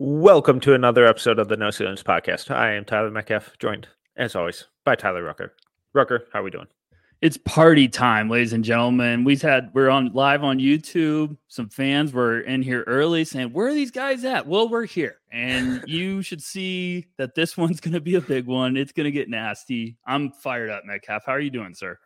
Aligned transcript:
Welcome 0.00 0.60
to 0.60 0.74
another 0.74 1.04
episode 1.04 1.40
of 1.40 1.48
the 1.48 1.56
No 1.56 1.72
Ceilings 1.72 2.04
Podcast. 2.04 2.52
I 2.52 2.72
am 2.74 2.84
Tyler 2.84 3.10
Metcalf, 3.10 3.58
joined 3.58 3.88
as 4.16 4.36
always 4.36 4.66
by 4.84 4.94
Tyler 4.94 5.24
Rucker. 5.24 5.54
Rucker, 5.92 6.28
how 6.32 6.38
are 6.38 6.44
we 6.44 6.52
doing? 6.52 6.68
It's 7.20 7.36
party 7.36 7.88
time, 7.88 8.30
ladies 8.30 8.52
and 8.52 8.62
gentlemen. 8.62 9.24
We've 9.24 9.42
had 9.42 9.70
we're 9.74 9.90
on 9.90 10.12
live 10.12 10.44
on 10.44 10.60
YouTube. 10.60 11.36
Some 11.48 11.68
fans 11.68 12.12
were 12.12 12.42
in 12.42 12.62
here 12.62 12.84
early 12.86 13.24
saying, 13.24 13.52
"Where 13.52 13.66
are 13.66 13.74
these 13.74 13.90
guys 13.90 14.24
at?" 14.24 14.46
Well, 14.46 14.68
we're 14.68 14.86
here, 14.86 15.16
and 15.32 15.82
you 15.88 16.22
should 16.22 16.44
see 16.44 17.06
that 17.16 17.34
this 17.34 17.56
one's 17.56 17.80
going 17.80 17.94
to 17.94 18.00
be 18.00 18.14
a 18.14 18.20
big 18.20 18.46
one. 18.46 18.76
It's 18.76 18.92
going 18.92 19.06
to 19.06 19.10
get 19.10 19.28
nasty. 19.28 19.96
I'm 20.06 20.30
fired 20.30 20.70
up, 20.70 20.84
Metcalf. 20.84 21.24
How 21.26 21.32
are 21.32 21.40
you 21.40 21.50
doing, 21.50 21.74
sir? 21.74 21.98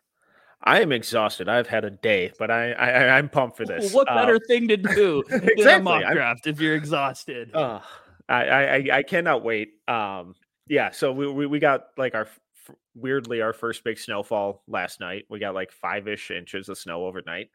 I 0.65 0.81
am 0.81 0.91
exhausted. 0.91 1.49
I've 1.49 1.67
had 1.67 1.83
a 1.83 1.89
day, 1.89 2.31
but 2.39 2.49
I, 2.49 2.71
I 2.71 3.17
I'm 3.17 3.27
pumped 3.27 3.57
for 3.57 3.65
this. 3.65 3.93
What 3.93 4.07
better 4.07 4.35
uh, 4.35 4.47
thing 4.47 4.67
to 4.69 4.77
do 4.77 5.23
exactly. 5.29 5.63
than 5.63 5.81
a 5.81 5.83
mock 5.83 6.13
draft 6.13 6.47
if 6.47 6.59
you're 6.61 6.75
exhausted? 6.75 7.53
Uh, 7.53 7.81
I, 8.29 8.45
I 8.45 8.87
I 8.93 9.03
cannot 9.03 9.43
wait. 9.43 9.73
Um, 9.87 10.35
yeah. 10.67 10.91
So 10.91 11.11
we, 11.11 11.29
we 11.31 11.45
we 11.47 11.59
got 11.59 11.87
like 11.97 12.15
our 12.15 12.27
weirdly 12.95 13.41
our 13.41 13.51
first 13.51 13.83
big 13.83 13.99
snowfall 13.99 14.63
last 14.67 15.01
night. 15.01 15.25
We 15.29 15.39
got 15.39 15.53
like 15.53 15.71
five 15.71 16.07
ish 16.07 16.31
inches 16.31 16.69
of 16.69 16.77
snow 16.77 17.05
overnight. 17.05 17.49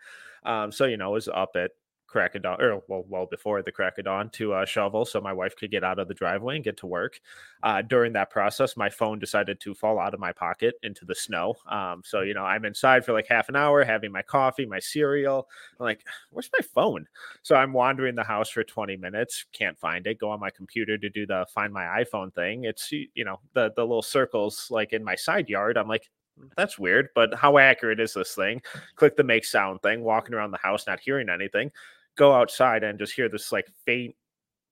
Um, 0.45 0.70
so 0.70 0.84
you 0.84 0.98
know, 0.98 1.11
it 1.11 1.15
was 1.15 1.28
up 1.28 1.53
at 1.56 1.70
crack 2.09 2.34
of 2.34 2.42
dawn, 2.42 2.61
or 2.61 2.83
well, 2.89 3.05
well 3.09 3.27
before 3.27 3.62
the 3.62 3.70
crack 3.70 3.99
of 3.99 4.06
dawn 4.06 4.31
to 4.31 4.55
uh, 4.55 4.65
shovel, 4.65 5.05
so 5.05 5.21
my 5.21 5.32
wife 5.32 5.55
could 5.55 5.71
get 5.71 5.84
out 5.84 5.99
of 5.99 6.09
the 6.09 6.15
driveway 6.15 6.56
and 6.56 6.65
get 6.65 6.77
to 6.78 6.87
work. 6.87 7.21
Uh, 7.62 7.82
during 7.82 8.12
that 8.15 8.31
process, 8.31 8.77
my 8.77 8.88
phone 8.88 9.19
decided 9.19 9.60
to 9.60 9.75
fall 9.75 9.99
out 9.99 10.15
of 10.15 10.21
my 10.21 10.32
pocket 10.32 10.75
into 10.82 11.05
the 11.05 11.15
snow. 11.15 11.55
Um, 11.71 12.03
so 12.05 12.22
you 12.22 12.34
know, 12.34 12.44
I'm 12.44 12.65
inside 12.65 13.05
for 13.05 13.12
like 13.12 13.28
half 13.28 13.49
an 13.49 13.56
hour, 13.56 13.84
having 13.84 14.10
my 14.10 14.22
coffee, 14.22 14.66
my 14.66 14.81
cereal. 14.81 15.49
I'm 15.78 15.84
like, 15.84 16.05
where's 16.31 16.50
my 16.59 16.65
phone? 16.65 17.06
So 17.43 17.55
I'm 17.55 17.72
wandering 17.72 18.15
the 18.15 18.25
house 18.25 18.49
for 18.49 18.65
20 18.65 18.97
minutes, 18.97 19.44
can't 19.53 19.78
find 19.78 20.06
it. 20.06 20.19
Go 20.19 20.31
on 20.31 20.41
my 20.41 20.50
computer 20.50 20.99
to 20.99 21.11
do 21.11 21.27
the 21.27 21.47
find 21.55 21.72
my 21.72 21.84
iPhone 22.03 22.34
thing. 22.34 22.65
It's 22.65 22.91
you 22.91 23.25
know 23.25 23.41
the 23.53 23.72
the 23.77 23.82
little 23.82 24.03
circles 24.03 24.69
like 24.71 24.93
in 24.93 25.05
my 25.05 25.15
side 25.15 25.49
yard. 25.49 25.77
I'm 25.77 25.88
like, 25.88 26.09
that's 26.56 26.78
weird, 26.78 27.09
but 27.15 27.34
how 27.34 27.59
accurate 27.59 28.00
is 28.00 28.15
this 28.15 28.34
thing? 28.34 28.62
Click 28.97 29.16
the 29.16 29.25
make 29.25 29.44
sound 29.44 29.82
thing, 29.82 30.03
walking 30.03 30.34
around 30.34 30.53
the 30.53 30.59
house, 30.59 30.87
not 30.87 31.00
hearing 31.00 31.28
anything 31.28 31.71
go 32.19 32.34
outside 32.34 32.84
and 32.84 32.99
just 32.99 33.15
hear 33.15 33.31
this 33.31 33.51
like 33.51 33.67
faint 33.87 34.15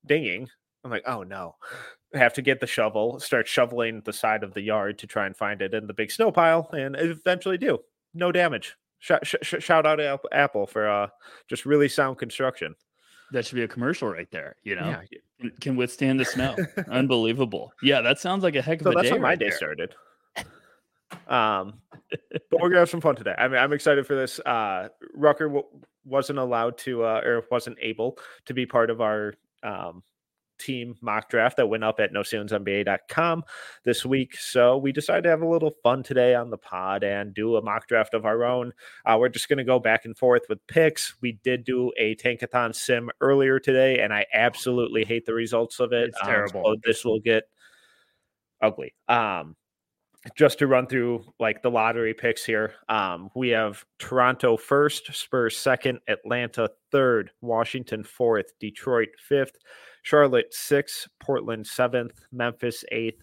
dinging. 0.05 0.49
I'm 0.85 0.91
like, 0.91 1.05
oh 1.07 1.23
no. 1.23 1.55
I 2.15 2.19
have 2.19 2.35
to 2.35 2.43
get 2.43 2.61
the 2.61 2.67
shovel, 2.67 3.19
start 3.21 3.49
shoveling 3.49 4.03
the 4.05 4.13
side 4.13 4.43
of 4.43 4.55
the 4.55 4.61
yard 4.61 4.99
to 4.99 5.07
try 5.07 5.27
and 5.27 5.37
find 5.37 5.61
it 5.61 5.75
in 5.75 5.87
the 5.87 5.95
big 5.95 6.11
snow 6.11 6.31
pile, 6.31 6.71
and 6.73 6.97
eventually 6.97 7.59
do. 7.59 7.79
No 8.15 8.31
damage. 8.33 8.77
Shout, 9.01 9.27
sh- 9.27 9.37
shout 9.59 9.87
out 9.87 9.97
to 9.97 10.19
Apple 10.33 10.67
for 10.67 10.89
uh, 10.89 11.09
just 11.49 11.67
really 11.67 11.89
sound 11.89 12.19
construction. 12.19 12.75
That 13.33 13.45
should 13.45 13.57
be 13.57 13.65
a 13.65 13.69
commercial 13.69 14.09
right 14.09 14.31
there. 14.31 14.57
You 14.63 14.77
know, 14.77 14.89
yeah. 14.89 15.19
can, 15.41 15.51
can 15.61 15.77
withstand 15.77 16.21
the 16.21 16.25
snow. 16.25 16.57
Unbelievable. 16.91 17.73
Yeah, 17.83 18.01
that 18.01 18.19
sounds 18.21 18.45
like 18.45 18.55
a 18.55 18.63
heck 18.63 18.81
of 18.81 18.85
so 18.85 18.91
a 18.91 18.95
that's 18.95 19.03
day. 19.03 19.09
That's 19.11 19.19
how 19.19 19.23
my 19.23 19.31
right 19.31 19.39
day 19.39 19.49
there. 19.49 19.57
started. 19.57 19.95
Um, 21.29 21.81
but 22.11 22.61
we're 22.61 22.69
gonna 22.69 22.81
have 22.81 22.91
some 22.91 23.01
fun 23.01 23.17
today. 23.17 23.35
I 23.37 23.49
mean, 23.49 23.59
I'm 23.59 23.73
excited 23.73 24.07
for 24.07 24.15
this. 24.15 24.41
Uh, 24.41 24.89
Rucker 25.15 25.47
w- 25.47 25.67
wasn't 26.05 26.39
allowed 26.39 26.79
to, 26.79 27.05
uh, 27.05 27.21
or 27.25 27.45
wasn't 27.51 27.79
able 27.81 28.19
to 28.47 28.55
be 28.55 28.67
part 28.67 28.91
of 28.91 29.01
our 29.01 29.35
um, 29.63 30.03
team 30.59 30.95
mock 31.01 31.29
draft 31.29 31.57
that 31.57 31.67
went 31.67 31.85
up 31.85 32.01
at 32.01 32.13
noceilingsnba.com 32.13 33.45
this 33.85 34.05
week. 34.05 34.37
So 34.37 34.77
we 34.77 34.93
decided 34.93 35.25
to 35.25 35.31
have 35.31 35.43
a 35.43 35.49
little 35.49 35.75
fun 35.83 36.03
today 36.03 36.35
on 36.35 36.51
the 36.51 36.59
pod 36.59 37.05
and 37.05 37.35
do 37.35 37.57
a 37.57 37.63
mock 37.63 37.87
draft 37.89 38.15
of 38.15 38.25
our 38.25 38.45
own. 38.45 38.73
Uh, 39.05 39.17
we're 39.19 39.29
just 39.29 39.49
going 39.49 39.59
to 39.59 39.65
go 39.65 39.79
back 39.79 40.05
and 40.05 40.17
forth 40.17 40.43
with 40.49 40.65
picks. 40.67 41.15
We 41.21 41.39
did 41.45 41.65
do 41.65 41.93
a 41.99 42.15
Tankathon 42.17 42.75
sim 42.75 43.11
earlier 43.21 43.59
today, 43.59 44.01
and 44.01 44.13
I 44.13 44.27
absolutely 44.33 45.05
hate 45.05 45.27
the 45.27 45.35
results 45.35 45.81
of 45.81 45.93
it. 45.93 46.09
It's 46.09 46.21
terrible. 46.23 46.67
Um, 46.67 46.75
so 46.77 46.81
this 46.85 47.05
will 47.05 47.21
get 47.21 47.45
ugly. 48.61 48.95
Um, 49.09 49.57
just 50.35 50.59
to 50.59 50.67
run 50.67 50.87
through 50.87 51.25
like 51.39 51.63
the 51.63 51.71
lottery 51.71 52.15
picks 52.15 52.45
here 52.45 52.75
um, 52.89 53.31
we 53.35 53.49
have 53.49 53.85
toronto 53.99 54.57
first 54.57 55.15
spurs 55.15 55.57
second 55.57 55.99
atlanta 56.09 56.69
third 56.91 57.31
washington 57.41 58.03
fourth 58.03 58.53
detroit 58.59 59.09
fifth 59.19 59.57
charlotte 60.03 60.53
sixth 60.53 61.09
portland 61.21 61.67
seventh 61.67 62.21
memphis 62.33 62.85
eighth 62.93 63.23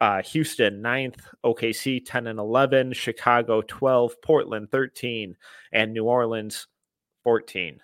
uh, 0.00 0.22
houston 0.22 0.82
ninth 0.82 1.26
okc 1.44 2.02
10 2.04 2.26
and 2.26 2.38
11 2.38 2.92
chicago 2.92 3.62
12 3.62 4.20
portland 4.22 4.68
13 4.70 5.34
and 5.72 5.92
new 5.92 6.04
orleans 6.04 6.66
14 7.24 7.80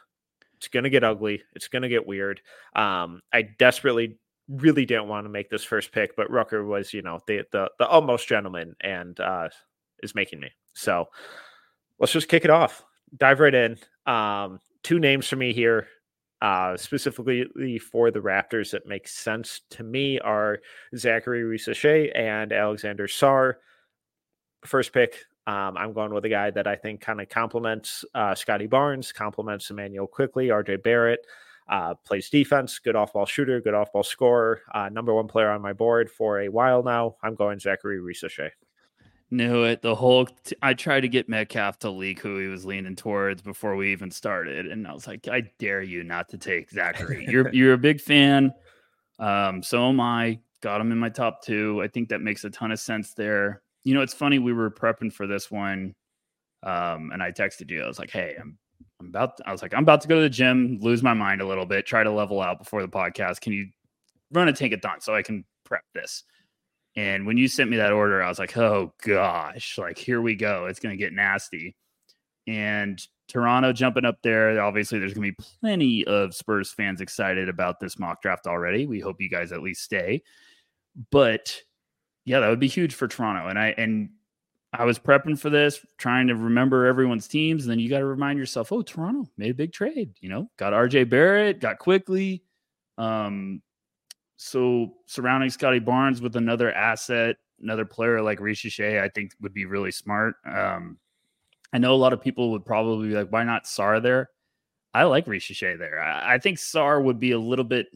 it's 0.62 0.68
going 0.68 0.84
to 0.84 0.90
get 0.90 1.02
ugly. 1.02 1.42
It's 1.56 1.66
going 1.66 1.82
to 1.82 1.88
get 1.88 2.06
weird. 2.06 2.40
Um, 2.76 3.20
i 3.32 3.42
desperately 3.42 4.16
really 4.48 4.84
didn't 4.84 5.08
want 5.08 5.24
to 5.24 5.30
make 5.30 5.50
this 5.50 5.64
first 5.64 5.92
pick, 5.92 6.16
but 6.16 6.30
Rucker 6.30 6.64
was, 6.64 6.92
you 6.92 7.02
know, 7.02 7.20
the 7.26 7.42
the 7.52 7.70
the 7.78 7.86
almost 7.86 8.28
gentleman 8.28 8.74
and 8.80 9.18
uh 9.20 9.48
is 10.02 10.14
making 10.14 10.40
me. 10.40 10.50
So 10.74 11.08
let's 11.98 12.12
just 12.12 12.28
kick 12.28 12.44
it 12.44 12.50
off. 12.50 12.84
Dive 13.16 13.40
right 13.40 13.54
in. 13.54 13.78
Um 14.06 14.60
two 14.82 14.98
names 14.98 15.28
for 15.28 15.36
me 15.36 15.52
here. 15.52 15.88
Uh, 16.40 16.76
specifically 16.76 17.78
for 17.78 18.10
the 18.10 18.18
Raptors 18.18 18.72
that 18.72 18.84
makes 18.84 19.12
sense 19.12 19.60
to 19.70 19.84
me 19.84 20.18
are 20.18 20.58
Zaccharie 20.92 21.44
Risacher 21.44 22.10
and 22.16 22.52
Alexander 22.52 23.06
Sarr. 23.06 23.54
First 24.64 24.92
pick, 24.92 25.24
um, 25.46 25.76
I'm 25.76 25.92
going 25.92 26.12
with 26.12 26.24
a 26.24 26.28
guy 26.28 26.50
that 26.50 26.66
I 26.66 26.74
think 26.74 27.00
kind 27.00 27.20
of 27.20 27.28
complements 27.28 28.04
uh, 28.16 28.34
Scottie 28.34 28.66
Barnes, 28.66 29.12
complements 29.12 29.70
Immanuel 29.70 30.08
Quickley, 30.08 30.48
RJ 30.48 30.82
Barrett. 30.82 31.24
Uh, 31.68 31.94
plays 31.94 32.28
defense, 32.28 32.78
good 32.78 32.96
off 32.96 33.12
ball 33.12 33.24
shooter, 33.24 33.60
good 33.60 33.74
off 33.74 33.92
ball 33.92 34.02
scorer, 34.02 34.62
uh, 34.74 34.88
number 34.88 35.14
one 35.14 35.28
player 35.28 35.48
on 35.48 35.62
my 35.62 35.72
board 35.72 36.10
for 36.10 36.40
a 36.40 36.48
while 36.48 36.82
now. 36.82 37.16
I'm 37.22 37.34
going 37.34 37.58
Zaccharie 37.58 38.00
Risacher. 38.00 38.50
Knew 39.30 39.64
it. 39.64 39.80
The 39.80 39.94
whole 39.94 40.26
t- 40.26 40.56
I 40.60 40.74
tried 40.74 41.00
to 41.00 41.08
get 41.08 41.26
Metcalf 41.26 41.78
to 41.78 41.90
leak 41.90 42.20
who 42.20 42.36
he 42.38 42.48
was 42.48 42.66
leaning 42.66 42.94
towards 42.94 43.40
before 43.40 43.76
we 43.76 43.90
even 43.90 44.10
started, 44.10 44.66
and 44.66 44.86
I 44.86 44.92
was 44.92 45.06
like, 45.06 45.26
I 45.26 45.50
dare 45.58 45.80
you 45.80 46.04
not 46.04 46.28
to 46.30 46.38
take 46.38 46.70
Zaccharie. 46.70 47.26
You're 47.26 47.48
you're 47.54 47.72
a 47.72 47.78
big 47.78 48.00
fan. 48.00 48.52
Um, 49.18 49.62
so 49.62 49.88
am 49.88 50.00
I. 50.00 50.40
Got 50.60 50.80
him 50.80 50.92
in 50.92 50.98
my 50.98 51.08
top 51.08 51.42
two. 51.42 51.80
I 51.82 51.88
think 51.88 52.10
that 52.10 52.20
makes 52.20 52.44
a 52.44 52.50
ton 52.50 52.70
of 52.70 52.78
sense 52.78 53.14
there. 53.14 53.62
You 53.84 53.94
know, 53.94 54.02
it's 54.02 54.14
funny. 54.14 54.38
We 54.38 54.52
were 54.52 54.70
prepping 54.70 55.12
for 55.12 55.26
this 55.26 55.50
one, 55.50 55.94
um, 56.62 57.10
and 57.10 57.22
I 57.22 57.32
texted 57.32 57.70
you. 57.70 57.82
I 57.82 57.88
was 57.88 57.98
like, 57.98 58.10
Hey, 58.10 58.36
I'm 58.38 58.58
I'm 59.02 59.08
about, 59.08 59.36
to, 59.38 59.48
I 59.48 59.52
was 59.52 59.62
like, 59.62 59.74
I'm 59.74 59.82
about 59.82 60.00
to 60.02 60.08
go 60.08 60.16
to 60.16 60.22
the 60.22 60.30
gym, 60.30 60.78
lose 60.80 61.02
my 61.02 61.14
mind 61.14 61.40
a 61.40 61.46
little 61.46 61.66
bit, 61.66 61.86
try 61.86 62.02
to 62.02 62.10
level 62.10 62.40
out 62.40 62.58
before 62.58 62.82
the 62.82 62.88
podcast. 62.88 63.40
Can 63.40 63.52
you 63.52 63.68
run 64.32 64.48
a 64.48 64.52
tankathon 64.52 65.02
so 65.02 65.14
I 65.14 65.22
can 65.22 65.44
prep 65.64 65.84
this? 65.94 66.24
And 66.94 67.26
when 67.26 67.36
you 67.36 67.48
sent 67.48 67.70
me 67.70 67.78
that 67.78 67.92
order, 67.92 68.22
I 68.22 68.28
was 68.28 68.38
like, 68.38 68.56
oh 68.56 68.92
gosh, 69.02 69.78
like 69.78 69.98
here 69.98 70.20
we 70.20 70.36
go. 70.36 70.66
It's 70.66 70.78
going 70.78 70.96
to 70.96 71.02
get 71.02 71.12
nasty. 71.12 71.74
And 72.46 73.04
Toronto 73.28 73.72
jumping 73.72 74.04
up 74.04 74.18
there. 74.22 74.60
Obviously, 74.60 74.98
there's 74.98 75.14
going 75.14 75.26
to 75.26 75.36
be 75.36 75.46
plenty 75.60 76.04
of 76.04 76.34
Spurs 76.34 76.72
fans 76.72 77.00
excited 77.00 77.48
about 77.48 77.80
this 77.80 77.98
mock 77.98 78.20
draft 78.20 78.46
already. 78.46 78.86
We 78.86 79.00
hope 79.00 79.20
you 79.20 79.30
guys 79.30 79.52
at 79.52 79.62
least 79.62 79.82
stay. 79.82 80.22
But 81.10 81.56
yeah, 82.24 82.40
that 82.40 82.48
would 82.48 82.60
be 82.60 82.68
huge 82.68 82.94
for 82.94 83.08
Toronto. 83.08 83.48
And 83.48 83.58
I 83.58 83.68
and 83.78 84.10
I 84.72 84.84
was 84.84 84.98
prepping 84.98 85.38
for 85.38 85.50
this, 85.50 85.84
trying 85.98 86.28
to 86.28 86.34
remember 86.34 86.86
everyone's 86.86 87.28
teams. 87.28 87.64
And 87.64 87.70
then 87.70 87.78
you 87.78 87.90
got 87.90 87.98
to 87.98 88.06
remind 88.06 88.38
yourself, 88.38 88.72
oh, 88.72 88.82
Toronto 88.82 89.28
made 89.36 89.50
a 89.50 89.54
big 89.54 89.72
trade. 89.72 90.14
You 90.20 90.30
know, 90.30 90.50
got 90.56 90.72
RJ 90.72 91.10
Barrett, 91.10 91.60
got 91.60 91.78
Quickley. 91.78 92.42
Um, 92.96 93.60
so 94.36 94.94
surrounding 95.06 95.50
Scottie 95.50 95.78
Barnes 95.78 96.22
with 96.22 96.36
another 96.36 96.72
asset, 96.72 97.36
another 97.60 97.84
player 97.84 98.22
like 98.22 98.40
Shea, 98.54 99.00
I 99.00 99.08
think 99.08 99.32
would 99.40 99.54
be 99.54 99.66
really 99.66 99.92
smart. 99.92 100.36
Um, 100.46 100.98
I 101.72 101.78
know 101.78 101.94
a 101.94 101.96
lot 101.96 102.12
of 102.12 102.20
people 102.20 102.50
would 102.52 102.64
probably 102.64 103.08
be 103.08 103.14
like, 103.14 103.30
why 103.30 103.44
not 103.44 103.64
Sarr 103.64 104.02
there? 104.02 104.30
I 104.94 105.04
like 105.04 105.26
Shea 105.40 105.76
there. 105.76 106.00
I, 106.00 106.34
I 106.34 106.38
think 106.38 106.58
Sarr 106.58 107.02
would 107.02 107.18
be 107.18 107.32
a 107.32 107.38
little 107.38 107.64
bit. 107.64 107.86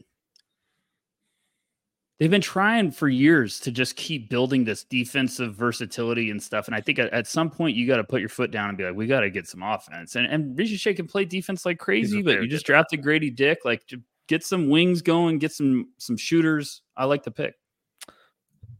They've 2.19 2.31
been 2.31 2.41
trying 2.41 2.89
for 2.91 3.07
years 3.07 3.59
to 3.59 3.71
just 3.71 3.95
keep 3.95 4.27
building 4.27 4.63
this 4.63 4.83
defensive 4.83 5.55
versatility 5.55 6.31
and 6.31 6.41
stuff. 6.41 6.67
And 6.67 6.75
I 6.75 6.81
think 6.81 6.97
at, 6.97 7.13
at 7.13 7.27
some 7.27 7.51
point 7.51 7.75
you 7.75 7.85
got 7.85 7.97
to 7.97 8.03
put 8.03 8.21
your 8.21 8.29
foot 8.29 8.49
down 8.49 8.69
and 8.69 8.77
be 8.77 8.85
like, 8.85 8.95
we 8.95 9.05
got 9.05 9.19
to 9.19 9.29
get 9.29 9.47
some 9.47 9.61
offense. 9.61 10.15
And 10.15 10.25
and 10.25 10.67
Shea 10.67 10.95
can 10.95 11.07
play 11.07 11.25
defense 11.25 11.65
like 11.65 11.77
crazy, 11.77 12.23
but 12.23 12.41
you 12.41 12.47
just 12.47 12.65
drafted 12.65 13.03
Gradey 13.03 13.35
Dick. 13.35 13.59
Like 13.65 13.83
get 14.27 14.43
some 14.43 14.69
wings 14.69 15.03
going, 15.03 15.37
get 15.37 15.51
some 15.51 15.89
some 15.97 16.17
shooters. 16.17 16.81
I 16.95 17.05
like 17.05 17.23
the 17.23 17.31
pick. 17.31 17.53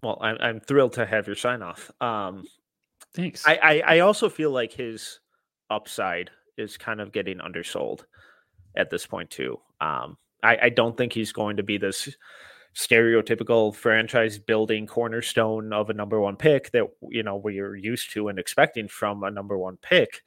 Well, 0.01 0.18
I'm, 0.22 0.38
I'm 0.40 0.60
thrilled 0.60 0.94
to 0.94 1.06
have 1.06 1.28
your 1.28 1.36
sign 1.36 1.62
off. 1.62 1.92
Um, 2.01 2.44
Thanks. 3.13 3.48
I, 3.48 3.56
I, 3.56 3.83
I 3.95 4.00
also 4.00 4.30
feel 4.30 4.51
like 4.51 4.72
his 4.72 5.19
upside 5.69 6.30
is 6.57 6.78
kind 6.78 7.01
of 7.01 7.12
getting 7.12 7.40
undersold 7.40 8.06
at 8.75 8.90
this 8.90 9.06
point 9.06 9.30
too. 9.30 9.60
Um, 9.81 10.18
I, 10.44 10.57
I 10.63 10.69
don't 10.69 10.95
think 10.95 11.13
he's 11.13 11.31
going 11.31 11.57
to 11.57 11.63
be 11.63 11.78
this 11.78 12.16
stereotypical 12.78 13.74
franchise 13.74 14.38
building 14.38 14.86
cornerstone 14.86 15.74
of 15.74 15.90
a 15.90 15.94
number 15.94 16.22
one 16.22 16.36
pick 16.36 16.70
that 16.72 16.84
you 17.10 17.24
know 17.24 17.36
we're 17.36 17.76
used 17.76 18.12
to 18.12 18.28
and 18.28 18.38
expecting 18.38 18.88
from 18.88 19.24
a 19.24 19.32
number 19.32 19.58
one 19.58 19.78
pick. 19.78 20.22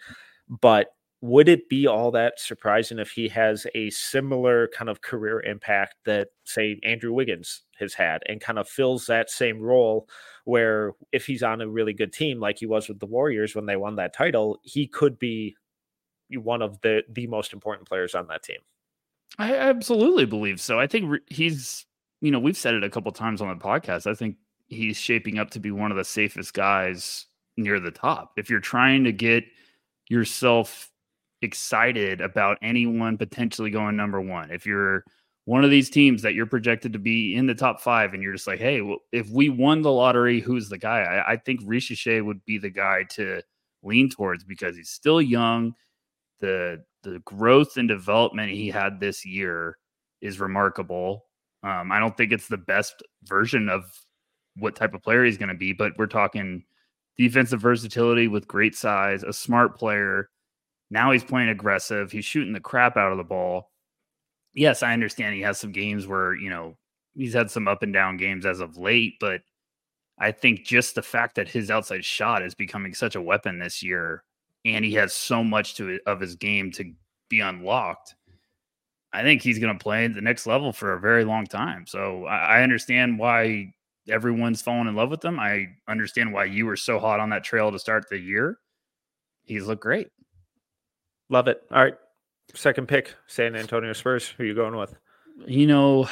But 0.49 0.89
would 1.21 1.49
it 1.49 1.69
be 1.69 1.87
all 1.87 2.11
that 2.11 2.41
surprising 2.41 2.99
if 2.99 3.11
he 3.13 3.29
has 3.29 3.67
a 3.75 3.91
similar 3.91 4.69
kind 4.69 4.89
of 4.89 5.03
career 5.03 5.41
impact 5.43 5.95
that 6.07 6.29
say 6.45 6.81
Andrew 6.83 7.13
Wiggins 7.13 7.63
has 7.79 7.95
had 7.95 8.23
and 8.27 8.41
kind 8.41 8.59
of 8.59 8.69
fills 8.69 9.07
that 9.07 9.31
same 9.31 9.61
role 9.61 10.09
where 10.45 10.93
if 11.13 11.27
he's 11.27 11.43
on 11.43 11.61
a 11.61 11.69
really 11.69 11.93
good 11.93 12.13
team 12.13 12.41
like 12.41 12.59
he 12.59 12.67
was 12.67 12.89
with 12.89 12.99
the 12.99 13.07
Warriors 13.07 13.55
when 13.55 13.67
they 13.67 13.77
won 13.77 13.97
that 13.97 14.15
title, 14.15 14.59
he 14.65 14.89
could 14.89 15.19
be 15.19 15.55
one 16.33 16.63
of 16.63 16.81
the 16.81 17.03
the 17.09 17.29
most 17.29 17.53
important 17.53 17.87
players 17.87 18.15
on 18.15 18.27
that 18.27 18.43
team. 18.43 18.59
I 19.39 19.55
absolutely 19.55 20.27
believe 20.27 20.61
so. 20.61 20.81
I 20.81 20.87
think 20.87 21.21
he's, 21.29 21.87
you 22.21 22.31
know, 22.31 22.39
we've 22.39 22.57
said 22.57 22.75
it 22.75 22.85
a 22.85 22.91
couple 22.91 23.11
times 23.13 23.41
on 23.41 23.49
the 23.49 23.63
podcast. 23.63 24.07
I 24.07 24.15
think 24.15 24.37
he's 24.69 24.97
shaping 24.97 25.39
up 25.39 25.51
to 25.51 25.61
be 25.61 25.71
one 25.71 25.91
of 25.91 25.97
the 25.97 26.05
safest 26.05 26.55
guys 26.55 27.27
near 27.57 27.81
the 27.81 27.91
top. 27.91 28.33
If 28.37 28.51
you're 28.51 28.61
trying 28.61 29.05
to 29.05 29.13
get 29.13 29.45
yourself 30.09 30.91
excited 31.43 32.21
about 32.21 32.59
anyone 32.63 33.17
potentially 33.17 33.71
going 33.71 33.97
number 33.97 34.21
one. 34.21 34.51
If 34.51 34.67
you're 34.67 35.05
one 35.47 35.65
of 35.65 35.71
these 35.71 35.91
teams 35.91 36.23
that 36.23 36.35
you're 36.35 36.47
projected 36.47 36.93
to 36.93 36.99
be 36.99 37.35
in 37.35 37.47
the 37.47 37.55
top 37.55 37.81
five, 37.81 38.13
and 38.13 38.23
you're 38.23 38.35
just 38.35 38.47
like, 38.47 38.61
hey, 38.61 38.83
well, 38.83 38.99
if 39.13 39.29
we 39.31 39.49
won 39.49 39.83
the 39.83 39.93
lottery, 39.93 40.41
who's 40.41 40.69
the 40.69 40.79
guy? 40.79 41.01
I, 41.01 41.33
I 41.33 41.37
think 41.37 41.61
Shea 41.81 42.21
would 42.21 42.45
be 42.45 42.59
the 42.59 42.71
guy 42.71 43.05
to 43.11 43.41
lean 43.83 44.11
towards 44.11 44.45
because 44.45 44.77
he's 44.77 44.91
still 44.91 45.23
young. 45.23 45.75
The 46.41 46.85
the 47.03 47.21
growth 47.21 47.79
and 47.79 47.89
development 47.89 48.51
he 48.51 48.69
had 48.69 49.01
this 49.01 49.25
year 49.25 49.79
is 50.21 50.39
remarkable. 50.39 51.25
Um, 51.63 51.93
I 51.93 51.99
don't 51.99 52.17
think 52.17 52.33
it's 52.33 52.49
the 52.49 52.57
best 52.57 53.03
version 53.25 53.69
of 53.69 53.85
what 54.57 54.77
type 54.77 54.95
of 54.95 55.03
player 55.03 55.25
he's 55.25 55.39
going 55.39 55.51
to 55.51 55.55
be, 55.55 55.73
but 55.73 55.93
we're 55.99 56.07
talking 56.07 56.65
defensive 57.19 57.61
versatility 57.61 58.29
with 58.29 58.49
great 58.49 58.75
size, 58.75 59.23
a 59.23 59.33
smart 59.33 59.79
player 59.79 60.31
now 60.91 61.13
he's 61.13 61.25
playing 61.25 61.49
aggressive. 61.49 62.11
He's 62.11 62.25
shooting 62.25 62.53
the 62.53 62.61
crap 62.61 62.97
out 62.97 63.13
of 63.13 63.19
the 63.19 63.25
ball. 63.25 63.71
Yes, 64.55 64.83
I 64.83 64.93
understand 64.93 65.35
he 65.35 65.43
has 65.43 65.59
some 65.59 65.71
games 65.73 66.07
where, 66.07 66.35
you 66.35 66.51
know, 66.51 66.77
he's 67.15 67.35
had 67.35 67.51
some 67.51 67.69
up 67.69 67.83
and 67.83 67.93
down 67.93 68.17
games 68.17 68.45
as 68.45 68.61
of 68.61 68.77
late, 68.77 69.15
but 69.21 69.43
I 70.19 70.33
think 70.33 70.65
just 70.65 70.97
the 70.97 71.03
fact 71.03 71.37
that 71.37 71.49
his 71.49 71.71
outside 71.71 72.05
shot 72.05 72.43
is 72.43 72.55
becoming 72.55 72.93
such 72.93 73.15
a 73.15 73.23
weapon 73.23 73.59
this 73.59 73.83
year 73.83 74.25
and 74.65 74.85
he 74.85 74.93
has 74.95 75.13
so 75.13 75.43
much 75.43 75.77
to 75.77 75.99
of 76.07 76.21
his 76.21 76.35
game 76.35 76.73
to 76.73 76.93
be 77.29 77.41
unlocked. 77.41 78.17
I 79.13 79.23
think 79.23 79.43
he's 79.43 79.59
going 79.59 79.77
to 79.77 79.83
play 79.83 80.05
at 80.05 80.15
the 80.15 80.21
next 80.21 80.47
level 80.47 80.73
for 80.73 80.93
a 80.93 81.01
very 81.01 81.25
long 81.25 81.47
time. 81.47 81.87
So 81.87 82.27
I, 82.27 82.59
I 82.59 82.63
understand 82.63 83.19
why 83.19 83.73
everyone's 84.09 84.63
fallen 84.63 84.87
in 84.87 84.95
love 84.95 85.11
with 85.11 85.25
him. 85.25 85.39
I 85.39 85.67
understand 85.89 86.33
why 86.33 86.45
you 86.45 86.67
were 86.67 86.77
so 86.77 86.99
hot 86.99 87.21
on 87.21 87.31
that 87.31 87.45
trail 87.45 87.73
to 87.73 87.79
start 87.79 88.09
the 88.09 88.19
year. 88.19 88.59
He's 89.45 89.67
looked 89.67 89.83
great. 89.83 90.09
Love 91.29 91.49
it. 91.49 91.63
All 91.71 91.83
right. 91.83 91.95
Second 92.55 92.89
pick, 92.89 93.15
San 93.27 93.55
Antonio 93.55 93.93
Spurs. 93.93 94.29
Who 94.29 94.43
are 94.43 94.47
you 94.47 94.55
going 94.55 94.77
with? 94.77 94.95
You 95.47 95.67
know, 95.67 96.09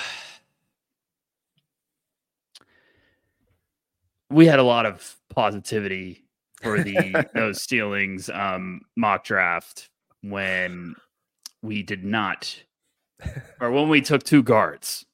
we 4.31 4.47
had 4.47 4.59
a 4.59 4.65
lot 4.65 4.87
of 4.87 5.17
positivity 5.35 6.25
for 6.63 6.83
the 6.83 7.29
those 7.35 7.63
ceilings 7.63 8.31
um, 8.31 8.81
mock 8.97 9.25
draft 9.25 9.91
when 10.23 10.95
we 11.63 11.83
did 11.83 12.05
not, 12.05 12.55
or 13.61 13.71
when 13.71 13.89
we 13.89 14.01
took 14.01 14.23
two 14.23 14.43
guards 14.43 15.05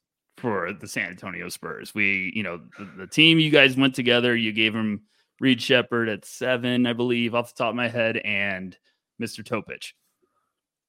for 0.44 0.74
the 0.74 0.86
San 0.86 1.08
Antonio 1.08 1.48
Spurs. 1.48 1.94
We, 1.94 2.30
you 2.34 2.42
know, 2.42 2.60
the, 2.78 2.84
the 2.98 3.06
team 3.06 3.38
you 3.38 3.48
guys 3.50 3.78
went 3.78 3.94
together. 3.94 4.36
You 4.36 4.52
gave 4.52 4.74
him 4.74 5.00
Reed 5.40 5.62
Sheppard 5.62 6.10
at 6.10 6.26
seven, 6.26 6.86
I 6.86 6.92
believe, 6.92 7.34
off 7.34 7.54
the 7.54 7.64
top 7.64 7.70
of 7.70 7.76
my 7.76 7.88
head, 7.88 8.18
and 8.18 8.76
Mr. 9.20 9.42
Topic. 9.42 9.94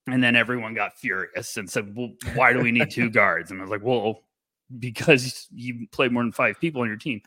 And 0.08 0.22
then 0.22 0.36
everyone 0.36 0.74
got 0.74 0.98
furious 0.98 1.56
and 1.56 1.70
said, 1.70 1.96
Well, 1.96 2.12
why 2.34 2.52
do 2.52 2.60
we 2.60 2.74
need 2.74 2.92
two 2.92 3.10
guards? 3.22 3.50
And 3.50 3.62
I 3.62 3.64
was 3.64 3.72
like, 3.72 3.82
Well, 3.82 4.24
because 4.78 5.48
you 5.54 5.88
play 5.90 6.10
more 6.10 6.24
than 6.24 6.34
five 6.34 6.60
people 6.60 6.82
on 6.82 6.88
your 6.88 6.98
team. 6.98 7.22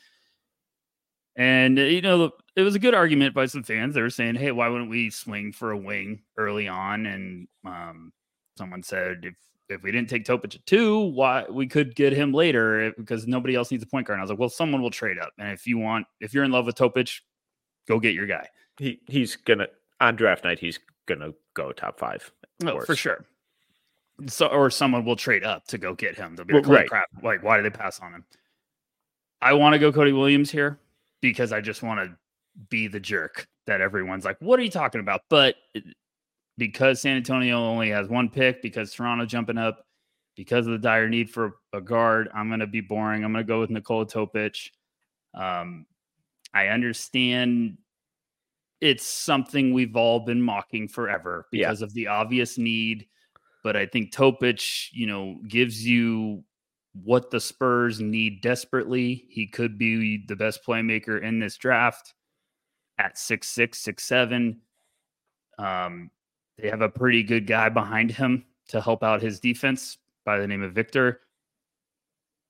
And, 1.34 1.78
uh, 1.78 1.82
you 1.82 2.02
know, 2.02 2.32
it 2.56 2.62
was 2.62 2.74
a 2.74 2.80
good 2.80 2.94
argument 2.94 3.34
by 3.34 3.46
some 3.46 3.62
fans. 3.62 3.94
They 3.94 4.02
were 4.02 4.10
saying, 4.10 4.34
Hey, 4.34 4.52
why 4.52 4.68
wouldn't 4.68 4.90
we 4.90 5.08
swing 5.08 5.52
for 5.52 5.70
a 5.70 5.78
wing 5.78 6.20
early 6.36 6.68
on? 6.68 7.06
And 7.06 7.48
um, 7.64 8.12
someone 8.56 8.82
said, 8.82 9.20
If 9.22 9.34
if 9.68 9.82
we 9.82 9.92
didn't 9.92 10.08
take 10.08 10.24
Topic 10.24 10.54
at 10.54 10.66
two, 10.66 10.98
why 10.98 11.44
we 11.48 11.66
could 11.66 11.94
get 11.94 12.12
him 12.12 12.32
later 12.32 12.86
eh, 12.86 12.90
because 12.96 13.26
nobody 13.26 13.54
else 13.54 13.70
needs 13.70 13.82
a 13.82 13.86
point 13.86 14.06
guard. 14.06 14.16
And 14.16 14.22
I 14.22 14.24
was 14.24 14.30
like, 14.30 14.38
well, 14.38 14.48
someone 14.48 14.82
will 14.82 14.90
trade 14.90 15.18
up. 15.18 15.32
And 15.38 15.50
if 15.50 15.66
you 15.66 15.78
want, 15.78 16.06
if 16.20 16.32
you're 16.32 16.44
in 16.44 16.50
love 16.50 16.66
with 16.66 16.74
Topic, 16.74 17.08
go 17.86 17.98
get 17.98 18.14
your 18.14 18.26
guy. 18.26 18.48
He 18.78 19.00
he's 19.06 19.36
gonna 19.36 19.66
on 20.00 20.16
draft 20.16 20.44
night, 20.44 20.58
he's 20.58 20.78
gonna 21.06 21.32
go 21.54 21.72
top 21.72 21.98
five. 21.98 22.30
Oh, 22.64 22.80
for 22.80 22.96
sure. 22.96 23.24
So, 24.26 24.46
or 24.46 24.70
someone 24.70 25.04
will 25.04 25.16
trade 25.16 25.44
up 25.44 25.66
to 25.68 25.78
go 25.78 25.94
get 25.94 26.16
him. 26.16 26.34
They'll 26.34 26.44
be 26.44 26.54
like, 26.54 26.66
well, 26.66 26.78
right. 26.78 26.88
crap, 26.88 27.06
like, 27.22 27.42
why 27.44 27.56
did 27.56 27.64
they 27.64 27.76
pass 27.76 28.00
on 28.00 28.12
him? 28.12 28.24
I 29.40 29.52
want 29.52 29.74
to 29.74 29.78
go 29.78 29.92
Cody 29.92 30.10
Williams 30.12 30.50
here 30.50 30.80
because 31.20 31.52
I 31.52 31.60
just 31.60 31.84
want 31.84 32.00
to 32.00 32.16
be 32.68 32.88
the 32.88 32.98
jerk 32.98 33.46
that 33.68 33.80
everyone's 33.80 34.24
like, 34.24 34.36
what 34.40 34.58
are 34.58 34.64
you 34.64 34.70
talking 34.70 35.00
about? 35.00 35.22
But 35.28 35.54
because 36.58 37.00
San 37.00 37.16
Antonio 37.16 37.58
only 37.58 37.88
has 37.90 38.08
one 38.08 38.28
pick, 38.28 38.60
because 38.60 38.92
Toronto 38.92 39.24
jumping 39.24 39.56
up, 39.56 39.86
because 40.36 40.66
of 40.66 40.72
the 40.72 40.78
dire 40.78 41.08
need 41.08 41.30
for 41.30 41.56
a 41.72 41.80
guard, 41.80 42.28
I'm 42.34 42.48
going 42.48 42.60
to 42.60 42.66
be 42.66 42.80
boring. 42.80 43.24
I'm 43.24 43.32
going 43.32 43.44
to 43.44 43.48
go 43.48 43.60
with 43.60 43.70
Nikola 43.70 44.06
Topic. 44.06 44.56
Um, 45.34 45.86
I 46.52 46.68
understand 46.68 47.78
it's 48.80 49.06
something 49.06 49.72
we've 49.72 49.96
all 49.96 50.20
been 50.20 50.42
mocking 50.42 50.88
forever 50.88 51.46
because 51.50 51.80
yeah. 51.80 51.84
of 51.84 51.94
the 51.94 52.08
obvious 52.08 52.58
need. 52.58 53.06
But 53.64 53.76
I 53.76 53.86
think 53.86 54.12
Topic, 54.12 54.60
you 54.92 55.06
know, 55.06 55.40
gives 55.48 55.84
you 55.84 56.44
what 56.94 57.30
the 57.30 57.40
Spurs 57.40 58.00
need 58.00 58.40
desperately. 58.40 59.26
He 59.30 59.46
could 59.46 59.78
be 59.78 60.24
the 60.26 60.36
best 60.36 60.60
playmaker 60.66 61.22
in 61.22 61.38
this 61.38 61.56
draft 61.56 62.14
at 62.98 63.18
six 63.18 63.48
six, 63.48 63.78
six 63.78 64.04
seven. 64.04 64.60
Um, 65.58 66.10
they 66.58 66.68
have 66.68 66.82
a 66.82 66.88
pretty 66.88 67.22
good 67.22 67.46
guy 67.46 67.68
behind 67.68 68.10
him 68.10 68.44
to 68.68 68.80
help 68.80 69.02
out 69.02 69.22
his 69.22 69.40
defense 69.40 69.98
by 70.24 70.38
the 70.38 70.46
name 70.46 70.62
of 70.62 70.72
Victor. 70.72 71.20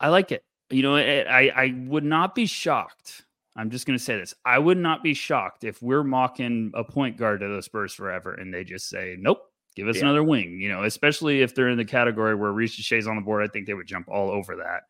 I 0.01 0.09
like 0.09 0.33
it. 0.33 0.45
You 0.71 0.83
know, 0.83 0.97
I 0.97 1.51
I 1.55 1.75
would 1.87 2.05
not 2.05 2.35
be 2.35 2.47
shocked 2.47 3.25
I'm 3.59 3.71
just 3.71 3.87
going 3.87 3.99
to 3.99 4.05
say 4.05 4.17
this. 4.17 4.35
I 4.45 4.57
would 4.57 4.79
not 4.79 5.03
be 5.03 5.15
shocked 5.15 5.65
if 5.65 5.83
we're 5.83 6.05
mocking 6.05 6.71
a 6.75 6.85
point 6.85 7.17
guard 7.17 7.41
to 7.41 7.49
the 7.49 7.61
Spurs 7.61 7.93
forever 7.93 8.33
and 8.35 8.55
they 8.55 8.63
just 8.63 8.89
say, 8.89 9.17
nope, 9.19 9.51
give 9.75 9.89
us 9.89 9.97
yeah. 9.97 10.03
another 10.03 10.23
wing, 10.23 10.61
you 10.61 10.69
know, 10.69 10.85
especially 10.85 11.43
if 11.43 11.57
they're 11.57 11.69
in 11.69 11.77
the 11.77 11.85
category 11.85 12.37
where 12.37 12.53
Risacher's 12.53 13.09
on 13.09 13.17
the 13.17 13.23
board. 13.23 13.43
I 13.43 13.49
think 13.49 13.67
they 13.67 13.75
would 13.75 13.89
jump 13.89 14.09
all 14.09 14.31
over 14.31 14.55
that. 14.57 14.83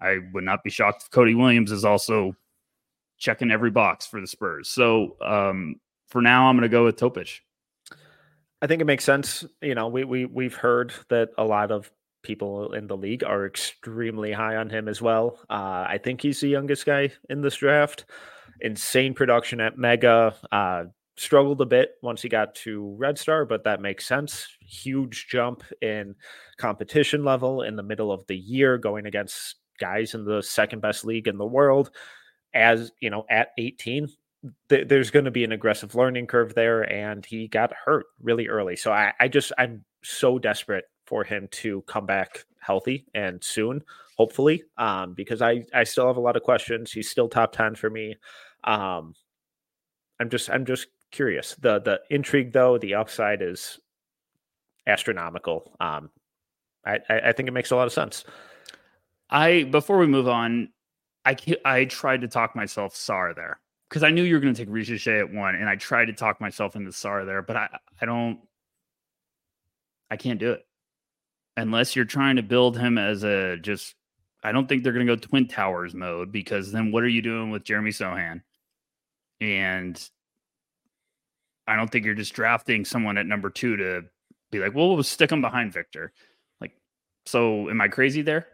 I 0.00 0.20
would 0.32 0.44
not 0.44 0.64
be 0.64 0.70
shocked 0.70 1.02
if 1.02 1.10
Cody 1.10 1.34
Williams 1.34 1.70
is 1.70 1.84
also 1.84 2.34
checking 3.18 3.50
every 3.50 3.70
box 3.70 4.06
for 4.06 4.18
the 4.18 4.26
Spurs. 4.26 4.70
So 4.70 5.18
um, 5.20 5.76
for 6.06 6.22
now, 6.22 6.48
I'm 6.48 6.56
going 6.56 6.62
to 6.62 6.70
go 6.70 6.84
with 6.84 6.96
Topic. 6.96 7.42
I 8.66 8.68
think 8.68 8.82
it 8.82 8.86
makes 8.86 9.04
sense. 9.04 9.44
You 9.62 9.76
know, 9.76 9.86
we 9.86 10.02
we 10.02 10.24
we've 10.24 10.56
heard 10.56 10.92
that 11.08 11.28
a 11.38 11.44
lot 11.44 11.70
of 11.70 11.88
people 12.24 12.72
in 12.72 12.88
the 12.88 12.96
league 12.96 13.22
are 13.22 13.46
extremely 13.46 14.32
high 14.32 14.56
on 14.56 14.68
him 14.68 14.88
as 14.88 15.00
well. 15.00 15.38
Uh, 15.48 15.86
I 15.88 16.00
think 16.02 16.20
he's 16.20 16.40
the 16.40 16.48
youngest 16.48 16.84
guy 16.84 17.12
in 17.30 17.42
this 17.42 17.54
draft. 17.54 18.06
Insane 18.62 19.14
production 19.14 19.60
at 19.60 19.78
Mega. 19.78 20.34
Uh, 20.50 20.86
struggled 21.16 21.60
a 21.60 21.64
bit 21.64 21.92
once 22.02 22.20
he 22.22 22.28
got 22.28 22.56
to 22.56 22.96
Red 22.98 23.20
Star, 23.20 23.44
but 23.44 23.62
that 23.62 23.80
makes 23.80 24.04
sense. 24.04 24.48
Huge 24.58 25.28
jump 25.28 25.62
in 25.80 26.16
competition 26.56 27.24
level 27.24 27.62
in 27.62 27.76
the 27.76 27.84
middle 27.84 28.10
of 28.10 28.26
the 28.26 28.36
year, 28.36 28.78
going 28.78 29.06
against 29.06 29.60
guys 29.78 30.14
in 30.14 30.24
the 30.24 30.42
second 30.42 30.82
best 30.82 31.04
league 31.04 31.28
in 31.28 31.38
the 31.38 31.46
world. 31.46 31.92
As 32.52 32.90
you 32.98 33.10
know, 33.10 33.26
at 33.30 33.50
18, 33.58 34.08
th- 34.68 34.88
there's 34.88 35.10
going 35.10 35.24
to 35.24 35.30
be 35.30 35.44
an 35.44 35.52
aggressive 35.52 35.94
learning 35.94 36.26
curve 36.26 36.54
there, 36.54 36.90
and 36.90 37.24
he 37.24 37.48
got 37.48 37.72
hurt 37.72 38.06
really 38.20 38.48
early. 38.48 38.76
So 38.76 38.92
I, 38.92 39.12
I 39.20 39.28
just 39.28 39.52
I'm 39.58 39.84
so 40.02 40.38
desperate 40.38 40.84
for 41.06 41.24
him 41.24 41.48
to 41.50 41.82
come 41.82 42.06
back 42.06 42.44
healthy 42.60 43.06
and 43.14 43.42
soon, 43.42 43.82
hopefully, 44.16 44.64
um, 44.76 45.14
because 45.14 45.42
I 45.42 45.64
I 45.72 45.84
still 45.84 46.06
have 46.06 46.16
a 46.16 46.20
lot 46.20 46.36
of 46.36 46.42
questions. 46.42 46.92
He's 46.92 47.10
still 47.10 47.28
top 47.28 47.52
ten 47.52 47.74
for 47.74 47.90
me. 47.90 48.16
Um, 48.64 49.14
I'm 50.20 50.30
just 50.30 50.50
I'm 50.50 50.64
just 50.64 50.88
curious. 51.10 51.54
The 51.56 51.80
the 51.80 52.00
intrigue 52.10 52.52
though, 52.52 52.78
the 52.78 52.94
upside 52.94 53.42
is 53.42 53.78
astronomical. 54.86 55.74
Um, 55.80 56.10
I, 56.84 57.00
I 57.08 57.32
think 57.32 57.48
it 57.48 57.52
makes 57.52 57.72
a 57.72 57.76
lot 57.76 57.88
of 57.88 57.92
sense. 57.92 58.24
I 59.28 59.64
before 59.64 59.98
we 59.98 60.06
move 60.06 60.28
on, 60.28 60.68
I 61.24 61.36
I 61.64 61.84
tried 61.86 62.20
to 62.20 62.28
talk 62.28 62.54
myself 62.54 62.94
Sarr 62.94 63.34
there 63.34 63.58
because 63.96 64.06
I 64.06 64.10
knew 64.10 64.24
you 64.24 64.34
were 64.34 64.40
going 64.40 64.52
to 64.52 64.62
take 64.62 64.70
Risacher 64.70 65.20
at 65.20 65.32
one, 65.32 65.54
and 65.54 65.70
I 65.70 65.76
tried 65.76 66.04
to 66.06 66.12
talk 66.12 66.38
myself 66.38 66.76
into 66.76 66.90
Sarr 66.90 67.24
there, 67.24 67.40
but 67.40 67.56
I 67.56 67.78
I 67.98 68.04
don't 68.04 68.40
I 70.10 70.18
can't 70.18 70.38
do 70.38 70.52
it 70.52 70.66
unless 71.56 71.96
you're 71.96 72.04
trying 72.04 72.36
to 72.36 72.42
build 72.42 72.76
him 72.76 72.98
as 72.98 73.24
a 73.24 73.56
just. 73.56 73.94
I 74.44 74.52
don't 74.52 74.68
think 74.68 74.84
they're 74.84 74.92
going 74.92 75.06
to 75.06 75.16
go 75.16 75.18
Twin 75.18 75.48
Towers 75.48 75.94
mode 75.94 76.30
because 76.30 76.72
then 76.72 76.92
what 76.92 77.04
are 77.04 77.08
you 77.08 77.22
doing 77.22 77.50
with 77.50 77.64
Jeremy 77.64 77.88
Sochan? 77.88 78.42
And 79.40 80.10
I 81.66 81.74
don't 81.74 81.90
think 81.90 82.04
you're 82.04 82.14
just 82.14 82.34
drafting 82.34 82.84
someone 82.84 83.16
at 83.16 83.24
number 83.24 83.48
two 83.48 83.78
to 83.78 84.02
be 84.50 84.58
like, 84.58 84.74
well, 84.74 84.92
we'll 84.92 85.02
stick 85.04 85.32
him 85.32 85.40
behind 85.40 85.72
Victor. 85.72 86.12
Like, 86.60 86.72
so 87.24 87.70
am 87.70 87.80
I 87.80 87.88
crazy 87.88 88.20
there? 88.20 88.46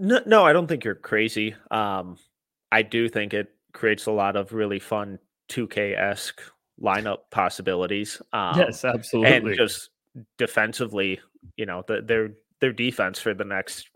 No, 0.00 0.20
no, 0.26 0.44
I 0.44 0.52
don't 0.52 0.66
think 0.66 0.82
you're 0.84 0.96
crazy. 0.96 1.54
Um, 1.70 2.18
I 2.72 2.82
do 2.82 3.08
think 3.08 3.34
it 3.34 3.48
creates 3.72 4.06
a 4.06 4.10
lot 4.10 4.34
of 4.34 4.52
really 4.52 4.80
fun 4.80 5.18
2K 5.50 5.96
esque 5.96 6.40
lineup 6.80 7.18
possibilities. 7.30 8.20
Um, 8.32 8.58
yes, 8.58 8.84
absolutely. 8.84 9.36
And 9.50 9.56
just 9.56 9.90
defensively, 10.38 11.20
you 11.56 11.66
know, 11.66 11.84
the, 11.86 12.02
their 12.02 12.30
their 12.60 12.72
defense 12.72 13.20
for 13.20 13.34
the 13.34 13.44
next 13.44 13.90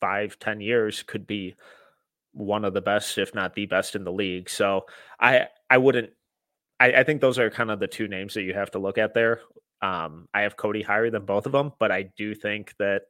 five, 0.00 0.38
ten 0.38 0.60
years 0.60 1.02
could 1.02 1.26
be 1.26 1.56
one 2.32 2.64
of 2.64 2.74
the 2.74 2.80
best, 2.82 3.18
if 3.18 3.34
not 3.34 3.54
the 3.54 3.66
best 3.66 3.96
in 3.96 4.04
the 4.04 4.12
league. 4.12 4.50
So 4.50 4.84
I 5.18 5.46
I 5.70 5.78
wouldn't 5.78 6.10
I, 6.78 6.92
I 6.92 7.04
think 7.04 7.20
those 7.20 7.38
are 7.38 7.50
kind 7.50 7.70
of 7.70 7.80
the 7.80 7.86
two 7.86 8.06
names 8.06 8.34
that 8.34 8.42
you 8.42 8.54
have 8.54 8.70
to 8.72 8.78
look 8.78 8.98
at 8.98 9.14
there. 9.14 9.40
Um, 9.80 10.28
I 10.34 10.42
have 10.42 10.56
Cody 10.56 10.82
higher 10.82 11.10
than 11.10 11.24
both 11.24 11.46
of 11.46 11.52
them, 11.52 11.72
but 11.78 11.90
I 11.90 12.10
do 12.16 12.34
think 12.34 12.74
that 12.78 13.02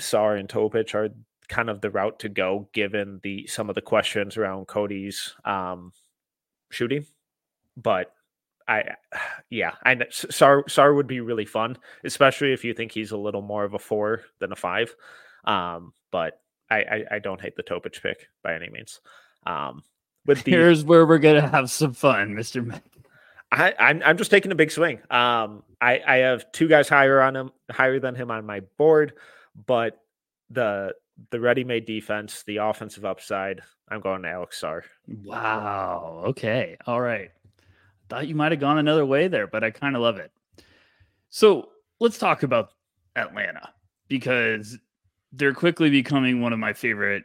Sarr 0.00 0.38
and 0.38 0.48
Topic 0.48 0.94
are 0.94 1.08
kind 1.52 1.68
of 1.68 1.82
the 1.82 1.90
route 1.90 2.18
to 2.20 2.30
go 2.30 2.66
given 2.72 3.20
the 3.22 3.46
some 3.46 3.68
of 3.68 3.74
the 3.74 3.82
questions 3.82 4.38
around 4.38 4.66
Cody's 4.66 5.34
um, 5.44 5.92
shooting. 6.70 7.04
But 7.76 8.12
I, 8.66 8.94
yeah, 9.50 9.72
I 9.84 9.94
Sarr 9.96 10.64
Sarr 10.64 10.96
would 10.96 11.06
be 11.06 11.20
really 11.20 11.44
fun, 11.44 11.76
especially 12.04 12.54
if 12.54 12.64
you 12.64 12.72
think 12.72 12.92
he's 12.92 13.12
a 13.12 13.18
little 13.18 13.42
more 13.42 13.64
of 13.64 13.74
a 13.74 13.78
four 13.78 14.22
than 14.40 14.50
a 14.50 14.56
five. 14.56 14.96
Um, 15.44 15.92
but 16.10 16.40
I, 16.70 16.76
I, 16.76 17.04
I 17.12 17.18
don't 17.18 17.40
hate 17.40 17.56
the 17.56 17.62
Topic 17.62 18.00
pick 18.02 18.28
by 18.42 18.54
any 18.54 18.70
means. 18.70 19.00
Um, 19.44 19.82
with 20.24 20.44
the, 20.44 20.52
here's 20.52 20.84
where 20.84 21.04
we're 21.04 21.18
gonna 21.18 21.46
have 21.46 21.70
some 21.70 21.92
fun, 21.92 22.34
Mister. 22.34 22.64
I, 23.50 23.74
I'm 23.78 24.02
I'm 24.02 24.16
just 24.16 24.30
taking 24.30 24.52
a 24.52 24.54
big 24.56 24.70
swing. 24.70 25.00
Um, 25.10 25.64
I 25.82 26.00
I 26.06 26.16
have 26.18 26.50
two 26.52 26.68
guys 26.68 26.88
higher 26.88 27.20
on 27.20 27.36
him, 27.36 27.50
higher 27.70 28.00
than 28.00 28.14
him 28.14 28.30
on 28.30 28.46
my 28.46 28.60
board, 28.78 29.12
but 29.66 29.98
the 30.48 30.94
the 31.30 31.40
ready-made 31.40 31.86
defense, 31.86 32.42
the 32.46 32.58
offensive 32.58 33.04
upside, 33.04 33.60
I'm 33.88 34.00
going 34.00 34.22
to 34.22 34.28
Alex 34.28 34.60
Sarr. 34.60 34.82
Wow. 35.06 36.22
Okay. 36.26 36.76
All 36.86 37.00
right. 37.00 37.30
Thought 38.08 38.28
you 38.28 38.34
might 38.34 38.52
have 38.52 38.60
gone 38.60 38.78
another 38.78 39.06
way 39.06 39.28
there, 39.28 39.46
but 39.46 39.64
I 39.64 39.70
kind 39.70 39.96
of 39.96 40.02
love 40.02 40.18
it. 40.18 40.32
So 41.30 41.70
let's 42.00 42.18
talk 42.18 42.42
about 42.42 42.70
Atlanta 43.16 43.70
because 44.08 44.78
they're 45.32 45.54
quickly 45.54 45.88
becoming 45.88 46.40
one 46.40 46.52
of 46.52 46.58
my 46.58 46.72
favorite 46.72 47.24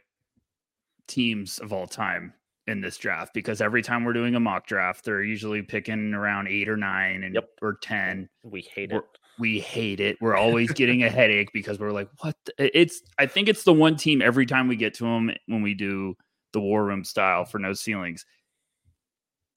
teams 1.06 1.58
of 1.58 1.72
all 1.72 1.86
time 1.86 2.32
in 2.66 2.80
this 2.80 2.98
draft 2.98 3.32
because 3.34 3.60
every 3.60 3.82
time 3.82 4.04
we're 4.04 4.12
doing 4.12 4.34
a 4.34 4.40
mock 4.40 4.66
draft, 4.66 5.04
they're 5.04 5.22
usually 5.22 5.62
picking 5.62 6.14
around 6.14 6.48
eight 6.48 6.68
or 6.68 6.76
nine 6.76 7.24
and 7.24 7.34
yep. 7.34 7.48
or 7.60 7.74
ten. 7.82 8.28
We 8.42 8.62
hate 8.62 8.92
it. 8.92 9.02
We 9.38 9.60
hate 9.60 10.00
it. 10.00 10.16
We're 10.20 10.36
always 10.36 10.72
getting 10.72 11.04
a 11.04 11.10
headache 11.10 11.50
because 11.52 11.78
we're 11.78 11.92
like, 11.92 12.08
what? 12.20 12.36
The? 12.44 12.78
It's. 12.78 13.02
I 13.18 13.26
think 13.26 13.48
it's 13.48 13.64
the 13.64 13.72
one 13.72 13.96
team 13.96 14.20
every 14.22 14.46
time 14.46 14.68
we 14.68 14.76
get 14.76 14.94
to 14.94 15.04
them 15.04 15.30
when 15.46 15.62
we 15.62 15.74
do 15.74 16.16
the 16.52 16.60
war 16.60 16.84
room 16.84 17.04
style 17.04 17.44
for 17.44 17.58
no 17.58 17.72
ceilings. 17.72 18.24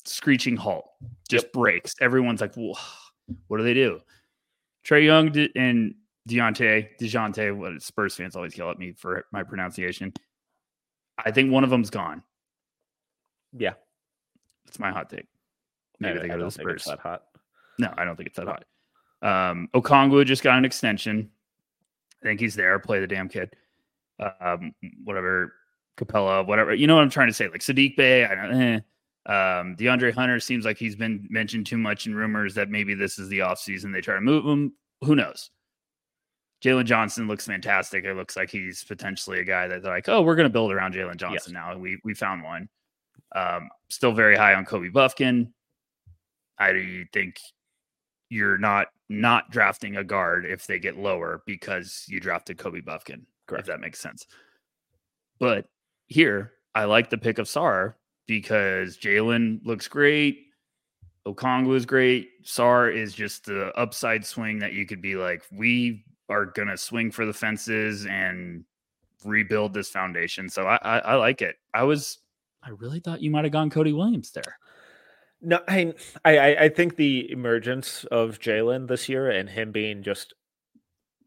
Screeching 0.05 0.55
halt 0.55 0.85
just 1.29 1.45
yep. 1.45 1.53
breaks. 1.53 1.95
Everyone's 2.01 2.41
like, 2.41 2.55
what 2.55 3.57
do 3.57 3.63
they 3.63 3.73
do? 3.73 3.99
Trae 4.85 5.05
Young 5.05 5.35
and 5.55 5.95
Deontay, 6.29 6.89
Dejounte, 6.99 7.55
what 7.55 7.81
Spurs 7.81 8.15
fans 8.15 8.35
always 8.35 8.57
yell 8.57 8.71
at 8.71 8.79
me 8.79 8.93
for 8.93 9.25
my 9.31 9.43
pronunciation. 9.43 10.13
I 11.17 11.31
think 11.31 11.51
one 11.51 11.63
of 11.63 11.69
them's 11.69 11.89
gone. 11.89 12.23
Yeah, 13.53 13.73
that's 14.65 14.79
my 14.79 14.91
hot 14.91 15.09
take. 15.09 15.27
Maybe 15.99 16.19
I, 16.19 16.21
they 16.21 16.27
go 16.29 16.37
to 16.37 16.45
the 16.45 16.51
Spurs. 16.51 16.85
that 16.85 16.99
hot. 16.99 17.23
No, 17.77 17.93
I 17.97 18.05
don't 18.05 18.15
think 18.15 18.27
it's 18.27 18.37
that 18.37 18.47
hot. 18.47 18.65
Um, 19.21 19.69
Okongwu 19.73 20.25
just 20.25 20.43
got 20.43 20.57
an 20.57 20.65
extension. 20.65 21.29
I 22.21 22.27
think 22.27 22.39
he's 22.39 22.55
there. 22.55 22.77
Play 22.79 22.99
the 22.99 23.07
damn 23.07 23.29
kid. 23.29 23.53
Um, 24.39 24.73
whatever, 25.03 25.53
Capela, 25.97 26.45
whatever. 26.45 26.73
You 26.73 26.87
know 26.87 26.95
what 26.95 27.03
I'm 27.03 27.09
trying 27.09 27.27
to 27.27 27.33
say? 27.33 27.47
Like 27.47 27.61
Saddiq 27.61 27.95
Bey. 27.95 28.25
I 28.25 28.35
don't. 28.35 28.61
Eh. 28.61 28.79
Um, 29.27 29.75
DeAndre 29.75 30.13
Hunter 30.13 30.39
seems 30.39 30.65
like 30.65 30.77
he's 30.77 30.95
been 30.95 31.27
mentioned 31.29 31.67
too 31.67 31.77
much 31.77 32.07
in 32.07 32.15
rumors 32.15 32.55
that 32.55 32.69
maybe 32.69 32.95
this 32.95 33.19
is 33.19 33.29
the 33.29 33.39
offseason. 33.39 33.93
They 33.93 34.01
try 34.01 34.15
to 34.15 34.21
move 34.21 34.45
him. 34.45 34.73
Who 35.01 35.15
knows? 35.15 35.51
Jalen 36.63 36.85
Johnson 36.85 37.27
looks 37.27 37.45
fantastic. 37.47 38.05
It 38.05 38.15
looks 38.15 38.35
like 38.35 38.49
he's 38.49 38.83
potentially 38.83 39.39
a 39.39 39.43
guy 39.43 39.67
that 39.67 39.81
they're 39.81 39.91
like, 39.91 40.09
oh, 40.09 40.21
we're 40.21 40.35
going 40.35 40.47
to 40.47 40.53
build 40.53 40.71
around 40.71 40.93
Jalen 40.93 41.17
Johnson 41.17 41.33
yes. 41.33 41.49
now. 41.53 41.77
We 41.77 41.99
we 42.03 42.13
found 42.13 42.43
one. 42.43 42.69
Um, 43.35 43.69
still 43.89 44.11
very 44.11 44.35
high 44.35 44.53
on 44.53 44.65
Kobe 44.65 44.89
Bufkin. 44.89 45.51
I 46.59 46.73
do 46.73 47.05
think 47.11 47.39
you're 48.31 48.57
not 48.57 48.87
not 49.09 49.51
drafting 49.51 49.97
a 49.97 50.03
guard 50.03 50.45
if 50.45 50.65
they 50.65 50.79
get 50.79 50.97
lower 50.97 51.43
because 51.45 52.05
you 52.07 52.19
drafted 52.19 52.57
Kobe 52.57 52.79
Bufkin. 52.79 53.23
Correct. 53.45 53.63
If 53.63 53.67
that 53.67 53.81
makes 53.81 53.99
sense. 53.99 54.25
But 55.37 55.65
here, 56.07 56.53
I 56.73 56.85
like 56.85 57.09
the 57.09 57.17
pick 57.17 57.37
of 57.37 57.47
Sarr 57.47 57.95
because 58.27 58.97
Jalen 58.97 59.59
looks 59.65 59.89
great. 59.89 60.45
Okongwu 61.27 61.75
is 61.75 61.85
great. 61.85 62.29
Sarr 62.45 62.95
is 62.95 63.13
just 63.13 63.45
the 63.45 63.77
upside 63.77 64.25
swing 64.25 64.59
that 64.59 64.73
you 64.73 64.85
could 64.85 65.01
be 65.01 65.15
like, 65.15 65.43
we 65.51 66.05
are 66.29 66.45
gonna 66.45 66.77
swing 66.77 67.11
for 67.11 67.25
the 67.25 67.33
fences 67.33 68.05
and 68.05 68.63
rebuild 69.25 69.73
this 69.73 69.89
foundation. 69.89 70.47
So 70.47 70.65
I, 70.65 70.79
I, 70.81 70.99
I 70.99 71.15
like 71.15 71.41
it. 71.41 71.57
I 71.73 71.83
was 71.83 72.19
I 72.63 72.69
really 72.69 73.01
thought 73.01 73.21
you 73.21 73.29
might 73.29 73.43
have 73.43 73.51
gone 73.51 73.69
Cody 73.69 73.91
Williams 73.91 74.31
there. 74.31 74.57
No, 75.41 75.59
I 75.67 75.93
I 76.23 76.55
I 76.65 76.69
think 76.69 76.95
the 76.95 77.31
emergence 77.31 78.03
of 78.05 78.39
Jalen 78.39 78.87
this 78.87 79.09
year 79.09 79.29
and 79.31 79.49
him 79.49 79.71
being 79.71 80.03
just 80.03 80.33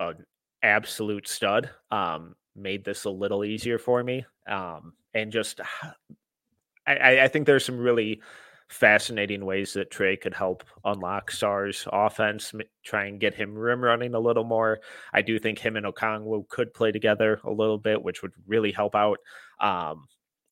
an 0.01 0.25
absolute 0.63 1.29
stud 1.29 1.71
um, 1.91 2.37
made 2.57 2.85
this 2.85 3.05
a 3.05 3.11
little 3.11 3.45
easier 3.45 3.79
for 3.79 4.03
me. 4.05 4.25
Um, 4.49 4.95
and 5.15 5.33
just 5.33 5.61
I, 6.87 7.21
I 7.23 7.29
think 7.29 7.47
there's 7.47 7.65
some 7.65 7.79
really 7.79 8.21
fascinating 8.69 9.45
ways 9.45 9.73
that 9.75 9.91
Trae 9.91 10.21
could 10.21 10.35
help 10.35 10.65
unlock 10.85 11.31
Sarr's 11.31 11.87
offense, 11.93 12.53
try 12.85 13.07
and 13.07 13.21
get 13.21 13.35
him 13.35 13.55
rim 13.55 13.83
running 13.83 14.15
a 14.15 14.21
little 14.21 14.45
more. 14.45 14.81
I 15.13 15.23
do 15.23 15.39
think 15.39 15.59
him 15.59 15.77
and 15.77 15.87
Okongwu 15.87 16.49
could 16.49 16.75
play 16.75 16.93
together 16.93 17.41
a 17.45 17.51
little 17.51 17.79
bit, 17.79 18.03
which 18.03 18.23
would 18.23 18.33
really 18.47 18.73
help 18.73 18.95
out. 18.95 19.19
Um, 19.61 20.07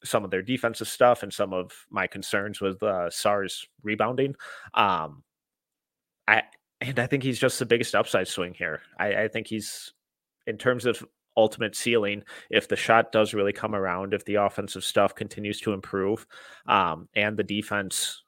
some 0.04 0.24
of 0.24 0.30
their 0.30 0.42
defensive 0.42 0.88
stuff 0.88 1.22
and 1.22 1.32
some 1.32 1.52
of 1.52 1.72
my 1.90 2.06
concerns 2.06 2.60
with 2.60 2.82
uh, 2.82 3.10
Sarr's 3.10 3.66
rebounding. 3.82 4.34
Um, 4.74 5.22
I 6.26 6.42
and 6.80 6.98
I 6.98 7.06
think 7.06 7.22
he's 7.22 7.38
just 7.38 7.58
the 7.58 7.66
biggest 7.66 7.94
upside 7.94 8.28
swing 8.28 8.54
here. 8.54 8.82
I, 8.98 9.24
I 9.24 9.28
think 9.28 9.46
he's 9.46 9.92
in 10.46 10.58
terms 10.58 10.86
of 10.86 11.04
ultimate 11.36 11.74
ceiling 11.74 12.22
if 12.50 12.68
the 12.68 12.76
shot 12.76 13.12
does 13.12 13.34
really 13.34 13.52
come 13.52 13.74
around, 13.74 14.14
if 14.14 14.24
the 14.24 14.34
offensive 14.34 14.84
stuff 14.84 15.14
continues 15.14 15.60
to 15.60 15.72
improve, 15.72 16.26
um, 16.66 17.08
and 17.14 17.36
the 17.36 17.44
defense, 17.44 18.22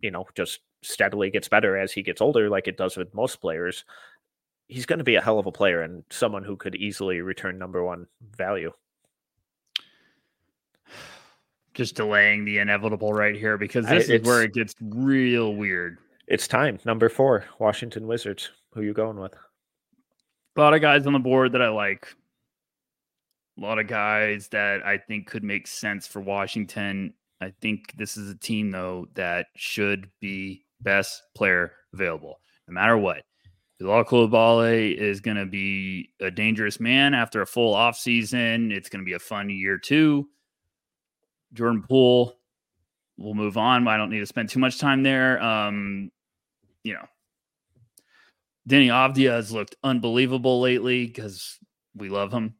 you 0.00 0.10
know, 0.10 0.24
just 0.34 0.60
steadily 0.82 1.30
gets 1.30 1.48
better 1.48 1.76
as 1.76 1.92
he 1.92 2.02
gets 2.02 2.20
older, 2.20 2.48
like 2.48 2.66
it 2.66 2.76
does 2.76 2.96
with 2.96 3.14
most 3.14 3.40
players. 3.40 3.84
He's 4.68 4.86
going 4.86 4.98
to 4.98 5.04
be 5.04 5.16
a 5.16 5.20
hell 5.20 5.38
of 5.38 5.46
a 5.46 5.52
player 5.52 5.82
and 5.82 6.02
someone 6.10 6.44
who 6.44 6.56
could 6.56 6.74
easily 6.74 7.20
return 7.20 7.58
number 7.58 7.84
one 7.84 8.06
value 8.36 8.72
just 11.74 11.94
delaying 11.94 12.44
the 12.44 12.58
inevitable 12.58 13.12
right 13.12 13.34
here 13.34 13.56
because 13.56 13.86
this 13.86 14.10
I, 14.10 14.14
is 14.14 14.22
where 14.22 14.42
it 14.42 14.52
gets 14.52 14.74
real 14.80 15.54
weird. 15.54 15.98
It's 16.26 16.46
time. 16.46 16.78
Number 16.84 17.08
four, 17.08 17.44
Washington 17.58 18.06
Wizards. 18.06 18.50
Who 18.74 18.82
you 18.82 18.92
going 18.92 19.18
with? 19.18 19.34
A 20.56 20.60
lot 20.60 20.74
of 20.74 20.80
guys 20.80 21.06
on 21.06 21.12
the 21.12 21.18
board 21.18 21.52
that 21.52 21.62
I 21.62 21.68
like. 21.68 22.14
A 23.58 23.60
lot 23.60 23.78
of 23.78 23.86
guys 23.86 24.48
that 24.48 24.84
I 24.84 24.98
think 24.98 25.26
could 25.26 25.44
make 25.44 25.66
sense 25.66 26.06
for 26.06 26.20
Washington. 26.20 27.14
I 27.40 27.52
think 27.60 27.92
this 27.96 28.16
is 28.16 28.30
a 28.30 28.38
team 28.38 28.70
though 28.70 29.08
that 29.14 29.46
should 29.56 30.08
be 30.20 30.64
best 30.80 31.22
player 31.34 31.72
available, 31.92 32.38
no 32.68 32.74
matter 32.74 32.96
what. 32.96 33.22
Bilal 33.78 34.04
Coulibaly 34.04 34.96
is 34.96 35.20
going 35.20 35.36
to 35.36 35.46
be 35.46 36.10
a 36.20 36.30
dangerous 36.30 36.78
man 36.78 37.14
after 37.14 37.42
a 37.42 37.46
full 37.46 37.74
offseason. 37.74 38.70
It's 38.70 38.88
going 38.88 39.00
to 39.00 39.04
be 39.04 39.14
a 39.14 39.18
fun 39.18 39.50
year 39.50 39.76
too. 39.76 40.28
Jordan 41.52 41.82
Poole, 41.82 42.38
we'll 43.16 43.34
move 43.34 43.56
on. 43.56 43.86
I 43.88 43.96
don't 43.96 44.10
need 44.10 44.20
to 44.20 44.26
spend 44.26 44.48
too 44.48 44.58
much 44.58 44.78
time 44.78 45.02
there. 45.02 45.42
Um, 45.42 46.10
you 46.82 46.94
know, 46.94 47.06
Deni 48.68 48.88
Avdija 48.88 49.30
has 49.30 49.52
looked 49.52 49.76
unbelievable 49.82 50.60
lately 50.60 51.06
because 51.06 51.58
we 51.94 52.08
love 52.08 52.32
him. 52.32 52.54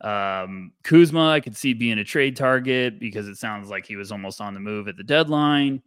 Um, 0.00 0.72
Kuzma, 0.82 1.28
I 1.28 1.40
could 1.40 1.56
see 1.56 1.74
being 1.74 1.98
a 1.98 2.04
trade 2.04 2.36
target 2.36 2.98
because 2.98 3.28
it 3.28 3.36
sounds 3.36 3.70
like 3.70 3.86
he 3.86 3.96
was 3.96 4.10
almost 4.10 4.40
on 4.40 4.54
the 4.54 4.60
move 4.60 4.88
at 4.88 4.96
the 4.96 5.04
deadline. 5.04 5.82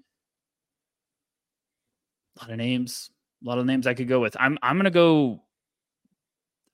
A 2.38 2.44
lot 2.44 2.52
of 2.52 2.58
names, 2.58 3.10
a 3.44 3.48
lot 3.48 3.58
of 3.58 3.66
names 3.66 3.88
I 3.88 3.94
could 3.94 4.08
go 4.08 4.20
with. 4.20 4.38
I'm 4.40 4.58
I'm 4.62 4.78
gonna 4.78 4.92
go. 4.92 5.44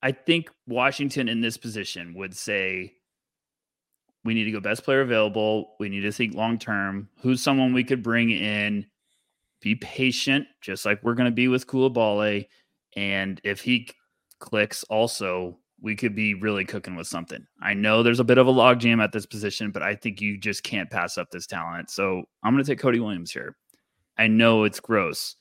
I 0.02 0.12
think 0.12 0.50
Washington 0.66 1.28
in 1.28 1.40
this 1.40 1.56
position 1.56 2.14
would 2.14 2.36
say 2.36 2.94
we 4.24 4.34
need 4.34 4.44
to 4.44 4.52
go 4.52 4.60
best 4.60 4.84
player 4.84 5.00
available. 5.00 5.74
We 5.80 5.88
need 5.88 6.00
to 6.02 6.12
think 6.12 6.34
long 6.34 6.58
term. 6.58 7.08
Who's 7.20 7.42
someone 7.42 7.72
we 7.72 7.84
could 7.84 8.02
bring 8.02 8.30
in? 8.30 8.86
Be 9.60 9.76
patient, 9.76 10.46
just 10.60 10.84
like 10.84 11.02
we're 11.02 11.14
going 11.14 11.30
to 11.30 11.34
be 11.34 11.48
with 11.48 11.66
Coulibaly. 11.66 12.46
And 12.96 13.40
if 13.44 13.60
he 13.60 13.88
clicks, 14.40 14.82
also, 14.84 15.58
we 15.80 15.96
could 15.96 16.14
be 16.14 16.34
really 16.34 16.64
cooking 16.64 16.94
with 16.94 17.06
something. 17.06 17.44
I 17.60 17.74
know 17.74 18.02
there's 18.02 18.20
a 18.20 18.24
bit 18.24 18.38
of 18.38 18.46
a 18.46 18.52
logjam 18.52 19.02
at 19.02 19.12
this 19.12 19.26
position, 19.26 19.70
but 19.70 19.82
I 19.82 19.94
think 19.94 20.20
you 20.20 20.38
just 20.38 20.62
can't 20.62 20.90
pass 20.90 21.18
up 21.18 21.30
this 21.30 21.46
talent. 21.46 21.90
So 21.90 22.22
I'm 22.42 22.54
going 22.54 22.64
to 22.64 22.70
take 22.70 22.80
Cody 22.80 23.00
Williams 23.00 23.32
here. 23.32 23.56
I 24.18 24.26
know 24.26 24.64
it's 24.64 24.80
gross. 24.80 25.36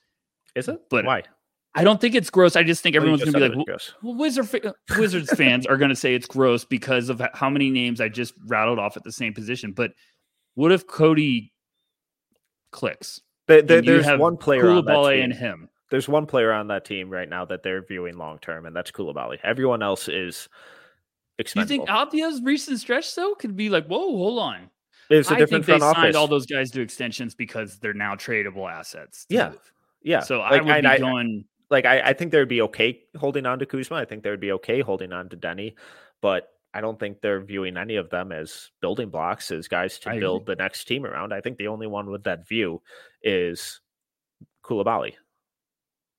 Is 0.56 0.68
it? 0.68 0.80
But 0.90 1.06
why? 1.06 1.24
I 1.74 1.84
don't 1.84 2.02
think 2.02 2.16
it's 2.16 2.30
gross. 2.30 2.56
I 2.56 2.64
just 2.64 2.84
think 2.84 2.96
oh, 2.96 2.98
everyone's 2.98 3.24
going 3.24 3.34
to 3.34 3.50
be 3.50 3.56
like, 3.56 3.80
well, 4.02 4.16
Wizard, 4.16 4.74
Wizards 4.98 5.32
fans 5.34 5.66
are 5.66 5.78
going 5.78 5.90
to 5.90 5.96
say 5.96 6.14
it's 6.14 6.28
gross 6.28 6.66
because 6.66 7.10
of 7.10 7.22
how 7.34 7.50
many 7.50 7.70
names 7.70 8.02
I 8.02 8.10
just 8.10 8.34
rattled 8.46 8.78
off 8.78 8.98
at 8.98 9.04
the 9.04 9.12
same 9.12 9.34
position. 9.34 9.72
But 9.72 9.92
what 10.56 10.72
if 10.72 10.86
Cody 10.86 11.54
clicks? 12.72 13.22
There, 13.48 13.62
there, 13.62 13.82
there's 13.82 14.20
one 14.20 14.38
player 14.38 14.70
on 14.70 14.86
that 14.86 15.10
team. 15.10 15.24
and 15.24 15.34
him. 15.34 15.70
There's 15.90 16.08
one 16.08 16.26
player 16.26 16.54
on 16.54 16.68
that 16.68 16.86
team 16.86 17.10
right 17.10 17.28
now 17.28 17.46
that 17.46 17.64
they're 17.64 17.82
viewing 17.82 18.18
long 18.18 18.40
term, 18.40 18.66
and 18.66 18.76
that's 18.76 18.92
Coulibaly. 18.92 19.40
Everyone 19.44 19.82
else 19.84 20.08
is 20.08 20.48
expendable. 21.38 21.86
You 21.86 21.86
think 21.86 21.90
Avdija's 21.90 22.42
recent 22.44 22.80
stretch 22.80 23.14
though 23.16 23.36
could 23.36 23.56
be 23.56 23.70
like, 23.70 23.88
whoa, 23.88 24.00
hold 24.00 24.40
on. 24.40 24.70
It's 25.10 25.30
a 25.30 25.36
different 25.36 25.42
I 25.42 25.46
think 25.46 25.66
they 25.66 25.80
signed 25.80 25.98
office. 25.98 26.16
all 26.16 26.28
those 26.28 26.46
guys 26.46 26.72
to 26.72 26.82
extensions 26.82 27.36
because 27.36 27.78
they're 27.80 27.94
now 27.94 28.16
tradable 28.16 28.72
assets. 28.72 29.26
Yeah. 29.28 29.50
Move. 29.50 29.74
Yeah. 30.02 30.22
So 30.22 30.40
like, 30.40 30.54
I 30.54 30.56
would 30.64 30.82
be 30.82 30.88
I, 30.88 30.98
going 30.98 31.44
like 31.72 31.86
I, 31.86 32.02
I 32.02 32.14
think 32.14 32.32
they 32.32 32.40
would 32.40 32.50
be 32.50 32.62
okay 32.64 33.00
holding 33.18 33.46
on 33.46 33.60
to 33.60 33.66
Kuzma. 33.66 33.98
I 33.98 34.06
think 34.06 34.24
they 34.24 34.30
would 34.30 34.42
be 34.42 34.52
okay 34.52 34.82
holding 34.82 35.14
on 35.14 35.30
to 35.30 35.38
Deni, 35.38 35.74
but 36.22 36.50
I 36.74 36.82
don't 36.82 37.00
think 37.00 37.22
they're 37.22 37.42
viewing 37.42 37.78
any 37.78 37.96
of 37.96 38.10
them 38.10 38.32
as 38.32 38.70
building 38.82 39.10
blocks, 39.10 39.52
as 39.52 39.68
guys 39.68 39.98
to 40.00 40.12
I 40.12 40.20
build 40.20 40.46
the 40.46 40.56
next 40.56 40.86
team 40.86 41.06
around. 41.06 41.34
I 41.34 41.42
think 41.42 41.58
the 41.58 41.68
only 41.68 41.88
one 41.88 42.10
with 42.10 42.24
that 42.26 42.48
view 42.48 42.82
is 43.24 43.82
Coulibaly. 44.64 45.14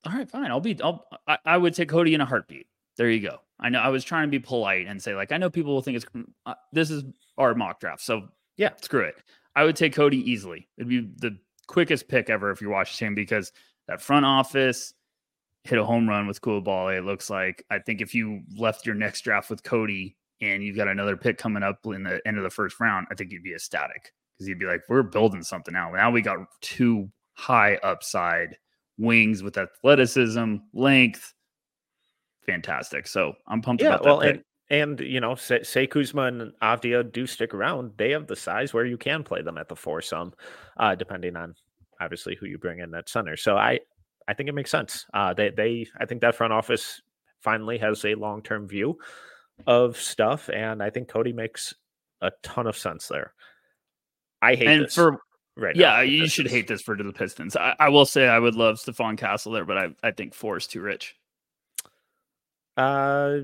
All 0.05 0.13
right, 0.13 0.29
fine. 0.29 0.51
I'll 0.51 0.61
be. 0.61 0.81
I'll. 0.83 1.07
I, 1.29 1.39
I 1.45 1.57
would 1.59 1.75
take 1.75 1.89
Cody 1.89 2.15
in 2.15 2.21
a 2.21 2.27
heartbeat. 2.27 2.67
There 2.97 3.11
you 3.11 3.21
go. 3.21 3.39
I 3.61 3.69
know. 3.69 3.79
I 3.79 3.89
was 3.89 4.05
trying 4.05 4.27
to 4.27 4.31
be 4.31 4.41
polite 4.41 4.87
and 4.89 5.01
say 5.01 5.15
like 5.15 5.33
I 5.33 5.37
know 5.37 5.51
people 5.51 5.75
will 5.75 5.83
think 5.83 5.99
it's 5.99 6.07
uh, 6.47 6.55
this 6.73 6.91
is 6.91 7.05
our 7.39 7.55
mock 7.55 7.79
draft, 7.79 8.01
so 8.01 8.29
yeah, 8.57 8.71
screw 8.81 9.03
it. 9.03 9.15
I 9.55 9.65
would 9.65 9.77
take 9.77 9.95
Cody 9.95 10.19
easily. 10.31 10.69
It'd 10.77 10.89
be 10.89 11.09
the 11.17 11.39
quickest 11.67 12.09
pick 12.09 12.31
ever 12.31 12.51
if 12.51 12.61
you're 12.61 12.71
watching 12.71 13.07
him 13.07 13.15
because 13.15 13.53
that 13.87 14.03
front 14.03 14.27
office 14.27 14.95
hit 15.65 15.79
a 15.79 15.85
home 15.85 16.09
run 16.09 16.27
with 16.27 16.41
Coulibaly. 16.41 16.99
It 16.99 17.05
looks 17.05 17.31
like 17.31 17.65
I 17.71 17.79
think 17.79 18.01
if 18.01 18.15
you 18.15 18.43
left 18.57 18.87
your 18.87 18.95
next 18.95 19.23
draft 19.23 19.51
with 19.51 19.63
Cody 19.63 20.17
and 20.41 20.63
you've 20.63 20.77
got 20.77 20.89
another 20.89 21.17
pick 21.17 21.39
coming 21.39 21.63
up 21.63 21.79
in 21.87 22.03
the 22.03 22.21
end 22.27 22.37
of 22.37 22.43
the 22.43 22.51
first 22.51 22.81
round, 22.81 23.07
I 23.11 23.15
think 23.15 23.31
you'd 23.31 23.45
be 23.45 23.55
ecstatic 23.55 24.13
because 24.37 24.49
you'd 24.49 24.59
be 24.59 24.67
like, 24.67 24.83
we're 24.89 25.03
building 25.03 25.43
something 25.43 25.73
now. 25.73 25.93
Now 25.93 26.11
we 26.11 26.21
got 26.21 26.39
two 26.61 27.11
high 27.35 27.77
upside 27.77 28.57
wings 28.99 29.43
with 29.43 29.57
athleticism, 29.57 30.57
length. 30.75 31.33
Fantastic. 32.47 33.07
So 33.07 33.35
I'm 33.47 33.63
pumped 33.63 33.83
yeah, 33.83 33.91
about 33.91 34.03
that. 34.03 34.09
Well, 34.09 34.21
pick. 34.21 34.43
and, 34.71 34.91
and 34.99 35.01
you 35.01 35.21
know, 35.21 35.37
say, 35.37 35.63
say 35.63 35.87
Kuzma 35.87 36.23
and 36.23 36.53
Avdija 36.61 37.13
do 37.13 37.27
stick 37.27 37.55
around. 37.55 37.93
They 37.99 38.11
have 38.11 38.27
the 38.27 38.37
size 38.37 38.75
where 38.75 38.85
you 38.85 38.99
can 38.99 39.23
play 39.23 39.43
them 39.43 39.59
at 39.59 39.69
the 39.69 39.77
foursome, 39.77 40.33
uh, 40.77 40.97
depending 40.97 41.37
on 41.37 41.55
obviously 42.01 42.35
who 42.35 42.47
you 42.47 42.59
bring 42.59 42.81
in 42.81 42.91
that 42.91 43.09
center. 43.09 43.37
So 43.37 43.57
I 43.57 43.79
I 44.33 44.35
think 44.35 44.49
it 44.49 44.55
makes 44.55 44.71
sense. 44.71 45.05
Uh, 45.13 45.35
they 45.35 45.51
they 45.51 45.87
I 46.01 46.07
think 46.07 46.23
that 46.23 46.35
front 46.35 46.55
office 46.55 47.03
finally 47.41 47.77
has 47.77 48.03
a 48.07 48.15
long 48.15 48.41
term 48.41 48.67
view 48.67 48.97
of 49.67 49.99
stuff, 49.99 50.49
and 50.49 50.83
I 50.83 50.89
think 50.89 51.09
Cody 51.09 51.35
makes 51.35 51.75
a 52.23 52.33
ton 52.43 52.67
of 52.67 52.75
sense 52.79 53.09
there. 53.09 53.35
I 54.41 54.55
hate 54.55 54.69
and 54.69 54.85
this 54.87 54.95
for 54.95 55.21
right. 55.55 55.77
yeah, 55.77 56.01
you 56.01 56.27
should 56.29 56.47
hate 56.47 56.67
this 56.67 56.81
for 56.81 56.97
the 56.97 57.13
Pistons. 57.13 57.57
I, 57.57 57.77
I 57.79 57.91
will 57.91 58.07
say 58.07 58.27
I 58.27 58.39
would 58.39 58.55
love 58.55 58.77
Stephon 58.77 59.19
Castle 59.19 59.53
there, 59.53 59.67
but 59.67 59.77
I 59.77 59.89
I 60.03 60.13
think 60.13 60.33
four 60.33 60.57
is 60.57 60.67
too 60.67 60.81
rich. 60.81 61.15
Uh, 62.79 63.41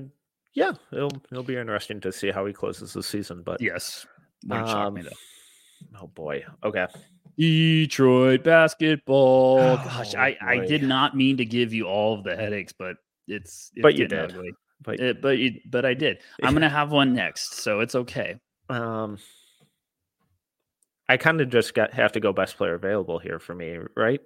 yeah, 0.55 0.71
it'll 0.91 1.11
it'll 1.31 1.43
be 1.43 1.55
interesting 1.55 1.99
to 2.01 2.11
see 2.11 2.31
how 2.31 2.47
he 2.47 2.53
closes 2.53 2.93
the 2.93 3.03
season. 3.03 3.43
But 3.43 3.61
Yes, 3.61 4.07
wouldn't 4.43 4.69
shock 4.69 4.91
me 4.91 5.01
Um, 5.01 5.07
though. 5.07 5.99
oh 6.01 6.07
boy, 6.07 6.43
okay. 6.63 6.87
Detroit 7.39 8.43
basketball. 8.43 9.59
Oh, 9.59 9.77
Gosh, 9.77 10.13
I, 10.13 10.35
I 10.41 10.65
did 10.65 10.83
not 10.83 11.15
mean 11.15 11.37
to 11.37 11.45
give 11.45 11.73
you 11.73 11.85
all 11.85 12.13
of 12.13 12.23
the 12.25 12.35
headaches, 12.35 12.73
but 12.77 12.97
it's, 13.29 13.71
it's 13.75 13.81
But 13.81 13.95
you 13.95 14.07
did. 14.07 14.19
ugly. 14.31 14.51
But 14.83 14.99
It- 14.99 15.21
but 15.21 15.37
you, 15.37 15.59
but 15.65 15.85
I 15.85 15.93
did. 15.93 16.19
I'm 16.43 16.53
gonna 16.53 16.69
have 16.79 16.91
one 16.91 17.13
next, 17.13 17.55
so 17.55 17.79
it's 17.79 17.95
okay. 17.95 18.35
um, 18.69 19.17
I 21.07 21.17
kind 21.17 21.41
of 21.41 21.49
just 21.49 21.73
got 21.73 21.91
have 21.93 22.11
to 22.11 22.19
go 22.19 22.31
best 22.33 22.55
player 22.57 22.75
available 22.75 23.17
here 23.19 23.39
for 23.39 23.55
me, 23.55 23.77
right? 23.95 24.21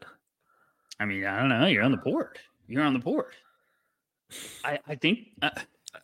I 1.00 1.06
mean, 1.06 1.24
I 1.26 1.40
don't 1.40 1.50
know. 1.50 1.66
You're 1.68 1.84
on 1.84 1.92
the 1.92 1.98
board. 1.98 2.40
You're 2.68 2.84
on 2.84 2.94
the 2.94 3.00
board. 3.00 3.34
I 4.66 4.80
I 4.88 4.96
think 4.96 5.20
uh, 5.42 5.52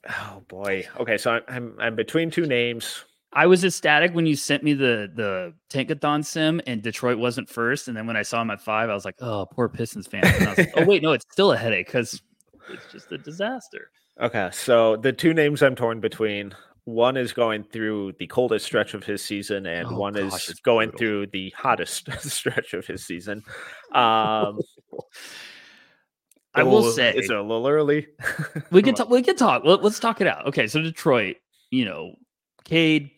Oh 0.08 0.42
boy. 0.48 0.88
Okay, 1.00 1.18
so 1.18 1.32
I'm 1.32 1.42
I'm, 1.48 1.76
I'm 1.80 1.96
between 1.96 2.30
two 2.32 2.46
names. 2.46 3.04
I 3.32 3.46
was 3.46 3.64
ecstatic 3.64 4.14
when 4.16 4.26
you 4.26 4.36
sent 4.36 4.64
me 4.64 4.74
the 4.74 5.12
the 5.14 5.54
Tankathon 5.70 6.26
sim 6.26 6.62
and 6.66 6.82
Detroit 6.82 7.18
wasn't 7.20 7.48
first, 7.50 7.88
and 7.88 7.96
then 7.96 8.08
when 8.08 8.18
I 8.18 8.24
saw 8.24 8.42
him 8.42 8.50
at 8.50 8.62
five, 8.62 8.90
I 8.90 8.94
was 8.94 9.06
like, 9.06 9.16
oh, 9.22 9.46
poor 9.52 9.70
Pistons 9.70 10.08
fan. 10.08 10.26
And 10.26 10.48
I 10.48 10.50
was 10.50 10.58
like, 10.58 10.74
oh 10.78 10.86
wait, 10.86 11.04
no, 11.04 11.12
it's 11.12 11.26
still 11.32 11.52
a 11.52 11.58
headache 11.58 11.86
because 11.88 12.22
it's 12.72 12.92
just 12.92 13.12
a 13.12 13.18
disaster. 13.18 13.92
Okay, 14.20 14.50
so 14.52 14.96
the 14.98 15.14
two 15.14 15.34
names 15.34 15.62
I'm 15.62 15.76
torn 15.76 16.00
between. 16.00 16.54
One 16.86 17.18
is 17.18 17.34
going 17.34 17.66
through 17.66 18.14
the 18.14 18.26
coldest 18.26 18.66
stretch 18.66 18.96
of 18.96 19.04
his 19.04 19.24
season, 19.24 19.68
and 19.68 19.88
Oh, 19.90 19.96
one 19.96 20.14
gosh, 20.14 20.50
is 20.50 20.60
going 20.60 20.90
brutal. 20.90 20.98
through 20.98 21.28
the 21.28 21.54
hottest 21.56 22.10
stretch 22.22 22.74
of 22.74 22.88
his 22.88 23.06
season. 23.06 23.44
Um, 23.94 24.60
I 26.56 26.64
will 26.64 26.92
say 26.92 27.14
it's 27.16 27.30
a 27.30 27.42
little 27.42 27.68
early? 27.68 28.08
we 28.72 28.82
can 28.82 28.96
talk. 28.96 29.10
We 29.10 29.22
can 29.22 29.36
talk. 29.36 29.64
Let, 29.66 29.84
us 29.84 30.00
talk 30.00 30.20
it 30.20 30.26
out. 30.26 30.48
Okay, 30.48 30.66
so 30.66 30.82
Detroit, 30.82 31.36
you 31.70 31.86
know, 31.86 32.16
Cade, 32.66 33.12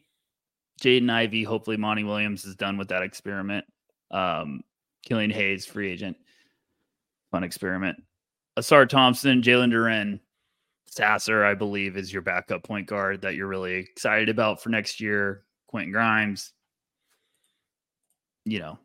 Jaden 0.82 1.10
Ivey. 1.10 1.44
Hopefully, 1.44 1.78
Monty 1.78 2.04
Williams 2.04 2.46
is 2.46 2.56
done 2.56 2.78
with 2.78 2.90
that 2.90 3.04
experiment. 3.04 3.66
Um, 4.10 4.64
Killian 5.04 5.32
Hayes, 5.32 5.66
free 5.66 5.92
agent, 5.92 6.18
fun 7.32 7.44
experiment. 7.44 8.02
Ausar 8.58 8.88
Thompson, 8.90 9.42
Jalen 9.42 9.72
Duren, 9.72 10.20
Sasser, 10.86 11.46
I 11.46 11.54
believe, 11.54 11.96
is 11.96 12.12
your 12.12 12.22
backup 12.22 12.64
point 12.64 12.88
guard 12.88 13.22
that 13.22 13.36
you're 13.36 13.48
really 13.48 13.76
excited 13.76 14.28
about 14.28 14.62
for 14.62 14.70
next 14.70 15.00
year. 15.00 15.44
Quentin 15.68 15.92
Grimes. 15.92 16.52
You 18.44 18.60
know, 18.60 18.80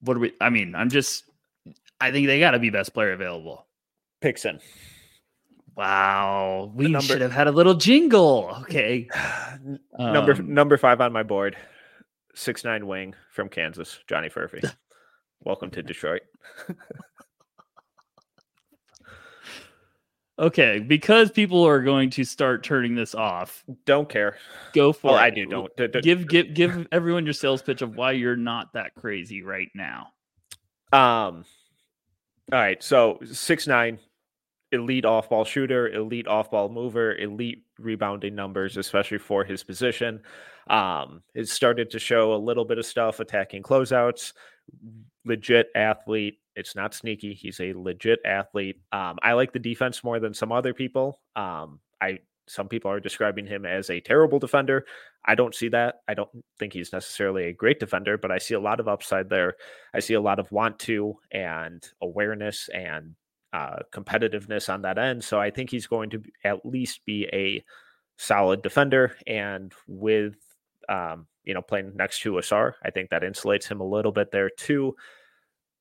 what 0.00 0.16
are 0.16 0.20
we? 0.20 0.32
I 0.40 0.50
mean, 0.50 0.74
I'm 0.74 0.88
just. 0.88 1.24
I 2.00 2.10
think 2.10 2.26
they 2.26 2.40
got 2.40 2.52
to 2.52 2.58
be 2.58 2.70
best 2.70 2.94
player 2.94 3.12
available. 3.12 3.66
Pixon. 4.22 4.60
Wow, 5.80 6.70
we 6.74 6.88
number, 6.88 7.06
should 7.06 7.22
have 7.22 7.32
had 7.32 7.46
a 7.46 7.52
little 7.52 7.72
jingle. 7.72 8.54
Okay, 8.60 9.08
number 9.98 10.32
um, 10.32 10.52
number 10.52 10.76
five 10.76 11.00
on 11.00 11.10
my 11.10 11.22
board, 11.22 11.56
six 12.34 12.64
nine 12.64 12.86
wing 12.86 13.14
from 13.32 13.48
Kansas, 13.48 13.98
Johnny 14.06 14.28
Furphy. 14.28 14.70
Welcome 15.42 15.70
to 15.70 15.82
Detroit. 15.82 16.20
okay, 20.38 20.80
because 20.80 21.30
people 21.30 21.66
are 21.66 21.80
going 21.80 22.10
to 22.10 22.24
start 22.24 22.62
turning 22.62 22.94
this 22.94 23.14
off. 23.14 23.64
Don't 23.86 24.06
care. 24.06 24.36
Go 24.74 24.92
for 24.92 25.12
well, 25.12 25.16
it. 25.16 25.22
I 25.22 25.30
do. 25.30 25.46
Don't 25.46 25.74
give 26.02 26.28
give 26.28 26.52
give 26.52 26.88
everyone 26.92 27.24
your 27.24 27.32
sales 27.32 27.62
pitch 27.62 27.80
of 27.80 27.96
why 27.96 28.12
you're 28.12 28.36
not 28.36 28.74
that 28.74 28.94
crazy 28.96 29.42
right 29.42 29.70
now. 29.74 30.08
Um. 30.92 31.46
All 32.52 32.58
right. 32.58 32.82
So 32.82 33.18
six 33.24 33.66
nine, 33.66 33.98
elite 34.72 35.04
off 35.04 35.28
ball 35.28 35.44
shooter, 35.44 35.88
elite 35.88 36.28
off 36.28 36.50
ball 36.50 36.68
mover, 36.68 37.16
elite 37.16 37.64
rebounding 37.78 38.34
numbers, 38.34 38.76
especially 38.76 39.18
for 39.18 39.44
his 39.44 39.64
position. 39.64 40.20
Um, 40.68 41.22
it 41.34 41.48
started 41.48 41.90
to 41.90 41.98
show 41.98 42.34
a 42.34 42.36
little 42.36 42.64
bit 42.64 42.78
of 42.78 42.86
stuff 42.86 43.20
attacking 43.20 43.62
closeouts. 43.62 44.32
Legit 45.24 45.68
athlete. 45.74 46.38
It's 46.54 46.76
not 46.76 46.94
sneaky. 46.94 47.34
He's 47.34 47.60
a 47.60 47.72
legit 47.72 48.20
athlete. 48.24 48.80
Um, 48.92 49.18
I 49.22 49.32
like 49.32 49.52
the 49.52 49.58
defense 49.58 50.04
more 50.04 50.20
than 50.20 50.34
some 50.34 50.52
other 50.52 50.74
people. 50.74 51.20
Um, 51.36 51.80
I 52.00 52.20
some 52.50 52.68
people 52.68 52.90
are 52.90 52.98
describing 52.98 53.46
him 53.46 53.64
as 53.64 53.90
a 53.90 54.00
terrible 54.00 54.40
defender. 54.40 54.84
I 55.24 55.36
don't 55.36 55.54
see 55.54 55.68
that. 55.68 56.00
I 56.08 56.14
don't 56.14 56.30
think 56.58 56.72
he's 56.72 56.92
necessarily 56.92 57.44
a 57.44 57.52
great 57.52 57.78
defender, 57.78 58.18
but 58.18 58.32
I 58.32 58.38
see 58.38 58.54
a 58.54 58.60
lot 58.60 58.80
of 58.80 58.88
upside 58.88 59.30
there. 59.30 59.54
I 59.94 60.00
see 60.00 60.14
a 60.14 60.20
lot 60.20 60.40
of 60.40 60.50
want 60.50 60.80
to 60.80 61.16
and 61.30 61.86
awareness 62.02 62.68
and 62.74 63.14
uh, 63.52 63.78
competitiveness 63.92 64.72
on 64.72 64.82
that 64.82 64.98
end. 64.98 65.24
So 65.24 65.40
I 65.40 65.50
think 65.50 65.70
he's 65.70 65.86
going 65.86 66.10
to 66.10 66.22
at 66.44 66.64
least 66.64 67.04
be 67.04 67.28
a 67.32 67.64
solid 68.16 68.62
defender. 68.62 69.16
And 69.26 69.72
with, 69.88 70.36
um, 70.88 71.26
you 71.44 71.54
know, 71.54 71.62
playing 71.62 71.96
next 71.96 72.20
to 72.20 72.32
Ausar, 72.32 72.74
I 72.84 72.90
think 72.90 73.10
that 73.10 73.22
insulates 73.22 73.66
him 73.68 73.80
a 73.80 73.88
little 73.88 74.12
bit 74.12 74.30
there 74.30 74.50
too. 74.50 74.94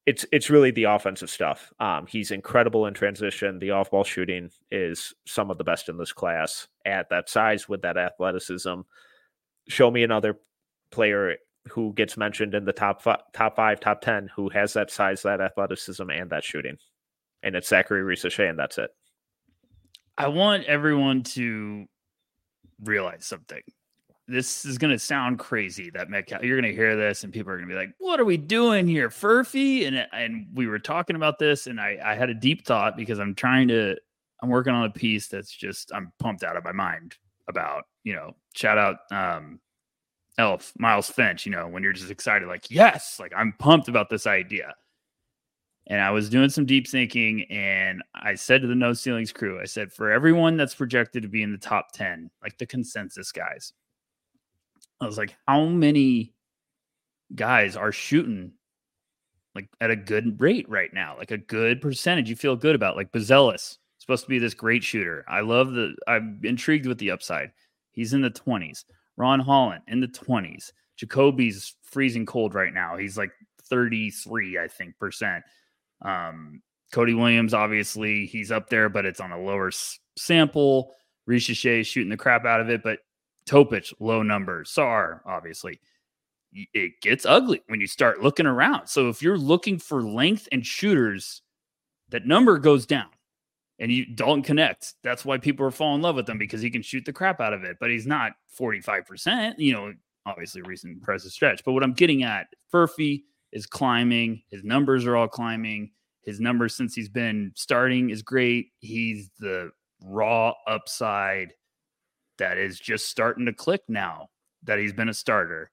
It's 0.05 0.25
it's 0.31 0.49
really 0.49 0.71
the 0.71 0.85
offensive 0.85 1.29
stuff. 1.29 1.71
Um, 1.79 2.07
he's 2.07 2.31
incredible 2.31 2.87
in 2.87 2.95
transition. 2.95 3.59
The 3.59 3.71
off 3.71 3.91
ball 3.91 4.03
shooting 4.03 4.49
is 4.71 5.13
some 5.27 5.51
of 5.51 5.59
the 5.59 5.63
best 5.63 5.89
in 5.89 5.97
this 5.97 6.13
class 6.13 6.67
at 6.85 7.09
that 7.09 7.29
size 7.29 7.69
with 7.69 7.83
that 7.83 7.97
athleticism. 7.97 8.81
Show 9.67 9.91
me 9.91 10.01
another 10.01 10.39
player 10.89 11.35
who 11.67 11.93
gets 11.93 12.17
mentioned 12.17 12.55
in 12.55 12.65
the 12.65 12.73
top 12.73 13.03
five, 13.03 13.19
top 13.33 13.55
five, 13.57 13.79
top 13.79 14.01
ten 14.01 14.29
who 14.35 14.49
has 14.49 14.73
that 14.73 14.89
size, 14.89 15.21
that 15.21 15.41
athleticism, 15.41 16.09
and 16.09 16.31
that 16.31 16.43
shooting 16.43 16.77
and 17.43 17.55
it's 17.55 17.69
Zaccharie 17.69 18.03
Risacher, 18.03 18.49
and 18.49 18.57
that's 18.57 18.77
it. 18.77 18.91
I 20.17 20.27
want 20.27 20.65
everyone 20.65 21.23
to 21.23 21.85
realize 22.83 23.25
something. 23.25 23.61
This 24.27 24.65
is 24.65 24.77
going 24.77 24.91
to 24.91 24.99
sound 24.99 25.39
crazy 25.39 25.89
that 25.91 26.09
Metcalf, 26.09 26.43
you're 26.43 26.59
going 26.59 26.69
to 26.69 26.75
hear 26.75 26.95
this 26.95 27.23
and 27.23 27.33
people 27.33 27.51
are 27.51 27.55
going 27.55 27.67
to 27.67 27.73
be 27.73 27.79
like, 27.79 27.93
what 27.97 28.19
are 28.19 28.25
we 28.25 28.37
doing 28.37 28.85
here, 28.87 29.09
Furphy? 29.09 29.87
And, 29.87 30.07
and 30.11 30.47
we 30.53 30.67
were 30.67 30.77
talking 30.77 31.15
about 31.15 31.39
this 31.39 31.67
and 31.67 31.79
I, 31.79 31.97
I 32.03 32.15
had 32.15 32.29
a 32.29 32.33
deep 32.33 32.65
thought 32.65 32.95
because 32.95 33.17
I'm 33.17 33.33
trying 33.33 33.69
to, 33.69 33.95
I'm 34.41 34.49
working 34.49 34.73
on 34.73 34.85
a 34.85 34.89
piece 34.91 35.29
that's 35.29 35.51
just, 35.51 35.91
I'm 35.93 36.11
pumped 36.19 36.43
out 36.43 36.57
of 36.57 36.63
my 36.63 36.73
mind 36.73 37.15
about, 37.47 37.85
you 38.03 38.13
know, 38.13 38.35
shout 38.53 38.77
out, 38.77 38.97
um, 39.11 39.59
Elf, 40.37 40.73
Miles 40.77 41.09
Finch, 41.09 41.45
you 41.45 41.51
know, 41.51 41.67
when 41.67 41.81
you're 41.81 41.93
just 41.93 42.11
excited, 42.11 42.47
like, 42.47 42.69
yes, 42.69 43.19
like 43.19 43.33
I'm 43.35 43.53
pumped 43.53 43.87
about 43.87 44.09
this 44.09 44.27
idea 44.27 44.75
and 45.89 45.99
I 46.01 46.11
was 46.11 46.29
doing 46.29 46.49
some 46.49 46.65
deep 46.65 46.87
thinking 46.87 47.45
and 47.49 48.03
I 48.13 48.35
said 48.35 48.61
to 48.61 48.67
the 48.67 48.75
No 48.75 48.93
Ceilings 48.93 49.33
crew, 49.33 49.59
I 49.59 49.65
said, 49.65 49.91
for 49.91 50.11
everyone 50.11 50.55
that's 50.55 50.75
projected 50.75 51.23
to 51.23 51.29
be 51.29 51.41
in 51.41 51.51
the 51.51 51.57
top 51.57 51.91
10, 51.93 52.29
like 52.43 52.57
the 52.59 52.67
consensus 52.67 53.31
guys, 53.31 53.73
I 55.01 55.07
was 55.07 55.17
like, 55.17 55.35
how 55.47 55.65
many 55.65 56.33
guys 57.35 57.75
are 57.75 57.91
shooting 57.91 58.53
like 59.55 59.67
at 59.81 59.89
a 59.89 59.95
good 59.95 60.39
rate 60.39 60.69
right 60.69 60.93
now? 60.93 61.15
Like 61.17 61.31
a 61.31 61.37
good 61.37 61.81
percentage 61.81 62.29
you 62.29 62.35
feel 62.35 62.55
good 62.55 62.75
about, 62.75 62.95
like 62.95 63.11
Buzelis, 63.11 63.77
supposed 63.97 64.23
to 64.23 64.29
be 64.29 64.39
this 64.39 64.53
great 64.53 64.83
shooter. 64.83 65.25
I 65.27 65.41
love 65.41 65.73
the, 65.73 65.95
I'm 66.07 66.39
intrigued 66.43 66.85
with 66.85 66.99
the 66.99 67.11
upside. 67.11 67.51
He's 67.91 68.13
in 68.13 68.21
the 68.21 68.29
20s. 68.29 68.85
Ron 69.17 69.39
Holland 69.39 69.81
in 69.87 70.01
the 70.01 70.07
20s. 70.07 70.71
Ja'Kobe's 71.01 71.75
freezing 71.81 72.25
cold 72.25 72.53
right 72.53 72.73
now. 72.73 72.95
He's 72.95 73.17
like 73.17 73.31
33, 73.69 74.59
I 74.59 74.67
think, 74.67 74.97
percent. 74.99 75.43
Um, 76.01 76.61
Cody 76.91 77.13
Williams, 77.13 77.53
obviously, 77.53 78.25
he's 78.25 78.51
up 78.51 78.69
there, 78.69 78.89
but 78.89 79.05
it's 79.05 79.19
on 79.19 79.31
a 79.31 79.39
lower 79.39 79.67
s- 79.67 79.99
sample. 80.17 80.93
Risacher 81.27 81.85
shooting 81.85 82.09
the 82.09 82.17
crap 82.17 82.45
out 82.45 82.61
of 82.61 82.69
it, 82.69 82.81
but 82.83 82.99
Topic, 83.45 83.85
low 83.99 84.21
numbers. 84.21 84.71
Sarr, 84.71 85.21
obviously. 85.25 85.79
It 86.53 87.01
gets 87.01 87.25
ugly 87.25 87.61
when 87.67 87.79
you 87.81 87.87
start 87.87 88.21
looking 88.21 88.45
around. 88.45 88.87
So 88.87 89.09
if 89.09 89.21
you're 89.21 89.37
looking 89.37 89.79
for 89.79 90.03
length 90.03 90.47
and 90.51 90.65
shooters, 90.65 91.41
that 92.09 92.25
number 92.27 92.59
goes 92.59 92.85
down. 92.85 93.07
And 93.79 93.91
you 93.91 94.05
Dalton 94.05 94.43
Knecht. 94.43 94.93
That's 95.03 95.25
why 95.25 95.37
people 95.37 95.65
are 95.65 95.71
falling 95.71 95.95
in 95.95 96.01
love 96.01 96.15
with 96.15 96.29
him 96.29 96.37
because 96.37 96.61
he 96.61 96.69
can 96.69 96.81
shoot 96.81 97.05
the 97.05 97.13
crap 97.13 97.39
out 97.39 97.53
of 97.53 97.63
it, 97.63 97.77
but 97.79 97.89
he's 97.89 98.05
not 98.05 98.33
45%. 98.59 99.55
You 99.57 99.73
know, 99.73 99.93
obviously 100.25 100.61
recent 100.61 100.93
impressive 100.93 101.31
stretch. 101.31 101.63
But 101.63 101.73
what 101.73 101.83
I'm 101.83 101.93
getting 101.93 102.23
at, 102.23 102.47
Furphy, 102.71 103.23
is 103.51 103.65
climbing. 103.65 104.41
His 104.49 104.63
numbers 104.63 105.05
are 105.05 105.15
all 105.15 105.27
climbing. 105.27 105.91
His 106.21 106.39
numbers 106.39 106.75
since 106.75 106.93
he's 106.93 107.09
been 107.09 107.51
starting 107.55 108.09
is 108.09 108.21
great. 108.21 108.67
He's 108.79 109.29
the 109.39 109.71
raw 110.01 110.53
upside 110.67 111.53
that 112.37 112.57
is 112.57 112.79
just 112.79 113.09
starting 113.09 113.45
to 113.45 113.53
click 113.53 113.81
now 113.87 114.27
that 114.63 114.79
he's 114.79 114.93
been 114.93 115.09
a 115.09 115.13
starter 115.13 115.71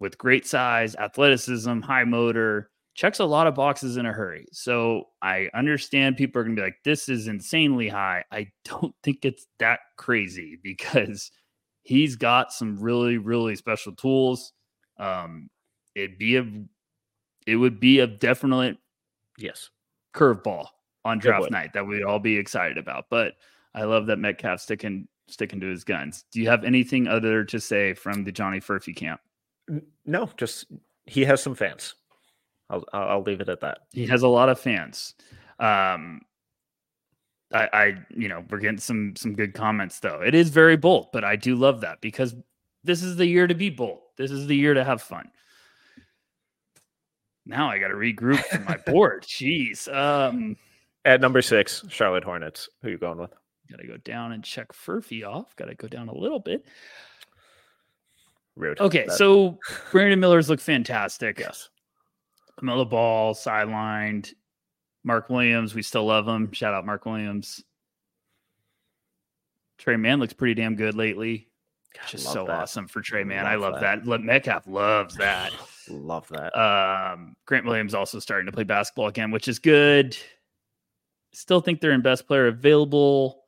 with 0.00 0.18
great 0.18 0.46
size, 0.46 0.94
athleticism, 0.96 1.80
high 1.80 2.04
motor, 2.04 2.70
checks 2.94 3.18
a 3.18 3.24
lot 3.24 3.46
of 3.46 3.54
boxes 3.54 3.96
in 3.96 4.06
a 4.06 4.12
hurry. 4.12 4.46
So 4.52 5.08
I 5.20 5.48
understand 5.54 6.16
people 6.16 6.40
are 6.40 6.44
going 6.44 6.56
to 6.56 6.62
be 6.62 6.66
like, 6.66 6.78
this 6.84 7.08
is 7.08 7.26
insanely 7.26 7.88
high. 7.88 8.24
I 8.30 8.48
don't 8.64 8.94
think 9.02 9.24
it's 9.24 9.46
that 9.58 9.80
crazy 9.96 10.58
because 10.62 11.30
he's 11.82 12.16
got 12.16 12.52
some 12.52 12.78
really, 12.78 13.18
really 13.18 13.56
special 13.56 13.94
tools. 13.94 14.52
Um, 14.98 15.48
it'd 15.94 16.18
be 16.18 16.36
a 16.36 16.44
it 17.46 17.56
would 17.56 17.80
be 17.80 18.00
a 18.00 18.06
definite 18.06 18.78
yes 19.38 19.70
curveball 20.14 20.66
on 21.04 21.18
draft 21.18 21.50
night 21.50 21.72
that 21.74 21.86
we'd 21.86 22.02
all 22.02 22.18
be 22.18 22.36
excited 22.36 22.78
about. 22.78 23.06
But 23.10 23.34
I 23.74 23.84
love 23.84 24.06
that 24.06 24.18
Metcalf 24.18 24.60
sticking 24.60 25.08
sticking 25.26 25.60
to 25.60 25.66
his 25.66 25.84
guns. 25.84 26.24
Do 26.30 26.40
you 26.40 26.48
have 26.48 26.64
anything 26.64 27.06
other 27.06 27.44
to 27.44 27.60
say 27.60 27.94
from 27.94 28.24
the 28.24 28.32
Johnny 28.32 28.60
Furphy 28.60 28.94
camp? 28.94 29.20
No, 30.04 30.28
just 30.36 30.66
he 31.06 31.24
has 31.24 31.42
some 31.42 31.54
fans. 31.54 31.94
I'll 32.70 32.84
I'll 32.92 33.22
leave 33.22 33.40
it 33.40 33.48
at 33.48 33.60
that. 33.60 33.78
He 33.92 34.06
has 34.06 34.22
a 34.22 34.28
lot 34.28 34.48
of 34.48 34.58
fans. 34.58 35.14
Um, 35.58 36.22
I, 37.52 37.68
I 37.72 37.94
you 38.10 38.28
know 38.28 38.44
we're 38.50 38.58
getting 38.58 38.78
some 38.78 39.14
some 39.16 39.34
good 39.34 39.54
comments 39.54 40.00
though. 40.00 40.20
It 40.24 40.34
is 40.34 40.50
very 40.50 40.76
bold, 40.76 41.08
but 41.12 41.24
I 41.24 41.36
do 41.36 41.54
love 41.54 41.80
that 41.82 42.00
because 42.00 42.34
this 42.82 43.02
is 43.02 43.16
the 43.16 43.26
year 43.26 43.46
to 43.46 43.54
be 43.54 43.70
bold. 43.70 44.00
This 44.16 44.30
is 44.30 44.46
the 44.46 44.56
year 44.56 44.74
to 44.74 44.84
have 44.84 45.02
fun 45.02 45.30
now 47.46 47.68
I 47.68 47.78
got 47.78 47.88
to 47.88 47.94
regroup 47.94 48.42
from 48.44 48.64
my 48.64 48.76
board. 48.86 49.24
Jeez. 49.24 49.92
Um, 49.92 50.56
At 51.04 51.20
number 51.20 51.42
six, 51.42 51.84
Charlotte 51.88 52.24
Hornets. 52.24 52.68
Who 52.82 52.90
you 52.90 52.98
going 52.98 53.18
with? 53.18 53.32
Got 53.70 53.80
to 53.80 53.86
go 53.86 53.96
down 53.98 54.32
and 54.32 54.44
check 54.44 54.72
Furphy 54.72 55.26
off. 55.26 55.54
Got 55.56 55.66
to 55.66 55.74
go 55.74 55.88
down 55.88 56.08
a 56.08 56.14
little 56.14 56.40
bit. 56.40 56.64
Rude. 58.56 58.80
Okay, 58.80 59.06
that... 59.06 59.16
so 59.16 59.58
Brandon 59.90 60.20
Miller's 60.20 60.48
look 60.48 60.60
fantastic. 60.60 61.38
Yes. 61.38 61.68
LaMelo 62.60 62.88
Ball 62.88 63.34
sidelined. 63.34 64.32
Mark 65.02 65.28
Williams, 65.28 65.74
we 65.74 65.82
still 65.82 66.06
love 66.06 66.26
him. 66.26 66.50
Shout 66.52 66.72
out 66.72 66.86
Mark 66.86 67.04
Williams. 67.04 67.62
Tre 69.76 69.96
Mann 69.96 70.20
looks 70.20 70.32
pretty 70.32 70.54
damn 70.54 70.76
good 70.76 70.94
lately. 70.94 71.48
God, 71.94 72.08
Just 72.08 72.32
so 72.32 72.46
that. 72.46 72.62
awesome 72.62 72.86
for 72.88 73.02
Tre 73.02 73.24
Mann. 73.24 73.44
Love 73.44 73.52
I 73.52 73.56
love 73.56 73.80
that. 73.80 74.04
that. 74.04 74.20
Metcalf 74.22 74.66
loves 74.66 75.16
that. 75.16 75.52
love 75.90 76.28
that. 76.28 76.56
Um, 76.58 77.36
Grant 77.46 77.66
Williams 77.66 77.94
also 77.94 78.18
starting 78.18 78.46
to 78.46 78.52
play 78.52 78.64
basketball 78.64 79.08
again, 79.08 79.30
which 79.30 79.48
is 79.48 79.58
good. 79.58 80.16
Still 81.32 81.60
think 81.60 81.80
they're 81.80 81.92
in 81.92 82.02
best 82.02 82.26
player 82.26 82.46
available. 82.46 83.44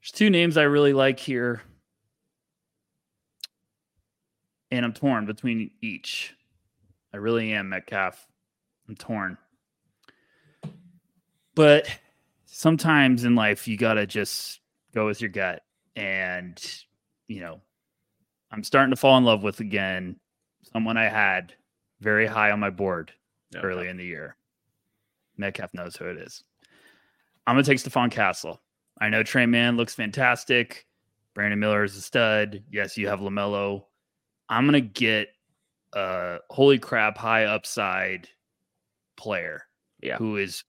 There's 0.00 0.12
two 0.12 0.30
names 0.30 0.56
I 0.56 0.64
really 0.64 0.92
like 0.92 1.18
here. 1.18 1.62
And 4.70 4.84
I'm 4.84 4.92
torn 4.92 5.26
between 5.26 5.70
each. 5.80 6.34
I 7.14 7.16
really 7.16 7.52
am, 7.52 7.70
Metcalf. 7.70 8.26
I'm 8.88 8.96
torn. 8.96 9.38
But 11.54 11.88
sometimes 12.44 13.24
in 13.24 13.34
life, 13.34 13.66
you 13.66 13.76
got 13.76 13.94
to 13.94 14.06
just 14.06 14.60
go 14.94 15.06
with 15.06 15.20
your 15.20 15.30
gut 15.30 15.62
and 15.96 16.62
you 17.28 17.40
know, 17.40 17.60
I'm 18.50 18.64
starting 18.64 18.90
to 18.90 18.96
fall 18.96 19.16
in 19.18 19.24
love 19.24 19.42
with 19.42 19.60
again 19.60 20.16
someone 20.72 20.96
I 20.96 21.08
had 21.08 21.54
very 22.00 22.26
high 22.26 22.50
on 22.50 22.60
my 22.60 22.70
board 22.70 23.12
early 23.56 23.88
in 23.88 23.96
the 23.96 24.04
year. 24.04 24.36
Metcalf 25.36 25.72
knows 25.74 25.96
who 25.96 26.06
it 26.06 26.18
is. 26.18 26.44
I'm 27.46 27.54
gonna 27.54 27.64
take 27.64 27.78
Stephon 27.78 28.10
Castle. 28.10 28.60
I 29.00 29.08
know 29.08 29.22
Tre 29.22 29.46
Mann 29.46 29.76
looks 29.76 29.94
fantastic. 29.94 30.86
Brandon 31.34 31.58
Miller 31.58 31.84
is 31.84 31.96
a 31.96 32.02
stud. 32.02 32.62
Yes, 32.70 32.96
you 32.96 33.08
have 33.08 33.20
LaMelo. 33.20 33.84
I'm 34.48 34.66
gonna 34.66 34.80
get 34.80 35.28
a 35.94 36.38
holy 36.50 36.78
crap 36.78 37.16
high 37.16 37.44
upside 37.44 38.28
player 39.16 39.62
Yeah. 40.00 40.16
who 40.16 40.36
is 40.36 40.64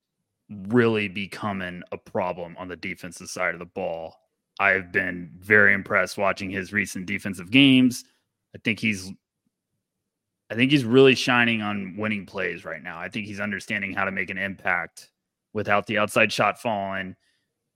really 0.49 1.07
becoming 1.07 1.83
a 1.91 1.97
problem 1.97 2.55
on 2.57 2.67
the 2.67 2.75
defensive 2.75 3.29
side 3.29 3.53
of 3.53 3.59
the 3.59 3.65
ball. 3.65 4.15
I've 4.59 4.91
been 4.91 5.31
very 5.39 5.73
impressed 5.73 6.17
watching 6.17 6.49
his 6.49 6.73
recent 6.73 7.05
defensive 7.05 7.49
games. 7.51 8.05
I 8.55 8.59
think 8.59 8.79
he's 8.79 9.12
I 10.51 10.55
think 10.55 10.71
he's 10.71 10.83
really 10.83 11.15
shining 11.15 11.62
on 11.62 11.95
winning 11.97 12.25
plays 12.25 12.65
right 12.65 12.81
now. 12.81 12.99
I 12.99 13.09
think 13.09 13.27
he's 13.27 13.39
understanding 13.39 13.93
how 13.93 14.05
to 14.05 14.12
make 14.12 14.29
an 14.29 14.38
impact 14.38 15.12
without 15.53 15.85
the 15.85 15.97
outside 15.97 16.31
shot 16.31 16.59
falling. 16.59 17.15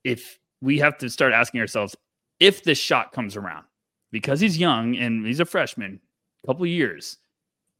If 0.04 0.40
we 0.62 0.80
have 0.80 0.98
to 1.00 1.10
start 1.10 1.34
asking 1.34 1.62
ourselves 1.62 1.96
if 2.40 2.64
this 2.64 2.78
shot 2.78 3.12
comes 3.12 3.36
around, 3.36 3.66
because 4.12 4.40
he's 4.40 4.58
young 4.58 4.96
and 4.98 5.26
he's 5.26 5.40
a 5.40 5.46
freshman, 5.46 6.00
a 6.44 6.48
couple 6.48 6.66
years, 6.66 7.18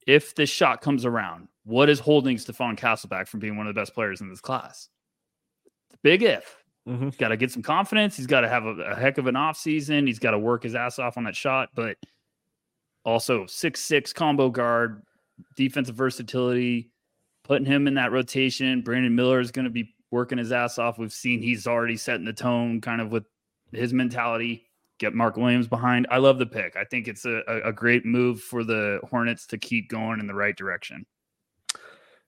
if 0.06 0.36
this 0.36 0.50
shot 0.50 0.82
comes 0.82 1.06
around, 1.06 1.48
what 1.66 1.90
is 1.90 2.00
holding 2.00 2.38
Stephon 2.38 2.78
Castle 2.78 3.10
back 3.10 3.28
from 3.28 3.40
being 3.40 3.58
one 3.58 3.68
of 3.68 3.74
the 3.74 3.80
best 3.80 3.94
players 3.94 4.22
in 4.22 4.30
this 4.30 4.42
class? 4.42 4.90
It's 5.66 5.96
a 5.96 6.00
big 6.04 6.24
if. 6.24 6.64
Mhm. 6.88 7.06
He's 7.06 7.16
got 7.16 7.30
to 7.30 7.38
get 7.38 7.50
some 7.52 7.62
confidence. 7.64 8.18
He's 8.18 8.28
got 8.28 8.42
to 8.42 8.50
have 8.50 8.66
a, 8.66 8.72
a 8.82 8.96
heck 8.96 9.18
of 9.18 9.28
an 9.28 9.36
off 9.38 9.58
season. 9.58 10.06
He's 10.06 10.20
got 10.20 10.32
to 10.32 10.40
work 10.40 10.64
his 10.64 10.76
ass 10.76 11.00
off 11.00 11.18
on 11.18 11.24
that 11.24 11.36
shot, 11.36 11.70
but 11.74 11.98
also 13.06 13.46
six 13.46 13.80
six 13.82 14.14
combo 14.14 14.50
guard, 14.50 15.04
defensive 15.56 15.96
versatility, 15.96 16.92
putting 17.44 17.66
him 17.66 17.88
in 17.88 17.96
that 17.96 18.12
rotation. 18.12 18.82
Brandon 18.82 19.16
Miller 19.16 19.40
is 19.40 19.52
going 19.52 19.66
to 19.66 19.72
be 19.72 19.94
working 20.12 20.38
his 20.38 20.52
ass 20.52 20.78
off. 20.78 20.98
We've 20.98 21.12
seen 21.12 21.42
he's 21.42 21.68
already 21.68 21.98
setting 21.98 22.26
the 22.26 22.34
tone, 22.34 22.82
kind 22.82 23.02
of 23.02 23.12
with 23.12 23.26
his 23.72 23.94
mentality. 23.94 24.66
Get 25.00 25.14
Mark 25.14 25.38
Williams 25.38 25.68
behind. 25.68 26.08
I 26.12 26.20
love 26.20 26.38
the 26.38 26.46
pick. 26.46 26.76
I 26.76 26.86
think 26.86 27.08
it's 27.08 27.26
a, 27.26 27.42
a, 27.66 27.74
great 27.74 28.06
move 28.06 28.42
for 28.42 28.64
the 28.64 29.00
Hornets 29.10 29.48
to 29.48 29.58
keep 29.58 29.90
going 29.90 30.20
in 30.20 30.28
the 30.28 30.36
right 30.36 30.56
direction. 30.56 31.06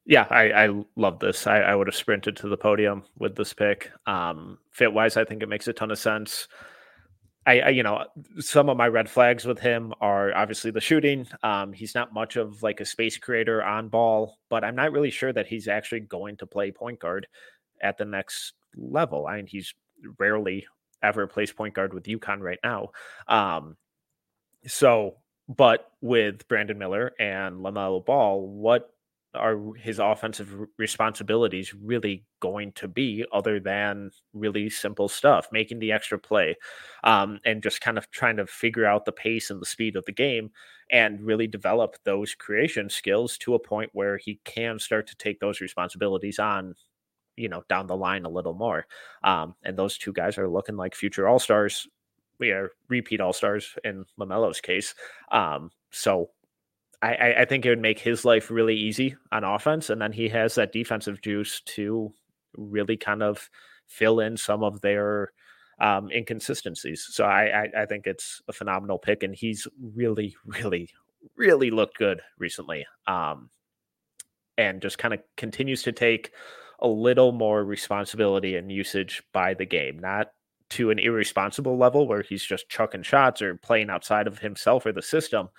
Yeah, 0.03 0.25
I, 0.29 0.51
I 0.51 0.83
love 0.95 1.19
this. 1.19 1.45
I, 1.45 1.59
I 1.59 1.75
would 1.75 1.87
have 1.87 1.95
sprinted 1.95 2.35
to 2.37 2.49
the 2.49 2.57
podium 2.57 3.03
with 3.17 3.35
this 3.35 3.53
pick. 3.53 3.91
Um, 4.07 4.57
fit 4.71 4.91
wise, 4.91 5.15
I 5.15 5.23
think 5.25 5.43
it 5.43 5.49
makes 5.49 5.67
a 5.67 5.73
ton 5.73 5.91
of 5.91 5.99
sense. 5.99 6.47
I, 7.45 7.59
I, 7.59 7.69
you 7.69 7.83
know, 7.83 8.05
some 8.39 8.69
of 8.69 8.77
my 8.77 8.87
red 8.87 9.09
flags 9.09 9.45
with 9.45 9.59
him 9.59 9.93
are 10.01 10.35
obviously 10.35 10.71
the 10.71 10.81
shooting. 10.81 11.27
Um, 11.43 11.73
he's 11.73 11.93
not 11.93 12.13
much 12.13 12.37
of 12.37 12.63
like 12.63 12.79
a 12.79 12.85
space 12.85 13.17
creator 13.17 13.63
on 13.63 13.89
ball, 13.89 14.39
but 14.49 14.63
I'm 14.63 14.75
not 14.75 14.91
really 14.91 15.11
sure 15.11 15.31
that 15.31 15.47
he's 15.47 15.67
actually 15.67 16.01
going 16.01 16.37
to 16.37 16.47
play 16.47 16.71
point 16.71 16.99
guard 16.99 17.27
at 17.81 17.97
the 17.97 18.05
next 18.05 18.53
level. 18.75 19.27
I 19.27 19.37
mean, 19.37 19.47
he's 19.47 19.73
rarely 20.17 20.65
ever 21.03 21.27
plays 21.27 21.51
point 21.51 21.75
guard 21.75 21.93
with 21.93 22.05
UConn 22.05 22.39
right 22.39 22.59
now. 22.63 22.89
Um, 23.27 23.77
so, 24.65 25.17
but 25.47 25.91
with 26.01 26.47
Brandon 26.47 26.79
Miller 26.79 27.13
and 27.19 27.57
LaMelo 27.57 28.03
Ball, 28.03 28.41
what 28.41 28.89
are 29.35 29.73
his 29.75 29.99
offensive 29.99 30.53
responsibilities 30.77 31.73
really 31.73 32.25
going 32.39 32.71
to 32.73 32.87
be 32.87 33.25
other 33.31 33.59
than 33.59 34.11
really 34.33 34.69
simple 34.69 35.07
stuff, 35.07 35.47
making 35.51 35.79
the 35.79 35.91
extra 35.91 36.17
play, 36.17 36.55
um, 37.03 37.39
and 37.45 37.61
just 37.63 37.81
kind 37.81 37.97
of 37.97 38.09
trying 38.11 38.37
to 38.37 38.47
figure 38.47 38.85
out 38.85 39.05
the 39.05 39.11
pace 39.11 39.49
and 39.49 39.61
the 39.61 39.65
speed 39.65 39.95
of 39.95 40.05
the 40.05 40.11
game 40.11 40.51
and 40.91 41.21
really 41.21 41.47
develop 41.47 41.97
those 42.03 42.33
creation 42.35 42.89
skills 42.89 43.37
to 43.37 43.55
a 43.55 43.59
point 43.59 43.89
where 43.93 44.17
he 44.17 44.39
can 44.45 44.79
start 44.79 45.07
to 45.07 45.15
take 45.17 45.39
those 45.39 45.61
responsibilities 45.61 46.39
on 46.39 46.75
you 47.37 47.49
know 47.49 47.63
down 47.67 47.87
the 47.87 47.97
line 47.97 48.25
a 48.25 48.29
little 48.29 48.53
more. 48.53 48.85
Um, 49.23 49.55
and 49.63 49.77
those 49.77 49.97
two 49.97 50.13
guys 50.13 50.37
are 50.37 50.47
looking 50.47 50.77
like 50.77 50.95
future 50.95 51.27
all 51.27 51.39
stars 51.39 51.87
we 52.39 52.51
are 52.51 52.71
repeat 52.89 53.21
all 53.21 53.33
stars 53.33 53.75
in 53.83 54.05
lamelo's 54.17 54.61
case. 54.61 54.93
Um, 55.31 55.71
so 55.91 56.29
I, 57.01 57.35
I, 57.39 57.45
think 57.45 57.65
it 57.65 57.69
would 57.69 57.81
make 57.81 57.99
his 57.99 58.25
life 58.25 58.49
really 58.49 58.75
easy 58.75 59.15
on 59.31 59.43
offense, 59.43 59.89
and 59.89 60.01
then 60.01 60.11
he 60.11 60.29
has 60.29 60.55
that 60.55 60.71
defensive 60.71 61.21
juice 61.21 61.61
to 61.61 62.13
really 62.57 62.97
kind 62.97 63.21
of 63.21 63.49
fill 63.87 64.19
in 64.19 64.37
some 64.37 64.63
of 64.63 64.81
their 64.81 65.31
um, 65.79 66.09
inconsistencies. 66.11 67.07
So 67.09 67.25
I, 67.25 67.63
I, 67.63 67.81
I 67.81 67.85
think 67.85 68.07
it's 68.07 68.41
a 68.47 68.53
phenomenal 68.53 68.97
pick, 68.97 69.23
and 69.23 69.35
he's 69.35 69.67
really, 69.79 70.35
really, 70.45 70.89
really 71.35 71.71
looked 71.71 71.97
good 71.97 72.21
recently, 72.37 72.85
um, 73.07 73.49
and 74.57 74.81
just 74.81 74.97
kind 74.97 75.13
of 75.13 75.21
continues 75.37 75.83
to 75.83 75.91
take 75.91 76.31
a 76.79 76.87
little 76.87 77.31
more 77.31 77.63
responsibility 77.63 78.55
and 78.55 78.71
usage 78.71 79.23
by 79.33 79.53
the 79.53 79.65
game, 79.65 79.99
not 79.99 80.27
to 80.69 80.89
an 80.91 80.99
irresponsible 80.99 81.77
level 81.77 82.07
where 82.07 82.21
he's 82.21 82.43
just 82.43 82.69
chucking 82.69 83.03
shots 83.03 83.41
or 83.41 83.55
playing 83.55 83.89
outside 83.89 84.27
of 84.27 84.39
himself 84.39 84.85
or 84.85 84.91
the 84.91 85.01
system, 85.01 85.49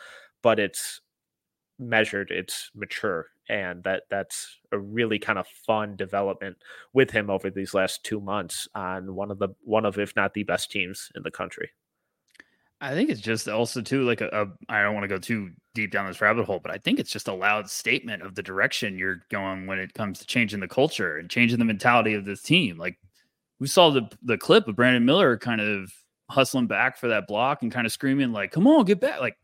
but 0.42 0.58
it's 0.58 1.00
measured 1.78 2.30
it's 2.30 2.70
mature 2.74 3.26
and 3.48 3.84
that 3.84 4.04
that's 4.10 4.58
a 4.72 4.78
really 4.78 5.18
kind 5.18 5.38
of 5.38 5.46
fun 5.46 5.94
development 5.96 6.56
with 6.92 7.10
him 7.10 7.30
over 7.30 7.50
these 7.50 7.74
last 7.74 8.02
two 8.02 8.20
months 8.20 8.66
on 8.74 9.14
one 9.14 9.30
of 9.30 9.38
the 9.38 9.48
one 9.62 9.84
of 9.84 9.98
if 9.98 10.14
not 10.16 10.34
the 10.34 10.42
best 10.42 10.70
teams 10.70 11.10
in 11.14 11.22
the 11.22 11.30
country 11.30 11.70
I 12.80 12.92
think 12.92 13.08
it's 13.08 13.20
just 13.20 13.48
also 13.48 13.80
too 13.80 14.02
like 14.02 14.20
a, 14.20 14.28
a 14.28 14.72
I 14.72 14.82
don't 14.82 14.94
want 14.94 15.04
to 15.04 15.08
go 15.08 15.18
too 15.18 15.50
deep 15.74 15.90
down 15.90 16.06
this 16.06 16.20
rabbit 16.20 16.44
hole, 16.44 16.60
but 16.60 16.70
I 16.70 16.78
think 16.78 16.98
it's 16.98 17.10
just 17.10 17.28
a 17.28 17.34
loud 17.34 17.70
statement 17.70 18.22
of 18.22 18.34
the 18.34 18.42
direction 18.42 18.98
you're 18.98 19.22
going 19.30 19.66
when 19.66 19.78
it 19.78 19.94
comes 19.94 20.18
to 20.18 20.26
changing 20.26 20.60
the 20.60 20.68
culture 20.68 21.16
and 21.16 21.30
changing 21.30 21.58
the 21.58 21.64
mentality 21.64 22.12
of 22.12 22.26
this 22.26 22.42
team. 22.42 22.76
Like 22.76 22.98
we 23.58 23.66
saw 23.66 23.90
the 23.90 24.10
the 24.22 24.36
clip 24.36 24.68
of 24.68 24.76
Brandon 24.76 25.06
Miller 25.06 25.38
kind 25.38 25.62
of 25.62 25.90
hustling 26.30 26.66
back 26.66 26.98
for 26.98 27.08
that 27.08 27.26
block 27.26 27.62
and 27.62 27.72
kind 27.72 27.86
of 27.86 27.92
screaming 27.92 28.32
like, 28.32 28.52
"Come 28.52 28.66
on, 28.66 28.84
get 28.84 29.00
back!" 29.00 29.20
Like 29.20 29.38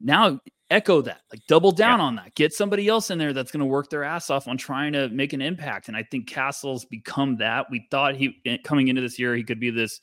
now 0.00 0.38
echo 0.70 1.00
that, 1.02 1.20
like 1.30 1.40
double 1.46 1.72
down 1.72 2.00
on 2.00 2.16
that. 2.16 2.34
Get 2.34 2.52
somebody 2.52 2.88
else 2.88 3.10
in 3.10 3.18
there 3.18 3.32
that's 3.32 3.50
going 3.50 3.60
to 3.60 3.66
work 3.66 3.90
their 3.90 4.04
ass 4.04 4.30
off 4.30 4.48
on 4.48 4.56
trying 4.56 4.92
to 4.94 5.08
make 5.10 5.32
an 5.32 5.40
impact. 5.40 5.88
And 5.88 5.96
I 5.96 6.02
think 6.02 6.28
Castle's 6.28 6.84
become 6.84 7.36
that. 7.38 7.66
We 7.70 7.86
thought 7.90 8.16
he 8.16 8.40
eh, 8.44 8.58
coming 8.64 8.88
into 8.88 9.00
this 9.00 9.18
year 9.18 9.34
he 9.34 9.44
could 9.44 9.60
be 9.60 9.70
this 9.70 10.00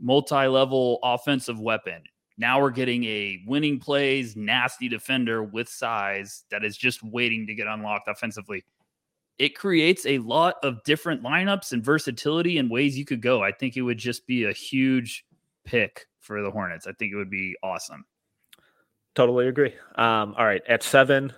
multi-level 0.00 0.98
offensive 1.02 1.60
weapon. 1.60 2.02
Now 2.36 2.60
we're 2.60 2.70
getting 2.70 3.04
a 3.04 3.42
winning 3.46 3.78
plays, 3.78 4.34
nasty 4.34 4.88
defender 4.88 5.44
with 5.44 5.68
size 5.68 6.44
that 6.50 6.64
is 6.64 6.76
just 6.76 7.02
waiting 7.02 7.46
to 7.46 7.54
get 7.54 7.68
unlocked 7.68 8.08
offensively. 8.08 8.64
It 9.38 9.56
creates 9.56 10.04
a 10.06 10.18
lot 10.18 10.56
of 10.62 10.82
different 10.84 11.22
lineups 11.22 11.72
and 11.72 11.84
versatility 11.84 12.58
and 12.58 12.70
ways 12.70 12.98
you 12.98 13.04
could 13.04 13.20
go. 13.20 13.42
I 13.42 13.52
think 13.52 13.76
it 13.76 13.82
would 13.82 13.98
just 13.98 14.26
be 14.26 14.44
a 14.44 14.52
huge 14.52 15.24
pick 15.64 16.06
for 16.20 16.42
the 16.42 16.50
Hornets. 16.50 16.86
I 16.86 16.92
think 16.92 17.12
it 17.12 17.16
would 17.16 17.30
be 17.30 17.56
awesome. 17.62 18.04
Totally 19.14 19.48
agree 19.48 19.74
um, 19.96 20.34
all 20.36 20.44
right 20.44 20.62
at 20.68 20.82
seven 20.82 21.32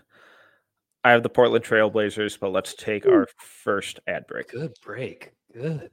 i 1.05 1.11
have 1.11 1.23
the 1.23 1.29
portland 1.29 1.65
trailblazers 1.65 2.39
but 2.41 2.51
let's 2.51 2.75
take 2.75 3.07
our 3.07 3.27
first 3.39 4.01
ad 4.07 4.27
break 4.27 4.51
Good 4.51 4.73
break. 4.83 5.33
Good. 5.53 5.91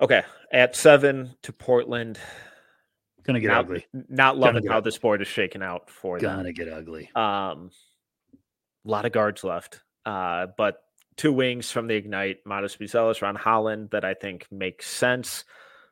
okay 0.00 0.22
at 0.52 0.74
seven 0.76 1.34
to 1.42 1.52
portland 1.52 2.18
Gonna 3.22 3.40
get 3.40 3.48
not, 3.48 3.58
ugly. 3.66 3.86
not 3.92 4.38
loving 4.38 4.66
how 4.66 4.78
ugly. 4.78 4.88
this 4.88 4.98
board 4.98 5.20
is 5.20 5.28
shaking 5.28 5.62
out 5.62 5.90
for 5.90 6.18
them 6.18 6.36
Gonna 6.38 6.52
get 6.52 6.68
ugly. 6.72 7.10
Um, 7.14 7.70
a 8.86 8.88
lot 8.90 9.04
of 9.04 9.12
guards 9.12 9.44
left, 9.44 9.82
uh, 10.06 10.46
but 10.56 10.82
two 11.18 11.30
wings 11.34 11.70
from 11.70 11.86
the 11.86 11.94
Ignite, 11.94 12.38
Matas 12.46 12.78
Buzelis, 12.78 13.20
Ron 13.20 13.36
Holland, 13.36 13.90
that 13.90 14.06
I 14.06 14.14
think 14.14 14.46
makes 14.50 14.86
sense. 14.88 15.44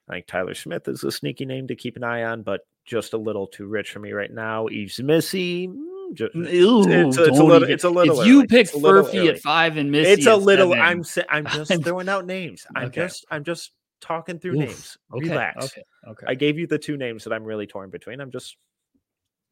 I 0.09 0.15
think 0.15 0.27
Tyler 0.27 0.55
Smith 0.55 0.89
is 0.89 1.05
a 1.05 1.13
sneaky 1.13 1.45
name 1.45 1.67
to 1.69 1.77
keep 1.77 1.97
an 1.97 2.05
eye 2.05 2.23
on, 2.25 2.43
but 2.43 2.63
just 2.87 3.13
a 3.13 3.19
little 3.19 3.47
too 3.47 3.67
rich 3.67 3.91
for 3.93 3.99
me 3.99 4.13
right 4.13 4.33
now. 4.33 4.67
Yves 4.69 5.01
Missi, 5.01 5.69
mm, 5.69 6.15
ju- 6.15 6.31
Ew, 6.35 6.81
it's, 6.89 7.19
it's 7.19 7.39
a 7.39 7.43
little, 7.43 7.57
even- 7.57 7.71
it's 7.71 7.85
a 7.85 7.91
little. 7.91 8.21
If 8.21 8.27
you 8.27 8.39
early. 8.39 8.47
pick 8.47 8.61
It's 8.69 8.73
Furphy 8.73 9.29
at 9.29 9.39
five 9.41 9.77
and 9.77 9.91
Missi, 9.91 10.11
it's 10.13 10.27
a 10.27 10.35
little. 10.37 10.71
seven, 10.73 10.83
I'm 10.83 11.05
I'm 11.29 11.47
just 11.67 11.85
throwing 11.85 12.09
out 12.09 12.25
names. 12.27 12.67
I'm 12.75 12.87
Okay. 12.87 13.03
just 13.03 13.27
I'm 13.31 13.45
just 13.45 13.73
talking 14.01 14.39
through 14.39 14.53
Oof, 14.53 14.59
names. 14.69 14.97
okay, 15.13 15.29
Relax. 15.29 15.65
Okay. 15.67 15.83
Okay. 16.09 16.27
I 16.29 16.35
gave 16.35 16.59
you 16.59 16.67
the 16.67 16.79
two 16.79 16.97
names 16.97 17.25
that 17.25 17.33
I'm 17.33 17.45
really 17.45 17.67
torn 17.67 17.91
between. 17.91 18.21
I'm 18.21 18.31
just 18.31 18.57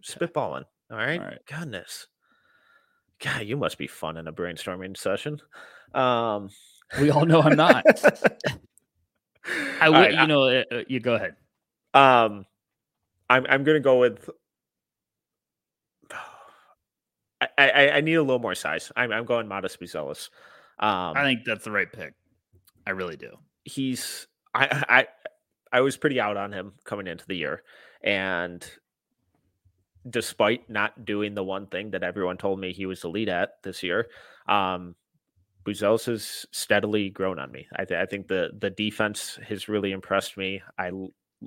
spitballing. 0.05 0.65
All 0.91 0.97
right. 0.97 1.21
All 1.21 1.27
right. 1.27 1.39
Goodness. 1.47 2.07
God, 3.23 3.43
you 3.45 3.57
must 3.57 3.77
be 3.77 3.87
fun 3.89 4.17
in 4.19 4.29
a 4.29 4.33
brainstorming 4.33 4.97
session. 4.97 5.41
Um, 5.95 6.49
we 7.01 7.11
all 7.11 7.25
know 7.27 7.43
I'm 7.43 7.57
not. 7.57 7.85
I 9.81 9.89
would, 9.89 9.97
right, 9.97 10.15
you 10.15 10.27
know, 10.27 10.45
uh, 10.45 10.63
uh, 10.73 10.83
you 10.89 11.01
go 11.01 11.15
ahead. 11.15 11.37
um, 11.95 12.47
I'm 13.29 13.47
I'm 13.49 13.65
gonna 13.65 13.81
go 13.81 13.99
with. 13.99 14.29
I, 17.41 17.49
I, 17.59 17.91
I 17.91 18.01
need 18.01 18.15
a 18.15 18.23
little 18.23 18.39
more 18.39 18.55
size. 18.55 18.91
I'm 18.97 19.13
I'm 19.13 19.25
going 19.25 19.47
Matas 19.47 19.77
Buzelis. 19.79 20.31
Um, 20.79 21.17
I 21.17 21.23
think 21.23 21.41
that's 21.45 21.65
the 21.65 21.71
right 21.71 21.91
pick. 21.91 22.15
I 22.87 22.91
really 22.91 23.17
do. 23.17 23.37
he's 23.65 24.27
I 24.55 24.85
I 24.89 25.07
I 25.73 25.81
was 25.81 25.97
pretty 25.97 26.21
out 26.21 26.37
on 26.37 26.53
him 26.53 26.73
coming 26.85 27.07
into 27.07 27.27
the 27.27 27.35
year, 27.35 27.63
and 28.03 28.65
despite 30.09 30.71
not 30.71 31.05
doing 31.05 31.35
the 31.35 31.45
one 31.45 31.67
thing 31.67 31.91
that 31.91 32.03
everyone 32.03 32.37
told 32.37 32.61
me 32.61 32.73
he 32.73 32.87
was 32.87 33.01
the 33.01 33.09
lead 33.09 33.29
at 33.29 33.63
this 33.63 33.83
year, 33.83 34.07
um, 34.49 34.95
Buzelis 35.67 36.07
has 36.07 36.47
steadily 36.53 37.11
grown 37.11 37.39
on 37.39 37.51
me. 37.51 37.67
I, 37.77 37.85
th- 37.85 37.99
I 38.01 38.07
think 38.07 38.29
the 38.29 38.51
the 38.59 38.71
defense 38.71 39.39
has 39.49 39.69
really 39.69 39.93
impressed 39.93 40.37
me. 40.37 40.63
I 40.79 40.91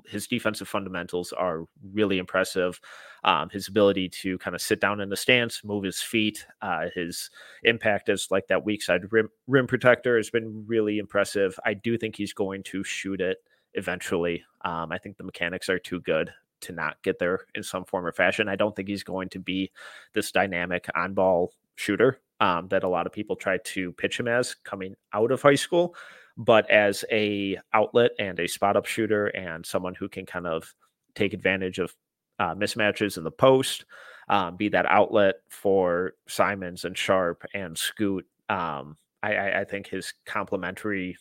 his 0.06 0.28
defensive 0.28 0.68
fundamentals 0.68 1.32
are 1.32 1.64
really 1.92 2.18
impressive. 2.18 2.80
Um, 3.24 3.48
his 3.50 3.68
ability 3.68 4.08
to 4.22 4.38
kind 4.38 4.54
of 4.54 4.62
sit 4.62 4.80
down 4.80 5.00
in 5.00 5.08
the 5.08 5.16
stance, 5.16 5.64
move 5.64 5.84
his 5.84 6.00
feet, 6.00 6.46
uh, 6.62 6.86
his 6.94 7.30
impact 7.64 8.08
as 8.08 8.28
like 8.30 8.46
that 8.48 8.64
weak 8.64 8.82
side 8.82 9.10
rim, 9.10 9.28
rim 9.48 9.66
protector 9.66 10.16
has 10.16 10.30
been 10.30 10.64
really 10.66 10.98
impressive. 10.98 11.58
I 11.64 11.74
do 11.74 11.98
think 11.98 12.16
he's 12.16 12.32
going 12.32 12.62
to 12.64 12.84
shoot 12.84 13.20
it 13.20 13.38
eventually. 13.74 14.44
Um, 14.64 14.92
I 14.92 14.98
think 14.98 15.16
the 15.16 15.24
mechanics 15.24 15.68
are 15.68 15.78
too 15.78 16.00
good 16.00 16.30
to 16.62 16.72
not 16.72 17.02
get 17.02 17.18
there 17.18 17.46
in 17.54 17.62
some 17.62 17.84
form 17.84 18.06
or 18.06 18.12
fashion. 18.12 18.48
I 18.48 18.56
don't 18.56 18.76
think 18.76 18.88
he's 18.88 19.02
going 19.02 19.30
to 19.30 19.38
be 19.38 19.72
this 20.12 20.30
dynamic 20.30 20.86
on 20.94 21.14
ball 21.14 21.52
shooter 21.74 22.20
um, 22.40 22.68
that 22.68 22.84
a 22.84 22.88
lot 22.88 23.06
of 23.06 23.12
people 23.12 23.36
try 23.36 23.58
to 23.64 23.92
pitch 23.92 24.18
him 24.18 24.28
as 24.28 24.54
coming 24.64 24.94
out 25.12 25.30
of 25.30 25.42
high 25.42 25.54
school 25.54 25.94
but 26.36 26.68
as 26.70 27.04
a 27.10 27.58
outlet 27.74 28.12
and 28.18 28.40
a 28.40 28.48
spot 28.48 28.74
up 28.74 28.86
shooter 28.86 29.26
and 29.28 29.64
someone 29.64 29.94
who 29.94 30.08
can 30.08 30.24
kind 30.24 30.46
of 30.46 30.74
take 31.14 31.34
advantage 31.34 31.78
of 31.78 31.94
uh, 32.38 32.54
mismatches 32.54 33.18
in 33.18 33.24
the 33.24 33.30
post, 33.30 33.84
um, 34.30 34.56
be 34.56 34.70
that 34.70 34.86
outlet 34.86 35.34
for 35.50 36.14
Simons 36.28 36.86
and 36.86 36.96
Sharpe 36.96 37.44
and 37.52 37.76
Scoot. 37.76 38.26
Um, 38.48 38.96
I, 39.22 39.60
I, 39.60 39.64
think 39.64 39.86
his 39.86 40.14
complementary 40.24 41.16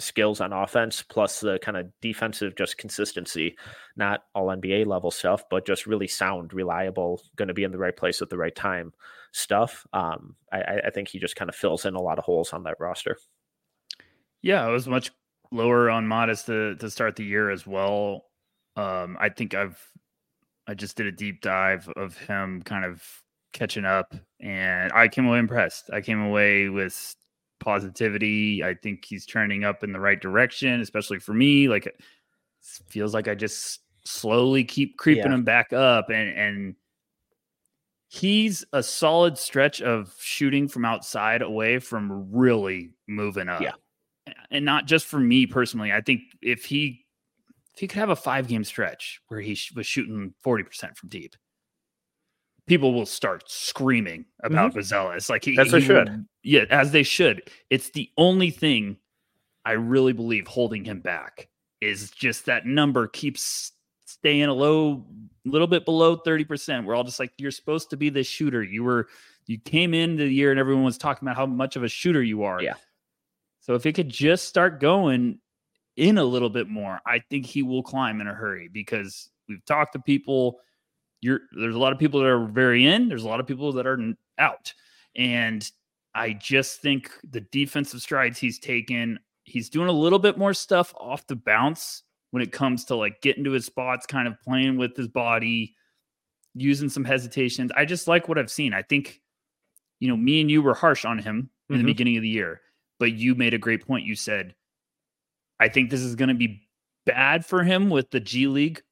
skills 0.00 0.40
on 0.40 0.52
offense 0.52 1.02
plus 1.02 1.40
the 1.40 1.58
kind 1.60 1.76
of 1.76 1.86
defensive 2.00 2.54
just 2.56 2.78
consistency, 2.78 3.56
not 3.96 4.20
all 4.34 4.46
NBA 4.46 4.86
level 4.86 5.10
stuff, 5.10 5.42
but 5.50 5.66
just 5.66 5.86
really 5.86 6.06
sound, 6.06 6.52
reliable, 6.54 7.20
going 7.36 7.48
to 7.48 7.54
be 7.54 7.64
in 7.64 7.72
the 7.72 7.78
right 7.78 7.96
place 7.96 8.22
at 8.22 8.30
the 8.30 8.38
right 8.38 8.54
time 8.54 8.92
stuff. 9.32 9.86
Um, 9.92 10.36
I, 10.52 10.80
I 10.86 10.90
think 10.90 11.08
he 11.08 11.18
just 11.18 11.36
kind 11.36 11.48
of 11.48 11.54
fills 11.54 11.84
in 11.84 11.94
a 11.94 12.02
lot 12.02 12.18
of 12.18 12.24
holes 12.24 12.52
on 12.52 12.62
that 12.64 12.78
roster. 12.78 13.18
Yeah, 14.42 14.64
I 14.64 14.68
was 14.68 14.86
much 14.86 15.10
lower 15.50 15.90
on 15.90 16.06
Matas 16.06 16.46
to, 16.46 16.76
to 16.76 16.90
start 16.90 17.16
the 17.16 17.24
year 17.24 17.50
as 17.50 17.66
well. 17.66 18.26
Um, 18.76 19.16
I 19.20 19.28
think 19.28 19.54
I've 19.54 19.82
I 20.68 20.74
just 20.74 20.96
did 20.96 21.06
a 21.06 21.12
deep 21.12 21.40
dive 21.40 21.88
of 21.96 22.16
him 22.18 22.62
kind 22.62 22.84
of 22.84 23.02
catching 23.54 23.86
up, 23.86 24.14
and 24.38 24.92
I 24.92 25.08
came 25.08 25.26
away 25.26 25.38
impressed. 25.38 25.90
I 25.90 26.02
came 26.02 26.20
away 26.20 26.68
with 26.68 27.16
positivity. 27.60 28.62
I 28.62 28.74
think 28.74 29.04
he's 29.04 29.26
turning 29.26 29.64
up 29.64 29.84
in 29.84 29.92
the 29.92 30.00
right 30.00 30.20
direction, 30.20 30.80
especially 30.80 31.18
for 31.18 31.34
me. 31.34 31.68
Like 31.68 31.86
it 31.86 32.00
feels 32.88 33.14
like 33.14 33.28
I 33.28 33.34
just 33.34 33.80
slowly 34.04 34.64
keep 34.64 34.96
creeping 34.96 35.24
yeah. 35.24 35.34
him 35.34 35.44
back 35.44 35.72
up, 35.72 36.10
and 36.10 36.36
and 36.36 36.74
he's 38.08 38.64
a 38.72 38.82
solid 38.82 39.36
stretch 39.36 39.82
of 39.82 40.14
shooting 40.18 40.68
from 40.68 40.84
outside 40.84 41.42
away 41.42 41.78
from 41.78 42.30
really 42.32 42.90
moving 43.06 43.48
up. 43.48 43.60
Yeah 43.60 43.72
and 44.50 44.64
not 44.64 44.86
just 44.86 45.06
for 45.06 45.18
me 45.18 45.46
personally. 45.46 45.92
I 45.92 46.00
think 46.00 46.22
if 46.42 46.64
he 46.64 47.04
if 47.74 47.80
he 47.80 47.88
could 47.88 47.98
have 47.98 48.10
a 48.10 48.16
five 48.16 48.48
game 48.48 48.64
stretch 48.64 49.20
where 49.28 49.40
he 49.40 49.58
was 49.74 49.86
shooting 49.86 50.34
forty 50.40 50.64
percent 50.64 50.96
from 50.96 51.08
deep, 51.08 51.36
people 52.68 52.94
will 52.94 53.06
start 53.06 53.42
screaming 53.50 54.24
about 54.44 54.74
mm 54.74 55.30
Like 55.30 55.44
he, 55.44 55.56
that's 55.56 55.72
he, 55.72 55.80
should, 55.80 56.26
yeah, 56.42 56.64
as 56.70 56.92
they 56.92 57.02
should. 57.02 57.50
It's 57.70 57.90
the 57.90 58.10
only 58.16 58.50
thing 58.50 58.98
I 59.64 59.72
really 59.72 60.12
believe 60.12 60.46
holding 60.46 60.84
him 60.84 61.00
back 61.00 61.48
is 61.80 62.10
just 62.10 62.46
that 62.46 62.66
number 62.66 63.08
keeps 63.08 63.72
staying 64.06 64.44
a 64.44 64.54
low, 64.54 65.04
little 65.44 65.66
bit 65.66 65.84
below 65.84 66.16
thirty 66.16 66.44
percent. 66.44 66.86
We're 66.86 66.94
all 66.94 67.04
just 67.04 67.18
like, 67.18 67.32
you're 67.38 67.50
supposed 67.50 67.90
to 67.90 67.96
be 67.96 68.10
this 68.10 68.26
shooter. 68.26 68.62
You 68.62 68.84
were, 68.84 69.08
you 69.46 69.58
came 69.58 69.94
into 69.94 70.24
the 70.24 70.32
year 70.32 70.50
and 70.50 70.60
everyone 70.60 70.84
was 70.84 70.98
talking 70.98 71.26
about 71.26 71.36
how 71.36 71.46
much 71.46 71.76
of 71.76 71.82
a 71.82 71.88
shooter 71.88 72.22
you 72.22 72.44
are. 72.44 72.62
Yeah. 72.62 72.74
So 73.60 73.74
if 73.74 73.84
it 73.86 73.94
could 73.94 74.08
just 74.08 74.46
start 74.46 74.80
going 74.80 75.40
in 75.96 76.18
a 76.18 76.24
little 76.24 76.50
bit 76.50 76.68
more, 76.68 77.00
I 77.04 77.18
think 77.30 77.44
he 77.44 77.62
will 77.62 77.82
climb 77.82 78.20
in 78.20 78.28
a 78.28 78.34
hurry 78.34 78.68
because 78.68 79.30
we've 79.48 79.64
talked 79.64 79.94
to 79.94 79.98
people. 79.98 80.60
You're, 81.20 81.40
there's 81.52 81.74
a 81.74 81.78
lot 81.78 81.92
of 81.92 81.98
people 81.98 82.20
that 82.20 82.26
are 82.26 82.46
very 82.46 82.86
in. 82.86 83.08
There's 83.08 83.24
a 83.24 83.28
lot 83.28 83.40
of 83.40 83.46
people 83.46 83.72
that 83.72 83.86
are 83.86 83.98
out, 84.38 84.72
and 85.16 85.68
I 86.14 86.32
just 86.32 86.80
think 86.80 87.10
the 87.28 87.40
defensive 87.40 88.00
strides 88.00 88.38
he's 88.38 88.58
taken. 88.58 89.18
He's 89.44 89.70
doing 89.70 89.88
a 89.88 89.92
little 89.92 90.18
bit 90.18 90.38
more 90.38 90.54
stuff 90.54 90.94
off 90.96 91.26
the 91.26 91.36
bounce 91.36 92.02
when 92.30 92.42
it 92.42 92.52
comes 92.52 92.84
to 92.86 92.96
like 92.96 93.20
getting 93.22 93.44
to 93.44 93.52
his 93.52 93.66
spots, 93.66 94.06
kind 94.06 94.28
of 94.28 94.40
playing 94.42 94.76
with 94.76 94.96
his 94.96 95.08
body, 95.08 95.74
using 96.54 96.88
some 96.88 97.04
hesitations. 97.04 97.70
I 97.76 97.84
just 97.84 98.08
like 98.08 98.28
what 98.28 98.38
I've 98.38 98.50
seen. 98.50 98.74
I 98.74 98.82
think, 98.82 99.20
you 100.00 100.08
know, 100.08 100.16
me 100.16 100.40
and 100.40 100.50
you 100.50 100.62
were 100.62 100.74
harsh 100.74 101.04
on 101.04 101.18
him 101.18 101.50
in 101.68 101.76
mm-hmm. 101.76 101.82
the 101.82 101.92
beginning 101.92 102.16
of 102.16 102.22
the 102.22 102.28
year. 102.28 102.60
But 102.98 103.12
you 103.12 103.34
made 103.34 103.54
a 103.54 103.58
great 103.58 103.86
point. 103.86 104.04
You 104.04 104.16
said, 104.16 104.54
I 105.60 105.68
think 105.68 105.90
this 105.90 106.00
is 106.00 106.16
going 106.16 106.28
to 106.28 106.34
be 106.34 106.68
bad 107.06 107.46
for 107.46 107.62
him 107.62 107.90
with 107.90 108.10
the 108.10 108.20
G 108.20 108.48
League, 108.48 108.82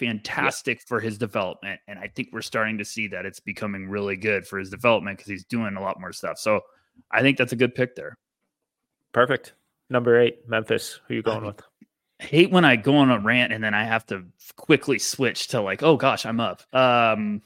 fantastic 0.00 0.78
yeah. 0.78 0.84
for 0.86 1.00
his 1.00 1.18
development. 1.18 1.80
And 1.86 1.98
I 1.98 2.08
think 2.08 2.30
we're 2.32 2.42
starting 2.42 2.78
to 2.78 2.84
see 2.84 3.06
that 3.08 3.26
it's 3.26 3.40
becoming 3.40 3.88
really 3.88 4.16
good 4.16 4.46
for 4.46 4.58
his 4.58 4.70
development 4.70 5.18
because 5.18 5.30
he's 5.30 5.44
doing 5.44 5.76
a 5.76 5.80
lot 5.80 6.00
more 6.00 6.12
stuff. 6.12 6.38
So 6.38 6.62
I 7.10 7.20
think 7.20 7.38
that's 7.38 7.52
a 7.52 7.56
good 7.56 7.74
pick 7.74 7.94
there. 7.94 8.16
Perfect. 9.12 9.52
Number 9.90 10.18
eight, 10.18 10.48
Memphis. 10.48 11.00
Who 11.06 11.14
are 11.14 11.16
you 11.16 11.22
going 11.22 11.44
I 11.44 11.46
with? 11.48 11.62
hate 12.18 12.50
when 12.50 12.64
I 12.64 12.76
go 12.76 12.96
on 12.96 13.10
a 13.10 13.18
rant 13.18 13.52
and 13.52 13.62
then 13.62 13.74
I 13.74 13.84
have 13.84 14.06
to 14.06 14.24
quickly 14.56 14.98
switch 14.98 15.48
to 15.48 15.60
like, 15.60 15.82
oh 15.82 15.96
gosh, 15.96 16.26
I'm 16.26 16.40
up. 16.40 16.62
Um, 16.74 17.42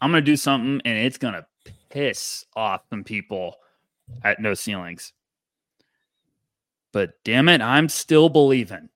I'm 0.00 0.10
gonna 0.10 0.20
do 0.20 0.36
something 0.36 0.80
and 0.84 0.98
it's 0.98 1.18
gonna 1.18 1.46
piss 1.90 2.44
off 2.56 2.82
some 2.90 3.04
people 3.04 3.56
at 4.22 4.40
no 4.40 4.54
ceilings. 4.54 5.12
But 6.92 7.12
damn 7.24 7.48
it, 7.48 7.60
I'm 7.60 7.88
still 7.88 8.28
believing. 8.28 8.88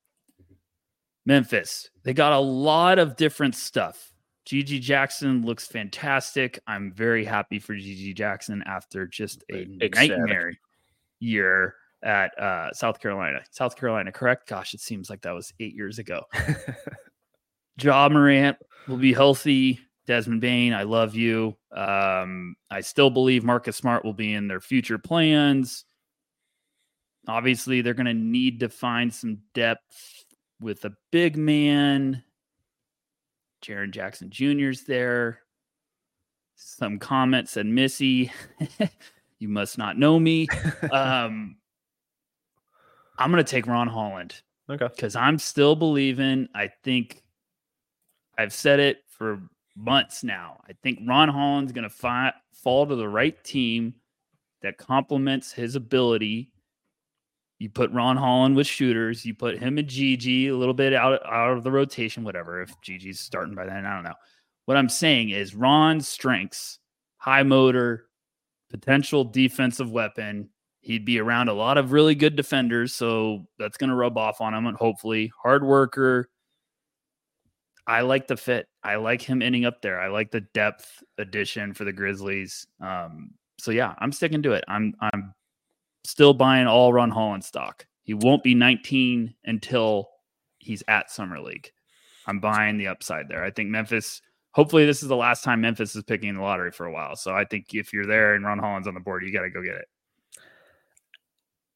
Memphis, 1.27 1.91
they 2.05 2.15
got 2.15 2.33
a 2.33 2.39
lot 2.39 2.99
of 2.99 3.17
different 3.17 3.55
stuff. 3.55 4.13
GG 4.47 4.81
Jackson 4.81 5.45
looks 5.45 5.67
fantastic. 5.67 6.61
I'm 6.69 6.93
very 6.93 7.25
happy 7.25 7.59
for 7.59 7.75
GG 7.75 8.15
Jackson 8.15 8.63
after 8.65 9.07
just 9.07 9.45
a 9.53 9.67
Ecstatic. 9.83 10.17
nightmare 10.17 10.53
year 11.19 11.75
at 12.05 12.39
uh, 12.39 12.73
South 12.73 13.01
Carolina. 13.01 13.41
South 13.51 13.77
Carolina, 13.77 14.13
correct? 14.13 14.49
Gosh, 14.49 14.73
it 14.73 14.81
seems 14.81 15.11
like 15.11 15.23
that 15.23 15.33
was 15.33 15.53
eight 15.61 15.75
years 15.75 15.99
ago. 15.99 16.23
Ja 17.79 18.09
Morant 18.09 18.57
will 18.89 18.97
be 18.97 19.13
healthy. 19.13 19.79
Desmond 20.07 20.41
Bane, 20.41 20.73
I 20.73 20.85
love 20.85 21.15
you. 21.15 21.57
Um, 21.73 22.55
I 22.71 22.81
still 22.81 23.11
believe 23.11 23.45
Marcus 23.45 23.77
Smart 23.77 24.05
will 24.05 24.15
be 24.15 24.33
in 24.33 24.49
their 24.49 24.61
future 24.61 24.99
plans. 24.99 25.85
Obviously, 27.29 27.83
they're 27.83 27.93
going 27.93 28.07
to 28.07 28.15
need 28.15 28.61
to 28.61 28.69
find 28.69 29.13
some 29.13 29.41
depth 29.53 30.16
with 30.61 30.85
a 30.85 30.93
big 31.11 31.37
man. 31.37 32.23
Jaren 33.63 33.91
Jackson 33.91 34.31
Jr.'s 34.31 34.85
there. 34.85 35.41
Some 36.55 36.99
comments 36.99 37.53
said, 37.53 37.67
Missi, 37.67 38.33
you 39.39 39.49
must 39.49 39.77
not 39.77 39.99
know 39.99 40.19
me. 40.19 40.47
um, 40.91 41.57
I'm 43.19 43.31
going 43.31 43.45
to 43.45 43.51
take 43.51 43.67
Ron 43.67 43.89
Holland. 43.89 44.41
Okay. 44.69 44.89
Because 44.95 45.17
I'm 45.17 45.39
still 45.39 45.77
believing. 45.77 46.49
I 46.55 46.71
think 46.83 47.23
I've 48.39 48.53
said 48.53 48.81
it 48.81 48.99
for 49.09 49.41
months 49.77 50.25
now. 50.25 50.61
I 50.69 50.73
think 50.83 51.01
Ron 51.07 51.29
Holland's 51.29 51.73
going 51.73 51.85
to 51.85 51.91
fi- 51.91 52.35
fall 52.53 52.87
to 52.87 52.97
the 52.97 53.09
right 53.09 53.43
team 53.45 53.95
that 54.63 54.79
complements 54.79 55.53
his 55.53 55.77
ability. 55.77 56.51
You 57.59 57.71
put 57.71 57.91
Ron 57.91 58.17
Holland 58.17 58.55
with 58.55 58.67
shooters. 58.67 59.25
You 59.25 59.35
put 59.35 59.59
him 59.59 59.79
and 59.79 59.89
GG 59.89 60.49
a 60.51 60.53
little 60.53 60.75
bit 60.75 60.93
out, 60.93 61.21
out 61.27 61.57
of 61.57 61.65
the 61.65 61.71
rotation, 61.71 62.23
whatever. 62.23 62.61
If 62.61 62.79
GG's 62.83 63.21
starting 63.21 63.55
by 63.55 63.67
then, 63.67 63.87
I 63.87 63.95
don't 63.95 64.05
know. 64.05 64.15
What 64.67 64.77
I'm 64.77 64.89
saying 64.89 65.31
is 65.31 65.55
Ron's 65.55 66.07
strengths, 66.07 66.79
high 67.17 67.45
motor, 67.45 68.07
potential 68.71 69.25
defensive 69.25 69.91
weapon. 69.91 70.51
He'd 70.81 71.05
be 71.05 71.19
around 71.19 71.49
a 71.49 71.55
lot 71.55 71.79
of 71.79 71.93
really 71.93 72.15
good 72.15 72.37
defenders, 72.37 72.93
so 72.93 73.47
that's 73.59 73.77
going 73.77 73.91
to 73.91 73.97
rub 73.97 74.19
off 74.19 74.41
on 74.41 74.55
him. 74.55 74.67
And 74.67 74.77
hopefully, 74.77 75.33
hard 75.43 75.65
worker, 75.65 76.29
I 77.87 78.03
like 78.03 78.27
the 78.27 78.37
fit. 78.37 78.67
I 78.83 78.97
like 78.97 79.23
him 79.23 79.43
ending 79.43 79.65
up 79.65 79.81
there. 79.81 80.01
I 80.01 80.09
like 80.09 80.31
the 80.31 80.43
depth 80.53 81.03
addition 81.19 81.73
for 81.73 81.85
the 81.85 81.93
Grizzlies. 81.93 82.67
Um, 82.81 83.31
so 83.59 83.71
yeah, 83.71 83.95
I'm 83.99 84.13
sticking 84.13 84.43
to 84.43 84.53
it. 84.53 84.65
I'm 84.69 84.95
I'm 85.01 85.33
still 86.11 86.35
buying 86.35 86.67
all 86.67 86.93
Ron 86.93 87.11
Holland 87.11 87.45
stock. 87.45 87.87
He 88.03 88.15
won't 88.15 88.43
be 88.43 88.55
19 88.55 89.35
until 89.45 90.09
he's 90.59 90.83
at 90.89 91.11
Summer 91.11 91.41
League. 91.41 91.71
I'm 92.27 92.41
buying 92.41 92.79
the 92.79 92.89
upside 92.89 93.29
there. 93.29 93.45
I 93.45 93.51
think 93.51 93.71
Memphis. 93.71 94.23
Hopefully, 94.53 94.87
this 94.87 95.03
is 95.03 95.09
the 95.09 95.17
last 95.17 95.45
time 95.45 95.61
Memphis 95.61 95.95
is 95.95 96.03
picking 96.03 96.35
the 96.35 96.41
lottery 96.41 96.73
for 96.73 96.87
a 96.87 96.93
while. 96.93 97.15
So 97.17 97.35
I 97.35 97.45
think 97.45 97.75
if 97.75 97.93
you're 97.93 98.07
there 98.07 98.35
and 98.35 98.45
Ron 98.45 98.59
Holland's 98.59 98.89
on 98.89 98.95
the 98.95 99.01
board, 99.01 99.23
you 99.23 99.33
got 99.33 99.43
to 99.43 99.51
go 99.51 99.63
get 99.63 99.75
it. 99.75 99.89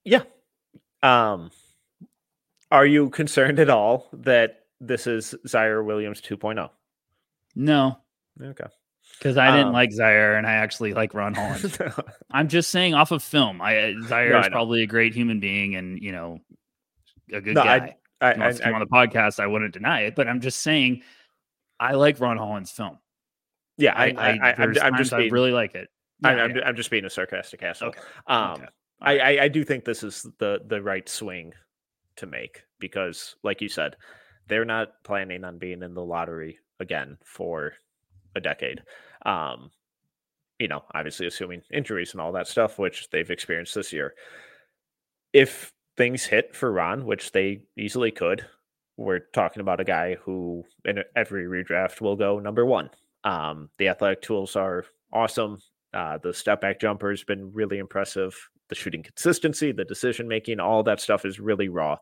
Yeah. 0.04 0.22
Um, 1.02 1.50
are 2.70 2.86
you 2.86 3.10
concerned 3.10 3.58
at 3.58 3.68
all 3.68 4.08
that 4.12 4.60
this 4.80 5.06
is 5.06 5.34
Ziaire 5.46 5.84
Williams 5.84 6.20
2.0. 6.20 6.70
No. 7.54 7.98
Okay. 8.42 8.64
Because 9.20 9.36
I 9.36 9.50
didn't 9.50 9.68
Um, 9.68 9.72
like 9.74 9.90
Ziaire 9.90 10.38
and 10.38 10.46
I 10.46 10.52
actually 10.54 10.94
like 10.94 11.12
Ron 11.12 11.34
Holland. 11.34 11.78
I'm 12.30 12.48
just 12.48 12.70
saying 12.70 12.94
off 12.94 13.10
of 13.10 13.22
film. 13.22 13.60
I 13.60 13.74
Ziaire 13.74 14.30
No, 14.30 14.40
is 14.40 14.46
know. 14.46 14.50
probably 14.50 14.82
a 14.82 14.86
great 14.86 15.14
human 15.14 15.40
being 15.40 15.76
and 15.76 15.98
you 16.02 16.10
know 16.12 16.38
a 17.32 17.40
good 17.42 17.54
No, 17.54 17.62
guy. 17.64 17.96
I, 18.22 18.30
If 18.30 18.36
he 18.36 18.40
wants 18.42 18.58
to 18.58 18.64
come 18.64 18.74
on 18.74 18.80
the 18.80 18.86
podcast, 18.86 19.38
I 19.38 19.46
wouldn't 19.46 19.74
deny 19.74 20.02
it. 20.04 20.14
But 20.16 20.26
I'm 20.26 20.40
just 20.40 20.62
saying 20.62 21.02
I 21.78 21.94
like 21.94 22.18
Ron 22.18 22.38
Holland's 22.38 22.70
film. 22.70 22.98
yeah, 23.76 23.92
I, 23.94 24.06
I, 24.06 24.08
I, 24.08 24.38
I, 24.42 24.50
am 24.50 24.56
there's 24.58 24.78
I'm 24.78 24.92
times 24.94 24.98
just 25.10 25.12
I 25.12 25.26
really 25.28 25.52
like 25.52 25.74
it. 25.74 25.88
I, 26.24 26.34
Yeah, 26.34 26.42
I'm, 26.44 26.56
yeah. 26.56 26.62
I'm 26.64 26.76
just 26.76 26.90
being 26.90 27.04
a 27.04 27.10
sarcastic 27.10 27.62
asshole. 27.62 27.90
Okay. 27.90 28.00
Um, 28.26 28.52
Okay. 28.52 28.66
I, 29.02 29.18
I, 29.18 29.42
I 29.44 29.48
do 29.48 29.64
think 29.64 29.84
this 29.84 30.02
is 30.02 30.26
the 30.38 30.60
the 30.66 30.82
right 30.82 31.08
swing 31.08 31.52
to 32.16 32.26
make 32.26 32.62
because, 32.78 33.36
like 33.42 33.60
you 33.62 33.68
said, 33.68 33.96
they're 34.48 34.64
not 34.66 34.88
planning 35.04 35.44
on 35.44 35.58
being 35.58 35.82
in 35.82 35.94
the 35.94 36.04
lottery 36.04 36.58
again 36.80 37.16
for 37.24 37.72
a 38.36 38.40
decade. 38.40 38.82
Um, 39.24 39.70
you 40.58 40.68
know, 40.68 40.82
obviously 40.94 41.26
assuming 41.26 41.62
injuries 41.72 42.12
and 42.12 42.20
all 42.20 42.32
that 42.32 42.46
stuff, 42.46 42.78
which 42.78 43.08
they've 43.10 43.30
experienced 43.30 43.74
this 43.74 43.92
year. 43.92 44.14
If 45.32 45.72
things 45.96 46.24
hit 46.24 46.54
for 46.54 46.70
Ron, 46.70 47.06
which 47.06 47.32
they 47.32 47.62
easily 47.78 48.10
could, 48.10 48.44
we're 48.96 49.20
talking 49.32 49.62
about 49.62 49.80
a 49.80 49.84
guy 49.84 50.16
who 50.16 50.64
in 50.84 51.02
every 51.16 51.44
redraft 51.44 52.02
will 52.02 52.16
go 52.16 52.38
number 52.38 52.66
one. 52.66 52.90
Um, 53.24 53.70
the 53.78 53.88
athletic 53.88 54.20
tools 54.20 54.56
are 54.56 54.84
awesome. 55.12 55.58
Uh, 55.94 56.18
the 56.18 56.34
step 56.34 56.60
back 56.60 56.78
jumper 56.78 57.10
has 57.10 57.24
been 57.24 57.52
really 57.52 57.78
impressive. 57.78 58.36
The 58.68 58.74
shooting 58.74 59.02
consistency, 59.02 59.72
the 59.72 59.84
decision 59.84 60.28
making, 60.28 60.60
all 60.60 60.82
that 60.82 61.00
stuff 61.00 61.24
is 61.24 61.40
really 61.40 61.68
raw. 61.68 61.96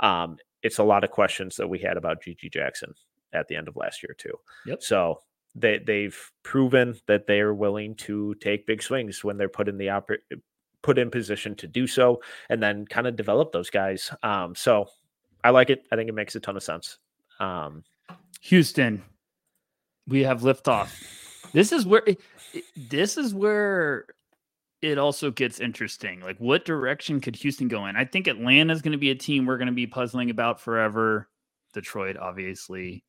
Um, 0.00 0.36
it's 0.62 0.78
a 0.78 0.84
lot 0.84 1.04
of 1.04 1.10
questions 1.10 1.56
that 1.56 1.68
we 1.68 1.78
had 1.78 1.96
about 1.96 2.22
GG 2.22 2.52
Jackson 2.52 2.94
at 3.32 3.48
the 3.48 3.56
end 3.56 3.66
of 3.66 3.76
last 3.76 4.02
year 4.02 4.14
too. 4.16 4.34
Yep. 4.66 4.82
So 4.82 5.18
they 5.54 5.78
they've 5.78 6.18
proven 6.42 6.96
that 7.06 7.26
they 7.26 7.40
are 7.40 7.54
willing 7.54 7.94
to 7.96 8.34
take 8.36 8.66
big 8.66 8.82
swings 8.82 9.22
when 9.22 9.36
they're 9.36 9.48
put 9.48 9.68
in 9.68 9.78
the 9.78 9.86
oper- 9.88 10.18
put 10.82 10.98
in 10.98 11.10
position 11.10 11.54
to 11.56 11.66
do 11.66 11.86
so, 11.86 12.20
and 12.48 12.62
then 12.62 12.86
kind 12.86 13.06
of 13.06 13.16
develop 13.16 13.52
those 13.52 13.70
guys. 13.70 14.10
Um, 14.22 14.54
so 14.54 14.86
I 15.44 15.50
like 15.50 15.70
it. 15.70 15.84
I 15.92 15.96
think 15.96 16.08
it 16.08 16.14
makes 16.14 16.34
a 16.34 16.40
ton 16.40 16.56
of 16.56 16.62
sense. 16.62 16.98
Um, 17.38 17.84
Houston, 18.40 19.02
we 20.08 20.22
have 20.24 20.40
liftoff. 20.40 20.90
This 21.52 21.70
is 21.72 21.86
where 21.86 22.02
it- 22.06 22.20
it- 22.54 22.64
this 22.76 23.16
is 23.16 23.34
where 23.34 24.06
it 24.80 24.98
also 24.98 25.30
gets 25.30 25.60
interesting. 25.60 26.20
Like, 26.20 26.38
what 26.38 26.64
direction 26.64 27.20
could 27.20 27.36
Houston 27.36 27.68
go 27.68 27.86
in? 27.86 27.94
I 27.94 28.04
think 28.04 28.26
Atlanta 28.26 28.72
is 28.72 28.82
going 28.82 28.92
to 28.92 28.98
be 28.98 29.10
a 29.10 29.14
team 29.14 29.46
we're 29.46 29.58
going 29.58 29.66
to 29.66 29.72
be 29.72 29.86
puzzling 29.86 30.30
about 30.30 30.60
forever. 30.60 31.28
Detroit, 31.72 32.16
obviously. 32.16 33.04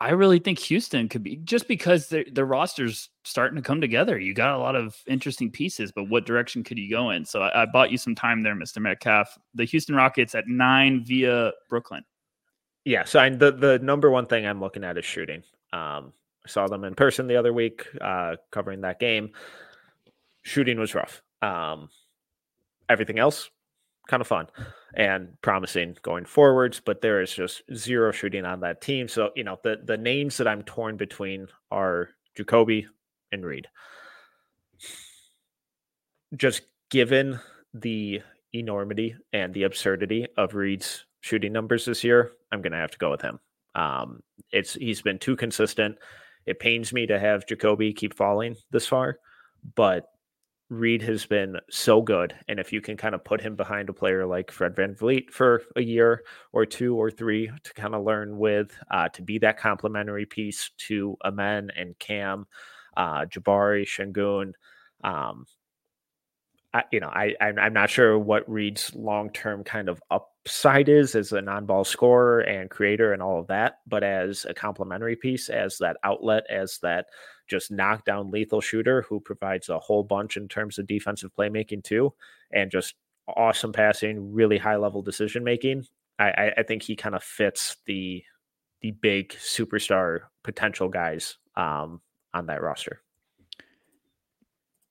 I 0.00 0.10
really 0.10 0.38
think 0.38 0.60
Houston 0.60 1.08
could 1.08 1.24
be 1.24 1.36
just 1.36 1.66
because 1.66 2.08
their 2.08 2.24
their 2.30 2.44
roster's 2.44 3.08
starting 3.24 3.56
to 3.56 3.62
come 3.62 3.80
together. 3.80 4.18
You 4.18 4.32
got 4.32 4.54
a 4.54 4.58
lot 4.58 4.76
of 4.76 4.96
interesting 5.08 5.50
pieces, 5.50 5.90
but 5.90 6.04
what 6.04 6.24
direction 6.24 6.62
could 6.62 6.78
you 6.78 6.88
go 6.88 7.10
in? 7.10 7.24
So 7.24 7.42
I, 7.42 7.62
I 7.62 7.66
bought 7.66 7.90
you 7.90 7.98
some 7.98 8.14
time 8.14 8.42
there, 8.42 8.54
Mr. 8.54 8.80
Metcalf. 8.80 9.36
The 9.54 9.64
Houston 9.64 9.96
Rockets 9.96 10.36
at 10.36 10.46
nine 10.46 11.04
via 11.04 11.52
Brooklyn. 11.68 12.04
Yeah, 12.84 13.04
so 13.04 13.18
I, 13.18 13.28
the 13.30 13.50
the 13.50 13.78
number 13.80 14.08
one 14.08 14.26
thing 14.26 14.46
I'm 14.46 14.60
looking 14.60 14.84
at 14.84 14.96
is 14.96 15.04
shooting. 15.04 15.42
Um, 15.72 16.12
I 16.44 16.48
saw 16.48 16.68
them 16.68 16.84
in 16.84 16.94
person 16.94 17.26
the 17.26 17.36
other 17.36 17.52
week, 17.52 17.86
uh, 18.00 18.36
covering 18.52 18.82
that 18.82 19.00
game. 19.00 19.32
Shooting 20.42 20.78
was 20.78 20.94
rough. 20.94 21.22
Um, 21.42 21.90
everything 22.88 23.18
else, 23.18 23.50
kind 24.08 24.20
of 24.20 24.26
fun 24.26 24.46
and 24.94 25.28
promising 25.42 25.96
going 26.02 26.24
forwards, 26.24 26.80
but 26.84 27.00
there 27.00 27.20
is 27.20 27.32
just 27.32 27.62
zero 27.74 28.10
shooting 28.10 28.44
on 28.44 28.60
that 28.60 28.80
team. 28.80 29.06
So 29.06 29.30
you 29.36 29.44
know 29.44 29.58
the 29.62 29.80
the 29.84 29.96
names 29.96 30.36
that 30.38 30.48
I'm 30.48 30.62
torn 30.62 30.96
between 30.96 31.46
are 31.70 32.08
Ja'Kobe 32.36 32.86
and 33.30 33.44
Reed. 33.44 33.68
Just 36.36 36.62
given 36.90 37.38
the 37.74 38.20
enormity 38.52 39.14
and 39.32 39.52
the 39.54 39.64
absurdity 39.64 40.26
of 40.36 40.54
Reed's 40.54 41.04
shooting 41.20 41.52
numbers 41.52 41.84
this 41.84 42.02
year, 42.02 42.32
I'm 42.50 42.62
going 42.62 42.72
to 42.72 42.78
have 42.78 42.90
to 42.92 42.98
go 42.98 43.10
with 43.10 43.22
him. 43.22 43.38
Um, 43.74 44.22
it's 44.50 44.74
he's 44.74 45.02
been 45.02 45.18
too 45.18 45.36
consistent. 45.36 45.96
It 46.46 46.60
pains 46.60 46.92
me 46.92 47.06
to 47.06 47.18
have 47.18 47.46
Ja'Kobe 47.46 47.94
keep 47.94 48.14
falling 48.14 48.56
this 48.70 48.86
far, 48.86 49.18
but 49.74 50.06
Reed 50.70 51.02
has 51.02 51.24
been 51.24 51.56
so 51.70 52.02
good. 52.02 52.34
And 52.48 52.60
if 52.60 52.72
you 52.72 52.80
can 52.80 52.96
kind 52.96 53.14
of 53.14 53.24
put 53.24 53.40
him 53.40 53.56
behind 53.56 53.88
a 53.88 53.94
player 53.94 54.26
like 54.26 54.50
Fred 54.50 54.74
VanVleet 54.74 55.30
for 55.30 55.62
a 55.76 55.82
year 55.82 56.22
or 56.52 56.66
two 56.66 56.94
or 56.96 57.10
three 57.10 57.50
to 57.64 57.74
kind 57.74 57.94
of 57.94 58.04
learn 58.04 58.36
with, 58.36 58.76
uh, 58.90 59.08
to 59.10 59.22
be 59.22 59.38
that 59.38 59.58
complementary 59.58 60.26
piece 60.26 60.70
to 60.88 61.16
Amen 61.24 61.70
and 61.74 61.98
Cam, 61.98 62.46
uh, 62.96 63.24
Jabari, 63.24 63.86
Sengun, 63.86 64.52
um, 65.02 65.46
I, 66.74 66.84
you 66.92 67.00
know, 67.00 67.08
I 67.08 67.34
I'm, 67.40 67.72
not 67.72 67.88
sure 67.88 68.18
what 68.18 68.48
Reed's 68.48 68.94
long 68.94 69.30
term 69.30 69.64
kind 69.64 69.88
of 69.88 70.02
upside 70.10 70.88
is 70.88 71.14
as 71.14 71.32
a 71.32 71.40
non 71.40 71.64
ball 71.64 71.84
scorer 71.84 72.40
and 72.40 72.68
creator 72.68 73.14
and 73.14 73.22
all 73.22 73.40
of 73.40 73.46
that, 73.46 73.78
but 73.86 74.02
as 74.02 74.44
a 74.44 74.52
complementary 74.52 75.16
piece, 75.16 75.48
as 75.48 75.78
that 75.78 75.96
outlet, 76.04 76.44
as 76.50 76.78
that 76.82 77.06
just 77.48 77.70
knockdown 77.70 78.30
lethal 78.30 78.60
shooter 78.60 79.02
who 79.02 79.20
provides 79.20 79.68
a 79.68 79.78
whole 79.78 80.04
bunch 80.04 80.36
in 80.36 80.48
terms 80.48 80.78
of 80.78 80.86
defensive 80.86 81.30
playmaking 81.36 81.82
too, 81.82 82.12
and 82.52 82.70
just 82.70 82.94
awesome 83.26 83.72
passing, 83.72 84.32
really 84.32 84.58
high 84.58 84.76
level 84.76 85.02
decision 85.02 85.44
making. 85.44 85.84
I, 86.18 86.52
I, 86.56 86.62
think 86.64 86.82
he 86.82 86.96
kind 86.96 87.14
of 87.14 87.22
fits 87.22 87.76
the 87.86 88.24
the 88.80 88.90
big 88.90 89.30
superstar 89.30 90.22
potential 90.42 90.88
guys 90.88 91.36
um, 91.54 92.00
on 92.34 92.46
that 92.46 92.60
roster. 92.60 93.02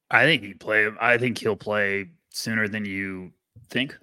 I 0.10 0.24
think 0.24 0.44
he 0.44 0.54
play. 0.54 0.90
I 1.00 1.18
think 1.18 1.38
he'll 1.38 1.58
play 1.58 2.12
sooner 2.30 2.68
than 2.68 2.86
you 2.86 3.34
think. 3.70 3.98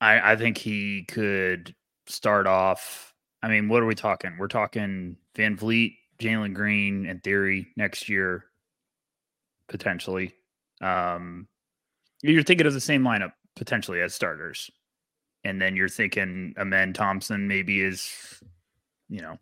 I, 0.00 0.32
I 0.32 0.36
think 0.36 0.56
he 0.56 1.04
could 1.04 1.74
start 2.06 2.46
off. 2.46 3.14
I 3.42 3.48
mean, 3.48 3.68
what 3.68 3.82
are 3.82 3.86
we 3.86 3.94
talking? 3.94 4.36
We're 4.38 4.48
talking 4.48 5.16
VanVleet, 5.34 5.96
Jalen 6.18 6.54
Green, 6.54 7.06
in 7.06 7.20
theory 7.20 7.68
next 7.76 8.08
year, 8.08 8.44
potentially. 9.68 10.34
Um, 10.80 11.48
you're 12.22 12.42
thinking 12.42 12.66
of 12.66 12.74
the 12.74 12.80
same 12.80 13.02
lineup 13.02 13.32
potentially 13.56 14.00
as 14.00 14.14
starters, 14.14 14.70
and 15.44 15.60
then 15.60 15.76
you're 15.76 15.88
thinking 15.88 16.54
Amen 16.58 16.92
Thompson 16.92 17.48
maybe 17.48 17.80
is, 17.80 18.12
you 19.08 19.20
know, 19.20 19.38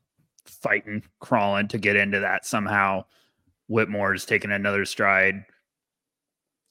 fighting, 0.47 1.03
crawling 1.21 1.69
to 1.69 1.79
get 1.79 1.97
into 1.97 2.21
that 2.21 2.45
somehow. 2.47 3.05
Whitmore 3.69 4.13
is 4.13 4.27
taking 4.27 4.51
another 4.51 4.85
stride 4.85 5.45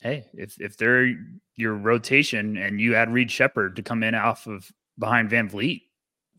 hey, 0.02 0.26
if 0.34 0.60
if 0.60 0.78
they're 0.78 1.14
your 1.56 1.76
rotation 1.76 2.58
and 2.58 2.82
you 2.82 2.96
add 2.96 3.14
Reed 3.14 3.32
Sheppard 3.32 3.76
to 3.78 3.84
come 3.84 4.04
in 4.04 4.16
off 4.16 4.48
of 4.48 4.72
behind 5.00 5.30
VanVleet, 5.30 5.84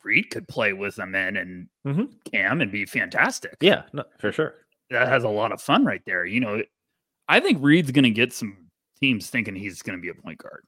Reed 0.05 0.31
could 0.31 0.47
play 0.49 0.73
with 0.73 0.97
them 0.97 1.15
in 1.15 1.37
and 1.37 1.69
Mhm. 1.87 2.13
Cam 2.31 2.61
and 2.61 2.71
be 2.73 2.85
fantastic. 2.87 3.57
Yeah, 3.61 3.85
no, 3.93 4.05
for 4.19 4.33
sure. 4.33 4.55
that 4.91 5.09
has 5.09 5.25
a 5.25 5.29
lot 5.29 5.53
of 5.53 5.63
fun 5.63 5.85
right 5.87 6.03
there. 6.05 6.27
You 6.27 6.41
know, 6.41 6.63
I 7.29 7.41
think 7.41 7.59
Reed's 7.63 7.91
going 7.93 8.05
to 8.05 8.11
get 8.11 8.33
some 8.33 8.69
teams 9.01 9.31
thinking 9.31 9.55
he's 9.55 9.81
going 9.81 9.97
to 9.99 10.03
be 10.03 10.09
a 10.11 10.15
point 10.15 10.39
guard. 10.39 10.65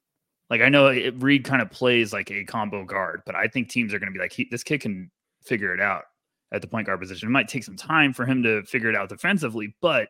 Like 0.50 0.60
I 0.62 0.68
know 0.70 0.86
it, 0.86 1.14
Reed 1.22 1.44
kind 1.44 1.60
of 1.60 1.70
plays 1.70 2.12
like 2.12 2.30
a 2.30 2.44
combo 2.44 2.84
guard, 2.84 3.22
but 3.26 3.34
I 3.34 3.48
think 3.48 3.68
teams 3.68 3.92
are 3.92 3.98
going 3.98 4.10
to 4.10 4.16
be 4.16 4.18
like, 4.22 4.32
he, 4.32 4.48
this 4.50 4.62
kid 4.64 4.80
can 4.80 5.10
figure 5.44 5.74
it 5.74 5.80
out 5.80 6.04
at 6.52 6.62
the 6.62 6.68
point 6.68 6.86
guard 6.86 7.00
position. 7.00 7.28
It 7.28 7.32
might 7.32 7.48
take 7.48 7.64
some 7.64 7.76
time 7.76 8.12
for 8.14 8.24
him 8.24 8.42
to 8.44 8.62
figure 8.62 8.88
it 8.88 8.96
out 8.96 9.08
defensively, 9.10 9.74
but 9.82 10.08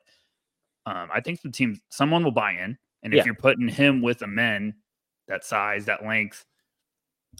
um, 0.86 1.08
I 1.12 1.20
think 1.20 1.40
the 1.40 1.50
teams, 1.50 1.80
someone 1.88 2.22
will 2.22 2.30
buy 2.30 2.52
in. 2.52 2.76
And 3.02 3.12
if 3.12 3.18
Yeah. 3.18 3.24
you're 3.26 3.34
putting 3.34 3.66
him 3.68 4.00
with 4.02 4.22
Amen, 4.22 4.74
that 5.28 5.44
size, 5.44 5.86
that 5.86 6.04
length, 6.04 6.44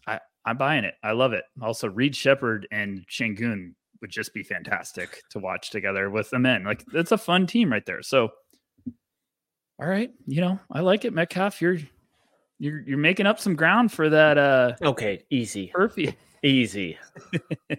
I, 0.07 0.19
I'm 0.47 0.57
buying 0.59 0.85
it. 0.85 0.95
I 1.03 1.13
love 1.13 1.33
it. 1.33 1.45
Also, 1.63 1.89
Reed 1.89 2.15
Sheppard 2.15 2.67
and 2.71 3.07
Sengun 3.09 3.73
would 4.01 4.11
just 4.11 4.35
be 4.35 4.43
fantastic 4.43 5.23
to 5.31 5.39
watch 5.39 5.71
together 5.71 6.11
with 6.11 6.29
the 6.31 6.39
men. 6.39 6.65
Like 6.65 6.85
it's 6.93 7.13
a 7.13 7.19
fun 7.19 7.47
team 7.47 7.73
right 7.73 7.85
there. 7.87 8.03
So, 8.03 8.31
all 9.81 9.89
right, 9.89 10.11
you 10.27 10.41
know, 10.41 10.59
I 10.71 10.81
like 10.81 11.05
it, 11.05 11.13
Metcalf. 11.13 11.61
You're 11.61 11.79
you're 12.59 12.81
you're 12.83 12.99
making 12.99 13.27
up 13.27 13.41
some 13.41 13.57
ground 13.57 13.91
for 13.93 14.09
that 14.11 14.39
uh 14.39 14.73
Okay, 14.83 15.25
easy, 15.31 15.73
Murphy. 15.77 16.17
easy. 16.43 16.99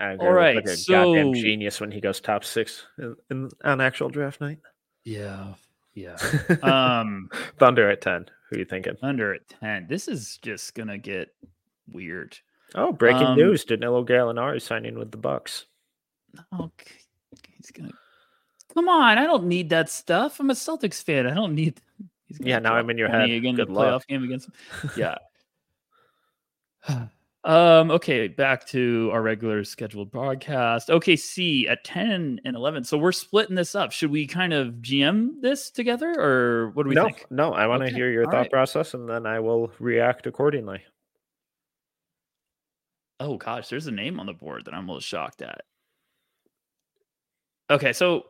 I 0.00 0.10
agree 0.12 0.26
All 0.26 0.32
with 0.34 0.36
right, 0.36 0.56
like 0.56 0.64
a 0.66 0.76
goddamn 0.88 1.34
so- 1.34 1.40
genius 1.40 1.80
when 1.80 1.90
he 1.90 2.00
goes 2.00 2.20
top 2.20 2.44
six 2.44 2.84
in, 2.98 3.16
in, 3.30 3.48
on 3.64 3.80
actual 3.80 4.10
draft 4.10 4.40
night. 4.40 4.58
Yeah, 5.04 5.54
yeah. 5.94 6.16
Um, 6.62 7.30
Thunder 7.58 7.88
at 7.90 8.02
ten. 8.02 8.26
Who 8.50 8.56
are 8.56 8.58
you 8.58 8.64
thinking? 8.66 8.96
Thunder 9.00 9.32
at 9.34 9.48
ten. 9.48 9.86
This 9.88 10.08
is 10.08 10.38
just 10.42 10.74
gonna 10.74 10.98
get 10.98 11.28
weird. 11.92 12.36
Oh, 12.74 12.92
breaking 12.92 13.22
Um, 13.26 13.36
news: 13.38 13.64
Danilo 13.64 14.04
Gallinari 14.04 14.60
signing 14.60 14.98
with 14.98 15.10
the 15.10 15.16
Bucks. 15.16 15.66
Okay, 16.52 16.94
he's 17.56 17.70
gonna. 17.70 17.92
Come 18.74 18.88
on, 18.88 19.16
I 19.18 19.24
don't 19.24 19.46
need 19.46 19.70
that 19.70 19.88
stuff. 19.88 20.38
I'm 20.40 20.50
a 20.50 20.54
Celtics 20.54 21.02
fan. 21.02 21.26
I 21.26 21.34
don't 21.34 21.54
need. 21.54 21.80
He's 22.26 22.38
Yeah, 22.40 22.58
now 22.58 22.74
I'm 22.74 22.90
in 22.90 22.98
your 22.98 23.08
head. 23.08 23.30
Again, 23.30 23.54
Good 23.56 23.68
the 23.68 23.72
playoff 23.72 23.92
luck. 23.92 24.06
game 24.06 24.24
against. 24.24 24.50
Yeah. 24.96 25.16
Um, 27.44 27.92
okay, 27.92 28.26
back 28.28 28.66
to 28.68 29.08
our 29.12 29.22
regular 29.22 29.62
scheduled 29.64 30.10
broadcast. 30.10 30.88
OKC 30.88 31.70
at 31.70 31.82
10 31.84 32.40
and 32.44 32.56
11. 32.56 32.84
So 32.84 32.98
we're 32.98 33.12
splitting 33.12 33.54
this 33.54 33.74
up. 33.74 33.90
Should 33.92 34.10
we 34.10 34.26
kind 34.26 34.52
of 34.52 34.74
GM 34.82 35.40
this 35.40 35.70
together 35.70 36.12
or 36.18 36.70
what 36.74 36.82
do 36.82 36.90
we 36.90 36.94
no, 36.96 37.04
think? 37.04 37.24
no. 37.30 37.52
I 37.54 37.66
want 37.68 37.80
to 37.82 37.86
Okay, 37.86 37.94
hear 37.94 38.10
your 38.10 38.24
all 38.26 38.30
thought 38.32 38.38
right. 38.38 38.50
process, 38.50 38.92
and 38.92 39.08
then 39.08 39.24
I 39.24 39.40
will 39.40 39.70
react 39.78 40.26
accordingly. 40.26 40.82
Oh 43.20 43.36
gosh, 43.36 43.68
there's 43.68 43.86
a 43.86 43.92
name 43.92 44.20
on 44.20 44.26
the 44.26 44.32
board 44.32 44.64
that 44.64 44.74
I'm 44.74 44.88
a 44.88 44.92
little 44.92 45.00
shocked 45.00 45.42
at. 45.42 45.62
Okay, 47.70 47.92
so 47.92 48.26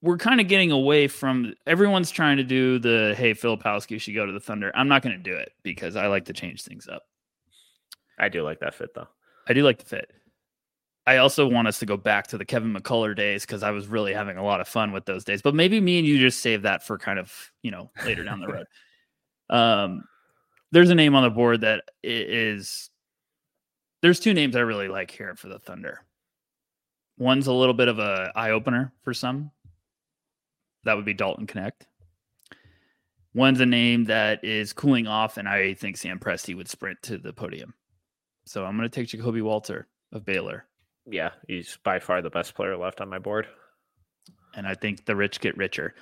we're 0.00 0.16
kind 0.16 0.40
of 0.40 0.48
getting 0.48 0.70
away 0.70 1.08
from 1.08 1.54
everyone's 1.66 2.10
trying 2.10 2.36
to 2.36 2.44
do 2.44 2.78
the 2.78 3.14
hey 3.16 3.34
Phil 3.34 3.56
Filipowski 3.56 4.00
should 4.00 4.14
go 4.14 4.24
to 4.24 4.32
the 4.32 4.40
Thunder. 4.40 4.70
I'm 4.74 4.88
not 4.88 5.02
going 5.02 5.16
to 5.16 5.22
do 5.22 5.36
it 5.36 5.52
because 5.62 5.96
I 5.96 6.06
like 6.06 6.26
to 6.26 6.32
change 6.32 6.62
things 6.62 6.88
up. 6.88 7.02
I 8.18 8.28
do 8.28 8.42
like 8.42 8.60
that 8.60 8.74
fit 8.74 8.94
though. 8.94 9.08
I 9.48 9.52
do 9.52 9.62
like 9.62 9.78
the 9.78 9.84
fit. 9.84 10.10
I 11.06 11.16
also 11.16 11.48
want 11.48 11.68
us 11.68 11.78
to 11.78 11.86
go 11.86 11.96
back 11.96 12.26
to 12.28 12.38
the 12.38 12.44
Kevin 12.44 12.74
McCullar 12.74 13.16
days 13.16 13.46
because 13.46 13.62
I 13.62 13.70
was 13.70 13.86
really 13.86 14.12
having 14.12 14.36
a 14.36 14.44
lot 14.44 14.60
of 14.60 14.68
fun 14.68 14.92
with 14.92 15.06
those 15.06 15.24
days. 15.24 15.40
But 15.40 15.54
maybe 15.54 15.80
me 15.80 15.98
and 15.98 16.06
you 16.06 16.18
just 16.18 16.42
save 16.42 16.62
that 16.62 16.82
for 16.82 16.98
kind 16.98 17.18
of 17.18 17.32
you 17.62 17.70
know 17.70 17.90
later 18.04 18.24
down 18.24 18.40
the 18.40 18.48
road. 18.52 18.66
Um, 19.50 20.04
there's 20.70 20.90
a 20.90 20.94
name 20.94 21.14
on 21.14 21.22
the 21.22 21.30
board 21.30 21.62
that 21.62 21.84
is. 22.02 22.90
There's 24.00 24.20
two 24.20 24.34
names 24.34 24.54
I 24.56 24.60
really 24.60 24.88
like 24.88 25.10
here 25.10 25.34
for 25.34 25.48
the 25.48 25.58
Thunder. 25.58 26.00
One's 27.18 27.48
a 27.48 27.52
little 27.52 27.74
bit 27.74 27.88
of 27.88 27.98
a 27.98 28.32
eye 28.36 28.50
opener 28.50 28.92
for 29.02 29.12
some. 29.12 29.50
That 30.84 30.94
would 30.94 31.04
be 31.04 31.14
Dalton 31.14 31.46
Knecht. 31.46 31.86
One's 33.34 33.60
a 33.60 33.66
name 33.66 34.04
that 34.04 34.42
is 34.44 34.72
cooling 34.72 35.06
off, 35.06 35.36
and 35.36 35.48
I 35.48 35.74
think 35.74 35.96
Sam 35.96 36.18
Presti 36.18 36.56
would 36.56 36.68
sprint 36.68 37.02
to 37.02 37.18
the 37.18 37.32
podium. 37.32 37.74
So 38.46 38.64
I'm 38.64 38.76
going 38.76 38.88
to 38.88 38.94
take 38.94 39.08
Ja'Kobe 39.08 39.42
Walter 39.42 39.88
of 40.12 40.24
Baylor. 40.24 40.64
Yeah, 41.06 41.30
he's 41.46 41.78
by 41.82 41.98
far 41.98 42.22
the 42.22 42.30
best 42.30 42.54
player 42.54 42.76
left 42.76 43.00
on 43.00 43.08
my 43.08 43.18
board. 43.18 43.46
And 44.54 44.66
I 44.66 44.74
think 44.74 45.04
the 45.04 45.16
rich 45.16 45.40
get 45.40 45.56
richer. 45.56 45.94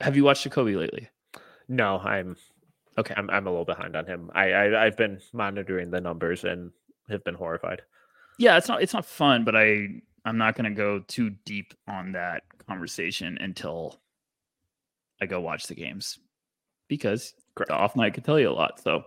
Have 0.00 0.16
you 0.16 0.24
watched 0.24 0.48
Ja'Kobe 0.48 0.76
lately? 0.76 1.08
No, 1.68 1.98
I'm 1.98 2.36
Okay. 2.98 3.14
I'm 3.16 3.28
I'm 3.30 3.46
a 3.46 3.50
little 3.50 3.64
behind 3.64 3.96
on 3.96 4.06
him. 4.06 4.30
I, 4.34 4.52
I 4.52 4.86
I've 4.86 4.96
been 4.96 5.20
monitoring 5.32 5.90
the 5.90 6.00
numbers 6.00 6.44
and 6.44 6.70
have 7.08 7.24
been 7.24 7.34
horrified. 7.34 7.82
Yeah, 8.38 8.56
it's 8.56 8.68
not 8.68 8.82
it's 8.82 8.94
not 8.94 9.04
fun, 9.04 9.44
but 9.44 9.54
I 9.56 9.88
I'm 10.24 10.38
not 10.38 10.56
going 10.56 10.64
to 10.64 10.76
go 10.76 11.00
too 11.00 11.30
deep 11.44 11.72
on 11.88 12.12
that 12.12 12.42
conversation 12.66 13.38
until 13.40 14.00
I 15.20 15.26
go 15.26 15.40
watch 15.40 15.66
the 15.66 15.74
games 15.74 16.18
because 16.88 17.34
Correct. 17.54 17.68
the 17.68 17.74
off 17.76 17.96
night 17.96 18.14
could 18.14 18.24
tell 18.24 18.38
you 18.38 18.50
a 18.50 18.52
lot. 18.52 18.80
So, 18.80 19.04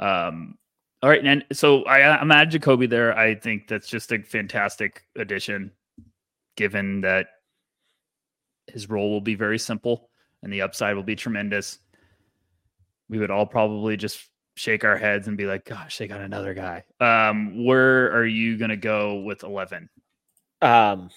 um, 0.00 0.58
all 1.02 1.10
right, 1.10 1.24
and 1.24 1.44
so 1.52 1.84
I 1.84 2.18
I'm 2.18 2.30
at 2.32 2.50
Ja'Kobe 2.50 2.90
there. 2.90 3.16
I 3.16 3.34
think 3.34 3.68
that's 3.68 3.88
just 3.88 4.12
a 4.12 4.22
fantastic 4.22 5.04
addition, 5.16 5.70
given 6.56 7.00
that 7.02 7.28
his 8.66 8.90
role 8.90 9.10
will 9.10 9.20
be 9.20 9.34
very 9.34 9.58
simple 9.58 10.10
and 10.42 10.52
the 10.52 10.62
upside 10.62 10.94
will 10.94 11.02
be 11.02 11.16
tremendous. 11.16 11.78
We 13.08 13.18
would 13.18 13.30
all 13.30 13.46
probably 13.46 13.96
just 13.96 14.28
shake 14.56 14.84
our 14.84 14.96
heads 14.96 15.28
and 15.28 15.36
be 15.36 15.46
like, 15.46 15.64
"Gosh, 15.64 15.98
they 15.98 16.08
got 16.08 16.20
another 16.20 16.54
guy." 16.54 16.84
Um, 17.00 17.64
where 17.64 18.12
are 18.12 18.26
you 18.26 18.58
going 18.58 18.70
to 18.70 18.76
go 18.76 19.20
with 19.20 19.44
eleven? 19.44 19.88
Um, 20.60 21.10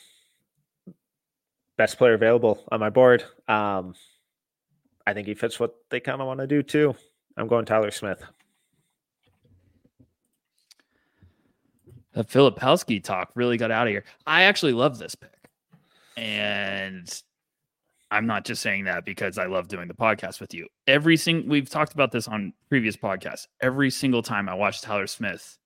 best 1.78 1.98
player 1.98 2.14
available 2.14 2.64
on 2.72 2.80
my 2.80 2.90
board. 2.90 3.24
Um, 3.48 3.96
I 5.06 5.14
think 5.14 5.28
he 5.28 5.34
fits 5.34 5.60
what 5.60 5.76
they 5.90 6.00
kind 6.00 6.22
of 6.22 6.28
want 6.28 6.40
to 6.40 6.48
do 6.48 6.62
too. 6.64 6.96
I'm 7.38 7.48
going 7.48 7.66
Tyler 7.66 7.92
Smith. 7.92 8.24
The 12.14 12.24
Filipowski 12.24 13.02
talk 13.02 13.32
really 13.36 13.58
got 13.58 13.72
out 13.72 13.88
of 13.88 13.92
here. 13.92 14.04
I 14.28 14.44
actually 14.44 14.74
love 14.74 15.00
this 15.00 15.16
pick. 15.16 15.50
And 16.18 17.10
I'm 18.12 18.28
not 18.28 18.44
just 18.44 18.62
saying 18.62 18.84
that 18.86 19.06
because 19.06 19.38
I 19.38 19.46
love 19.46 19.70
doing 19.70 19.88
the 19.88 19.94
podcast 19.94 20.42
with 20.42 20.54
you. 20.54 20.68
Every 20.86 21.16
single 21.16 21.50
we've 21.50 21.70
talked 21.70 21.94
about 21.94 22.12
this 22.12 22.28
on 22.28 22.54
previous 22.68 22.98
podcasts. 22.98 23.48
Every 23.62 23.90
single 23.90 24.22
time 24.22 24.50
I 24.50 24.54
watch 24.54 24.82
Tyler 24.82 25.08
Smith 25.08 25.58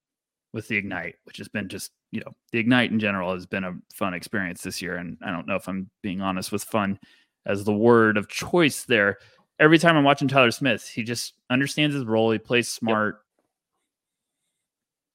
with 0.53 0.67
the 0.67 0.77
Ignite, 0.77 1.15
which 1.23 1.37
has 1.37 1.47
been 1.47 1.67
just, 1.67 1.91
you 2.11 2.21
know, 2.21 2.31
the 2.51 2.59
Ignite 2.59 2.91
in 2.91 2.99
general 2.99 3.33
has 3.33 3.47
been 3.47 3.63
a 3.63 3.73
fun 3.93 4.13
experience 4.13 4.61
this 4.61 4.79
year. 4.79 4.95
And 4.97 5.17
I 5.25 5.31
don't 5.31 5.47
know 5.47 5.55
if 5.55 5.67
I'm 5.67 5.89
being 6.03 6.21
honest 6.21 6.51
with 6.51 6.63
fun 6.63 6.99
as 7.47 7.63
the 7.63 7.73
word 7.73 8.15
of 8.15 8.29
choice 8.29 8.83
there. 8.83 9.17
Every 9.59 9.79
time 9.79 9.97
I'm 9.97 10.03
watching 10.03 10.27
Tyler 10.27 10.51
Smith, 10.51 10.87
he 10.87 11.01
just 11.01 11.33
understands 11.49 11.95
his 11.95 12.05
role. 12.05 12.31
He 12.31 12.37
plays 12.37 12.69
smart. 12.69 13.21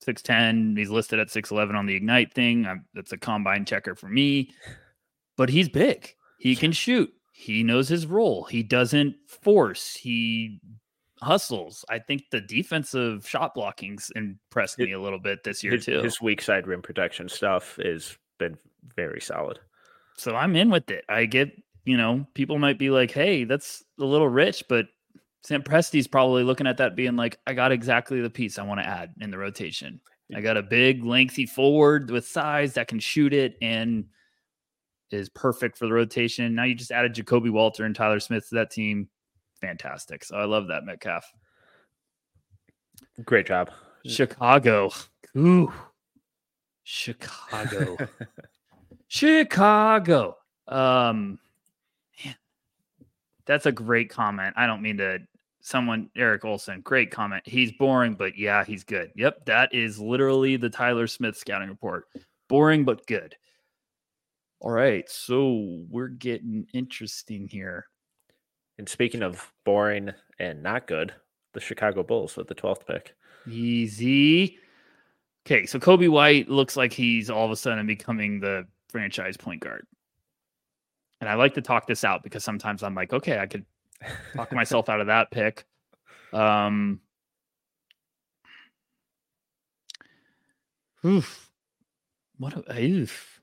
6'10. 0.04 0.76
He's 0.76 0.90
listed 0.90 1.20
at 1.20 1.28
6'11 1.28 1.74
on 1.74 1.86
the 1.86 1.94
Ignite 1.94 2.32
thing. 2.32 2.66
i 2.66 2.76
that's 2.94 3.12
a 3.12 3.18
combine 3.18 3.64
checker 3.64 3.94
for 3.94 4.08
me. 4.08 4.50
But 5.36 5.48
he's 5.48 5.68
big. 5.68 6.14
He 6.38 6.56
can 6.56 6.72
shoot. 6.72 7.12
He 7.40 7.62
knows 7.62 7.88
his 7.88 8.06
role. 8.06 8.44
He 8.44 8.62
doesn't 8.62 9.16
force. 9.26 9.96
He 9.96 10.60
hustles. 11.22 11.86
I 11.88 11.98
think 11.98 12.24
the 12.30 12.40
defensive 12.42 13.26
shot 13.26 13.54
blockings 13.54 14.10
impressed 14.14 14.78
me 14.78 14.92
a 14.92 15.00
little 15.00 15.18
bit 15.18 15.42
this 15.42 15.64
year 15.64 15.72
His, 15.72 15.86
too. 15.86 16.02
his 16.02 16.20
weak 16.20 16.42
side 16.42 16.66
rim 16.66 16.82
protection 16.82 17.30
stuff 17.30 17.78
has 17.82 18.14
been 18.38 18.58
very 18.94 19.22
solid. 19.22 19.58
so 20.18 20.36
I'm 20.36 20.54
in 20.54 20.68
with 20.68 20.90
it. 20.90 21.04
I 21.08 21.24
get, 21.24 21.50
you 21.86 21.96
know, 21.96 22.26
people 22.34 22.58
might 22.58 22.78
be 22.78 22.90
like, 22.90 23.10
hey, 23.10 23.44
that's 23.44 23.82
a 23.98 24.04
little 24.04 24.28
rich, 24.28 24.64
but 24.68 24.86
Sam 25.42 25.62
Presti's 25.62 26.06
probably 26.06 26.42
looking 26.42 26.66
at 26.66 26.76
that 26.76 26.94
being 26.94 27.16
like, 27.16 27.38
I 27.46 27.54
got 27.54 27.72
exactly 27.72 28.20
the 28.20 28.28
piece 28.28 28.58
I 28.58 28.64
want 28.64 28.80
to 28.80 28.86
add 28.86 29.14
in 29.22 29.30
the 29.30 29.38
rotation. 29.38 29.98
I 30.34 30.42
got 30.42 30.58
a 30.58 30.62
big, 30.62 31.04
lengthy 31.06 31.46
forward 31.46 32.10
with 32.10 32.28
size 32.28 32.74
that 32.74 32.86
can 32.88 32.98
shoot 33.00 33.32
it 33.32 33.56
and 33.62 34.04
is 35.12 35.28
perfect 35.28 35.78
for 35.78 35.86
the 35.86 35.92
rotation. 35.92 36.54
Now 36.54 36.64
you 36.64 36.74
just 36.74 36.90
added 36.90 37.14
Ja'Kobe 37.14 37.50
Walter 37.50 37.84
and 37.84 37.94
Tyler 37.94 38.20
Smith 38.20 38.48
to 38.48 38.56
that 38.56 38.70
team. 38.70 39.08
Fantastic. 39.60 40.24
So 40.24 40.36
I 40.36 40.44
love 40.44 40.68
that 40.68 40.84
Metcalf. 40.84 41.24
Great 43.24 43.46
job. 43.46 43.70
Chicago. 44.06 44.90
Ooh. 45.36 45.72
Chicago. 46.82 47.96
Chicago. 49.08 50.36
Um 50.68 51.38
man, 52.24 52.36
that's 53.46 53.66
a 53.66 53.72
great 53.72 54.10
comment. 54.10 54.54
I 54.56 54.66
don't 54.66 54.82
mean 54.82 54.96
to 54.98 55.20
someone 55.60 56.10
Eric 56.16 56.44
Olson, 56.44 56.80
great 56.80 57.10
comment. 57.10 57.42
He's 57.46 57.72
boring, 57.72 58.14
but 58.14 58.36
yeah, 58.36 58.64
he's 58.64 58.84
good. 58.84 59.10
Yep, 59.16 59.46
that 59.46 59.74
is 59.74 59.98
literally 59.98 60.56
the 60.56 60.70
Tyler 60.70 61.06
Smith 61.06 61.36
scouting 61.36 61.68
report. 61.68 62.06
Boring 62.48 62.84
but 62.84 63.06
good. 63.06 63.36
All 64.60 64.70
right, 64.70 65.08
so 65.08 65.84
we're 65.88 66.08
getting 66.08 66.66
interesting 66.74 67.48
here. 67.48 67.86
And 68.76 68.86
speaking 68.86 69.22
of 69.22 69.50
boring 69.64 70.12
and 70.38 70.62
not 70.62 70.86
good, 70.86 71.14
the 71.54 71.60
Chicago 71.60 72.02
Bulls 72.02 72.36
with 72.36 72.46
the 72.46 72.54
12th 72.54 72.86
pick. 72.86 73.14
Easy. 73.48 74.58
Okay, 75.46 75.64
so 75.64 75.78
Coby 75.78 76.10
White 76.10 76.50
looks 76.50 76.76
like 76.76 76.92
he's 76.92 77.30
all 77.30 77.46
of 77.46 77.50
a 77.50 77.56
sudden 77.56 77.86
becoming 77.86 78.38
the 78.38 78.66
franchise 78.90 79.38
point 79.38 79.62
guard. 79.62 79.86
And 81.22 81.30
I 81.30 81.34
like 81.34 81.54
to 81.54 81.62
talk 81.62 81.86
this 81.86 82.04
out 82.04 82.22
because 82.22 82.44
sometimes 82.44 82.82
I'm 82.82 82.94
like, 82.94 83.14
okay, 83.14 83.38
I 83.38 83.46
could 83.46 83.64
talk 84.34 84.52
myself 84.52 84.90
out 84.90 85.00
of 85.00 85.06
that 85.06 85.30
pick. 85.30 85.64
Um, 86.34 87.00
oof. 91.04 91.50
What? 92.36 92.62
A, 92.70 92.84
oof. 92.84 93.39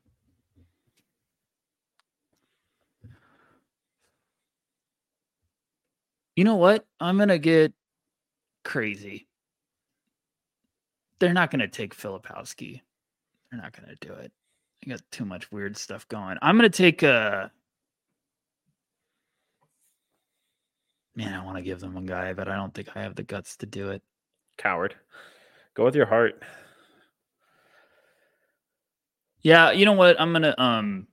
You 6.38 6.44
know 6.44 6.58
what? 6.58 6.86
I'm 7.00 7.18
gonna 7.18 7.40
get 7.40 7.74
crazy. 8.64 9.28
They're 11.18 11.34
not 11.34 11.50
gonna 11.50 11.68
take 11.68 11.96
Filipowski. 11.98 12.82
They're 13.50 13.60
not 13.60 13.74
gonna 13.74 13.96
do 14.00 14.14
it. 14.14 14.32
I 14.86 14.90
got 14.92 15.02
too 15.12 15.26
much 15.26 15.52
weird 15.52 15.76
stuff 15.76 16.08
going. 16.08 16.38
I'm 16.44 16.56
gonna 16.56 16.70
take 16.70 17.02
uh 17.02 17.50
Man, 21.16 21.34
I 21.34 21.44
want 21.44 21.58
to 21.58 21.64
give 21.64 21.80
them 21.80 21.98
a 21.98 22.04
guy, 22.04 22.34
but 22.34 22.48
I 22.48 22.56
don't 22.56 22.72
think 22.72 22.96
I 22.96 23.02
have 23.02 23.16
the 23.16 23.24
guts 23.24 23.58
to 23.58 23.66
do 23.66 23.90
it. 23.90 24.04
Coward. 24.60 24.94
Go 25.74 25.86
with 25.86 25.96
your 25.96 26.06
heart. 26.06 26.44
Yeah, 29.42 29.72
you 29.72 29.86
know 29.86 29.94
what? 29.94 30.22
I'm 30.22 30.34
gonna 30.34 30.54
um 30.60 31.08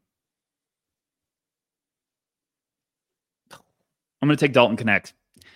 I'm 4.24 4.28
gonna 4.28 4.38
take 4.38 4.54
Dalton 4.54 4.78
Knecht. 4.78 5.12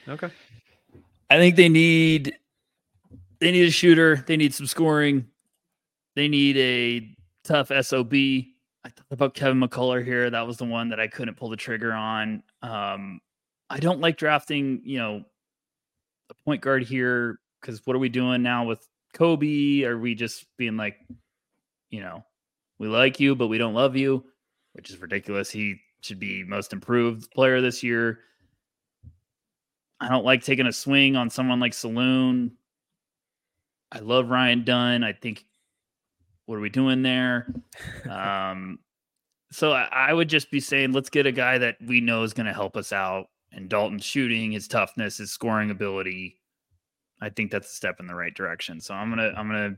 Okay. 0.06 0.28
I 1.30 1.38
think 1.38 1.56
they 1.56 1.70
need 1.70 2.36
they 3.38 3.50
need 3.50 3.66
a 3.66 3.70
shooter, 3.70 4.22
they 4.26 4.36
need 4.36 4.52
some 4.52 4.66
scoring, 4.66 5.26
they 6.14 6.28
need 6.28 6.58
a 6.58 7.16
tough 7.44 7.68
SOB. 7.68 8.12
I 8.12 8.90
thought 8.90 9.06
about 9.10 9.32
Kevin 9.32 9.58
McCullar 9.58 10.04
here. 10.04 10.28
That 10.28 10.46
was 10.46 10.58
the 10.58 10.66
one 10.66 10.90
that 10.90 11.00
I 11.00 11.06
couldn't 11.06 11.36
pull 11.38 11.48
the 11.48 11.56
trigger 11.56 11.94
on. 11.94 12.42
Um, 12.60 13.22
I 13.70 13.78
don't 13.78 14.00
like 14.00 14.18
drafting, 14.18 14.82
you 14.84 14.98
know, 14.98 15.24
a 16.28 16.34
point 16.44 16.60
guard 16.60 16.82
here 16.82 17.38
because 17.62 17.80
what 17.86 17.96
are 17.96 18.00
we 18.00 18.10
doing 18.10 18.42
now 18.42 18.66
with 18.66 18.86
Coby? 19.14 19.84
Are 19.84 19.96
we 19.96 20.14
just 20.14 20.44
being 20.58 20.76
like, 20.76 20.98
you 21.88 22.00
know, 22.00 22.22
we 22.78 22.86
like 22.86 23.18
you, 23.18 23.34
but 23.34 23.48
we 23.48 23.56
don't 23.56 23.72
love 23.72 23.96
you, 23.96 24.26
which 24.74 24.90
is 24.90 25.00
ridiculous. 25.00 25.48
He 25.48 25.80
should 26.02 26.20
be 26.20 26.44
most 26.44 26.74
improved 26.74 27.30
player 27.30 27.62
this 27.62 27.82
year. 27.82 28.18
I 30.00 30.08
don't 30.08 30.24
like 30.24 30.44
taking 30.44 30.66
a 30.66 30.72
swing 30.72 31.16
on 31.16 31.30
someone 31.30 31.60
like 31.60 31.72
Salaun. 31.72 32.52
I 33.90 33.98
love 34.00 34.30
Ryan 34.30 34.64
Dunn. 34.64 35.02
I 35.02 35.12
think 35.12 35.44
what 36.46 36.56
are 36.56 36.60
we 36.60 36.70
doing 36.70 37.02
there? 37.02 37.52
Um, 38.08 38.78
so 39.50 39.72
I, 39.72 39.88
I 39.90 40.12
would 40.12 40.28
just 40.28 40.50
be 40.50 40.60
saying, 40.60 40.92
let's 40.92 41.10
get 41.10 41.26
a 41.26 41.32
guy 41.32 41.58
that 41.58 41.76
we 41.84 42.00
know 42.00 42.22
is 42.22 42.32
going 42.32 42.46
to 42.46 42.52
help 42.52 42.76
us 42.76 42.92
out. 42.92 43.26
And 43.52 43.68
Dalton's 43.68 44.04
shooting, 44.04 44.52
his 44.52 44.68
toughness, 44.68 45.18
his 45.18 45.30
scoring 45.30 45.70
ability. 45.70 46.38
I 47.20 47.30
think 47.30 47.50
that's 47.50 47.70
a 47.70 47.74
step 47.74 47.98
in 47.98 48.06
the 48.06 48.14
right 48.14 48.34
direction. 48.34 48.80
So 48.80 48.94
I'm 48.94 49.08
gonna, 49.10 49.32
I'm 49.36 49.48
gonna, 49.48 49.76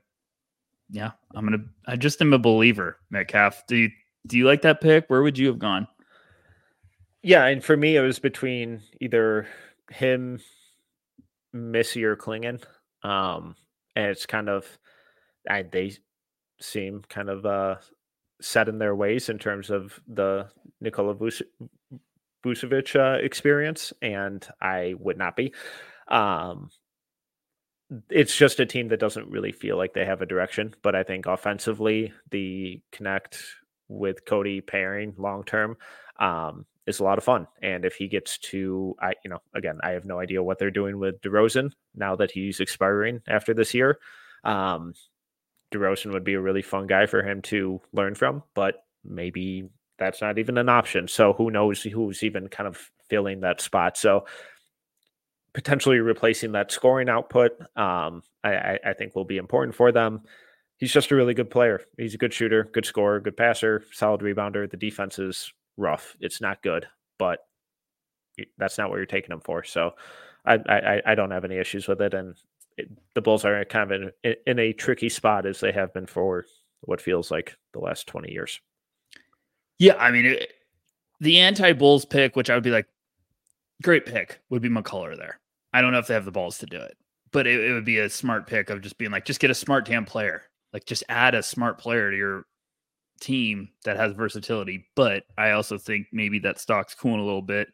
yeah, 0.91 1.12
I'm 1.35 1.45
gonna. 1.45 1.64
I 1.87 1.97
just 1.97 2.21
am 2.21 2.33
a 2.33 2.39
believer, 2.39 2.99
Metcalf. 3.11 3.66
Do 3.68 3.77
you 3.77 3.91
do 4.27 4.37
you 4.37 4.45
like 4.45 4.62
that 4.62 4.81
pick? 4.81 5.09
Where 5.09 5.23
would 5.23 5.39
you 5.39 5.47
have 5.47 5.59
gone? 5.59 5.87
Yeah, 7.23 7.47
and 7.47 7.62
for 7.62 7.77
me, 7.77 7.97
it 7.97 8.01
was 8.01 8.18
between 8.18 8.83
either 9.01 9.47
him, 9.91 10.41
Missi, 11.53 12.05
or 12.05 12.16
Clingan. 12.16 12.62
Um, 13.03 13.57
and 13.97 14.07
it's 14.07 14.26
kind 14.26 14.49
of, 14.49 14.66
I, 15.49 15.62
they 15.62 15.93
seem 16.61 17.03
kind 17.09 17.28
of 17.28 17.47
uh, 17.47 17.76
set 18.41 18.68
in 18.68 18.78
their 18.78 18.95
ways 18.95 19.28
in 19.28 19.38
terms 19.38 19.70
of 19.70 20.01
the 20.07 20.49
Nikola 20.80 21.14
Vucevic 22.45 22.97
uh, 22.97 23.18
experience, 23.22 23.93
and 24.01 24.47
I 24.61 24.95
would 24.99 25.18
not 25.18 25.36
be. 25.36 25.53
Um, 26.09 26.70
it's 28.09 28.36
just 28.36 28.61
a 28.61 28.66
team 28.66 28.88
that 28.88 29.01
doesn't 29.01 29.28
really 29.28 29.53
feel 29.53 29.76
like 29.76 29.95
they 29.95 30.05
have 30.05 30.22
a 30.22 30.26
direction, 30.26 30.74
but 30.82 30.95
I 30.95 31.03
think 31.03 31.26
offensively, 31.26 32.12
the 32.30 32.80
Knecht 32.93 33.38
with 33.88 34.24
Coby 34.24 34.64
pairing 34.64 35.14
long 35.18 35.43
term 35.45 35.76
um, 36.18 36.66
is 36.87 37.01
a 37.01 37.05
lot 37.05 37.18
of 37.18 37.24
fun. 37.24 37.47
And 37.62 37.85
if 37.85 37.95
he 37.95 38.09
gets 38.09 38.39
to, 38.39 38.95
I 39.01 39.12
you 39.24 39.31
know, 39.31 39.41
again, 39.55 39.78
I 39.83 39.91
have 39.91 40.05
no 40.05 40.18
idea 40.18 40.43
what 40.43 40.59
they're 40.59 40.70
doing 40.70 40.99
with 40.99 41.20
DeRozan 41.20 41.72
now 41.95 42.16
that 42.16 42.31
he's 42.31 42.61
expiring 42.61 43.20
after 43.28 43.55
this 43.55 43.74
year. 43.74 43.99
Um, 44.45 44.95
DeRozan 45.72 46.12
would 46.12 46.24
be 46.24 46.35
a 46.35 46.41
really 46.41 46.62
fun 46.62 46.87
guy 46.87 47.07
for 47.07 47.22
him 47.22 47.43
to 47.43 47.81
learn 47.93 48.14
from, 48.14 48.43
but 48.55 48.85
maybe 49.05 49.68
that's 49.99 50.20
not 50.20 50.39
even 50.39 50.59
an 50.59 50.68
option. 50.68 51.07
So 51.07 51.33
who 51.33 51.51
knows 51.51 51.83
who's 51.83 52.22
even 52.22 52.49
kind 52.49 52.66
of 52.66 52.91
filling 53.09 53.41
that 53.41 53.61
spot. 53.61 53.97
So 53.97 54.26
potentially 55.53 55.99
replacing 55.99 56.53
that 56.53 56.72
scoring 56.72 57.09
output, 57.09 57.53
um, 57.76 58.22
I, 58.43 58.78
I, 58.85 58.93
think 58.95 59.14
will 59.14 59.24
be 59.24 59.37
important 59.37 59.74
for 59.74 59.93
them. 59.93 60.22
He's 60.78 60.93
just 60.93 61.11
a 61.11 61.16
really 61.16 61.35
good 61.35 61.51
player. 61.51 61.83
He's 61.99 62.14
a 62.14 62.18
good 62.18 62.33
shooter, 62.33 62.64
good 62.72 62.87
scorer, 62.87 63.20
good 63.20 63.37
passer, 63.37 63.85
solid 63.93 64.20
rebounder. 64.22 64.70
The 64.70 64.76
defense 64.76 65.18
is 65.18 65.53
rough. 65.77 66.16
It's 66.21 66.41
not 66.41 66.62
good, 66.62 66.87
but 67.18 67.41
that's 68.59 68.79
not 68.79 68.91
what 68.91 68.97
you're 68.97 69.07
taking 69.07 69.33
him 69.33 69.41
for. 69.41 69.64
So 69.64 69.95
I, 70.45 70.55
I, 70.55 71.03
I 71.07 71.14
don't 71.14 71.31
have 71.31 71.45
any 71.45 71.57
issues 71.57 71.89
with 71.89 72.01
it. 72.01 72.14
And 72.14 72.35
it, 72.77 72.89
the 73.14 73.21
Bulls 73.21 73.45
are 73.45 73.64
kind 73.64 73.91
of 73.91 74.12
in, 74.25 74.35
in 74.47 74.59
a 74.59 74.73
tricky 74.73 75.09
spot 75.09 75.47
as 75.47 75.61
they 75.61 75.73
have 75.73 75.93
been 75.93 76.07
for 76.07 76.45
what 76.83 77.01
feels 77.01 77.31
like 77.31 77.57
the 77.73 77.81
last 77.81 78.07
20 78.07 78.33
years. 78.33 78.61
Yeah. 79.79 79.97
I 79.97 80.11
mean, 80.11 80.27
it, 80.27 80.53
the 81.21 81.41
anti 81.41 81.73
Bulls 81.73 82.05
pick, 82.05 82.37
which 82.37 82.51
I 82.51 82.55
would 82.55 82.64
be 82.64 82.71
like, 82.71 82.87
great 83.83 84.07
pick, 84.07 84.41
would 84.51 84.62
be 84.62 84.68
McCullar 84.68 85.16
there. 85.16 85.41
I 85.73 85.81
don't 85.81 85.93
know 85.93 85.99
if 85.99 86.07
they 86.07 86.14
have 86.14 86.25
the 86.25 86.33
balls 86.33 86.59
to 86.59 86.66
do 86.66 86.79
it, 86.79 86.97
but 87.31 87.47
it, 87.47 87.61
it 87.61 87.73
would 87.73 87.85
be 87.85 87.99
a 87.99 88.11
smart 88.11 88.47
pick 88.47 88.71
of 88.71 88.81
just 88.81 88.99
being 88.99 89.11
like, 89.11 89.25
just 89.25 89.41
get 89.41 89.51
a 89.51 89.55
smart 89.55 89.85
damn 89.85 90.05
player. 90.05 90.43
Like, 90.73 90.85
just 90.85 91.05
add 91.09 91.35
a 91.35 91.43
smart 91.43 91.79
player 91.79 92.11
to 92.11 92.16
your 92.16 92.47
team 93.21 93.68
that 93.85 93.97
has 93.97 94.12
versatility. 94.12 94.87
But 94.97 95.25
I 95.39 95.53
also 95.53 95.79
think 95.79 96.07
maybe 96.12 96.39
that 96.41 96.59
stock's 96.59 96.95
cooling 96.95 97.21
a 97.21 97.25
little 97.25 97.43
bit. 97.43 97.68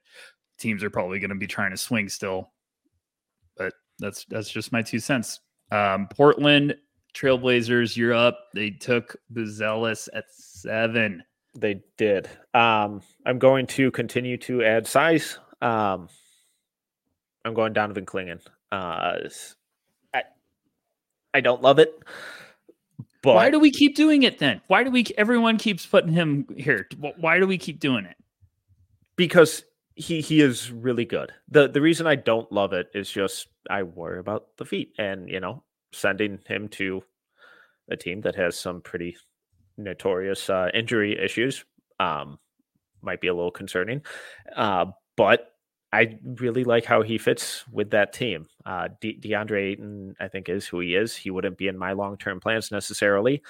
Teams 0.59 0.83
are 0.83 0.91
probably 0.91 1.19
going 1.21 1.31
to 1.31 1.37
be 1.37 1.47
trying 1.47 1.71
to 1.71 1.77
swing 1.77 2.09
still 2.09 2.53
But 3.57 3.75
that's 3.99 4.25
that's 4.27 4.51
just 4.51 4.73
my 4.73 4.83
two 4.83 4.99
cents. 5.01 5.41
Um, 5.71 6.09
Portland 6.09 6.77
Trailblazers, 7.15 7.97
you're 7.97 8.15
up. 8.15 8.39
They 8.55 8.71
took 8.71 9.17
Buzelis 9.33 10.09
at 10.13 10.25
seven. 10.31 11.25
They 11.59 11.81
did. 11.97 12.29
Um, 12.53 13.01
I'm 13.25 13.39
going 13.39 13.67
to 13.69 13.91
continue 13.91 14.37
to 14.39 14.63
add 14.63 14.87
size. 14.87 15.39
Um, 15.63 16.09
I'm 17.45 17.55
going 17.55 17.73
Donovan 17.73 18.05
Clingan. 18.05 18.41
Uh, 18.71 19.17
I 20.13 20.23
I 21.33 21.41
don't 21.41 21.63
love 21.63 21.79
it. 21.79 21.99
But 23.27 23.35
why 23.35 23.51
do 23.51 23.59
we 23.59 23.73
keep 23.73 23.97
doing 23.97 24.23
it 24.23 24.39
then? 24.39 24.61
Why 24.69 24.85
do 24.85 24.91
we? 24.93 25.05
Everyone 25.19 25.59
keeps 25.59 25.85
putting 25.85 26.13
him 26.13 26.47
here. 26.57 26.87
Why 27.19 27.41
do 27.41 27.47
we 27.49 27.59
keep 27.59 27.81
doing 27.81 28.05
it? 28.05 28.17
Because 29.17 29.65
he 29.97 30.21
he 30.21 30.41
is 30.41 30.71
really 30.71 31.05
good. 31.05 31.33
the 31.49 31.67
The 31.67 31.81
reason 31.81 32.07
I 32.07 32.15
don't 32.15 32.51
love 32.53 32.73
it 32.73 32.87
is 32.95 33.11
just 33.11 33.49
I 33.69 33.83
worry 33.83 34.21
about 34.21 34.57
the 34.59 34.65
feet, 34.65 34.93
and 34.97 35.29
you 35.29 35.41
know, 35.41 35.65
sending 35.93 36.39
him 36.47 36.69
to 36.69 37.03
a 37.91 37.97
team 37.97 38.21
that 38.21 38.37
has 38.37 38.57
some 38.57 38.81
pretty 38.81 39.17
notorious 39.77 40.49
uh, 40.49 40.69
injury 40.73 41.19
issues 41.19 41.65
um, 41.99 42.39
might 43.03 43.21
be 43.21 43.27
a 43.27 43.35
little 43.35 43.51
concerning. 43.51 44.03
Uh, 44.55 44.87
but 45.17 45.56
I 45.97 46.19
really 46.23 46.65
like 46.65 46.85
how 46.85 47.01
he 47.01 47.17
fits 47.17 47.65
with 47.73 47.91
that 47.91 48.13
team. 48.13 48.49
Uh, 48.67 48.89
De- 49.01 49.19
DeAndre 49.19 49.73
Ayton, 49.73 50.15
I 50.21 50.29
think, 50.29 50.51
is 50.51 50.67
who 50.67 50.81
he 50.81 50.95
is. 50.95 51.17
He 51.17 51.31
wouldn't 51.31 51.57
be 51.57 51.69
in 51.69 51.79
my 51.79 51.93
long 51.93 52.19
term 52.19 52.39
plans 52.39 52.71
necessarily. 52.71 53.43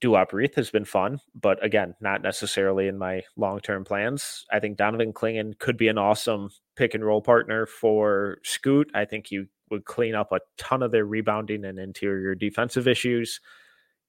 Duop 0.00 0.32
Reath 0.32 0.56
has 0.56 0.72
been 0.72 0.84
fun, 0.84 1.20
but 1.40 1.64
again, 1.64 1.94
not 2.00 2.22
necessarily 2.22 2.88
in 2.88 2.98
my 2.98 3.22
long 3.36 3.60
term 3.60 3.84
plans. 3.84 4.44
I 4.50 4.58
think 4.58 4.76
Donovan 4.76 5.12
Clingan 5.12 5.56
could 5.60 5.76
be 5.76 5.86
an 5.86 5.96
awesome 5.96 6.50
pick 6.74 6.94
and 6.94 7.04
roll 7.04 7.22
partner 7.22 7.66
for 7.66 8.38
Scoot. 8.42 8.90
I 8.92 9.04
think 9.04 9.28
he 9.28 9.44
would 9.70 9.84
clean 9.84 10.16
up 10.16 10.32
a 10.32 10.40
ton 10.58 10.82
of 10.82 10.90
their 10.90 11.06
rebounding 11.06 11.64
and 11.64 11.78
interior 11.78 12.34
defensive 12.34 12.88
issues. 12.88 13.40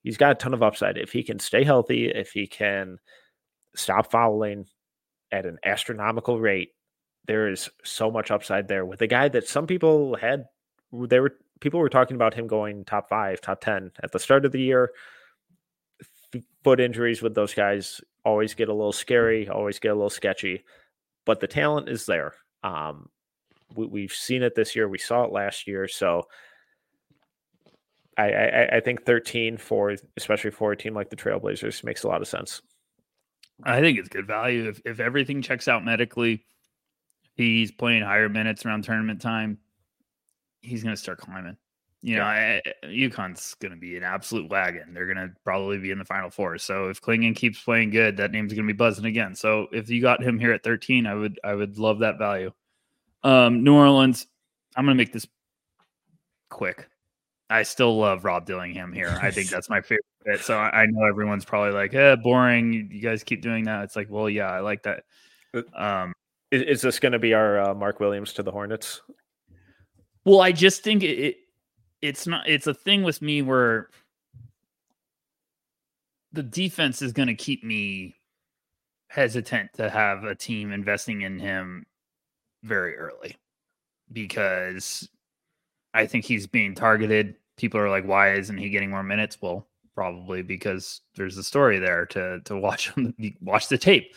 He's 0.02 0.18
got 0.18 0.32
a 0.32 0.36
ton 0.36 0.56
of 0.56 0.64
upside. 0.64 0.98
If 0.98 1.12
he 1.12 1.22
can 1.22 1.38
stay 1.38 1.64
healthy, 1.64 2.08
if 2.08 2.32
he 2.32 2.48
can 2.48 2.98
stop 3.76 4.10
fouling 4.10 4.66
at 5.32 5.46
an 5.46 5.60
astronomical 5.64 6.40
rate, 6.40 6.70
there 7.28 7.50
is 7.50 7.70
so 7.84 8.12
much 8.12 8.32
upside 8.32 8.68
there 8.68 8.86
with 8.86 9.02
a 9.02 9.08
guy 9.08 9.28
that 9.30 9.48
some 9.48 9.68
people 9.68 10.16
had. 10.16 10.46
There 10.92 11.22
were 11.22 11.36
people 11.60 11.80
were 11.80 11.90
talking 11.90 12.16
about 12.16 12.34
him 12.34 12.48
going 12.48 12.86
top 12.86 13.10
five, 13.10 13.42
top 13.42 13.62
10 13.62 13.92
at 14.04 14.12
the 14.12 14.20
start 14.20 14.46
of 14.46 14.52
the 14.52 14.60
year 14.62 14.92
foot 16.64 16.80
injuries 16.80 17.22
with 17.22 17.36
those 17.36 17.54
guys 17.54 18.02
always 18.24 18.54
get 18.54 18.70
a 18.70 18.74
little 18.74 18.92
scary, 18.92 19.48
always 19.48 19.80
get 19.80 19.90
a 19.90 19.96
little 19.96 20.10
sketchy, 20.10 20.64
but 21.26 21.40
the 21.40 21.48
talent 21.48 21.90
is 21.90 22.06
there. 22.06 22.34
Um, 22.64 23.10
we, 23.76 24.02
have 24.02 24.12
seen 24.12 24.42
it 24.42 24.56
this 24.56 24.76
year. 24.76 24.88
We 24.88 24.98
saw 24.98 25.24
it 25.24 25.32
last 25.32 25.68
year. 25.68 25.88
So 25.88 26.24
I, 28.18 28.32
I, 28.32 28.70
I, 28.78 28.80
think 28.80 29.06
13 29.06 29.58
for, 29.58 29.96
especially 30.18 30.52
for 30.52 30.72
a 30.72 30.78
team 30.78 30.94
like 30.94 31.10
the 31.10 31.16
Trailblazers, 31.16 31.84
makes 31.84 32.04
a 32.04 32.08
lot 32.08 32.22
of 32.22 32.28
sense. 32.28 32.62
I 33.64 33.80
think 33.82 34.00
it's 34.00 34.10
good 34.10 34.28
value. 34.28 34.70
If, 34.70 34.82
if 34.86 35.00
everything 35.00 35.42
checks 35.42 35.68
out 35.68 35.86
medically, 35.86 36.46
he's 37.36 37.72
playing 37.72 38.04
higher 38.04 38.30
minutes 38.30 38.66
around 38.66 38.84
tournament 38.84 39.22
time, 39.22 39.60
he's 40.62 40.84
going 40.84 40.96
to 40.96 41.02
start 41.02 41.20
climbing 41.20 41.58
you 42.06 42.18
know, 42.18 42.22
I, 42.22 42.62
UConn's 42.84 43.56
going 43.56 43.72
to 43.72 43.80
be 43.80 43.98
an 43.98 44.04
absolute 44.04 44.48
wagon. 44.48 44.94
They're 44.94 45.12
going 45.12 45.18
to 45.18 45.34
probably 45.44 45.80
be 45.80 45.90
in 45.90 45.98
the 45.98 46.06
final 46.06 46.30
four. 46.30 46.60
So 46.60 46.90
if 46.90 47.02
Clingan 47.02 47.36
keeps 47.36 47.60
playing 47.60 47.90
good, 47.90 48.18
that 48.18 48.30
name's 48.30 48.54
going 48.54 48.68
to 48.68 48.72
be 48.72 48.78
buzzing 48.78 49.06
again. 49.06 49.34
So 49.34 49.66
if 49.72 49.90
you 49.90 50.04
got 50.04 50.22
him 50.22 50.38
here 50.38 50.52
at 50.52 50.62
13, 50.62 51.08
I 51.08 51.16
would, 51.16 51.40
I 51.44 51.56
would 51.56 51.80
love 51.80 52.00
that 52.00 52.20
value. 52.20 52.52
Um, 53.24 53.64
New 53.64 53.74
Orleans, 53.74 54.28
I'm 54.76 54.86
going 54.86 54.96
to 54.96 55.02
make 55.02 55.14
this 55.14 55.26
quick. 56.52 56.88
I 57.50 57.64
still 57.64 57.98
love 57.98 58.24
Rob 58.24 58.46
Dillingham 58.46 58.94
here. 58.94 59.18
I 59.20 59.32
think 59.32 59.50
that's 59.50 59.72
my 59.72 59.82
favorite 59.82 60.06
fit. 60.24 60.42
So 60.42 60.60
I, 60.60 60.86
know 60.86 61.08
everyone's 61.08 61.44
probably 61.44 61.72
like, 61.72 61.96
eh, 61.96 62.18
boring. 62.18 62.72
You, 62.72 62.88
you, 62.88 63.02
guys 63.02 63.24
keep 63.24 63.42
doing 63.42 63.64
that. 63.64 63.84
It's 63.84 63.96
like, 63.96 64.12
well, 64.12 64.30
yeah, 64.30 64.52
I 64.52 64.60
like 64.60 64.84
that. 64.84 65.06
Uh, 65.56 65.64
um, 65.74 66.14
is, 66.52 66.62
is 66.62 66.82
this 66.82 67.00
going 67.00 67.12
to 67.12 67.20
be 67.20 67.34
our 67.34 67.60
uh, 67.60 67.74
Mark 67.74 68.00
Williams 68.00 68.34
to 68.34 68.44
the 68.44 68.52
Hornets? 68.52 69.02
Well, 70.26 70.42
I 70.42 70.52
just 70.52 70.84
think 70.84 71.04
it, 71.04 71.20
it 71.20 71.36
it's 72.02 72.28
not 72.28 72.48
it's 72.48 72.68
a 72.68 72.74
thing 72.74 73.04
with 73.04 73.22
me 73.22 73.42
where 73.42 73.90
the 76.34 76.44
defense 76.44 77.02
is 77.02 77.14
going 77.14 77.28
to 77.28 77.36
keep 77.36 77.64
me 77.64 78.16
hesitant 79.08 79.72
to 79.74 79.90
have 79.90 80.24
a 80.24 80.36
team 80.36 80.72
investing 80.72 81.22
in 81.22 81.40
him 81.40 81.86
very 82.64 82.98
early 82.98 83.36
because 84.12 85.08
I 85.94 86.06
think 86.06 86.26
he's 86.26 86.46
being 86.46 86.76
targeted. 86.76 87.36
People 87.56 87.80
are 87.80 87.90
like, 87.90 88.06
why 88.06 88.34
isn't 88.34 88.58
he 88.58 88.70
getting 88.70 88.90
more 88.90 89.04
minutes? 89.04 89.38
Well, 89.42 89.66
probably 89.94 90.42
because 90.42 91.02
there's 91.16 91.38
a 91.38 91.44
story 91.44 91.80
there 91.80 92.06
to 92.08 92.42
to 92.42 92.58
watch 92.60 92.92
watch 93.42 93.70
the 93.70 93.78
tape. 93.78 94.14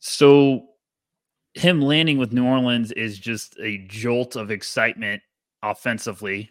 So 0.00 0.67
him 1.58 1.80
landing 1.80 2.18
with 2.18 2.32
New 2.32 2.46
Orleans 2.46 2.92
is 2.92 3.18
just 3.18 3.56
a 3.60 3.78
jolt 3.88 4.36
of 4.36 4.50
excitement 4.50 5.20
offensively, 5.62 6.50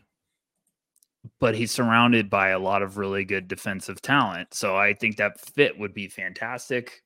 but 1.40 1.56
he's 1.56 1.72
surrounded 1.72 2.30
by 2.30 2.50
a 2.50 2.60
lot 2.60 2.82
of 2.82 2.98
really 2.98 3.24
good 3.24 3.48
defensive 3.48 4.02
talent. 4.02 4.54
So 4.54 4.76
I 4.76 4.94
think 4.94 5.16
that 5.16 5.40
fit 5.40 5.80
would 5.80 5.94
be 5.94 6.10
fantastic. 6.10 7.04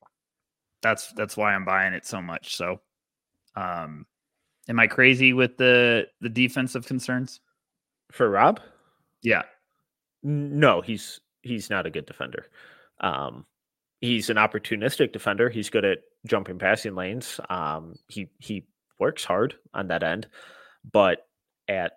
That's 0.81 1.13
that's 1.13 1.37
why 1.37 1.53
I'm 1.53 1.63
buying 1.63 1.93
it 1.93 2.05
so 2.05 2.21
much. 2.21 2.55
So 2.55 2.81
um 3.55 4.07
am 4.67 4.79
I 4.79 4.87
crazy 4.87 5.33
with 5.33 5.57
the 5.57 6.07
the 6.21 6.29
defensive 6.29 6.87
concerns? 6.87 7.39
For 8.11 8.29
Rob? 8.29 8.59
Yeah. 9.21 9.43
No, 10.23 10.81
he's 10.81 11.21
he's 11.43 11.69
not 11.69 11.85
a 11.85 11.91
good 11.91 12.07
defender. 12.07 12.47
Um 12.99 13.45
he's 14.01 14.29
an 14.29 14.37
opportunistic 14.37 15.13
defender. 15.13 15.49
He's 15.49 15.69
good 15.69 15.85
at 15.85 15.99
jumping 16.25 16.59
passing 16.59 16.95
lanes. 16.95 17.39
Um 17.49 17.95
he 18.07 18.29
he 18.39 18.65
works 18.99 19.23
hard 19.23 19.55
on 19.73 19.87
that 19.87 20.03
end, 20.03 20.27
but 20.91 21.25
at 21.67 21.93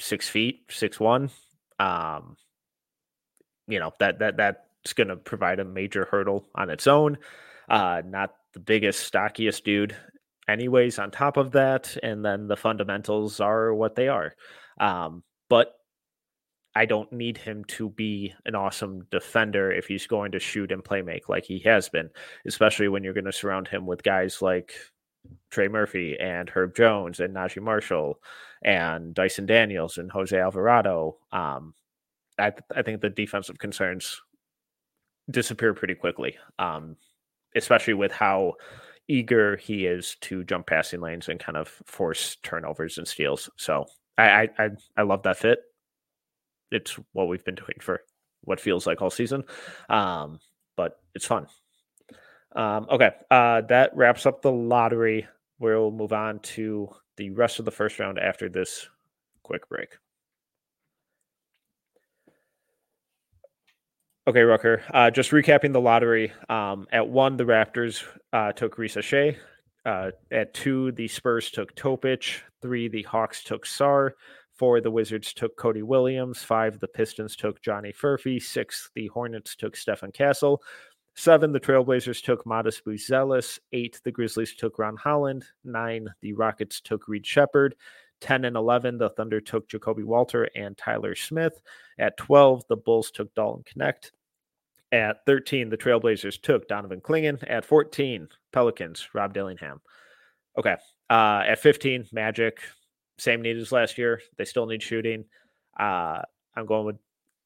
six 0.00 0.28
feet, 0.28 0.64
six 0.70 0.98
one, 0.98 1.30
um, 1.78 2.36
you 3.68 3.78
know 3.78 3.92
that 4.00 4.18
that 4.18 4.36
that's 4.36 4.92
going 4.94 5.08
to 5.08 5.16
provide 5.16 5.60
a 5.60 5.64
major 5.64 6.06
hurdle 6.10 6.48
on 6.54 6.70
its 6.70 6.86
own. 6.86 7.18
Uh, 7.68 8.02
not 8.04 8.34
the 8.52 8.60
biggest, 8.60 9.10
stockiest 9.10 9.64
dude, 9.64 9.96
anyways. 10.48 10.98
On 10.98 11.10
top 11.10 11.36
of 11.36 11.52
that, 11.52 11.96
and 12.02 12.24
then 12.24 12.48
the 12.48 12.56
fundamentals 12.56 13.40
are 13.40 13.72
what 13.72 13.94
they 13.94 14.08
are. 14.08 14.34
Um, 14.80 15.22
but 15.48 15.74
I 16.74 16.86
don't 16.86 17.12
need 17.12 17.36
him 17.36 17.64
to 17.64 17.90
be 17.90 18.34
an 18.46 18.54
awesome 18.54 19.06
defender 19.10 19.70
if 19.70 19.86
he's 19.86 20.06
going 20.06 20.32
to 20.32 20.38
shoot 20.38 20.72
and 20.72 20.82
play 20.82 21.02
make 21.02 21.28
like 21.28 21.44
he 21.44 21.58
has 21.60 21.88
been, 21.88 22.08
especially 22.46 22.88
when 22.88 23.04
you're 23.04 23.12
going 23.12 23.24
to 23.26 23.32
surround 23.32 23.68
him 23.68 23.86
with 23.86 24.02
guys 24.02 24.40
like 24.40 24.72
Trey 25.50 25.68
Murphy 25.68 26.16
and 26.18 26.48
Herb 26.48 26.74
Jones 26.74 27.20
and 27.20 27.34
Naji 27.34 27.62
Marshall 27.62 28.20
and 28.64 29.14
Dyson 29.14 29.46
Daniels 29.46 29.98
and 29.98 30.10
Jose 30.10 30.38
Alvarado. 30.38 31.18
Um, 31.30 31.74
I, 32.38 32.52
I 32.74 32.82
think 32.82 33.00
the 33.00 33.10
defensive 33.10 33.58
concerns 33.58 34.20
disappear 35.30 35.74
pretty 35.74 35.94
quickly, 35.94 36.36
um, 36.58 36.96
especially 37.54 37.94
with 37.94 38.12
how 38.12 38.54
eager 39.08 39.56
he 39.56 39.84
is 39.86 40.16
to 40.22 40.44
jump 40.44 40.66
passing 40.66 41.00
lanes 41.00 41.28
and 41.28 41.38
kind 41.38 41.58
of 41.58 41.68
force 41.68 42.36
turnovers 42.42 42.98
and 42.98 43.06
steals. 43.06 43.50
So 43.56 43.84
I, 44.16 44.48
I, 44.58 44.70
I 44.96 45.02
love 45.02 45.22
that 45.24 45.36
fit. 45.36 45.60
It's 46.72 46.98
what 47.12 47.28
we've 47.28 47.44
been 47.44 47.54
doing 47.54 47.78
for 47.80 48.02
what 48.42 48.60
feels 48.60 48.86
like 48.86 49.00
all 49.00 49.10
season, 49.10 49.44
um, 49.88 50.40
but 50.76 51.00
it's 51.14 51.26
fun. 51.26 51.46
Um, 52.54 52.86
okay, 52.90 53.10
uh, 53.30 53.62
that 53.62 53.96
wraps 53.96 54.26
up 54.26 54.42
the 54.42 54.52
lottery. 54.52 55.26
We'll 55.58 55.90
move 55.90 56.12
on 56.12 56.40
to 56.40 56.88
the 57.16 57.30
rest 57.30 57.58
of 57.58 57.64
the 57.64 57.70
first 57.70 57.98
round 57.98 58.18
after 58.18 58.48
this 58.48 58.88
quick 59.42 59.68
break. 59.68 59.96
Okay, 64.26 64.42
Rucker. 64.42 64.82
Uh, 64.92 65.10
just 65.10 65.32
recapping 65.32 65.72
the 65.72 65.80
lottery. 65.80 66.32
Um, 66.48 66.86
at 66.92 67.08
one, 67.08 67.36
the 67.36 67.44
Raptors 67.44 68.04
uh, 68.32 68.52
took 68.52 68.76
Risacher. 68.76 69.36
Uh, 69.84 70.12
at 70.30 70.54
two, 70.54 70.92
the 70.92 71.08
Spurs 71.08 71.50
took 71.50 71.74
Topic. 71.74 72.42
Three, 72.60 72.86
the 72.86 73.02
Hawks 73.02 73.42
took 73.42 73.66
Sarr. 73.66 74.12
Four, 74.62 74.80
the 74.80 74.92
Wizards 74.92 75.32
took 75.32 75.56
Cody 75.56 75.82
Williams. 75.82 76.44
Five, 76.44 76.78
the 76.78 76.86
Pistons 76.86 77.34
took 77.34 77.60
Johnny 77.62 77.92
Furphy. 77.92 78.40
Six, 78.40 78.92
the 78.94 79.08
Hornets 79.08 79.56
took 79.56 79.74
Stephen 79.74 80.12
Castle. 80.12 80.62
Seven, 81.16 81.50
the 81.50 81.58
Trailblazers 81.58 82.22
took 82.22 82.44
Matas 82.44 82.80
Buzelis. 82.80 83.58
Eight, 83.72 84.00
the 84.04 84.12
Grizzlies 84.12 84.54
took 84.54 84.78
Ron 84.78 84.96
Holland. 84.96 85.44
Nine, 85.64 86.06
the 86.20 86.34
Rockets 86.34 86.80
took 86.80 87.08
Reed 87.08 87.26
Sheppard. 87.26 87.74
10 88.20 88.44
and 88.44 88.54
11, 88.54 88.98
the 88.98 89.10
Thunder 89.10 89.40
took 89.40 89.68
Ja'Kobe 89.68 90.04
Walter 90.04 90.48
and 90.54 90.78
Tyler 90.78 91.16
Smith. 91.16 91.60
At 91.98 92.16
12, 92.18 92.62
the 92.68 92.76
Bulls 92.76 93.10
took 93.10 93.34
Dalton 93.34 93.64
Knecht. 93.76 94.12
At 94.92 95.26
13, 95.26 95.70
the 95.70 95.76
Trailblazers 95.76 96.40
took 96.40 96.68
Donovan 96.68 97.00
Clingan. 97.00 97.42
At 97.50 97.64
14, 97.64 98.28
Pelicans, 98.52 99.08
Rob 99.12 99.34
Dillingham. 99.34 99.80
Okay. 100.56 100.76
Uh, 101.10 101.42
at 101.48 101.58
15, 101.58 102.06
Magic, 102.12 102.60
same 103.18 103.42
need 103.42 103.56
as 103.56 103.72
last 103.72 103.98
year. 103.98 104.20
They 104.36 104.44
still 104.44 104.66
need 104.66 104.82
shooting. 104.82 105.24
Uh, 105.78 106.22
I'm 106.56 106.66
going 106.66 106.86
with 106.86 106.96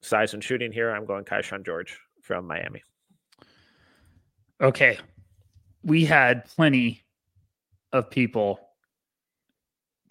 size 0.02 0.34
and 0.34 0.42
shooting 0.42 0.72
here. 0.72 0.90
I'm 0.90 1.06
going 1.06 1.24
Kyshawn 1.24 1.64
George 1.64 1.98
from 2.22 2.46
Miami. 2.46 2.82
Okay. 4.60 4.98
We 5.82 6.04
had 6.04 6.46
plenty 6.46 7.04
of 7.92 8.10
people 8.10 8.58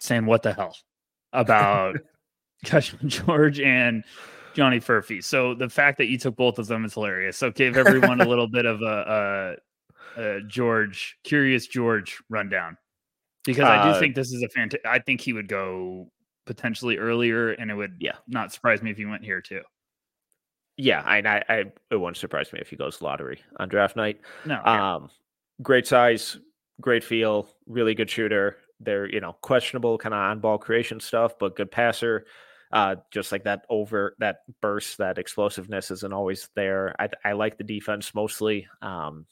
saying 0.00 0.26
what 0.26 0.42
the 0.42 0.52
hell 0.52 0.76
about 1.32 1.96
Kyshawn 2.64 3.06
George 3.06 3.60
and 3.60 4.04
Johnny 4.54 4.80
Furphy. 4.80 5.22
So 5.22 5.54
the 5.54 5.68
fact 5.68 5.98
that 5.98 6.06
you 6.06 6.18
took 6.18 6.36
both 6.36 6.58
of 6.58 6.66
them 6.66 6.84
is 6.84 6.94
hilarious. 6.94 7.36
So 7.36 7.50
give 7.50 7.76
everyone 7.76 8.20
a 8.20 8.24
little 8.28 8.48
bit 8.48 8.64
of 8.64 8.80
a, 8.80 9.56
a, 10.16 10.22
a, 10.22 10.40
George, 10.42 11.18
curious 11.24 11.66
George 11.66 12.18
rundown 12.30 12.78
because 13.46 13.64
uh, 13.64 13.68
I 13.68 13.92
do 13.92 13.98
think 13.98 14.14
this 14.14 14.32
is 14.32 14.42
a 14.42 14.48
fantastic. 14.48 14.84
I 14.84 14.98
think 14.98 15.20
he 15.20 15.32
would 15.32 15.48
go 15.48 16.10
potentially 16.44 16.98
earlier, 16.98 17.52
and 17.52 17.70
it 17.70 17.74
would 17.74 17.96
yeah 18.00 18.16
not 18.28 18.52
surprise 18.52 18.82
me 18.82 18.90
if 18.90 18.96
he 18.96 19.06
went 19.06 19.24
here 19.24 19.40
too. 19.40 19.62
Yeah, 20.76 21.00
I, 21.00 21.18
I, 21.18 21.44
I 21.48 21.64
it 21.90 21.96
wouldn't 21.96 22.18
surprise 22.18 22.52
me 22.52 22.60
if 22.60 22.68
he 22.68 22.76
goes 22.76 23.00
lottery 23.00 23.40
on 23.58 23.68
draft 23.68 23.96
night. 23.96 24.20
No, 24.44 24.60
yeah. 24.64 24.96
um, 24.96 25.10
great 25.62 25.86
size, 25.86 26.38
great 26.80 27.02
feel, 27.02 27.48
really 27.66 27.94
good 27.94 28.10
shooter. 28.10 28.58
They're 28.80 29.08
you 29.08 29.20
know 29.20 29.36
questionable 29.40 29.96
kind 29.96 30.14
of 30.14 30.20
on 30.20 30.40
ball 30.40 30.58
creation 30.58 31.00
stuff, 31.00 31.38
but 31.38 31.56
good 31.56 31.70
passer. 31.70 32.26
Uh, 32.72 32.96
just 33.12 33.30
like 33.30 33.44
that 33.44 33.64
over 33.70 34.16
that 34.18 34.38
burst, 34.60 34.98
that 34.98 35.18
explosiveness 35.18 35.90
isn't 35.92 36.12
always 36.12 36.48
there. 36.56 36.94
I, 36.98 37.08
I 37.24 37.32
like 37.32 37.56
the 37.56 37.64
defense 37.64 38.12
mostly. 38.12 38.66
Um, 38.82 39.24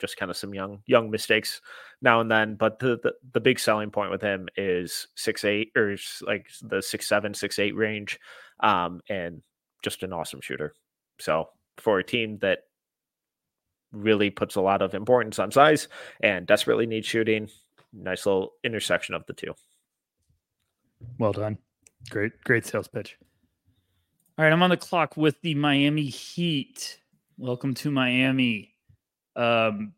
just 0.00 0.16
kind 0.16 0.30
of 0.30 0.36
some 0.36 0.54
young 0.54 0.82
young 0.86 1.10
mistakes 1.10 1.60
now 2.02 2.20
and 2.20 2.30
then. 2.30 2.54
But 2.54 2.78
the, 2.78 2.98
the, 3.02 3.14
the 3.32 3.40
big 3.40 3.58
selling 3.58 3.90
point 3.90 4.10
with 4.10 4.22
him 4.22 4.48
is 4.56 5.08
six 5.14 5.44
eight 5.44 5.72
or 5.76 5.96
like 6.22 6.46
the 6.62 6.82
six 6.82 7.08
seven 7.08 7.34
six 7.34 7.58
eight 7.58 7.74
range, 7.74 8.18
um, 8.60 9.00
and 9.08 9.42
just 9.82 10.02
an 10.02 10.12
awesome 10.12 10.40
shooter. 10.40 10.74
So 11.18 11.48
for 11.78 11.98
a 11.98 12.04
team 12.04 12.38
that 12.38 12.60
really 13.92 14.30
puts 14.30 14.56
a 14.56 14.60
lot 14.60 14.82
of 14.82 14.94
importance 14.94 15.38
on 15.38 15.50
size 15.50 15.88
and 16.20 16.46
desperately 16.46 16.86
needs 16.86 17.06
shooting, 17.06 17.48
nice 17.92 18.26
little 18.26 18.52
intersection 18.64 19.14
of 19.14 19.24
the 19.26 19.32
two. 19.32 19.54
Well 21.18 21.32
done. 21.32 21.58
Great, 22.10 22.32
great 22.44 22.66
sales 22.66 22.88
pitch. 22.88 23.16
All 24.38 24.44
right, 24.44 24.52
I'm 24.52 24.62
on 24.62 24.70
the 24.70 24.76
clock 24.76 25.16
with 25.16 25.40
the 25.40 25.54
Miami 25.54 26.04
Heat. 26.04 27.00
Welcome 27.38 27.74
to 27.74 27.90
Miami. 27.90 28.75
Um, 29.36 29.92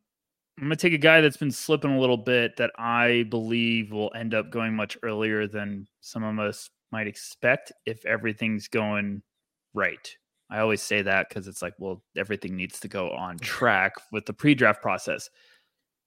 I'm 0.59 0.65
going 0.65 0.71
to 0.71 0.77
take 0.77 0.93
a 0.93 0.99
guy 0.99 1.21
that's 1.21 1.37
been 1.37 1.53
slipping 1.53 1.93
a 1.93 2.01
little 2.01 2.17
bit 2.17 2.57
that 2.57 2.73
I 2.77 3.25
believe 3.31 3.93
will 3.93 4.13
end 4.15 4.35
up 4.35 4.51
going 4.51 4.75
much 4.75 4.99
earlier 5.03 5.47
than 5.47 5.87
some 6.01 6.25
of 6.25 6.39
us 6.39 6.69
might 6.91 7.07
expect 7.07 7.73
if 7.87 8.05
everything's 8.05 8.67
going 8.67 9.23
right. 9.73 10.17
I 10.51 10.59
always 10.61 10.83
say 10.83 11.03
that 11.03 11.29
because 11.29 11.47
it's 11.47 11.63
like, 11.63 11.75
well, 11.79 12.03
everything 12.17 12.57
needs 12.57 12.81
to 12.81 12.89
go 12.89 13.11
on 13.11 13.39
track 13.39 13.93
with 14.11 14.27
the 14.27 14.33
pre-draft 14.33 14.83
process. 14.83 15.31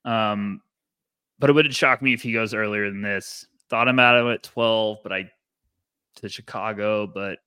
Um, 0.04 0.62
but 1.40 1.50
it 1.50 1.54
wouldn't 1.54 1.76
shock 1.76 2.02
me 2.02 2.14
if 2.14 2.22
he 2.22 2.34
goes 2.34 2.54
earlier 2.54 2.90
than 2.90 3.02
this. 3.02 3.46
Thought 3.70 3.88
him 3.88 4.00
out 4.00 4.18
of 4.18 4.28
at 4.28 4.44
12, 4.44 4.98
but 5.02 5.14
I 5.14 5.32
to 6.18 6.30
Chicago, 6.30 7.08
but 7.08 7.40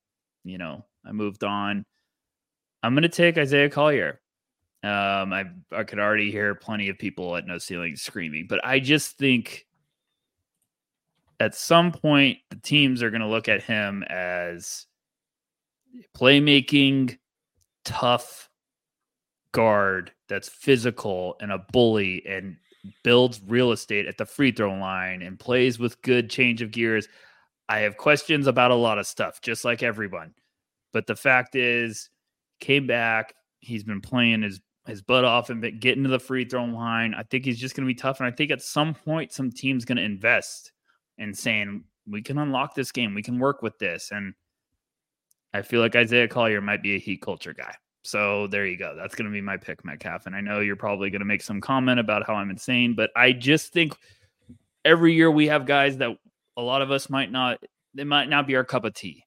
you 0.44 0.58
know, 0.58 0.84
I 1.04 1.12
moved 1.12 1.44
on. 1.44 1.84
I'm 2.82 2.94
gonna 2.94 3.08
take 3.08 3.38
Isaiah 3.38 3.70
Collier. 3.70 4.20
Um, 4.84 5.32
I 5.32 5.46
I 5.72 5.84
could 5.84 5.98
already 5.98 6.30
hear 6.30 6.54
plenty 6.54 6.90
of 6.90 6.98
people 6.98 7.36
at 7.36 7.46
No 7.46 7.56
Ceiling 7.56 7.96
screaming, 7.96 8.46
but 8.48 8.60
I 8.64 8.80
just 8.80 9.16
think 9.16 9.66
at 11.40 11.54
some 11.54 11.90
point 11.90 12.38
the 12.50 12.56
teams 12.56 13.02
are 13.02 13.10
going 13.10 13.22
to 13.22 13.26
look 13.26 13.48
at 13.48 13.62
him 13.62 14.02
as 14.04 14.86
playmaking, 16.16 17.18
tough 17.84 18.50
guard 19.52 20.12
that's 20.28 20.48
physical 20.48 21.36
and 21.40 21.52
a 21.52 21.64
bully 21.72 22.24
and 22.26 22.56
builds 23.02 23.40
real 23.46 23.72
estate 23.72 24.06
at 24.06 24.18
the 24.18 24.26
free 24.26 24.50
throw 24.50 24.74
line 24.74 25.22
and 25.22 25.38
plays 25.38 25.78
with 25.78 26.02
good 26.02 26.28
change 26.28 26.60
of 26.60 26.70
gears. 26.70 27.08
I 27.68 27.78
have 27.80 27.96
questions 27.96 28.46
about 28.46 28.72
a 28.72 28.76
lot 28.76 28.98
of 28.98 29.06
stuff, 29.06 29.40
just 29.40 29.64
like 29.64 29.82
everyone. 29.82 30.34
But 30.92 31.06
the 31.06 31.16
fact 31.16 31.54
is, 31.54 32.10
came 32.60 32.86
back. 32.86 33.34
He's 33.60 33.84
been 33.84 34.02
playing 34.02 34.42
his 34.42 34.60
his 34.86 35.02
butt 35.02 35.24
off 35.24 35.50
and 35.50 35.80
getting 35.80 36.04
to 36.04 36.10
the 36.10 36.18
free 36.18 36.44
throw 36.44 36.64
line. 36.64 37.14
I 37.14 37.22
think 37.22 37.44
he's 37.44 37.58
just 37.58 37.74
going 37.74 37.86
to 37.86 37.92
be 37.92 37.98
tough, 37.98 38.20
and 38.20 38.26
I 38.26 38.30
think 38.30 38.50
at 38.50 38.62
some 38.62 38.94
point, 38.94 39.32
some 39.32 39.50
team's 39.50 39.84
going 39.84 39.96
to 39.96 40.04
invest 40.04 40.72
in 41.18 41.32
saying 41.32 41.84
we 42.08 42.22
can 42.22 42.38
unlock 42.38 42.74
this 42.74 42.92
game, 42.92 43.14
we 43.14 43.22
can 43.22 43.38
work 43.38 43.62
with 43.62 43.78
this, 43.78 44.10
and 44.12 44.34
I 45.54 45.62
feel 45.62 45.80
like 45.80 45.94
Isaiah 45.94 46.28
Collier 46.28 46.60
might 46.60 46.82
be 46.82 46.96
a 46.96 46.98
heat 46.98 47.22
culture 47.22 47.54
guy. 47.54 47.74
So 48.02 48.48
there 48.48 48.66
you 48.66 48.76
go. 48.76 48.94
That's 48.94 49.14
going 49.14 49.26
to 49.26 49.32
be 49.32 49.40
my 49.40 49.56
pick, 49.56 49.82
Metcalf. 49.84 50.26
And 50.26 50.36
I 50.36 50.42
know 50.42 50.60
you're 50.60 50.76
probably 50.76 51.08
going 51.08 51.20
to 51.20 51.26
make 51.26 51.40
some 51.40 51.60
comment 51.60 51.98
about 51.98 52.26
how 52.26 52.34
I'm 52.34 52.50
insane, 52.50 52.94
but 52.94 53.10
I 53.16 53.32
just 53.32 53.72
think 53.72 53.96
every 54.84 55.14
year 55.14 55.30
we 55.30 55.46
have 55.46 55.64
guys 55.64 55.96
that 55.98 56.10
a 56.56 56.62
lot 56.62 56.82
of 56.82 56.90
us 56.90 57.08
might 57.08 57.32
not 57.32 57.62
they 57.94 58.04
might 58.04 58.28
not 58.28 58.46
be 58.46 58.56
our 58.56 58.64
cup 58.64 58.84
of 58.84 58.92
tea, 58.92 59.24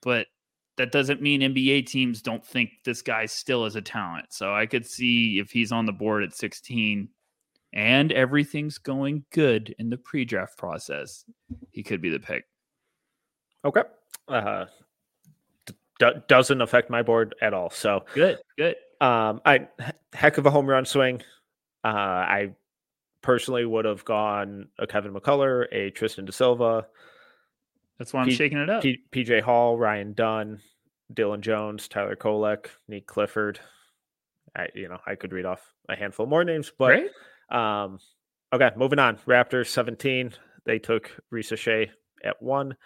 but 0.00 0.28
that 0.76 0.92
doesn't 0.92 1.22
mean 1.22 1.40
NBA 1.40 1.86
teams 1.86 2.20
don't 2.22 2.44
think 2.44 2.70
this 2.84 3.02
guy 3.02 3.26
still 3.26 3.64
is 3.64 3.76
a 3.76 3.80
talent. 3.80 4.26
So 4.30 4.54
I 4.54 4.66
could 4.66 4.86
see 4.86 5.38
if 5.38 5.50
he's 5.50 5.72
on 5.72 5.86
the 5.86 5.92
board 5.92 6.22
at 6.22 6.34
16 6.34 7.08
and 7.72 8.12
everything's 8.12 8.78
going 8.78 9.24
good 9.32 9.74
in 9.78 9.90
the 9.90 9.96
pre-draft 9.96 10.56
process, 10.56 11.24
he 11.70 11.82
could 11.82 12.00
be 12.00 12.10
the 12.10 12.20
pick. 12.20 12.44
Okay. 13.64 13.82
Uh, 14.28 14.66
d- 15.98 16.12
doesn't 16.28 16.60
affect 16.60 16.90
my 16.90 17.02
board 17.02 17.34
at 17.40 17.54
all. 17.54 17.70
So 17.70 18.04
good, 18.14 18.38
good. 18.56 18.76
Um, 19.00 19.40
I 19.44 19.68
heck 20.12 20.38
of 20.38 20.46
a 20.46 20.50
home 20.50 20.66
run 20.66 20.84
swing. 20.84 21.22
Uh, 21.84 21.88
I 21.88 22.54
personally 23.22 23.64
would 23.64 23.84
have 23.84 24.04
gone 24.04 24.68
a 24.78 24.86
Kevin 24.86 25.12
McCullar, 25.12 25.66
a 25.72 25.90
Tristan 25.90 26.24
da 26.24 26.32
Silva. 26.32 26.86
That's 27.98 28.12
why 28.12 28.22
I'm 28.22 28.28
P- 28.28 28.34
shaking 28.34 28.58
it 28.58 28.70
up. 28.70 28.82
P- 28.82 29.02
PJ 29.10 29.42
Hall, 29.42 29.78
Ryan 29.78 30.12
Dunn, 30.12 30.60
Dillon 31.12 31.42
Jones, 31.42 31.88
Tyler 31.88 32.16
Kolek, 32.16 32.66
Nique 32.90 33.06
Clifford. 33.06 33.60
I, 34.56 34.68
you 34.74 34.88
know, 34.88 34.98
I 35.06 35.14
could 35.14 35.32
read 35.32 35.44
off 35.46 35.72
a 35.88 35.96
handful 35.96 36.26
more 36.26 36.44
names, 36.44 36.72
but 36.76 36.90
um, 37.50 37.98
okay, 38.52 38.70
moving 38.76 38.98
on. 38.98 39.16
Raptors 39.26 39.68
17. 39.68 40.32
They 40.64 40.78
took 40.78 41.10
Risacher 41.32 41.90
at 42.24 42.42
one. 42.42 42.76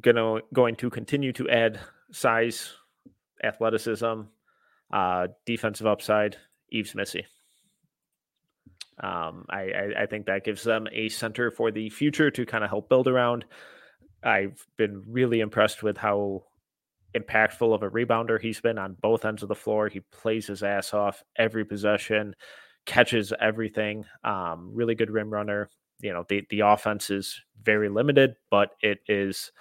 Gonna 0.00 0.40
going 0.52 0.74
to 0.76 0.90
continue 0.90 1.32
to 1.34 1.48
add 1.48 1.78
size, 2.10 2.72
athleticism, 3.42 4.22
uh, 4.92 5.28
defensive 5.46 5.86
upside. 5.86 6.36
Yves 6.72 6.94
Missi. 6.96 7.26
Um, 9.00 9.44
I, 9.48 9.62
I, 9.62 10.02
I 10.02 10.06
think 10.06 10.26
that 10.26 10.44
gives 10.44 10.62
them 10.62 10.86
a 10.92 11.08
center 11.08 11.50
for 11.50 11.70
the 11.70 11.90
future 11.90 12.30
to 12.30 12.46
kind 12.46 12.64
of 12.64 12.70
help 12.70 12.88
build 12.88 13.08
around. 13.08 13.44
I've 14.22 14.64
been 14.76 15.02
really 15.06 15.40
impressed 15.40 15.82
with 15.82 15.96
how 15.96 16.44
impactful 17.14 17.74
of 17.74 17.82
a 17.82 17.90
rebounder 17.90 18.40
he's 18.40 18.60
been 18.60 18.78
on 18.78 18.96
both 19.00 19.24
ends 19.24 19.42
of 19.42 19.48
the 19.48 19.54
floor. 19.54 19.88
He 19.88 20.00
plays 20.00 20.46
his 20.46 20.62
ass 20.62 20.94
off 20.94 21.22
every 21.36 21.64
possession, 21.64 22.34
catches 22.86 23.32
everything. 23.40 24.04
Um, 24.24 24.70
really 24.72 24.94
good 24.94 25.10
rim 25.10 25.30
runner. 25.30 25.68
You 26.00 26.12
know, 26.12 26.24
the 26.28 26.44
the 26.50 26.60
offense 26.60 27.10
is 27.10 27.40
very 27.62 27.88
limited, 27.88 28.34
but 28.50 28.70
it 28.80 28.98
is 29.08 29.52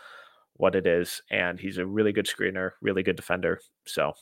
what 0.53 0.75
it 0.75 0.87
is, 0.87 1.21
and 1.29 1.59
he's 1.59 1.77
a 1.77 1.85
really 1.85 2.11
good 2.11 2.25
screener, 2.25 2.71
really 2.81 3.03
good 3.03 3.15
defender. 3.15 3.59
So 3.85 4.13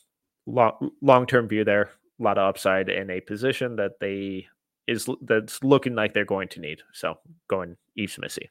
long 0.45 0.91
long 1.01 1.26
term 1.26 1.47
view 1.47 1.64
there, 1.64 1.89
a 2.20 2.24
lot 2.24 2.38
of 2.38 2.47
upside 2.49 2.89
in 2.89 3.09
a 3.09 3.22
position 3.22 3.78
that 3.78 3.99
they 3.99 4.47
is 4.91 5.09
that's 5.21 5.63
looking 5.63 5.95
like 5.95 6.13
they're 6.13 6.25
going 6.25 6.49
to 6.49 6.59
need. 6.59 6.81
So 6.93 7.17
going 7.47 7.77
Yves 7.95 8.19
Missi. 8.19 8.49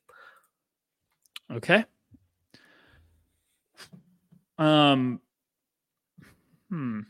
Okay. 1.53 1.85
Um. 4.59 5.21
Hmm. 6.69 7.01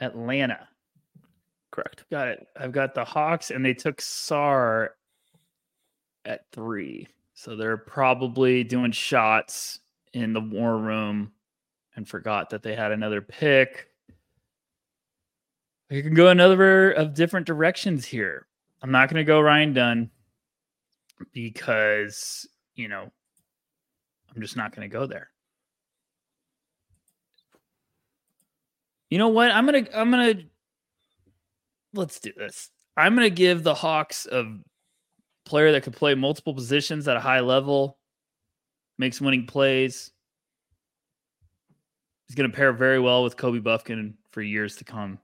Atlanta. 0.00 0.68
Correct. 1.70 2.04
Got 2.10 2.28
it. 2.28 2.46
I've 2.58 2.72
got 2.72 2.94
the 2.94 3.04
Hawks, 3.04 3.50
and 3.50 3.64
they 3.64 3.74
took 3.74 3.98
Sarr 3.98 4.88
at 6.24 6.50
three. 6.52 7.06
So 7.34 7.56
they're 7.56 7.76
probably 7.76 8.64
doing 8.64 8.92
shots 8.92 9.78
in 10.12 10.32
the 10.32 10.40
war 10.40 10.78
room 10.78 11.32
and 11.96 12.08
forgot 12.08 12.50
that 12.50 12.62
they 12.62 12.74
had 12.74 12.92
another 12.92 13.20
pick. 13.20 13.89
You 15.90 16.04
can 16.04 16.14
go 16.14 16.28
another 16.28 16.92
of 16.92 17.14
different 17.14 17.46
directions 17.46 18.04
here. 18.06 18.46
I'm 18.80 18.92
not 18.92 19.08
going 19.08 19.18
to 19.18 19.24
go 19.24 19.40
Ryan 19.40 19.72
Dunn 19.72 20.10
because, 21.32 22.48
you 22.76 22.86
know, 22.86 23.10
I'm 24.34 24.40
just 24.40 24.56
not 24.56 24.74
going 24.74 24.88
to 24.88 24.92
go 24.92 25.06
there. 25.06 25.30
You 29.10 29.18
know 29.18 29.28
what? 29.28 29.50
I'm 29.50 29.66
going 29.66 29.84
to 29.84 29.98
I'm 29.98 30.12
going 30.12 30.36
to 30.36 30.44
let's 31.92 32.20
do 32.20 32.32
this. 32.36 32.70
I'm 32.96 33.16
going 33.16 33.28
to 33.28 33.34
give 33.34 33.64
the 33.64 33.74
Hawks 33.74 34.26
a 34.26 34.44
player 35.44 35.72
that 35.72 35.82
could 35.82 35.94
play 35.94 36.14
multiple 36.14 36.54
positions 36.54 37.08
at 37.08 37.16
a 37.16 37.20
high 37.20 37.40
level, 37.40 37.98
makes 38.96 39.20
winning 39.20 39.46
plays. 39.46 40.12
He's 42.28 42.36
going 42.36 42.48
to 42.48 42.56
pair 42.56 42.72
very 42.72 43.00
well 43.00 43.24
with 43.24 43.36
Kobe 43.36 43.58
Bufkin 43.58 44.14
for 44.30 44.40
years 44.40 44.76
to 44.76 44.84
come. 44.84 45.18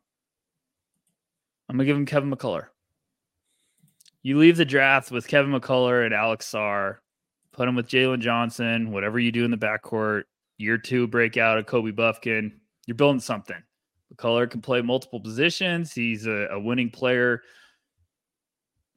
I'm 1.69 1.77
gonna 1.77 1.85
give 1.85 1.97
him 1.97 2.07
Kevin 2.07 2.31
McCullar. 2.31 2.67
You 4.23 4.39
leave 4.39 4.57
the 4.57 4.65
draft 4.65 5.11
with 5.11 5.29
Kevin 5.29 5.53
McCullar 5.53 6.05
and 6.05 6.15
Alex 6.15 6.51
Sarr, 6.51 6.97
put 7.53 7.69
him 7.69 7.77
with 7.77 7.89
Jalen 7.89 8.21
Johnson, 8.21 8.91
whatever 8.91 9.19
you 9.19 9.33
do 9.33 9.45
in 9.45 9.51
the 9.51 9.57
backcourt, 9.57 10.25
year 10.59 10.79
two 10.79 11.07
breakout 11.07 11.59
of 11.59 11.67
Kobe 11.67 11.93
Bufkin, 11.93 12.53
you're 12.87 12.95
building 12.95 13.21
something. 13.21 13.63
McCullar 14.15 14.51
can 14.51 14.61
play 14.61 14.83
multiple 14.83 15.21
positions. 15.21 15.93
He's 15.93 16.27
a, 16.27 16.49
a 16.53 16.61
winning 16.61 16.91
player. 16.91 17.43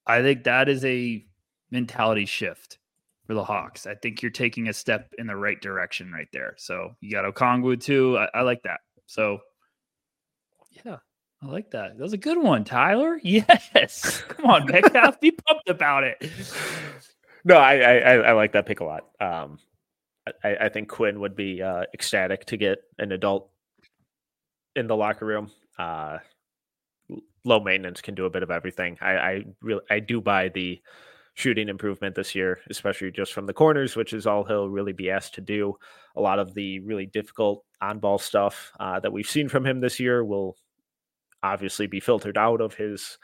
I 0.06 0.22
think 0.22 0.44
that 0.44 0.70
is 0.70 0.86
a 0.86 1.26
mentality 1.72 2.26
shift 2.26 2.80
for 3.26 3.34
the 3.34 3.44
Hawks. 3.44 3.86
I 3.86 3.96
think 3.96 4.22
you're 4.22 4.32
taking 4.32 4.70
a 4.70 4.74
step 4.74 5.14
in 5.18 5.28
the 5.28 5.36
right 5.36 5.62
direction 5.62 6.12
right 6.12 6.28
there. 6.34 6.56
So 6.58 6.96
you 7.02 7.12
got 7.12 7.32
Okongwu 7.32 7.80
too. 7.80 8.18
I, 8.18 8.40
I 8.40 8.42
like 8.42 8.64
that. 8.64 8.80
So 9.06 9.40
yeah, 10.84 10.98
I 11.42 11.48
like 11.48 11.72
that. 11.72 11.98
That 11.98 12.04
was 12.04 12.14
a 12.14 12.18
good 12.18 12.38
one, 12.38 12.64
Tyler. 12.64 13.20
Yes. 13.24 14.22
Come 14.28 14.46
on, 14.46 14.66
Metcalf. 14.66 15.20
Be 15.22 15.32
pumped 15.32 15.70
about 15.70 16.04
it. 16.04 16.30
No, 17.46 17.56
I, 17.56 17.78
I, 17.78 18.14
I 18.16 18.32
like 18.34 18.52
that 18.52 18.66
pick 18.66 18.82
a 18.82 18.84
lot. 18.84 19.06
Um, 19.22 19.60
I, 20.44 20.58
I 20.64 20.70
think 20.70 20.90
Quin 20.90 21.22
would 21.22 21.38
be 21.38 21.62
uh, 21.62 21.84
ecstatic 21.94 22.46
to 22.48 22.58
get 22.58 22.80
an 22.98 23.14
adult 23.14 23.50
in 24.76 24.88
the 24.88 24.96
locker 24.96 25.26
room. 25.26 25.50
Uh, 25.78 26.18
low 27.46 27.62
maintenance 27.62 28.02
can 28.02 28.14
do 28.14 28.26
a 28.26 28.30
bit 28.30 28.44
of 28.44 28.52
everything. 28.52 28.98
I, 29.00 29.12
I 29.12 29.46
really 29.62 29.82
I 29.90 30.00
do 30.00 30.20
buy 30.20 30.50
the 30.50 30.82
shooting 31.36 31.70
improvement 31.70 32.16
this 32.16 32.36
year, 32.36 32.60
especially 32.70 33.12
just 33.12 33.32
from 33.32 33.46
the 33.46 33.54
corners, 33.54 33.96
which 33.96 34.12
is 34.12 34.28
all 34.28 34.44
he'll 34.44 34.70
really 34.70 34.94
be 34.94 35.10
asked 35.10 35.36
to 35.36 35.42
do. 35.42 35.76
A 36.18 36.22
lot 36.22 36.40
of 36.40 36.54
the 36.54 36.82
really 36.82 37.06
difficult 37.06 37.64
on 37.82 38.00
ball 38.00 38.20
stuff 38.20 38.72
uh, 38.80 39.00
that 39.00 39.14
we've 39.14 39.30
seen 39.30 39.48
from 39.48 39.66
him 39.66 39.80
this 39.80 40.00
year 40.00 40.26
will 40.26 40.58
obviously 41.44 41.88
be 41.88 42.00
filtered 42.00 42.38
out 42.38 42.62
of 42.62 42.74
his 42.74 43.18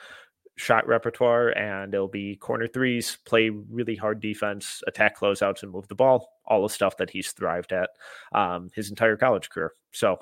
shot 0.58 0.88
repertoire 0.88 1.50
and 1.50 1.94
it'll 1.94 2.08
be 2.08 2.38
corner 2.38 2.68
threes, 2.68 3.18
play 3.26 3.50
really 3.50 3.96
hard 3.96 4.22
defense, 4.22 4.82
attack 4.88 5.18
closeouts, 5.18 5.64
and 5.64 5.72
move 5.72 5.88
the 5.88 5.96
ball. 5.96 6.30
All 6.46 6.64
the 6.64 6.70
stuff 6.70 6.98
that 6.98 7.10
he's 7.10 7.32
thrived 7.32 7.74
at 7.74 7.90
um, 8.34 8.70
his 8.74 8.90
entire 8.90 9.18
college 9.18 9.50
career. 9.50 9.74
So 9.92 10.18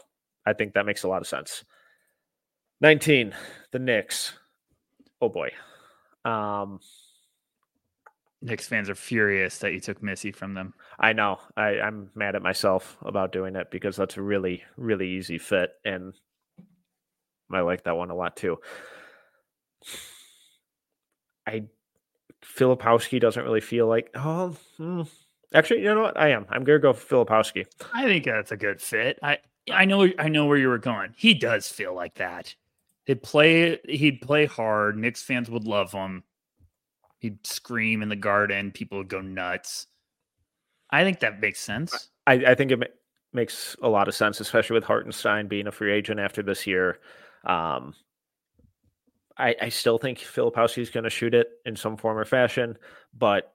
I 0.45 0.53
think 0.53 0.73
that 0.73 0.85
makes 0.85 1.03
a 1.03 1.07
lot 1.07 1.21
of 1.21 1.27
sense. 1.27 1.63
19, 2.81 3.33
the 3.71 3.79
Knicks. 3.79 4.33
Oh 5.21 5.29
boy. 5.29 5.51
Um, 6.25 6.79
Knicks 8.41 8.67
fans 8.67 8.89
are 8.89 8.95
furious 8.95 9.59
that 9.59 9.73
you 9.73 9.79
took 9.79 10.03
Missi 10.03 10.31
from 10.31 10.53
them. 10.53 10.73
I 10.99 11.13
know. 11.13 11.39
I, 11.55 11.79
I'm 11.79 12.09
mad 12.15 12.35
at 12.35 12.41
myself 12.41 12.97
about 13.01 13.31
doing 13.31 13.55
it 13.55 13.71
because 13.71 13.95
that's 13.95 14.17
a 14.17 14.21
really, 14.21 14.63
really 14.75 15.07
easy 15.09 15.37
fit. 15.37 15.71
And 15.85 16.13
I 17.51 17.61
like 17.61 17.83
that 17.83 17.97
one 17.97 18.09
a 18.09 18.15
lot 18.15 18.35
too. 18.35 18.59
I 21.47 21.63
Filipowski 22.43 23.19
doesn't 23.19 23.43
really 23.43 23.61
feel 23.61 23.87
like 23.87 24.09
oh 24.15 24.55
hmm. 24.77 25.03
actually 25.53 25.81
you 25.81 25.93
know 25.93 26.01
what 26.01 26.17
I 26.17 26.29
am 26.29 26.45
I'm 26.49 26.63
gonna 26.63 26.79
go 26.79 26.93
Filipowski. 26.93 27.65
I 27.93 28.05
think 28.05 28.25
that's 28.25 28.51
a 28.51 28.57
good 28.57 28.81
fit. 28.81 29.19
I 29.21 29.39
I 29.71 29.85
know 29.85 30.07
I 30.19 30.29
know 30.29 30.45
where 30.45 30.57
you 30.57 30.67
were 30.67 30.77
going. 30.77 31.13
He 31.17 31.33
does 31.33 31.67
feel 31.67 31.93
like 31.93 32.15
that. 32.15 32.55
He'd 33.05 33.23
play 33.23 33.79
he'd 33.87 34.21
play 34.21 34.45
hard. 34.45 34.97
Knicks 34.97 35.21
fans 35.21 35.49
would 35.49 35.65
love 35.65 35.91
him. 35.91 36.23
He'd 37.19 37.45
scream 37.45 38.01
in 38.01 38.09
the 38.09 38.15
garden. 38.15 38.71
People 38.71 38.97
would 38.97 39.07
go 39.07 39.21
nuts. 39.21 39.87
I 40.89 41.03
think 41.03 41.21
that 41.21 41.41
makes 41.41 41.59
sense. 41.59 42.09
I, 42.27 42.33
I 42.33 42.55
think 42.55 42.71
it 42.71 42.79
ma- 42.79 42.85
makes 43.31 43.75
a 43.81 43.89
lot 43.89 44.07
of 44.07 44.13
sense, 44.13 44.39
especially 44.39 44.75
with 44.75 44.83
Hartenstein 44.83 45.47
being 45.47 45.67
a 45.67 45.71
free 45.71 45.91
agent 45.91 46.19
after 46.19 46.43
this 46.43 46.67
year. 46.67 46.99
Um, 47.43 47.93
I, 49.37 49.55
I 49.61 49.69
still 49.69 49.97
think 49.97 50.19
Filipowski 50.19 50.79
is 50.79 50.89
going 50.89 51.05
to 51.05 51.09
shoot 51.09 51.33
it 51.33 51.47
in 51.65 51.75
some 51.75 51.97
form 51.97 52.17
or 52.17 52.25
fashion, 52.25 52.77
but 53.17 53.53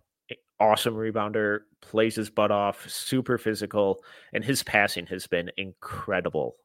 awesome 0.60 0.94
rebounder, 0.94 1.60
plays 1.80 2.16
his 2.16 2.30
butt 2.30 2.50
off, 2.50 2.88
super 2.88 3.38
physical, 3.38 4.02
and 4.32 4.44
his 4.44 4.62
passing 4.62 5.06
has 5.06 5.26
been 5.26 5.50
incredible 5.56 6.56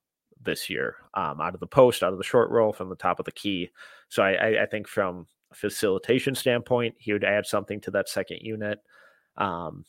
this 0.42 0.70
year. 0.70 0.96
Um, 1.14 1.40
out 1.40 1.54
of 1.54 1.60
the 1.60 1.68
post, 1.68 2.04
out 2.04 2.12
of 2.12 2.18
the 2.18 2.24
short 2.24 2.50
roll, 2.50 2.74
from 2.74 2.90
the 2.90 2.96
top 2.96 3.20
of 3.20 3.26
the 3.26 3.32
key. 3.32 3.70
So 4.10 4.24
I, 4.24 4.32
I, 4.32 4.64
I 4.64 4.66
think 4.66 4.88
from 4.88 5.28
a 5.52 5.56
facilitation 5.56 6.36
standpoint, 6.36 6.96
he 6.98 7.14
would 7.14 7.24
add 7.24 7.46
something 7.46 7.80
to 7.82 7.92
that 7.92 8.10
second 8.10 8.40
unit. 8.42 8.80
Um, 9.38 9.86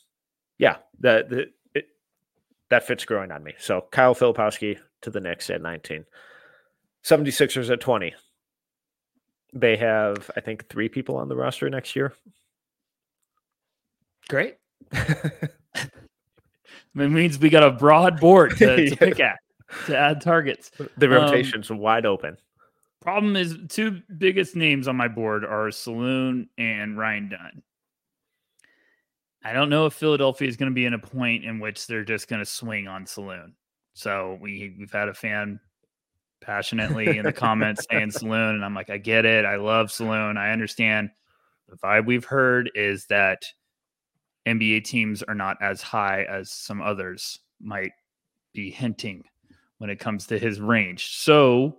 yeah, 0.59 0.77
the, 1.01 1.27
the 1.29 1.79
it, 1.79 1.87
that 2.69 2.87
fits 2.87 3.05
growing 3.05 3.33
on 3.33 3.43
me. 3.43 3.55
So 3.59 3.87
Kyle 3.91 4.15
Filipowski 4.15 4.79
to 5.03 5.11
the 5.11 5.21
Knicks 5.21 5.51
at 5.51 5.63
19. 5.63 6.05
76ers 7.05 7.71
at 7.71 7.81
20. 7.81 8.15
They 9.53 9.77
have, 9.77 10.31
I 10.37 10.41
think, 10.41 10.69
three 10.69 10.89
people 10.89 11.17
on 11.17 11.29
the 11.29 11.37
roster 11.37 11.69
next 11.71 11.95
year. 11.95 12.13
Great. 14.29 14.57
it 14.93 15.91
means 16.95 17.39
we 17.39 17.51
got 17.51 17.63
a 17.63 17.71
broad 17.71 18.19
board 18.21 18.57
to, 18.59 18.77
to 18.77 18.83
Yeah. 18.89 18.95
pick 18.97 19.21
at 19.21 19.39
to 19.87 19.97
add 19.97 20.21
targets. 20.21 20.71
The 20.97 21.07
Um, 21.07 21.13
rotation's 21.13 21.71
wide 21.71 22.07
open. 22.07 22.37
Problem 23.01 23.37
is, 23.37 23.59
two 23.69 24.01
biggest 24.17 24.57
names 24.57 24.89
on 24.89 24.97
my 24.97 25.09
board 25.09 25.45
are 25.45 25.69
Salaun 25.69 26.49
and 26.57 26.97
Ryan 26.99 27.29
Dunn. 27.29 27.63
I 29.45 29.53
don't 29.53 29.69
know 29.69 29.85
if 29.85 29.93
Philadelphia 29.93 30.49
is 30.49 30.57
going 30.57 30.71
to 30.71 30.75
be 30.75 30.87
in 30.87 30.95
a 30.95 30.99
point 30.99 31.45
in 31.45 31.59
which 31.61 31.87
they're 31.87 32.05
just 32.05 32.29
going 32.29 32.41
to 32.41 32.47
swing 32.47 32.89
on 32.89 33.05
Salaun. 33.05 33.53
So 33.93 34.39
we 34.41 34.75
we've 34.79 34.91
had 34.91 35.09
a 35.11 35.15
fan 35.15 35.61
passionately 36.45 37.19
in 37.19 37.25
the 37.25 37.33
comments 37.33 37.87
saying 37.91 38.11
Salaun, 38.11 38.55
and 38.55 38.65
I'm 38.65 38.75
like, 38.75 38.91
I 38.91 38.99
get 38.99 39.25
it. 39.25 39.45
I 39.45 39.57
love 39.57 39.89
Salaun. 39.89 40.37
I 40.37 40.53
understand. 40.53 41.11
The 41.69 41.77
vibe 41.77 42.07
we've 42.07 42.25
heard 42.25 42.71
is 42.75 43.07
that 43.07 43.45
NBA 44.47 44.85
teams 44.85 45.23
are 45.23 45.35
not 45.35 45.57
as 45.63 45.81
high 45.81 46.25
as 46.25 46.51
some 46.51 46.83
others 46.83 47.41
might 47.61 47.93
be 48.53 48.71
hinting 48.71 49.25
when 49.79 49.91
it 49.91 49.99
comes 49.99 50.27
to 50.27 50.39
his 50.39 50.61
range. 50.61 51.17
So 51.17 51.79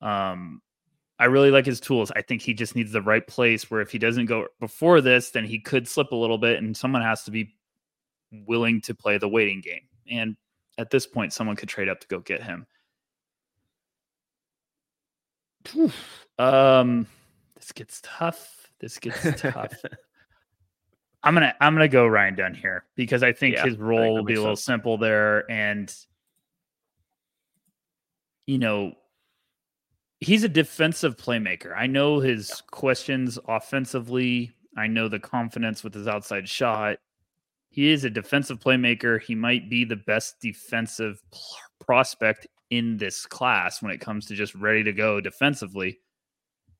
um, 0.00 0.60
I 1.18 1.26
really 1.26 1.50
like 1.50 1.66
his 1.66 1.80
tools. 1.80 2.12
I 2.14 2.22
think 2.22 2.42
he 2.42 2.54
just 2.54 2.76
needs 2.76 2.92
the 2.92 3.02
right 3.02 3.26
place 3.26 3.70
where 3.70 3.80
if 3.80 3.90
he 3.90 3.98
doesn't 3.98 4.26
go 4.26 4.46
before 4.60 5.00
this, 5.00 5.30
then 5.30 5.44
he 5.44 5.58
could 5.58 5.88
slip 5.88 6.12
a 6.12 6.16
little 6.16 6.38
bit, 6.38 6.58
and 6.58 6.76
someone 6.76 7.02
has 7.02 7.24
to 7.24 7.30
be 7.30 7.54
willing 8.46 8.80
to 8.82 8.94
play 8.94 9.18
the 9.18 9.28
waiting 9.28 9.60
game. 9.60 9.82
And 10.10 10.36
at 10.78 10.90
this 10.90 11.06
point, 11.06 11.32
someone 11.32 11.56
could 11.56 11.68
trade 11.68 11.88
up 11.88 12.00
to 12.00 12.06
go 12.08 12.20
get 12.20 12.42
him. 12.42 12.66
Um, 16.38 17.06
this 17.56 17.72
gets 17.72 18.00
tough. 18.02 18.70
This 18.80 18.98
gets 18.98 19.22
tough. 19.40 19.72
I'm 21.22 21.32
gonna 21.34 21.54
I'm 21.60 21.74
gonna 21.74 21.88
go 21.88 22.06
Ryan 22.06 22.34
Dunn 22.34 22.54
here 22.54 22.84
because 22.96 23.22
I 23.22 23.32
think 23.32 23.54
Yeah, 23.56 23.64
his 23.64 23.74
I 23.74 23.76
think 23.76 23.86
role 23.88 24.14
will 24.16 24.24
be 24.24 24.34
a 24.34 24.40
little 24.40 24.56
sense. 24.56 24.64
simple 24.66 24.98
there, 24.98 25.50
and 25.50 25.94
you 28.46 28.58
know 28.58 28.92
he's 30.20 30.44
a 30.44 30.48
defensive 30.48 31.16
playmaker. 31.16 31.74
I 31.76 31.86
know 31.86 32.20
his 32.20 32.62
questions 32.70 33.38
offensively. 33.48 34.52
I 34.76 34.86
know 34.86 35.08
the 35.08 35.18
confidence 35.20 35.82
with 35.84 35.94
his 35.94 36.08
outside 36.08 36.48
shot. 36.48 36.98
He 37.70 37.90
is 37.90 38.04
a 38.04 38.10
defensive 38.10 38.58
playmaker. 38.60 39.20
He 39.20 39.34
might 39.34 39.68
be 39.70 39.84
the 39.84 39.96
best 39.96 40.40
defensive 40.40 41.20
prospect 41.80 42.46
in 42.76 42.96
this 42.96 43.26
class 43.26 43.82
when 43.82 43.92
it 43.92 44.00
comes 44.00 44.26
to 44.26 44.34
just 44.34 44.54
ready 44.54 44.82
to 44.84 44.92
go 44.92 45.20
defensively. 45.20 45.98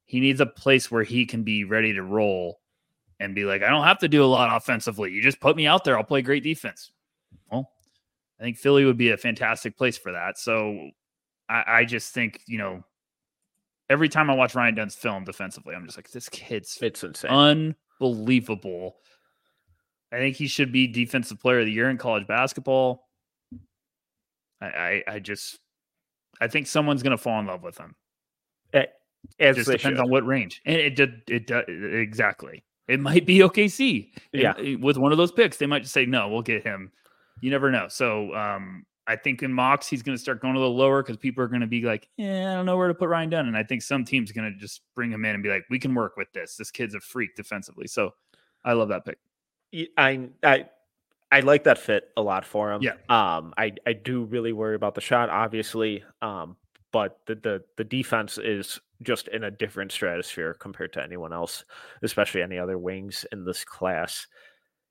He 0.06 0.20
needs 0.20 0.40
a 0.40 0.46
place 0.46 0.90
where 0.90 1.02
he 1.02 1.24
can 1.26 1.42
be 1.42 1.64
ready 1.64 1.92
to 1.94 2.02
roll 2.02 2.60
and 3.20 3.34
be 3.34 3.44
like, 3.44 3.62
I 3.62 3.70
don't 3.70 3.84
have 3.84 4.00
to 4.00 4.08
do 4.08 4.24
a 4.24 4.26
lot 4.26 4.54
offensively. 4.54 5.10
You 5.12 5.22
just 5.22 5.40
put 5.40 5.56
me 5.56 5.66
out 5.66 5.84
there, 5.84 5.96
I'll 5.96 6.04
play 6.04 6.22
great 6.22 6.42
defense. 6.42 6.92
Well, 7.50 7.70
I 8.38 8.42
think 8.42 8.58
Philly 8.58 8.84
would 8.84 8.98
be 8.98 9.10
a 9.10 9.16
fantastic 9.16 9.76
place 9.76 9.96
for 9.96 10.12
that. 10.12 10.38
So 10.38 10.90
I, 11.48 11.64
I 11.66 11.84
just 11.84 12.12
think, 12.12 12.40
you 12.46 12.58
know, 12.58 12.84
every 13.88 14.08
time 14.08 14.30
I 14.30 14.34
watch 14.34 14.54
Ryan 14.54 14.74
Dunn's 14.74 14.94
film 14.94 15.24
defensively, 15.24 15.74
I'm 15.74 15.86
just 15.86 15.96
like, 15.96 16.10
this 16.10 16.28
kid's 16.28 16.76
It's 16.82 17.02
insane. 17.04 17.74
unbelievable. 18.00 18.96
I 20.12 20.16
think 20.16 20.36
he 20.36 20.46
should 20.46 20.72
be 20.72 20.86
defensive 20.86 21.40
player 21.40 21.60
of 21.60 21.66
the 21.66 21.72
year 21.72 21.90
in 21.90 21.98
college 21.98 22.26
basketball. 22.26 23.08
I, 24.60 24.66
I, 24.66 25.02
I 25.08 25.18
just, 25.18 25.58
I 26.44 26.48
think 26.48 26.66
someone's 26.66 27.02
going 27.02 27.10
to 27.16 27.18
fall 27.18 27.40
in 27.40 27.46
love 27.46 27.62
with 27.62 27.78
him. 27.78 27.94
It, 28.72 28.92
As 29.40 29.56
just 29.56 29.70
depends 29.70 29.98
should. 29.98 30.04
on 30.04 30.10
what 30.10 30.26
range, 30.26 30.60
and 30.66 30.76
it 30.76 30.94
did, 30.96 31.22
it 31.28 31.46
does 31.46 31.64
exactly. 31.68 32.64
It 32.88 33.00
might 33.00 33.24
be 33.24 33.38
OKC. 33.38 34.10
Yeah. 34.32 34.52
it- 34.58 34.80
with 34.80 34.98
one 34.98 35.10
of 35.12 35.18
those 35.18 35.32
picks, 35.32 35.56
they 35.56 35.66
might 35.66 35.82
just 35.82 35.94
say 35.94 36.04
no. 36.04 36.28
We'll 36.28 36.42
get 36.42 36.62
him. 36.62 36.92
You 37.40 37.50
never 37.50 37.70
know. 37.70 37.88
So, 37.88 38.34
um, 38.34 38.84
I 39.06 39.16
think 39.16 39.42
in 39.42 39.52
mocks 39.52 39.86
he's 39.86 40.02
going 40.02 40.16
to 40.16 40.20
start 40.22 40.40
going 40.40 40.54
a 40.54 40.58
little 40.58 40.76
lower 40.76 41.02
because 41.02 41.16
people 41.16 41.42
are 41.44 41.48
going 41.48 41.60
to 41.62 41.66
be 41.66 41.82
like, 41.82 42.08
"Yeah, 42.16 42.52
I 42.52 42.54
don't 42.54 42.66
know 42.66 42.76
where 42.76 42.88
to 42.88 42.94
put 42.94 43.08
Ryan 43.08 43.30
Dunn," 43.30 43.48
and 43.48 43.56
I 43.56 43.62
think 43.62 43.82
some 43.82 44.04
teams 44.04 44.32
going 44.32 44.52
to 44.52 44.58
just 44.58 44.82
bring 44.94 45.10
him 45.10 45.24
in 45.24 45.34
and 45.34 45.42
be 45.42 45.48
like, 45.50 45.64
"We 45.70 45.78
can 45.78 45.94
work 45.94 46.16
with 46.16 46.30
this. 46.32 46.56
This 46.56 46.70
kid's 46.70 46.94
a 46.94 47.00
freak 47.00 47.34
defensively." 47.36 47.86
So, 47.86 48.12
I 48.64 48.72
love 48.74 48.88
that 48.90 49.04
pick. 49.04 49.18
I 49.96 50.28
I 50.42 50.66
I 51.34 51.40
like 51.40 51.64
that 51.64 51.78
fit 51.78 52.04
a 52.16 52.22
lot 52.22 52.44
for 52.44 52.72
him. 52.72 52.82
Yeah. 52.82 52.92
Um 53.08 53.54
I 53.56 53.72
I 53.86 53.92
do 53.92 54.24
really 54.24 54.52
worry 54.52 54.76
about 54.76 54.94
the 54.94 55.00
shot 55.00 55.28
obviously. 55.30 56.04
Um 56.22 56.56
but 56.92 57.18
the 57.26 57.34
the 57.34 57.62
the 57.76 57.84
defense 57.84 58.38
is 58.38 58.80
just 59.02 59.28
in 59.28 59.44
a 59.44 59.50
different 59.50 59.92
stratosphere 59.92 60.54
compared 60.54 60.92
to 60.94 61.02
anyone 61.02 61.32
else, 61.32 61.64
especially 62.02 62.42
any 62.42 62.58
other 62.58 62.78
wings 62.78 63.26
in 63.32 63.44
this 63.44 63.64
class. 63.64 64.26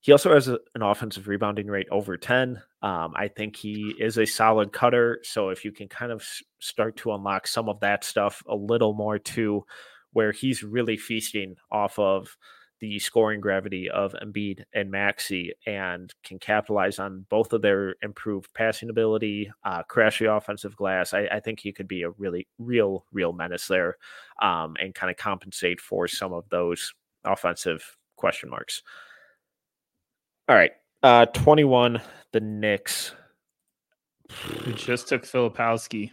He 0.02 0.12
also 0.12 0.34
has 0.34 0.50
a, 0.50 0.60
an 0.76 0.82
offensive 0.82 1.30
rebounding 1.30 1.68
rate 1.68 1.88
over 1.90 2.18
10. 2.18 2.62
Um, 2.82 3.14
I 3.16 3.30
think 3.30 3.56
he 3.56 3.96
is 3.98 4.18
a 4.18 4.26
solid 4.26 4.74
cutter. 4.74 5.20
So 5.24 5.48
if 5.48 5.64
you 5.64 5.72
can 5.72 5.88
kind 5.88 6.12
of 6.12 6.20
s- 6.20 6.44
start 6.60 6.98
to 6.98 7.14
unlock 7.14 7.48
some 7.48 7.70
of 7.70 7.80
that 7.80 8.04
stuff 8.04 8.44
a 8.46 8.56
little 8.56 8.94
more 8.94 9.18
too, 9.18 9.64
where 10.12 10.34
he's 10.34 10.62
really 10.62 10.98
feasting 10.98 11.56
off 11.72 11.98
of 11.98 12.36
the 12.84 13.00
scoring 13.00 13.40
gravity 13.40 13.90
of 13.90 14.14
Embiid 14.22 14.66
and 14.74 14.92
Maxey 14.92 15.54
and 15.66 16.14
can 16.22 16.38
capitalize 16.38 17.00
on 17.00 17.26
both 17.30 17.54
of 17.54 17.62
their 17.62 17.96
improved 18.02 18.54
passing 18.54 18.90
ability, 18.90 19.50
uh, 19.64 19.84
crash 19.84 20.20
the 20.20 20.30
offensive 20.30 20.76
glass. 20.76 21.14
I, 21.14 21.22
I 21.32 21.40
think 21.40 21.62
he 21.62 21.72
could 21.72 21.88
be 21.88 22.02
a 22.02 22.10
really 22.10 22.46
real, 22.60 23.06
real 23.14 23.32
menace 23.32 23.70
there 23.70 23.96
um, 24.42 24.76
and 24.82 24.94
kind 24.94 25.10
of 25.10 25.16
compensate 25.16 25.80
for 25.80 26.10
some 26.10 26.34
of 26.34 26.44
those 26.50 26.94
offensive 27.24 27.98
question 28.18 28.50
marks. 28.50 28.84
All 30.50 30.56
right. 30.58 30.72
Uh, 31.02 31.26
21, 31.28 32.02
the 32.34 32.42
Knicks. 32.42 33.14
We 34.66 34.74
just 34.74 35.08
took 35.08 35.24
Filipowski. 35.24 36.12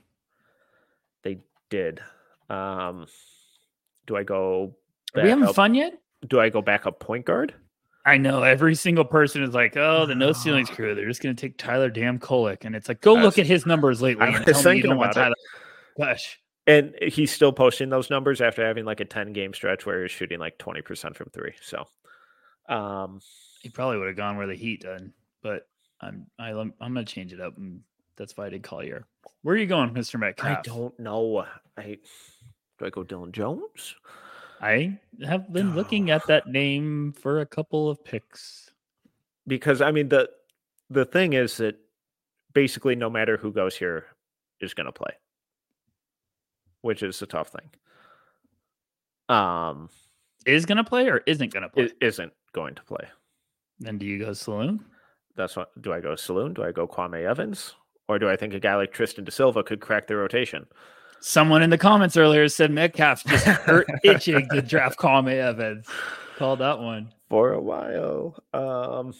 They 1.24 1.38
did. 1.68 1.98
Um, 2.48 3.06
do 4.06 4.16
I 4.16 4.22
go? 4.22 4.76
Are 5.16 5.24
we 5.24 5.30
having 5.30 5.46
up- 5.46 5.56
fun 5.56 5.74
yet? 5.74 6.00
Do 6.28 6.40
I 6.40 6.48
go 6.48 6.62
back 6.62 6.86
up 6.86 7.00
point 7.00 7.24
guard? 7.24 7.54
I 8.06 8.16
know 8.16 8.42
every 8.42 8.74
single 8.74 9.04
person 9.04 9.42
is 9.42 9.54
like, 9.54 9.76
"Oh, 9.76 10.06
the 10.06 10.14
no 10.14 10.32
ceilings 10.34 10.70
crew. 10.70 10.94
They're 10.94 11.08
just 11.08 11.22
going 11.22 11.34
to 11.34 11.40
take 11.40 11.58
Tyler 11.58 11.90
Damn 11.90 12.18
Kolek," 12.18 12.64
and 12.64 12.74
it's 12.74 12.88
like, 12.88 13.00
go 13.00 13.14
look 13.14 13.38
at 13.38 13.46
his 13.46 13.66
numbers 13.66 14.00
lately 14.00 14.26
I 14.26 14.36
and 14.36 14.44
tell 14.44 14.54
me 14.54 14.58
you 14.58 14.62
thinking 14.62 14.90
don't 14.90 14.98
want 14.98 15.12
about 15.12 15.22
Tyler. 15.22 15.34
Gosh, 15.98 16.38
And 16.66 16.94
he's 17.02 17.32
still 17.32 17.52
posting 17.52 17.90
those 17.90 18.10
numbers 18.10 18.40
after 18.40 18.64
having 18.64 18.84
like 18.84 19.00
a 19.00 19.04
10 19.04 19.32
game 19.32 19.52
stretch 19.52 19.84
where 19.84 20.02
he's 20.02 20.10
shooting 20.10 20.38
like 20.38 20.56
20% 20.58 21.14
from 21.14 21.28
three. 21.30 21.52
So, 21.60 21.84
um, 22.68 23.20
he 23.60 23.68
probably 23.68 23.98
would 23.98 24.06
have 24.06 24.16
gone 24.16 24.36
where 24.36 24.46
the 24.46 24.54
Heat 24.54 24.82
done, 24.82 25.12
but 25.42 25.66
I'm 26.00 26.26
I, 26.38 26.50
I'm 26.50 26.72
going 26.80 26.94
to 26.94 27.04
change 27.04 27.32
it 27.32 27.40
up, 27.40 27.58
and 27.58 27.80
that's 28.16 28.36
why 28.36 28.46
I 28.46 28.50
did 28.50 28.62
Collier. 28.62 29.04
Where 29.42 29.54
are 29.54 29.58
you 29.58 29.66
going, 29.66 29.92
Mister 29.92 30.16
Metcalf? 30.18 30.58
I 30.58 30.62
don't 30.62 30.98
know. 30.98 31.44
I 31.76 31.98
do 32.78 32.86
I 32.86 32.90
go 32.90 33.02
Dillon 33.02 33.32
Jones? 33.32 33.94
I 34.60 34.98
have 35.24 35.52
been 35.52 35.74
looking 35.74 36.10
at 36.10 36.26
that 36.28 36.46
name 36.46 37.12
for 37.12 37.40
a 37.40 37.46
couple 37.46 37.88
of 37.88 38.04
picks. 38.04 38.70
Because 39.46 39.80
I 39.80 39.90
mean 39.90 40.08
the 40.08 40.28
the 40.90 41.04
thing 41.04 41.32
is 41.32 41.56
that 41.58 41.76
basically 42.52 42.94
no 42.96 43.08
matter 43.08 43.36
who 43.36 43.52
goes 43.52 43.76
here 43.76 44.06
is 44.60 44.74
going 44.74 44.86
to 44.86 44.92
play, 44.92 45.12
which 46.82 47.02
is 47.02 47.22
a 47.22 47.26
tough 47.26 47.48
thing. 47.48 47.70
Um, 49.34 49.88
Is 50.44 50.66
going 50.66 50.78
to 50.78 50.84
play 50.84 51.08
or 51.08 51.18
isn't 51.26 51.52
going 51.52 51.62
to 51.62 51.68
play? 51.68 51.90
isn't 52.00 52.32
going 52.52 52.74
to 52.74 52.82
play. 52.82 53.06
then 53.78 53.96
do 53.98 54.06
you 54.06 54.18
go 54.18 54.30
Salaun? 54.30 54.80
That's 55.36 55.56
what. 55.56 55.70
Do 55.80 55.92
I 55.92 56.00
go 56.00 56.10
Salaun? 56.14 56.54
Do 56.54 56.64
I 56.64 56.72
go 56.72 56.86
Kwame 56.88 57.24
Evans? 57.24 57.74
Or 58.08 58.18
do 58.18 58.28
I 58.28 58.34
think 58.36 58.54
a 58.54 58.60
guy 58.60 58.74
like 58.74 58.92
Tristan 58.92 59.24
da 59.24 59.30
Silva 59.30 59.62
could 59.62 59.80
crack 59.80 60.08
the 60.08 60.16
rotation? 60.16 60.66
Someone 61.20 61.62
in 61.62 61.70
the 61.70 61.78
comments 61.78 62.16
earlier 62.16 62.48
said 62.48 62.70
Metcalf's 62.70 63.22
just 63.24 63.44
hurt 63.46 63.86
itching 64.02 64.48
to 64.52 64.62
draft 64.62 64.98
Kwame 64.98 65.34
Evans. 65.34 65.86
Call 66.38 66.56
that 66.56 66.78
one. 66.78 67.12
for 67.28 67.52
a 67.52 67.60
while. 67.60 68.42
Um, 68.54 69.12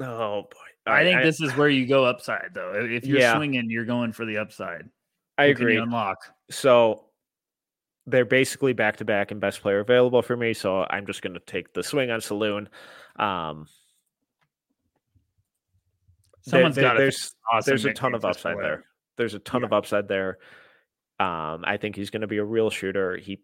oh 0.00 0.42
boy, 0.42 0.90
I 0.92 1.02
think 1.04 1.22
this 1.22 1.40
is 1.42 1.54
where 1.56 1.68
you 1.68 1.86
go 1.86 2.04
upside, 2.04 2.50
though. 2.54 2.72
If 2.74 3.04
you're 3.06 3.18
Yeah. 3.20 3.34
swinging, 3.36 3.68
you're 3.68 3.84
going 3.84 4.12
for 4.12 4.24
the 4.24 4.38
upside. 4.38 4.88
I 5.36 5.46
you 5.46 5.52
agree. 5.52 5.76
unlock. 5.76 6.16
So 6.50 7.04
they're 8.06 8.24
basically 8.24 8.72
back 8.72 8.96
to 8.98 9.04
back 9.04 9.32
and 9.32 9.40
best 9.40 9.60
player 9.60 9.80
available 9.80 10.22
for 10.22 10.36
me. 10.36 10.54
So 10.54 10.86
I'm 10.88 11.06
just 11.06 11.20
going 11.20 11.34
to 11.34 11.40
take 11.40 11.74
the 11.74 11.82
swing 11.82 12.10
on 12.10 12.20
Salaun. 12.20 12.68
Um, 13.18 13.66
Someone's 16.40 16.76
there- 16.76 16.84
got 16.84 16.96
there's 16.96 17.34
awesome 17.52 17.70
there's 17.70 17.84
a 17.84 17.92
ton 17.92 18.14
of 18.14 18.24
upside 18.24 18.56
there. 18.58 18.84
There's 19.16 19.34
a 19.34 19.38
ton 19.40 19.64
of 19.64 19.72
upside 19.72 20.08
there. 20.08 20.38
Um, 21.18 21.64
I 21.64 21.78
think 21.78 21.96
he's 21.96 22.10
going 22.10 22.20
to 22.20 22.26
be 22.26 22.38
a 22.38 22.44
real 22.44 22.70
shooter. 22.70 23.16
He 23.16 23.42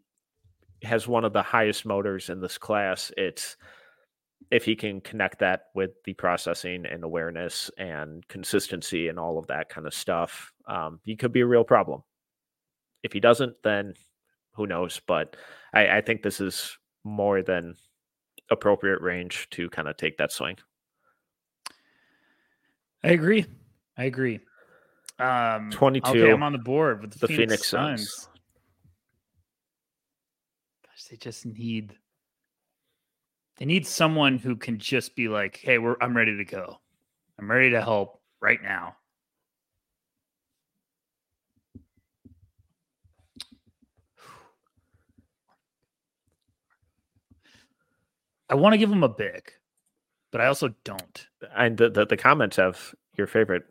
has 0.83 1.09
one 1.09 1.25
of 1.25 1.33
the 1.33 1.43
highest 1.43 1.87
motors 1.87 2.29
in 2.29 2.41
this 2.41 2.59
class. 2.59 3.11
It's 3.17 3.57
if 4.51 4.65
he 4.65 4.77
can 4.77 5.01
connect 5.01 5.39
that 5.39 5.67
with 5.75 5.91
the 6.05 6.13
processing 6.15 6.85
and 6.85 7.05
awareness 7.05 7.71
and 7.79 8.27
consistency 8.29 9.09
and 9.09 9.19
all 9.19 9.39
of 9.39 9.47
that 9.47 9.69
kind 9.69 9.87
of 9.87 9.95
stuff, 9.95 10.53
um, 10.67 11.01
he 11.05 11.17
could 11.17 11.33
be 11.33 11.41
a 11.41 11.47
real 11.47 11.65
problem. 11.65 12.03
If 13.03 13.13
he 13.13 13.21
doesn't, 13.21 13.55
then 13.65 13.95
who 14.55 14.67
knows? 14.67 15.01
But 15.07 15.37
I, 15.73 15.99
I 15.99 16.01
think 16.03 16.23
this 16.23 16.41
is 16.41 16.77
more 17.05 17.43
than 17.43 17.77
appropriate 18.51 19.01
range 19.01 19.49
to 19.51 19.71
kind 19.71 19.89
of 19.89 19.97
take 19.97 20.19
that 20.19 20.33
swing. 20.33 20.59
I 23.03 23.09
agree. 23.09 23.47
I 23.97 24.05
agree. 24.05 24.41
Um, 25.19 25.71
22. 25.71 26.09
Okay, 26.09 26.31
I'm 26.31 26.43
on 26.43 26.53
the 26.53 26.59
board 26.59 27.01
with 27.01 27.13
the, 27.13 27.19
The 27.19 27.29
Phoenix, 27.29 27.51
Phoenix 27.53 27.69
Suns. 27.69 28.13
Suns. 28.13 28.29
Gosh, 30.87 31.05
they 31.11 31.17
just 31.17 31.47
need 31.47 31.97
they 33.59 33.67
need 33.67 33.87
someone 33.87 34.39
who 34.39 34.57
can 34.57 34.79
just 34.79 35.15
be 35.15 35.29
like, 35.29 35.61
"Hey, 35.63 35.79
we're 35.79 35.97
I'm 36.01 36.17
ready 36.17 36.37
to 36.37 36.45
go. 36.45 36.81
I'm 37.39 37.51
ready 37.51 37.71
to 37.71 37.83
help 37.83 38.21
right 38.41 38.63
now." 38.63 38.97
I 48.53 48.55
want 48.55 48.75
to 48.75 48.79
give 48.79 48.93
him 48.93 49.03
a 49.03 49.09
big, 49.09 49.51
but 50.31 50.43
I 50.43 50.47
also 50.47 50.75
don't. 50.85 51.27
And 51.57 51.79
the, 51.79 51.89
the, 51.89 52.05
the 52.05 52.19
comments 52.19 52.57
have 52.57 52.95
your 53.17 53.27
favorite. 53.27 53.65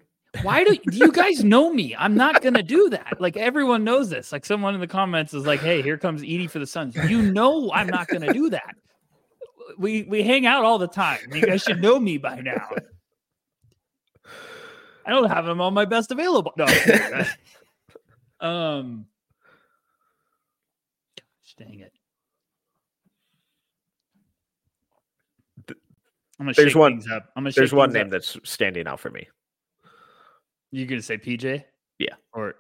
Why 0.44 0.64
do 0.64 0.78
you 0.92 1.12
guys 1.12 1.44
know 1.44 1.74
me? 1.74 1.96
I'm 1.98 2.16
not 2.16 2.42
gonna 2.42 2.64
do 2.64 2.90
that. 2.92 3.18
Like 3.20 3.36
everyone 3.38 3.84
knows 3.84 4.10
this. 4.10 4.32
Like 4.32 4.46
someone 4.46 4.74
in 4.74 4.80
the 4.80 4.88
comments 4.88 5.34
is 5.34 5.46
like, 5.46 5.60
"Hey, 5.60 5.82
here 5.82 5.98
comes 5.98 6.22
Edey 6.22 6.50
for 6.50 6.60
the 6.60 6.66
Suns." 6.68 6.96
You 7.10 7.22
know 7.22 7.72
I'm 7.74 7.88
not 7.88 8.08
gonna 8.08 8.32
do 8.34 8.50
that. 8.52 8.76
We 9.78 10.04
we 10.04 10.24
hang 10.24 10.46
out 10.46 10.64
all 10.64 10.78
the 10.78 10.88
time. 10.88 11.20
You 11.34 11.42
guys 11.42 11.64
should 11.64 11.82
know 11.82 12.00
me 12.00 12.18
by 12.18 12.40
now. 12.42 12.70
I 15.06 15.10
don't 15.10 15.30
have 15.30 15.48
him 15.48 15.60
on 15.62 15.74
my 15.74 15.86
best 15.86 16.12
available. 16.12 16.54
No. 16.58 16.66
Um. 18.40 19.06
Gosh, 21.16 21.56
dang 21.60 21.80
it. 21.82 21.94
I'm 25.70 25.76
gonna 26.48 26.54
There's 26.54 26.72
shake 26.72 26.76
one- 26.80 26.94
things 26.94 27.12
up. 27.12 27.30
I'm 27.36 27.44
gonna. 27.44 27.54
There's 27.56 27.72
one 27.72 27.94
name 27.94 28.06
up. 28.08 28.12
that's 28.12 28.36
standing 28.44 28.88
out 28.88 29.00
for 29.00 29.12
me. 29.12 29.28
You're 30.72 30.88
gonna 30.88 31.02
say 31.02 31.18
PJ? 31.18 31.64
Yeah. 32.00 32.16
Or 32.34 32.56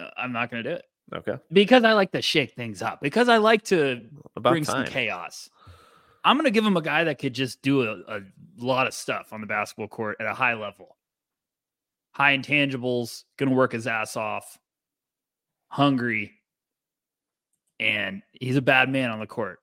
uh, 0.00 0.08
I'm 0.16 0.32
not 0.32 0.50
gonna 0.50 0.62
do 0.62 0.70
it 0.70 0.84
Okay. 1.14 1.36
because 1.52 1.84
I 1.84 1.92
like 1.92 2.12
to 2.12 2.22
shake 2.22 2.54
things 2.54 2.82
up. 2.82 3.00
Because 3.00 3.28
I 3.28 3.36
like 3.38 3.62
to 3.64 4.00
About 4.36 4.50
bring 4.52 4.64
time. 4.64 4.86
some 4.86 4.92
chaos. 4.92 5.50
I'm 6.24 6.36
gonna 6.36 6.50
give 6.50 6.64
him 6.64 6.76
a 6.76 6.82
guy 6.82 7.04
that 7.04 7.18
could 7.18 7.34
just 7.34 7.62
do 7.62 7.82
a, 7.82 7.96
a 8.16 8.20
lot 8.58 8.86
of 8.86 8.94
stuff 8.94 9.32
on 9.32 9.40
the 9.40 9.46
basketball 9.46 9.88
court 9.88 10.16
at 10.20 10.26
a 10.26 10.34
high 10.34 10.54
level. 10.54 10.96
High 12.12 12.36
intangibles, 12.36 13.24
gonna 13.38 13.54
work 13.54 13.72
his 13.72 13.86
ass 13.86 14.16
off, 14.16 14.58
hungry, 15.68 16.32
and 17.78 18.22
he's 18.32 18.56
a 18.56 18.62
bad 18.62 18.88
man 18.90 19.10
on 19.10 19.20
the 19.20 19.26
court. 19.26 19.58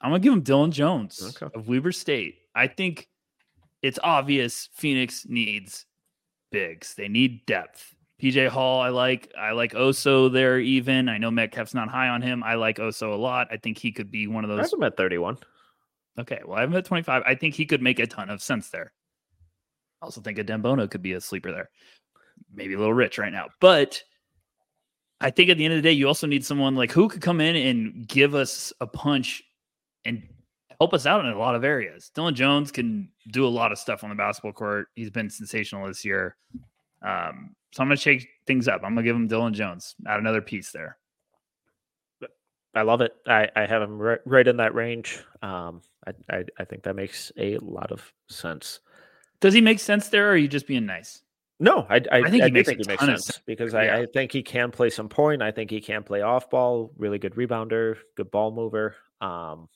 I'm 0.00 0.10
gonna 0.10 0.20
give 0.20 0.32
him 0.32 0.40
Dillon 0.42 0.72
Jones 0.72 1.36
Okay. 1.42 1.52
of 1.54 1.68
Weber 1.68 1.92
State. 1.92 2.36
I 2.54 2.66
think 2.66 3.08
it's 3.82 3.98
obvious 4.02 4.68
Phoenix 4.74 5.26
needs 5.28 5.86
bigs. 6.52 6.94
They 6.94 7.08
need 7.08 7.44
depth. 7.46 7.94
PJ 8.20 8.48
Hall, 8.48 8.80
I 8.80 8.90
like. 8.90 9.32
I 9.36 9.50
like 9.50 9.72
Oso 9.72 10.32
there 10.32 10.60
even. 10.60 11.08
I 11.08 11.18
know 11.18 11.30
Metcalf's 11.30 11.74
not 11.74 11.88
high 11.88 12.08
on 12.08 12.22
him. 12.22 12.44
I 12.44 12.54
like 12.54 12.76
Oso 12.76 13.12
a 13.12 13.16
lot. 13.16 13.48
I 13.50 13.56
think 13.56 13.78
he 13.78 13.90
could 13.90 14.10
be 14.12 14.28
one 14.28 14.44
of 14.44 14.50
I 14.50 14.56
those. 14.56 14.70
have 14.70 14.78
him 14.78 14.84
at 14.84 14.96
31. 14.96 15.38
Okay, 16.20 16.40
well, 16.44 16.56
I 16.56 16.60
have 16.60 16.70
him 16.70 16.76
at 16.76 16.84
25. 16.84 17.22
I 17.26 17.34
think 17.34 17.54
he 17.54 17.66
could 17.66 17.82
make 17.82 17.98
a 17.98 18.06
ton 18.06 18.30
of 18.30 18.40
sense 18.40 18.68
there. 18.68 18.92
I 20.00 20.04
also 20.04 20.20
think 20.20 20.38
a 20.38 20.44
Dembono 20.44 20.88
could 20.88 21.02
be 21.02 21.14
a 21.14 21.20
sleeper 21.20 21.50
there. 21.50 21.70
Maybe 22.54 22.74
a 22.74 22.78
little 22.78 22.94
rich 22.94 23.18
right 23.18 23.32
now. 23.32 23.48
But 23.60 24.02
I 25.20 25.30
think 25.30 25.50
at 25.50 25.56
the 25.56 25.64
end 25.64 25.74
of 25.74 25.78
the 25.78 25.88
day, 25.88 25.92
you 25.92 26.06
also 26.06 26.26
need 26.26 26.44
someone 26.44 26.76
like 26.76 26.92
who 26.92 27.08
could 27.08 27.22
come 27.22 27.40
in 27.40 27.56
and 27.56 28.06
give 28.06 28.34
us 28.34 28.72
a 28.80 28.86
punch 28.86 29.42
and 30.04 30.22
help 30.82 30.94
us 30.94 31.06
out 31.06 31.24
in 31.24 31.30
a 31.30 31.38
lot 31.38 31.54
of 31.54 31.62
areas. 31.62 32.10
Dillon 32.12 32.34
Jones 32.34 32.72
can 32.72 33.08
do 33.30 33.46
a 33.46 33.48
lot 33.48 33.70
of 33.70 33.78
stuff 33.78 34.02
on 34.02 34.10
the 34.10 34.16
basketball 34.16 34.52
court. 34.52 34.88
He's 34.96 35.10
been 35.10 35.30
sensational 35.30 35.86
this 35.86 36.04
year. 36.04 36.34
Um, 37.02 37.54
so 37.70 37.84
I'm 37.84 37.88
going 37.88 37.96
to 37.96 38.02
shake 38.02 38.28
things 38.48 38.66
up. 38.66 38.80
I'm 38.82 38.94
going 38.94 39.04
to 39.04 39.08
give 39.08 39.14
him 39.14 39.28
Dillon 39.28 39.54
Jones. 39.54 39.94
Add 40.08 40.18
another 40.18 40.40
piece 40.42 40.72
there. 40.72 40.98
I 42.74 42.82
love 42.82 43.00
it. 43.00 43.12
I, 43.28 43.48
I 43.54 43.64
have 43.64 43.80
him 43.80 43.96
right, 43.96 44.18
right 44.24 44.48
in 44.48 44.56
that 44.56 44.74
range. 44.74 45.20
Um, 45.40 45.82
I, 46.04 46.14
I, 46.28 46.44
I 46.58 46.64
think 46.64 46.82
that 46.82 46.96
makes 46.96 47.30
a 47.36 47.58
lot 47.58 47.92
of 47.92 48.12
sense. 48.28 48.80
Does 49.38 49.54
he 49.54 49.60
make 49.60 49.78
sense 49.78 50.08
there, 50.08 50.30
or 50.30 50.32
are 50.32 50.36
you 50.36 50.48
just 50.48 50.66
being 50.66 50.84
nice? 50.84 51.22
No, 51.60 51.86
I, 51.88 52.02
I, 52.10 52.22
I 52.22 52.30
think 52.30 52.42
he 52.42 52.50
makes 52.50 52.68
think 52.68 52.80
he 52.80 52.88
makes 52.88 53.04
sense 53.04 53.26
sense. 53.26 53.40
because 53.46 53.72
Yeah. 53.72 53.78
I, 53.78 54.00
I 54.00 54.06
think 54.06 54.32
he 54.32 54.42
can 54.42 54.72
play 54.72 54.90
some 54.90 55.08
point. 55.08 55.42
I 55.42 55.52
think 55.52 55.70
he 55.70 55.80
can 55.80 56.02
play 56.02 56.22
off 56.22 56.50
ball, 56.50 56.90
really 56.96 57.20
good 57.20 57.36
rebounder, 57.36 57.98
good 58.16 58.32
ball 58.32 58.50
mover. 58.50 58.96
Um, 59.20 59.68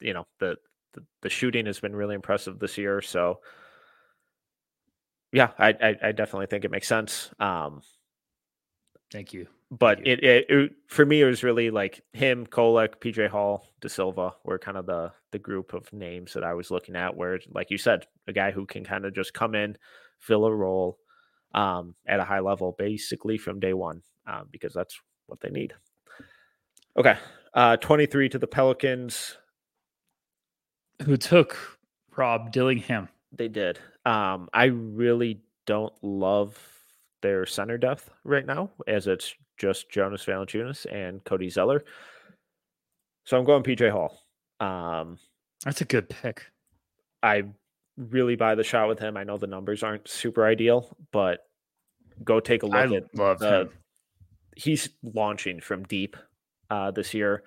you 0.00 0.14
know, 0.14 0.26
the, 0.38 0.56
the, 0.94 1.04
the 1.22 1.30
shooting 1.30 1.66
has 1.66 1.80
been 1.80 1.94
really 1.94 2.14
impressive 2.14 2.58
this 2.58 2.78
year. 2.78 3.00
So, 3.00 3.40
yeah, 5.32 5.50
I, 5.58 5.68
I, 5.68 5.96
I 6.08 6.12
definitely 6.12 6.46
think 6.46 6.64
it 6.64 6.70
makes 6.70 6.88
sense. 6.88 7.30
Um, 7.38 7.82
Thank 9.12 9.32
you. 9.32 9.46
but 9.70 10.04
you. 10.04 10.12
it, 10.12 10.24
it, 10.24 10.46
it 10.48 10.72
for 10.88 11.04
me 11.04 11.20
it 11.20 11.26
was 11.26 11.42
really 11.42 11.70
like 11.70 12.02
him, 12.12 12.46
Kolek, 12.46 12.96
PJ 13.00 13.28
Hall, 13.28 13.68
da 13.80 13.88
Silva 13.88 14.34
were 14.44 14.58
kind 14.58 14.76
of 14.76 14.86
the 14.86 15.12
the 15.32 15.38
group 15.38 15.74
of 15.74 15.92
names 15.92 16.32
that 16.32 16.44
I 16.44 16.54
was 16.54 16.70
looking 16.70 16.96
at. 16.96 17.14
Where, 17.14 17.38
like 17.52 17.70
you 17.70 17.78
said, 17.78 18.06
a 18.26 18.32
guy 18.32 18.50
who 18.50 18.66
can 18.66 18.84
kind 18.84 19.04
of 19.04 19.14
just 19.14 19.34
come 19.34 19.54
in, 19.54 19.76
fill 20.18 20.44
a 20.46 20.54
role 20.54 20.98
um, 21.54 21.94
at 22.06 22.20
a 22.20 22.24
high 22.24 22.40
level, 22.40 22.74
basically 22.78 23.38
from 23.38 23.60
day 23.60 23.74
one, 23.74 24.02
um, 24.26 24.48
because 24.50 24.72
that's 24.72 24.98
what 25.26 25.40
they 25.40 25.50
need. 25.50 25.74
Okay, 26.96 27.16
uh, 27.54 27.76
twenty 27.76 28.06
three 28.06 28.28
to 28.28 28.38
the 28.38 28.46
Pelicans. 28.46 29.36
Who 31.04 31.16
took 31.16 31.56
Rob 32.16 32.52
Dillingham? 32.52 33.08
They 33.32 33.48
did. 33.48 33.78
Um, 34.04 34.48
I 34.52 34.66
really 34.66 35.40
don't 35.66 35.92
love 36.02 36.58
their 37.22 37.44
center 37.46 37.76
depth 37.78 38.10
right 38.24 38.46
now, 38.46 38.70
as 38.86 39.06
it's 39.06 39.34
just 39.58 39.90
Jonas 39.90 40.24
Valanciunas 40.24 40.86
and 40.92 41.22
Cody 41.24 41.50
Zeller. 41.50 41.84
So 43.24 43.36
I'm 43.38 43.44
going 43.44 43.62
PJ 43.62 43.90
Hall. 43.90 44.22
Um, 44.60 45.18
That's 45.64 45.80
a 45.80 45.84
good 45.84 46.08
pick. 46.08 46.46
I 47.22 47.44
really 47.96 48.36
buy 48.36 48.54
the 48.54 48.62
shot 48.64 48.88
with 48.88 48.98
him. 48.98 49.16
I 49.16 49.24
know 49.24 49.36
the 49.36 49.46
numbers 49.46 49.82
aren't 49.82 50.06
super 50.08 50.46
ideal, 50.46 50.96
but 51.12 51.40
go 52.22 52.40
take 52.40 52.62
a 52.62 52.66
look 52.66 52.74
I 52.76 52.94
at 52.96 53.14
love 53.14 53.38
the- 53.40 53.60
him. 53.62 53.70
he's 54.56 54.88
launching 55.02 55.60
from 55.60 55.82
deep 55.84 56.16
uh, 56.70 56.90
this 56.90 57.12
year. 57.14 57.42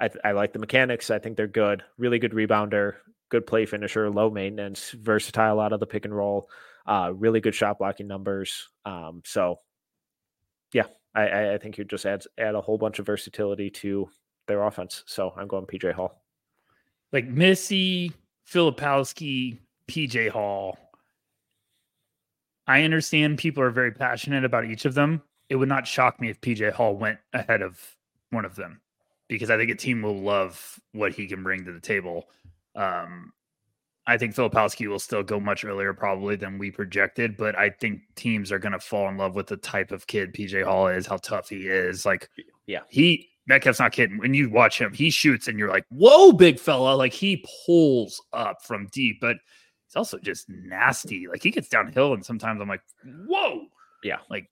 I, 0.00 0.08
th- 0.08 0.20
I 0.24 0.32
like 0.32 0.52
the 0.52 0.58
mechanics. 0.58 1.10
I 1.10 1.18
think 1.18 1.36
they're 1.36 1.46
good. 1.46 1.84
Really 1.98 2.18
good 2.18 2.32
rebounder, 2.32 2.94
good 3.28 3.46
play 3.46 3.66
finisher, 3.66 4.10
low 4.10 4.30
maintenance, 4.30 4.90
versatile 4.92 5.60
out 5.60 5.72
of 5.72 5.80
the 5.80 5.86
pick 5.86 6.06
and 6.06 6.16
roll. 6.16 6.48
Uh, 6.86 7.12
really 7.14 7.40
good 7.40 7.54
shot 7.54 7.78
blocking 7.78 8.08
numbers. 8.08 8.68
Um, 8.86 9.22
so, 9.26 9.60
yeah, 10.72 10.86
I, 11.14 11.52
I, 11.52 11.58
think 11.58 11.76
he 11.76 11.84
just 11.84 12.06
adds 12.06 12.26
add 12.38 12.54
a 12.54 12.60
whole 12.60 12.78
bunch 12.78 12.98
of 12.98 13.06
versatility 13.06 13.70
to 13.70 14.08
their 14.48 14.62
offense. 14.62 15.04
So 15.06 15.32
I'm 15.36 15.46
going 15.46 15.66
PJ 15.66 15.92
Hall. 15.92 16.22
Like 17.12 17.26
Missi, 17.26 18.12
Filipowski, 18.50 19.58
PJ 19.86 20.30
Hall. 20.30 20.78
I 22.66 22.84
understand 22.84 23.38
people 23.38 23.62
are 23.62 23.70
very 23.70 23.92
passionate 23.92 24.44
about 24.44 24.64
each 24.64 24.86
of 24.86 24.94
them. 24.94 25.22
It 25.48 25.56
would 25.56 25.68
not 25.68 25.86
shock 25.86 26.20
me 26.20 26.30
if 26.30 26.40
PJ 26.40 26.72
Hall 26.72 26.96
went 26.96 27.18
ahead 27.34 27.60
of 27.60 27.78
one 28.30 28.44
of 28.44 28.54
them 28.54 28.80
because 29.30 29.50
I 29.50 29.56
think 29.56 29.70
a 29.70 29.74
team 29.74 30.02
will 30.02 30.20
love 30.20 30.78
what 30.92 31.12
he 31.14 31.26
can 31.26 31.42
bring 31.42 31.64
to 31.64 31.72
the 31.72 31.80
table. 31.80 32.28
Um, 32.74 33.32
I 34.06 34.18
think 34.18 34.34
Filipowski 34.34 34.88
will 34.88 34.98
still 34.98 35.22
go 35.22 35.38
much 35.38 35.64
earlier 35.64 35.92
probably 35.94 36.34
than 36.36 36.58
we 36.58 36.70
projected, 36.70 37.36
but 37.36 37.56
I 37.56 37.70
think 37.70 38.00
teams 38.16 38.50
are 38.50 38.58
going 38.58 38.72
to 38.72 38.78
fall 38.80 39.08
in 39.08 39.16
love 39.16 39.34
with 39.36 39.46
the 39.46 39.56
type 39.56 39.92
of 39.92 40.06
kid 40.06 40.34
PJ 40.34 40.64
Hall 40.64 40.88
is, 40.88 41.06
how 41.06 41.16
tough 41.18 41.48
he 41.48 41.68
is. 41.68 42.04
Like, 42.04 42.28
Yeah. 42.66 42.80
he 42.88 43.28
Metcalf's 43.46 43.80
not 43.80 43.92
kidding. 43.92 44.18
When 44.18 44.32
you 44.34 44.48
watch 44.50 44.80
him, 44.80 44.92
he 44.92 45.10
shoots 45.10 45.48
and 45.48 45.58
you're 45.58 45.70
like, 45.70 45.84
"Whoa, 45.90 46.30
big 46.32 46.58
fella!" 46.60 46.94
Like 46.94 47.12
he 47.12 47.44
pulls 47.66 48.22
up 48.32 48.62
from 48.62 48.86
deep, 48.92 49.18
but 49.20 49.38
he's 49.86 49.96
also 49.96 50.18
just 50.18 50.48
nasty. 50.48 51.26
Like 51.26 51.42
he 51.42 51.50
gets 51.50 51.68
downhill, 51.68 52.12
and 52.14 52.24
sometimes 52.24 52.60
I'm 52.60 52.68
like, 52.68 52.82
"Whoa!" 53.26 53.62
Yeah. 54.04 54.18
like 54.28 54.48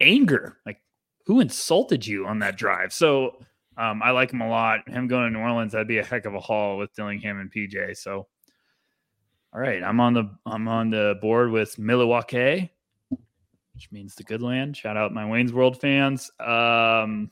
anger. 0.00 0.58
Like 0.64 0.80
who 1.26 1.40
insulted 1.40 2.06
you 2.06 2.26
on 2.26 2.38
that 2.40 2.56
drive? 2.56 2.92
So 2.92 3.36
um, 3.76 4.02
I 4.02 4.10
like 4.10 4.32
him 4.32 4.40
a 4.40 4.48
lot. 4.48 4.88
Him 4.88 5.06
going 5.06 5.24
to 5.24 5.38
New 5.38 5.44
Orleans, 5.44 5.72
that'd 5.72 5.88
be 5.88 5.98
a 5.98 6.04
heck 6.04 6.24
of 6.24 6.34
a 6.34 6.40
haul 6.40 6.78
with 6.78 6.94
Dillingham 6.94 7.40
and 7.40 7.52
PJ. 7.52 7.96
So, 7.98 8.26
all 9.52 9.60
right, 9.60 9.82
I'm 9.82 10.00
on 10.00 10.14
the 10.14 10.30
I'm 10.46 10.66
on 10.66 10.90
the 10.90 11.18
board 11.20 11.50
with 11.50 11.78
Milwaukee, 11.78 12.70
which 13.10 13.92
means 13.92 14.14
the 14.14 14.22
good 14.22 14.42
land. 14.42 14.76
Shout 14.76 14.96
out 14.96 15.12
my 15.12 15.28
Wayne's 15.28 15.52
World 15.52 15.78
fans. 15.80 16.30
Um, 16.40 17.30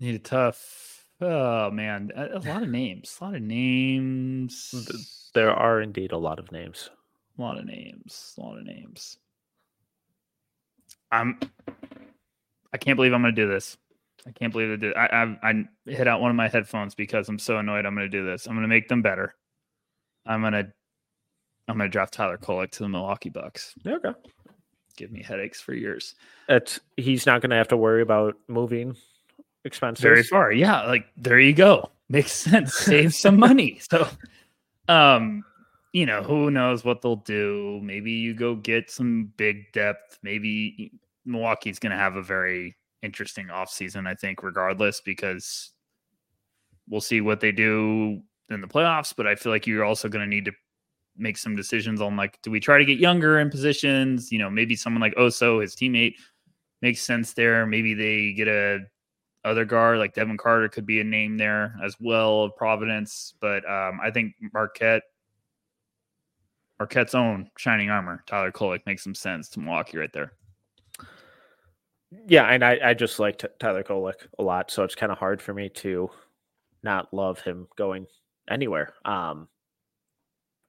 need 0.00 0.16
a 0.16 0.18
tough. 0.18 1.06
Oh 1.20 1.70
man, 1.70 2.10
a, 2.16 2.38
a 2.38 2.40
lot 2.40 2.62
of 2.62 2.68
names. 2.68 3.16
A 3.20 3.24
lot 3.24 3.34
of 3.36 3.42
names. 3.42 5.30
There 5.34 5.52
are 5.52 5.80
indeed 5.80 6.10
a 6.10 6.18
lot 6.18 6.40
of 6.40 6.50
names. 6.50 6.90
A 7.38 7.42
lot 7.42 7.58
of 7.58 7.64
names. 7.64 8.34
A 8.36 8.40
lot 8.40 8.58
of 8.58 8.64
names. 8.64 9.18
I'm 11.12 11.38
I 12.72 12.78
can't 12.78 12.96
believe 12.96 13.12
I'm 13.12 13.22
going 13.22 13.34
to 13.34 13.42
do 13.42 13.48
this. 13.48 13.76
I 14.26 14.32
can't 14.32 14.52
believe 14.52 14.70
I 14.70 14.76
did. 14.76 14.94
I, 14.94 15.06
I 15.42 15.50
I 15.50 15.64
hit 15.86 16.06
out 16.06 16.20
one 16.20 16.30
of 16.30 16.36
my 16.36 16.48
headphones 16.48 16.94
because 16.94 17.28
I'm 17.28 17.38
so 17.38 17.58
annoyed. 17.58 17.86
I'm 17.86 17.94
going 17.94 18.10
to 18.10 18.16
do 18.16 18.24
this. 18.24 18.46
I'm 18.46 18.54
going 18.54 18.62
to 18.62 18.68
make 18.68 18.88
them 18.88 19.02
better. 19.02 19.34
I'm 20.26 20.40
going 20.40 20.52
to 20.52 20.72
I'm 21.68 21.76
going 21.78 21.88
to 21.88 21.92
draft 21.92 22.14
Tyler 22.14 22.36
Kolek 22.36 22.70
to 22.72 22.82
the 22.82 22.88
Milwaukee 22.88 23.30
Bucks. 23.30 23.74
Okay. 23.86 24.10
Give 24.96 25.10
me 25.10 25.22
headaches 25.22 25.60
for 25.60 25.72
years. 25.72 26.14
It's 26.48 26.80
he's 26.96 27.26
not 27.26 27.40
going 27.40 27.50
to 27.50 27.56
have 27.56 27.68
to 27.68 27.76
worry 27.76 28.02
about 28.02 28.36
moving 28.48 28.96
expenses. 29.64 30.02
Very 30.02 30.22
far. 30.22 30.52
Yeah, 30.52 30.82
like 30.82 31.06
there 31.16 31.40
you 31.40 31.52
go. 31.52 31.90
Makes 32.08 32.32
sense. 32.32 32.74
Save 32.74 33.14
some 33.14 33.38
money. 33.38 33.80
So 33.90 34.08
um 34.88 35.44
you 35.92 36.06
know, 36.06 36.22
who 36.22 36.50
knows 36.50 36.84
what 36.84 37.02
they'll 37.02 37.16
do. 37.16 37.80
Maybe 37.82 38.12
you 38.12 38.34
go 38.34 38.54
get 38.54 38.90
some 38.90 39.32
big 39.36 39.72
depth. 39.72 40.18
Maybe 40.22 40.92
Milwaukee's 41.24 41.78
going 41.78 41.90
to 41.90 41.98
have 41.98 42.16
a 42.16 42.22
very 42.22 42.76
interesting 43.02 43.46
offseason, 43.48 44.06
I 44.06 44.14
think, 44.14 44.42
regardless, 44.42 45.00
because 45.00 45.72
we'll 46.88 47.00
see 47.00 47.20
what 47.20 47.40
they 47.40 47.52
do 47.52 48.20
in 48.50 48.60
the 48.60 48.68
playoffs. 48.68 49.14
But 49.16 49.26
I 49.26 49.34
feel 49.34 49.52
like 49.52 49.66
you're 49.66 49.84
also 49.84 50.08
going 50.08 50.24
to 50.24 50.28
need 50.28 50.44
to 50.44 50.52
make 51.16 51.36
some 51.36 51.56
decisions 51.56 52.00
on 52.00 52.16
like, 52.16 52.40
do 52.42 52.50
we 52.50 52.60
try 52.60 52.78
to 52.78 52.84
get 52.84 52.98
younger 52.98 53.40
in 53.40 53.50
positions? 53.50 54.30
You 54.30 54.38
know, 54.38 54.50
maybe 54.50 54.76
someone 54.76 55.00
like 55.00 55.14
Oso, 55.16 55.60
his 55.60 55.74
teammate, 55.74 56.14
makes 56.82 57.02
sense 57.02 57.32
there. 57.34 57.66
Maybe 57.66 57.94
they 57.94 58.32
get 58.32 58.48
a 58.48 58.80
other 59.44 59.64
guard 59.64 59.98
like 59.98 60.14
Devin 60.14 60.36
Carter 60.36 60.68
could 60.68 60.84
be 60.84 61.00
a 61.00 61.04
name 61.04 61.38
there 61.38 61.74
as 61.82 61.96
well 61.98 62.44
of 62.44 62.56
Providence. 62.56 63.34
But 63.40 63.68
um, 63.68 63.98
I 64.02 64.10
think 64.10 64.34
Marquette, 64.52 65.02
Marquette's 66.80 67.14
own 67.14 67.50
shining 67.58 67.90
armor, 67.90 68.24
Tyler 68.26 68.50
Kolek 68.50 68.80
makes 68.86 69.04
some 69.04 69.14
sense 69.14 69.50
to 69.50 69.60
Milwaukee 69.60 69.98
right 69.98 70.12
there. 70.14 70.32
Yeah, 72.26 72.46
and 72.46 72.64
I, 72.64 72.78
I 72.82 72.94
just 72.94 73.18
like 73.18 73.44
Tyler 73.60 73.84
Kolek 73.84 74.26
a 74.38 74.42
lot, 74.42 74.70
so 74.70 74.82
it's 74.82 74.94
kind 74.94 75.12
of 75.12 75.18
hard 75.18 75.42
for 75.42 75.52
me 75.52 75.68
to 75.68 76.10
not 76.82 77.12
love 77.12 77.38
him 77.40 77.68
going 77.76 78.06
anywhere. 78.50 78.94
Um, 79.04 79.46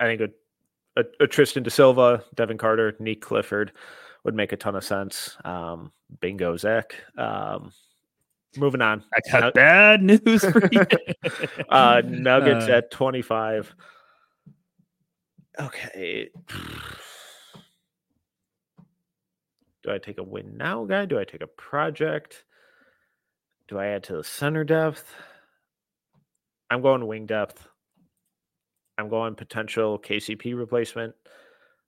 I 0.02 0.06
think 0.06 0.22
a, 0.22 1.00
a, 1.00 1.24
a 1.24 1.28
Tristan 1.28 1.64
da 1.64 1.70
Silva, 1.70 2.24
Devin 2.36 2.58
Carter, 2.58 2.92
Nique 3.00 3.22
Clifford 3.22 3.72
would 4.26 4.36
make 4.36 4.52
a 4.52 4.58
ton 4.58 4.76
of 4.76 4.84
sense. 4.84 5.38
Um, 5.46 5.94
bingo, 6.20 6.58
Zach. 6.58 6.94
Um, 7.18 7.72
moving 8.58 8.82
on. 8.82 9.04
I 9.14 9.40
got 9.40 9.54
bad 9.54 10.04
news 10.04 10.44
for 10.44 10.68
you. 10.72 10.86
uh, 11.70 12.02
Nuggets 12.06 12.68
uh, 12.68 12.74
at 12.74 12.92
25. 12.92 13.74
Okay. 15.60 16.30
Do 19.84 19.92
I 19.92 19.98
take 19.98 20.20
a 20.20 20.24
win 20.24 20.58
now 20.58 20.86
guy? 20.86 21.06
Do 21.06 21.20
I 21.20 21.24
take 21.24 21.42
a 21.42 21.48
project? 21.48 22.46
Do 23.68 23.80
I 23.80 23.88
add 23.88 24.04
to 24.06 24.18
the 24.18 24.24
center 24.24 24.64
depth? 24.64 25.14
I'm 26.70 26.82
going 26.82 27.06
wing 27.08 27.26
depth. 27.26 27.68
I'm 28.98 29.10
going 29.10 29.36
potential 29.36 29.98
KCP 30.00 30.56
replacement 30.56 31.16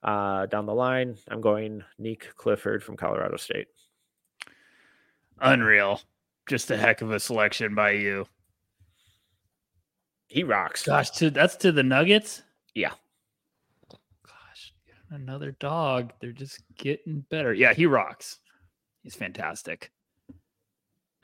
uh, 0.01 0.47
down 0.47 0.65
the 0.65 0.73
line. 0.73 1.17
I'm 1.29 1.41
going 1.41 1.83
Nique 2.01 2.35
Clifford 2.35 2.83
from 2.83 2.97
Colorado 2.97 3.37
State. 3.37 3.67
Unreal. 5.39 6.01
Just 6.49 6.71
a 6.71 6.77
heck 6.77 7.01
of 7.01 7.11
a 7.11 7.19
selection 7.19 7.75
by 7.75 7.91
you. 7.91 8.25
He 10.27 10.43
rocks. 10.43 10.83
Gosh, 10.83 11.11
to 11.11 11.29
that's 11.29 11.55
to 11.57 11.71
the 11.71 11.83
Nuggets? 11.83 12.41
Yeah 12.73 12.93
another 15.13 15.51
dog. 15.59 16.13
They're 16.19 16.31
just 16.31 16.61
getting 16.77 17.25
better. 17.29 17.53
Yeah, 17.53 17.73
he 17.73 17.85
rocks. 17.85 18.39
He's 19.01 19.15
fantastic. 19.15 19.91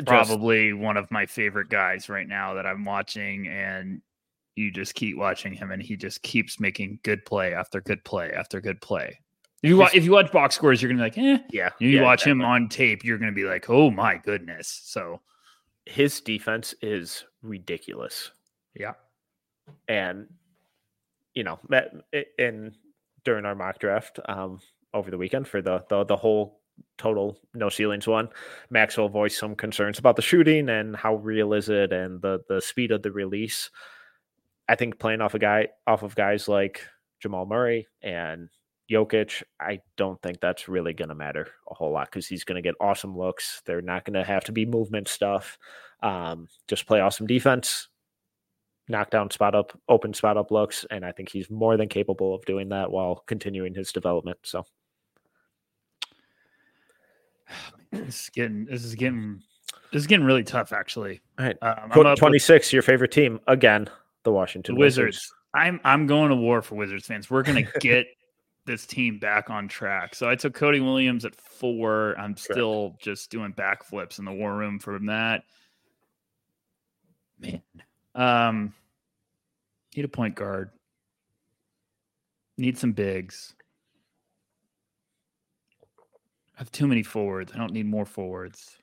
Probably 0.05 0.73
one 0.73 0.97
of 0.97 1.11
my 1.11 1.25
favorite 1.25 1.69
guys 1.69 2.07
right 2.09 2.27
now 2.27 2.53
that 2.53 2.65
I'm 2.65 2.85
watching, 2.85 3.47
and 3.47 4.01
you 4.55 4.71
just 4.71 4.95
keep 4.95 5.17
watching 5.17 5.53
him, 5.53 5.71
and 5.71 5.81
he 5.81 5.97
just 5.97 6.21
keeps 6.21 6.59
making 6.59 6.99
good 7.03 7.25
play 7.25 7.53
after 7.53 7.81
good 7.81 8.03
play 8.05 8.31
after 8.31 8.61
good 8.61 8.79
play. 8.81 9.19
If 9.61 9.69
you 9.69 9.77
watch, 9.77 9.93
if 9.93 10.05
you 10.05 10.11
watch 10.11 10.31
box 10.31 10.55
scores, 10.55 10.81
you're 10.81 10.89
gonna 10.89 11.09
be 11.09 11.21
like, 11.21 11.41
eh. 11.41 11.43
Yeah. 11.51 11.69
You 11.79 11.89
yeah, 11.89 12.01
watch 12.03 12.21
exactly. 12.21 12.31
him 12.31 12.41
on 12.45 12.69
tape, 12.69 13.03
you're 13.03 13.17
gonna 13.17 13.33
be 13.33 13.43
like, 13.43 13.69
oh 13.69 13.91
my 13.91 14.17
goodness. 14.17 14.81
So 14.85 15.19
his 15.85 16.21
defense 16.21 16.73
is 16.81 17.25
ridiculous. 17.41 18.31
Yeah. 18.73 18.93
And 19.89 20.27
you 21.33 21.43
know 21.43 21.59
that 21.69 21.93
and 22.37 22.75
during 23.25 23.45
our 23.45 23.55
mock 23.55 23.79
draft 23.79 24.19
um, 24.27 24.59
over 24.93 25.11
the 25.11 25.17
weekend 25.17 25.47
for 25.47 25.61
the, 25.61 25.83
the 25.89 26.03
the 26.05 26.15
whole 26.15 26.61
total 26.97 27.37
no 27.53 27.69
ceilings 27.69 28.07
one. 28.07 28.29
Maxwell 28.69 29.09
voiced 29.09 29.39
some 29.39 29.55
concerns 29.55 29.99
about 29.99 30.15
the 30.15 30.21
shooting 30.21 30.69
and 30.69 30.95
how 30.95 31.15
real 31.15 31.53
is 31.53 31.69
it 31.69 31.91
and 31.91 32.21
the 32.21 32.41
the 32.47 32.61
speed 32.61 32.91
of 32.91 33.03
the 33.03 33.11
release. 33.11 33.69
I 34.67 34.75
think 34.75 34.99
playing 34.99 35.21
off 35.21 35.33
a 35.33 35.39
guy 35.39 35.69
off 35.87 36.03
of 36.03 36.15
guys 36.15 36.47
like 36.47 36.81
Jamal 37.21 37.45
Murray 37.45 37.87
and 38.01 38.49
Jokic, 38.89 39.43
I 39.59 39.81
don't 39.97 40.21
think 40.21 40.39
that's 40.39 40.67
really 40.67 40.93
going 40.93 41.09
to 41.09 41.15
matter 41.15 41.47
a 41.69 41.73
whole 41.73 41.91
lot 41.91 42.07
because 42.07 42.27
he's 42.27 42.43
going 42.43 42.55
to 42.55 42.67
get 42.67 42.75
awesome 42.79 43.15
looks. 43.15 43.61
They're 43.65 43.81
not 43.81 44.03
going 44.03 44.15
to 44.15 44.23
have 44.23 44.43
to 44.45 44.51
be 44.51 44.65
movement 44.65 45.07
stuff. 45.07 45.57
Um, 46.01 46.47
just 46.67 46.87
play 46.87 46.99
awesome 46.99 47.27
defense, 47.27 47.87
knockdown 48.89 49.31
spot 49.31 49.55
up, 49.55 49.77
open 49.87 50.13
spot 50.13 50.37
up 50.37 50.51
looks, 50.51 50.85
and 50.91 51.05
I 51.05 51.11
think 51.11 51.29
he's 51.29 51.49
more 51.49 51.77
than 51.77 51.87
capable 51.87 52.35
of 52.35 52.43
doing 52.45 52.69
that 52.69 52.91
while 52.91 53.23
continuing 53.27 53.73
his 53.73 53.91
development. 53.91 54.39
So 54.43 54.65
this 57.91 58.23
is 58.23 58.29
getting 58.29 58.65
this 58.65 58.83
is 58.83 58.95
getting 58.95 59.41
this 59.91 60.01
is 60.01 60.07
getting 60.07 60.25
really 60.25 60.43
tough 60.43 60.73
actually. 60.73 61.21
All 61.37 61.45
right. 61.45 61.57
Um, 61.61 62.15
26, 62.15 62.73
your 62.73 62.81
favorite 62.81 63.11
team 63.11 63.39
again, 63.47 63.89
the 64.23 64.31
Washington 64.31 64.75
the 64.75 64.79
Wizards. 64.79 65.17
Wizards. 65.17 65.33
I'm 65.53 65.79
I'm 65.83 66.07
going 66.07 66.29
to 66.29 66.35
war 66.35 66.61
for 66.61 66.75
Wizards 66.75 67.05
fans. 67.05 67.29
We're 67.29 67.43
gonna 67.43 67.63
get 67.79 68.07
this 68.65 68.85
team 68.85 69.17
back 69.17 69.49
on 69.49 69.67
track. 69.67 70.13
So 70.13 70.29
I 70.29 70.35
took 70.35 70.53
Cody 70.53 70.79
Williams 70.79 71.25
at 71.25 71.35
four. 71.35 72.15
I'm 72.19 72.35
Correct. 72.35 72.39
still 72.39 72.95
just 72.99 73.31
doing 73.31 73.53
backflips 73.53 74.19
in 74.19 74.25
the 74.25 74.31
war 74.33 74.55
room 74.55 74.79
from 74.79 75.07
that. 75.07 75.43
Man. 77.39 77.61
Um 78.15 78.73
Need 79.95 80.05
a 80.05 80.09
point 80.09 80.35
guard. 80.35 80.71
Need 82.57 82.77
some 82.77 82.91
bigs. 82.91 83.55
I 86.55 86.59
have 86.59 86.71
too 86.71 86.87
many 86.87 87.03
forwards. 87.03 87.51
I 87.53 87.57
don't 87.57 87.71
need 87.71 87.85
more 87.85 88.05
forwards. 88.05 88.77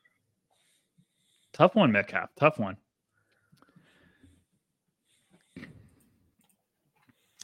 Tough 1.52 1.74
one, 1.74 1.92
Metcalf. 1.92 2.30
Tough 2.38 2.58
one. 2.58 2.76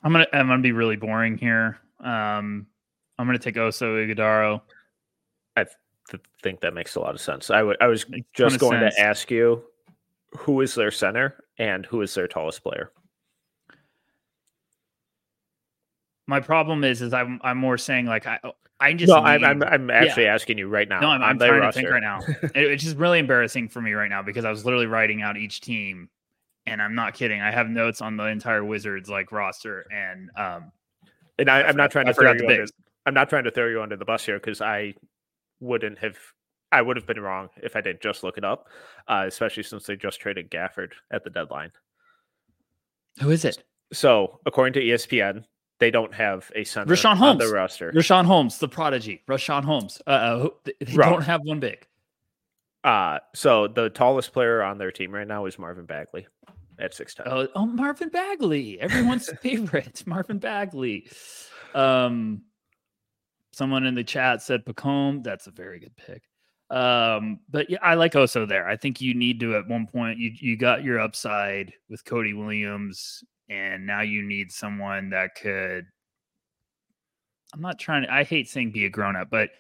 I'm 0.05 0.10
gonna 0.12 0.26
I'm 0.32 0.48
gonna 0.48 0.62
be 0.62 0.72
really 0.72 0.97
boring 0.97 1.39
here. 1.39 1.78
Um, 2.01 2.66
I'm 3.18 3.26
gonna 3.26 3.39
take 3.39 3.55
Oso 3.55 3.94
Ighodaro. 4.05 4.60
I 5.56 5.64
th- 6.10 6.22
think 6.43 6.60
that 6.60 6.74
makes 6.74 6.97
a 6.97 7.01
lot 7.01 7.14
of 7.14 7.20
sense. 7.20 7.51
I, 7.51 7.59
w- 7.59 7.76
I 7.80 7.86
was 7.86 8.05
just 8.34 8.59
going 8.59 8.80
sense. 8.80 8.97
to 8.97 9.01
ask 9.01 9.30
you 9.30 9.62
who 10.36 10.60
is 10.62 10.74
their 10.74 10.90
center 10.90 11.44
and 11.59 11.86
who 11.86 12.02
is 12.02 12.14
their 12.14 12.26
tallest 12.26 12.62
player. 12.62 12.90
My 16.32 16.40
problem 16.40 16.82
is 16.82 17.02
is 17.02 17.12
I'm 17.12 17.38
I'm 17.42 17.59
more 17.59 17.76
saying 17.76 18.06
like 18.06 18.26
I 18.26 18.38
I 18.80 18.94
just 18.94 19.10
no 19.10 19.16
need, 19.16 19.44
I'm, 19.44 19.44
I'm, 19.44 19.62
I'm 19.62 19.90
actually 19.90 20.24
yeah. 20.24 20.34
asking 20.34 20.56
you 20.56 20.66
right 20.66 20.88
now. 20.88 20.98
No, 21.00 21.09
I'm, 21.09 21.22
I'm 21.22 21.38
trying 21.38 21.60
roster. 21.60 21.82
to 21.82 21.86
think 21.86 21.92
right 21.92 22.02
now. 22.02 22.20
it, 22.54 22.72
it's 22.72 22.82
just 22.82 22.96
really 22.96 23.18
embarrassing 23.18 23.68
for 23.68 23.82
me 23.82 23.92
right 23.92 24.09
now 24.09 24.22
because 24.22 24.46
I 24.46 24.50
was 24.50 24.64
literally 24.64 24.86
writing 24.86 25.20
out 25.20 25.36
each 25.36 25.60
team, 25.60 26.09
and 26.64 26.80
I'm 26.80 26.94
not 26.94 27.12
kidding. 27.12 27.42
I 27.42 27.50
have 27.50 27.68
notes 27.68 28.00
on 28.00 28.16
the 28.16 28.24
entire 28.24 28.64
Wizards 28.64 29.10
like 29.10 29.30
roster, 29.30 29.84
and 29.92 30.30
um, 30.34 30.72
and 31.38 31.50
I, 31.50 31.68
am 31.68 31.76
not 31.76 31.90
trying 31.90 32.06
to 32.06 32.14
throw 32.14 32.32
you 32.32 32.48
under, 32.48 32.64
I'm 33.04 33.12
not 33.12 33.28
trying 33.28 33.44
to 33.44 33.50
throw 33.50 33.68
you 33.68 33.82
under 33.82 33.96
the 33.96 34.06
bus 34.06 34.24
here 34.24 34.38
because 34.38 34.62
I 34.62 34.94
wouldn't 35.60 35.98
have. 35.98 36.16
I 36.72 36.80
would 36.80 36.96
have 36.96 37.06
been 37.06 37.20
wrong 37.20 37.50
if 37.62 37.76
I 37.76 37.82
didn't 37.82 38.00
just 38.00 38.24
look 38.24 38.38
it 38.38 38.44
up, 38.44 38.68
uh, 39.06 39.24
especially 39.28 39.64
since 39.64 39.84
they 39.84 39.96
just 39.96 40.18
traded 40.18 40.50
Gafford 40.50 40.92
at 41.10 41.24
the 41.24 41.28
deadline. 41.28 41.72
Who 43.20 43.28
is 43.28 43.44
it? 43.44 43.62
So, 43.92 44.40
according 44.46 44.72
to 44.72 44.80
ESPN, 44.80 45.44
they 45.82 45.90
don't 45.90 46.14
have 46.14 46.48
a 46.54 46.62
center 46.62 46.94
Richaun 46.94 47.16
Holmes. 47.16 47.42
on 47.42 47.48
the 47.48 47.52
roster. 47.52 47.90
Richaun 47.90 48.24
Holmes, 48.24 48.59
the 48.59 48.68
prodigy. 48.68 49.20
Richaun 49.28 49.64
Holmes. 49.64 50.00
Uh, 50.06 50.46
they 50.64 50.94
don't 50.94 51.22
have 51.24 51.40
one 51.42 51.59
big. 51.59 51.84
Uh, 52.84 53.18
so 53.34 53.66
the 53.66 53.90
tallest 53.90 54.32
player 54.32 54.62
on 54.62 54.78
their 54.78 54.92
team 54.92 55.10
right 55.12 55.26
now 55.26 55.46
is 55.46 55.59
Marvin 55.59 55.84
Bagley 55.84 56.28
at 56.78 56.94
six 56.94 57.16
ten. 57.16 57.26
Oh, 57.28 57.48
oh, 57.56 57.66
Marvin 57.66 58.10
Bagley, 58.10 58.80
everyone's 58.80 59.28
favorite, 59.42 60.04
Marvin 60.06 60.38
Bagley. 60.38 61.10
Um, 61.74 62.42
someone 63.50 63.84
in 63.84 63.96
the 63.96 64.04
chat 64.04 64.40
said 64.40 64.64
Pacome. 64.64 65.24
That's 65.24 65.48
a 65.48 65.50
very 65.50 65.80
good 65.80 65.96
pick. 65.96 66.22
Um, 66.70 67.40
but 67.50 67.68
yeah, 67.68 67.78
I 67.82 67.94
like 67.94 68.12
Oso 68.12 68.48
there. 68.48 68.68
I 68.68 68.76
think 68.76 69.00
you 69.00 69.14
need 69.14 69.40
to 69.40 69.56
at 69.56 69.66
one 69.66 69.88
point 69.88 70.18
you 70.18 70.30
you 70.32 70.56
got 70.56 70.84
your 70.84 71.00
upside 71.00 71.72
with 71.90 72.04
Cody 72.04 72.34
Williams 72.34 73.24
and 73.53 73.87
now 73.87 74.01
you 74.01 74.23
need 74.23 74.51
someone 74.51 75.11
that 75.11 75.35
could 75.35 75.85
I'm 77.55 77.61
not 77.61 77.79
trying 77.79 78.03
to 78.05 78.12
I 78.12 78.24
hate 78.24 78.49
saying 78.49 78.73
be 78.73 78.87
a 78.87 78.91
grown 78.91 79.15
up, 79.16 79.29
but 79.31 79.51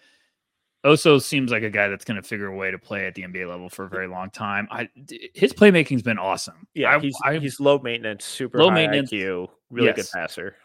Oso 0.84 1.20
seems 1.22 1.52
like 1.52 1.62
a 1.62 1.70
guy 1.70 1.88
that's 1.88 2.04
going 2.04 2.20
to 2.20 2.26
figure 2.26 2.46
a 2.46 2.56
way 2.56 2.70
to 2.70 2.78
play 2.78 3.06
at 3.06 3.14
the 3.14 3.22
NBA 3.22 3.48
level 3.48 3.68
for 3.68 3.84
a 3.84 3.88
very 3.88 4.08
long 4.08 4.30
time. 4.30 4.66
I 4.70 4.88
his 5.34 5.52
playmaking's 5.52 6.02
been 6.02 6.18
awesome. 6.18 6.66
Yeah, 6.74 6.96
I- 6.96 6.98
he's 7.00 7.16
I- 7.24 7.38
he's 7.38 7.60
low 7.60 7.78
maintenance, 7.78 8.24
super 8.24 8.58
Low 8.58 8.68
high 8.70 8.86
maintenance, 8.86 9.10
IQ, 9.12 9.48
really 9.70 9.92
good 9.92 10.06
passer. 10.12 10.56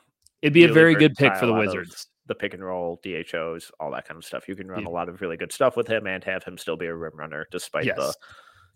It'd 0.41 0.53
be 0.53 0.63
a 0.63 0.71
very 0.73 0.95
good 0.95 1.15
pick 1.15 1.35
for 1.35 1.45
the 1.45 1.53
Wizards. 1.53 2.07
The 2.27 2.35
pick 2.35 2.53
and 2.53 2.63
roll, 2.63 2.99
DHOs, 3.03 3.71
all 3.79 3.89
that 3.91 4.05
kind 4.07 4.17
of 4.17 4.25
stuff. 4.25 4.47
You 4.49 4.55
can 4.55 4.67
run 4.67 4.81
Yeah. 4.81 4.89
a 4.89 4.89
lot 4.89 5.07
of 5.07 5.21
really 5.21 5.37
good 5.37 5.51
stuff 5.51 5.77
with 5.77 5.87
him 5.87 6.07
and 6.07 6.21
have 6.25 6.43
him 6.43 6.57
still 6.57 6.75
be 6.75 6.85
a 6.87 6.93
rim 6.93 7.15
runner 7.15 7.47
despite 7.51 7.85
the, 7.85 8.13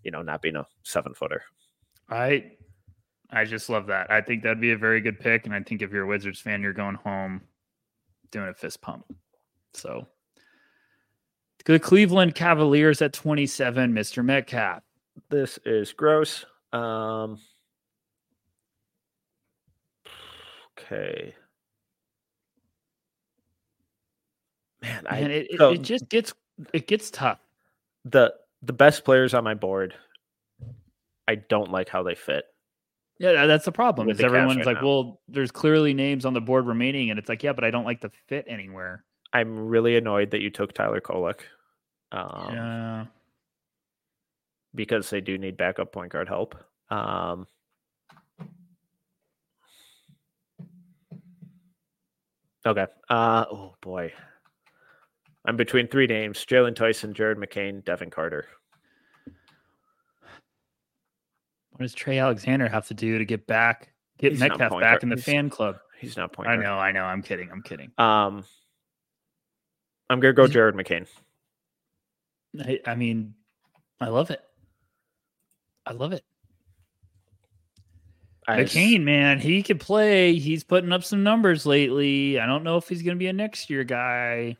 you 0.02 0.10
know, 0.10 0.22
not 0.22 0.40
being 0.40 0.56
a 0.56 0.66
seven 0.84 1.12
footer. 1.12 1.42
I 2.08 2.52
I 3.32 3.44
just 3.44 3.70
love 3.70 3.86
that. 3.86 4.10
I 4.10 4.20
think 4.20 4.42
that'd 4.42 4.60
be 4.60 4.72
a 4.72 4.76
very 4.76 5.00
good 5.00 5.18
pick, 5.18 5.46
and 5.46 5.54
I 5.54 5.60
think 5.62 5.80
if 5.80 5.90
you're 5.90 6.04
a 6.04 6.06
Wizards 6.06 6.40
fan, 6.40 6.60
you're 6.60 6.74
going 6.74 6.96
home 6.96 7.40
doing 8.30 8.48
a 8.48 8.54
fist 8.54 8.82
pump. 8.82 9.06
So 9.72 10.06
the 11.64 11.78
Cleveland 11.78 12.34
Cavaliers 12.34 13.00
at 13.00 13.12
27, 13.12 13.92
Mr. 13.92 14.24
Metcalf. 14.24 14.82
This 15.30 15.58
is 15.64 15.92
gross. 15.92 16.44
Um, 16.72 17.38
okay. 20.78 21.34
Man, 24.82 25.04
I 25.08 25.18
it, 25.20 25.30
it, 25.52 25.58
so 25.58 25.72
it 25.72 25.82
just 25.82 26.08
gets 26.08 26.34
it 26.72 26.86
gets 26.88 27.10
tough. 27.10 27.38
the 28.04 28.34
the 28.62 28.72
best 28.72 29.04
players 29.04 29.32
on 29.32 29.44
my 29.44 29.54
board. 29.54 29.94
I 31.28 31.36
don't 31.36 31.70
like 31.70 31.88
how 31.88 32.02
they 32.02 32.16
fit. 32.16 32.51
Yeah, 33.22 33.46
that's 33.46 33.64
the 33.64 33.70
problem. 33.70 34.10
Is 34.10 34.18
the 34.18 34.24
everyone's 34.24 34.56
right 34.56 34.66
like, 34.66 34.82
now. 34.82 34.88
well, 34.88 35.20
there's 35.28 35.52
clearly 35.52 35.94
names 35.94 36.24
on 36.24 36.34
the 36.34 36.40
board 36.40 36.66
remaining, 36.66 37.10
and 37.10 37.20
it's 37.20 37.28
like, 37.28 37.44
yeah, 37.44 37.52
but 37.52 37.62
I 37.62 37.70
don't 37.70 37.84
like 37.84 38.00
the 38.00 38.10
fit 38.26 38.46
anywhere. 38.48 39.04
I'm 39.32 39.68
really 39.68 39.96
annoyed 39.96 40.32
that 40.32 40.40
you 40.40 40.50
took 40.50 40.72
Tyler 40.72 41.00
Kolek. 41.00 41.38
Um, 42.10 42.52
yeah. 42.52 43.04
because 44.74 45.08
they 45.08 45.20
do 45.20 45.38
need 45.38 45.56
backup 45.56 45.92
point 45.92 46.10
guard 46.10 46.26
help. 46.26 46.56
Um, 46.90 47.46
okay. 52.66 52.86
Uh, 53.08 53.44
oh 53.52 53.74
boy. 53.80 54.12
I'm 55.44 55.56
between 55.56 55.86
three 55.86 56.08
names: 56.08 56.44
Jaylon 56.44 56.74
Tyson, 56.74 57.14
Jared 57.14 57.38
McCain, 57.38 57.84
Devin 57.84 58.10
Carter. 58.10 58.48
What 61.72 61.80
does 61.80 61.94
Trey 61.94 62.18
Alexander 62.18 62.68
have 62.68 62.86
to 62.88 62.94
do 62.94 63.18
to 63.18 63.24
get 63.24 63.46
back, 63.46 63.92
get 64.18 64.32
He's 64.32 64.40
Metcalf 64.40 64.78
back 64.80 65.02
in 65.02 65.08
the 65.08 65.16
He's- 65.16 65.24
fan 65.24 65.50
club? 65.50 65.78
He's 65.98 66.16
not 66.16 66.32
point 66.32 66.48
I 66.48 66.56
know, 66.56 66.74
I 66.78 66.90
know. 66.90 67.04
I'm 67.04 67.22
kidding. 67.22 67.48
I'm 67.50 67.62
kidding. 67.62 67.92
Um, 67.96 68.44
I'm 70.10 70.18
gonna 70.18 70.32
go 70.32 70.48
Jared 70.48 70.74
McCain. 70.74 71.06
I, 72.60 72.80
I 72.84 72.94
mean, 72.96 73.34
I 74.00 74.08
love 74.08 74.30
it. 74.30 74.40
I 75.86 75.92
love 75.92 76.12
it. 76.12 76.24
I 78.48 78.58
McCain, 78.64 79.02
man, 79.04 79.38
he 79.38 79.62
could 79.62 79.78
play. 79.78 80.34
He's 80.34 80.64
putting 80.64 80.90
up 80.92 81.04
some 81.04 81.22
numbers 81.22 81.64
lately. 81.64 82.40
I 82.40 82.46
don't 82.46 82.64
know 82.64 82.76
if 82.76 82.88
he's 82.88 83.02
going 83.02 83.16
to 83.16 83.18
be 83.18 83.28
a 83.28 83.32
next 83.32 83.70
year 83.70 83.84
guy. 83.84 84.56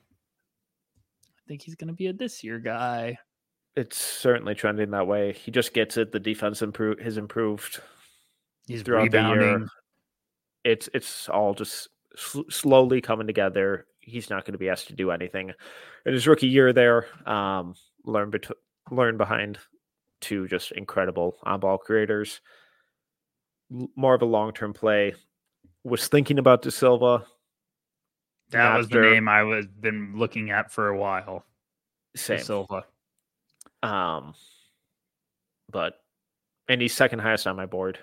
I 1.27 1.49
think 1.49 1.63
he's 1.63 1.75
going 1.75 1.89
to 1.89 1.95
be 1.95 2.07
a 2.07 2.13
this 2.13 2.45
year 2.45 2.61
guy. 2.61 3.19
It's 3.75 3.97
certainly 3.97 4.55
trending 4.55 4.91
that 4.91 5.07
way. 5.07 5.33
He 5.33 5.51
just 5.51 5.73
gets 5.73 5.97
it. 5.97 6.13
The 6.13 6.21
defense 6.21 6.61
improve 6.63 6.99
has 7.01 7.17
improved 7.17 7.81
He's 8.67 8.83
throughout 8.83 9.11
the 9.11 9.19
year. 9.21 9.31
rebounding. 9.33 9.69
It's 10.65 10.89
it's 10.93 11.29
all 11.29 11.55
just 11.55 11.89
sl- 12.17 12.49
slowly 12.51 13.01
coming 13.01 13.27
together. 13.27 13.87
He's 14.01 14.29
not 14.31 14.45
going 14.45 14.53
to 14.53 14.59
be 14.59 14.69
asked 14.69 14.89
to 14.89 14.95
do 14.95 15.11
anything 15.11 15.53
in 16.05 16.13
his 16.13 16.27
rookie 16.27 16.49
year. 16.49 16.73
There, 16.73 17.07
um, 17.29 17.75
learn 18.05 18.31
bet- 18.31 18.51
learn 18.91 19.17
behind 19.17 19.59
two 20.21 20.47
just 20.49 20.73
incredible 20.73 21.39
on 21.45 21.61
ball 21.61 21.79
creators. 21.79 22.41
L- 23.75 23.89
More 23.97 24.15
of 24.15 24.23
a 24.23 24.27
long 24.27 24.53
term 24.53 24.73
play. 24.75 25.15
Was 25.83 26.09
thinking 26.09 26.39
about 26.39 26.63
da 26.63 26.71
Silva. 26.71 27.25
That 28.51 28.77
was 28.77 28.89
the 28.89 29.01
name 29.01 29.29
I 29.29 29.43
was 29.45 29.67
been 29.67 30.13
looking 30.17 30.51
at 30.51 30.71
for 30.71 30.89
a 30.89 30.97
while. 30.99 31.45
De 32.15 32.21
Same. 32.21 32.39
Silva. 32.39 32.85
Um, 33.83 34.35
but 35.71 35.95
and 36.69 36.81
he's 36.81 36.95
second 36.95 37.19
highest 37.21 37.47
on 37.47 37.57
my 37.57 37.67
board. 37.67 37.99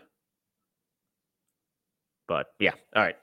But 2.27 2.47
yeah, 2.59 2.73
all 2.95 3.01
right. 3.03 3.15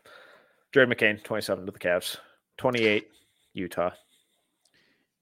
Jared 0.72 0.88
McCain, 0.90 1.22
twenty-seven 1.22 1.66
to 1.66 1.72
the 1.72 1.78
Cavs, 1.78 2.16
twenty-eight 2.58 3.08
Utah. 3.54 3.90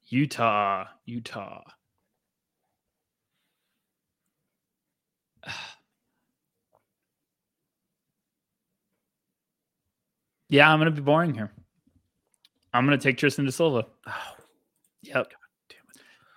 Utah, 0.07 0.85
Utah. 1.05 1.63
Yeah, 10.47 10.71
I'm 10.71 10.77
going 10.79 10.85
to 10.93 10.95
be 10.95 11.01
boring 11.01 11.33
here. 11.33 11.51
I'm 12.71 12.85
going 12.85 12.97
to 12.97 13.03
take 13.03 13.17
Tristan 13.17 13.45
da 13.45 13.51
Silva. 13.51 13.87
Oh, 14.07 14.11
Yep. 15.01 15.33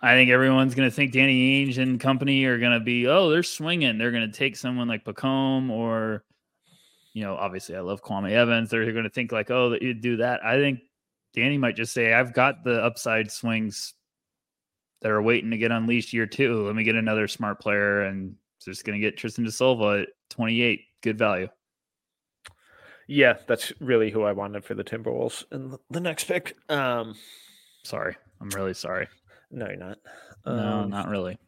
I 0.00 0.14
think 0.14 0.30
everyone's 0.30 0.74
going 0.74 0.88
to 0.88 0.94
think 0.94 1.12
Danny 1.12 1.66
Ainge 1.66 1.78
and 1.78 1.98
company 1.98 2.44
are 2.44 2.58
going 2.58 2.72
to 2.72 2.80
be, 2.80 3.08
oh, 3.08 3.30
they're 3.30 3.42
swinging. 3.42 3.98
They're 3.98 4.12
going 4.12 4.30
to 4.30 4.36
take 4.36 4.56
someone 4.56 4.86
like 4.86 5.04
Pacome 5.04 5.70
or, 5.70 6.24
you 7.14 7.24
know, 7.24 7.34
obviously 7.34 7.74
I 7.74 7.80
love 7.80 8.02
Kwame 8.02 8.30
Evans. 8.30 8.70
They're 8.70 8.92
going 8.92 9.04
to 9.04 9.10
think 9.10 9.32
like, 9.32 9.50
oh, 9.50 9.70
that 9.70 9.82
you'd 9.82 10.00
do 10.00 10.18
that. 10.18 10.44
I 10.44 10.56
think 10.56 10.80
Danny 11.34 11.58
might 11.58 11.74
just 11.74 11.92
say, 11.92 12.12
I've 12.12 12.32
got 12.32 12.62
the 12.62 12.82
upside 12.82 13.32
swings 13.32 13.94
that 15.02 15.10
are 15.10 15.22
waiting 15.22 15.50
to 15.50 15.58
get 15.58 15.72
unleashed 15.72 16.12
year 16.12 16.26
two. 16.26 16.64
Let 16.66 16.76
me 16.76 16.84
get 16.84 16.94
another 16.94 17.26
smart 17.26 17.60
player 17.60 18.02
and 18.02 18.36
just 18.64 18.84
going 18.84 19.00
to 19.00 19.04
get 19.04 19.16
Tristan 19.16 19.44
da 19.44 19.50
Silva 19.50 20.02
at 20.02 20.08
28. 20.30 20.80
Good 21.02 21.18
value. 21.18 21.48
Yeah, 23.08 23.38
that's 23.46 23.72
really 23.80 24.10
who 24.10 24.22
I 24.22 24.32
wanted 24.32 24.64
for 24.64 24.74
the 24.74 24.84
Timberwolves 24.84 25.44
the- 25.50 25.78
the 25.90 26.00
next 26.00 26.24
pick. 26.24 26.56
Um, 26.68 27.16
Sorry. 27.84 28.16
I'm 28.40 28.50
really 28.50 28.74
sorry. 28.74 29.08
No, 29.50 29.66
you're 29.66 29.76
not. 29.76 29.98
No, 30.46 30.52
Um, 30.52 30.90
not 30.90 31.08
really. 31.08 31.38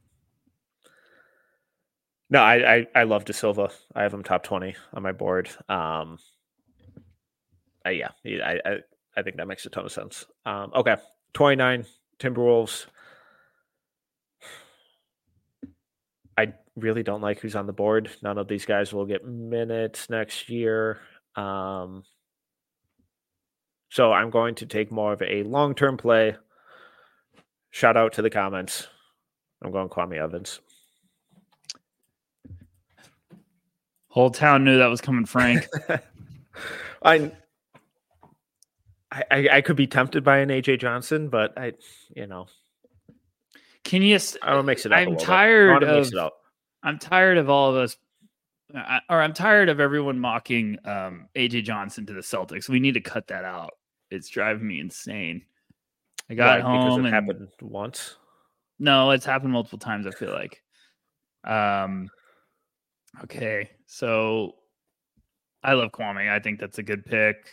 No, 2.31 2.41
I, 2.41 2.77
I 2.77 2.87
I 2.95 3.03
love 3.05 3.25
da 3.25 3.33
Silva. 3.33 3.71
I 3.95 4.03
have 4.03 4.15
him 4.15 4.23
top 4.23 4.45
twenty 4.45 4.77
on 4.93 5.03
my 5.03 5.13
board. 5.13 5.49
Um, 5.69 6.19
I, 7.85 7.91
yeah, 7.91 8.11
I, 8.25 8.61
I 8.65 8.77
I 9.17 9.23
think 9.23 9.37
that 9.37 9.49
makes 9.49 9.67
a 9.67 9.71
ton 9.71 9.85
of 9.85 9.93
sense. 9.93 10.27
Um, 10.47 10.71
okay, 10.75 10.97
twenty 11.35 11.57
nine 11.57 11.87
Timberwolves. 12.21 12.87
I 16.39 16.55
really 16.77 17.03
don't 17.03 17.21
like 17.21 17.41
who's 17.41 17.57
on 17.57 17.67
the 17.67 17.73
board. 17.73 18.11
None 18.23 18.39
of 18.39 18.49
these 18.49 18.65
guys 18.65 18.93
will 18.93 19.07
get 19.07 19.27
minutes 19.27 20.09
next 20.09 20.49
year. 20.49 20.99
Um, 21.37 22.05
so 23.91 24.13
I'm 24.13 24.31
going 24.31 24.55
to 24.57 24.67
take 24.67 24.93
more 24.93 25.13
of 25.13 25.21
a 25.23 25.43
long 25.43 25.75
term 25.75 25.97
play. 25.97 26.37
Shout 27.71 27.97
out 27.97 28.13
to 28.15 28.23
the 28.23 28.31
comments. 28.31 28.89
I'm 29.63 29.71
going 29.71 29.89
Kwame 29.89 30.17
Evans. 30.17 30.61
Whole 34.09 34.31
town 34.31 34.65
knew 34.65 34.79
that 34.79 34.89
was 34.89 35.01
coming, 35.01 35.25
Frank. 35.25 35.67
I, 37.03 37.31
I 39.13 39.49
I 39.53 39.61
could 39.61 39.77
be 39.77 39.87
tempted 39.87 40.25
by 40.25 40.39
an 40.39 40.49
AJ 40.49 40.81
Johnson, 40.81 41.29
but 41.29 41.57
I 41.57 41.75
you 42.17 42.27
know 42.27 42.47
Can 43.85 44.03
you? 44.03 44.17
s- 44.17 44.37
I 44.43 44.51
want 44.55 44.65
to 44.65 44.67
mix 44.67 44.85
it 44.87 44.93
up. 44.93 44.99
a 44.99 45.03
I'm 45.03 45.09
little. 45.11 45.23
I 45.23 45.27
tired 45.27 45.71
wanna 45.85 45.95
mix 45.95 46.09
of- 46.09 46.15
it 46.15 46.19
up. 46.19 46.35
I'm 46.83 46.99
tired 46.99 47.39
of 47.39 47.49
all 47.51 47.71
of 47.71 47.77
us, 47.77 47.97
I- 48.75 49.01
or 49.09 49.21
I'm 49.23 49.33
tired 49.33 49.69
of 49.69 49.79
everyone 49.81 50.19
mocking 50.19 50.77
um, 50.85 51.29
AJ 51.37 51.65
Johnson 51.65 52.05
to 52.07 52.13
the 52.13 52.21
Celtics. 52.21 52.69
We 52.69 52.81
need 52.81 52.95
to 52.95 53.01
cut 53.01 53.29
that 53.29 53.45
out. 53.45 53.75
It's 54.11 54.29
driving 54.29 54.67
me 54.67 54.81
insane. 54.81 55.43
I 56.31 56.35
got 56.35 56.59
because 56.59 56.67
home 56.95 57.05
it 57.05 57.09
and 57.09 57.15
happened 57.15 57.49
once. 57.61 58.17
no, 58.79 59.11
it's 59.11 59.27
happened 59.27 59.53
multiple 59.53 59.79
times. 59.79 60.07
I 60.07 60.13
feel 60.13 60.33
like. 60.33 60.63
Um. 61.45 62.09
Okay, 63.25 63.71
so 63.87 64.55
I 65.65 65.73
love 65.73 65.91
Kwame. 65.91 66.31
I 66.31 66.39
think 66.39 66.61
that's 66.61 66.79
a 66.79 66.83
good 66.83 67.05
pick. 67.05 67.51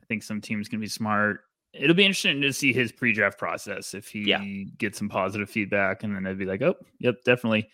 I 0.00 0.04
think 0.06 0.22
some 0.22 0.40
teams 0.40 0.68
can 0.68 0.80
be 0.80 0.86
smart. 0.86 1.42
It'll 1.74 1.94
be 1.94 2.06
interesting 2.06 2.40
to 2.40 2.52
see 2.54 2.72
his 2.72 2.90
pre-draft 2.90 3.38
process 3.38 3.92
if 3.92 4.08
he 4.08 4.22
Yeah. 4.30 4.42
gets 4.78 4.96
some 4.96 5.10
positive 5.10 5.50
feedback, 5.50 6.02
and 6.02 6.16
then 6.16 6.26
I'd 6.26 6.38
be 6.38 6.46
like, 6.46 6.62
"Oh, 6.62 6.76
yep, 6.98 7.22
definitely." 7.24 7.68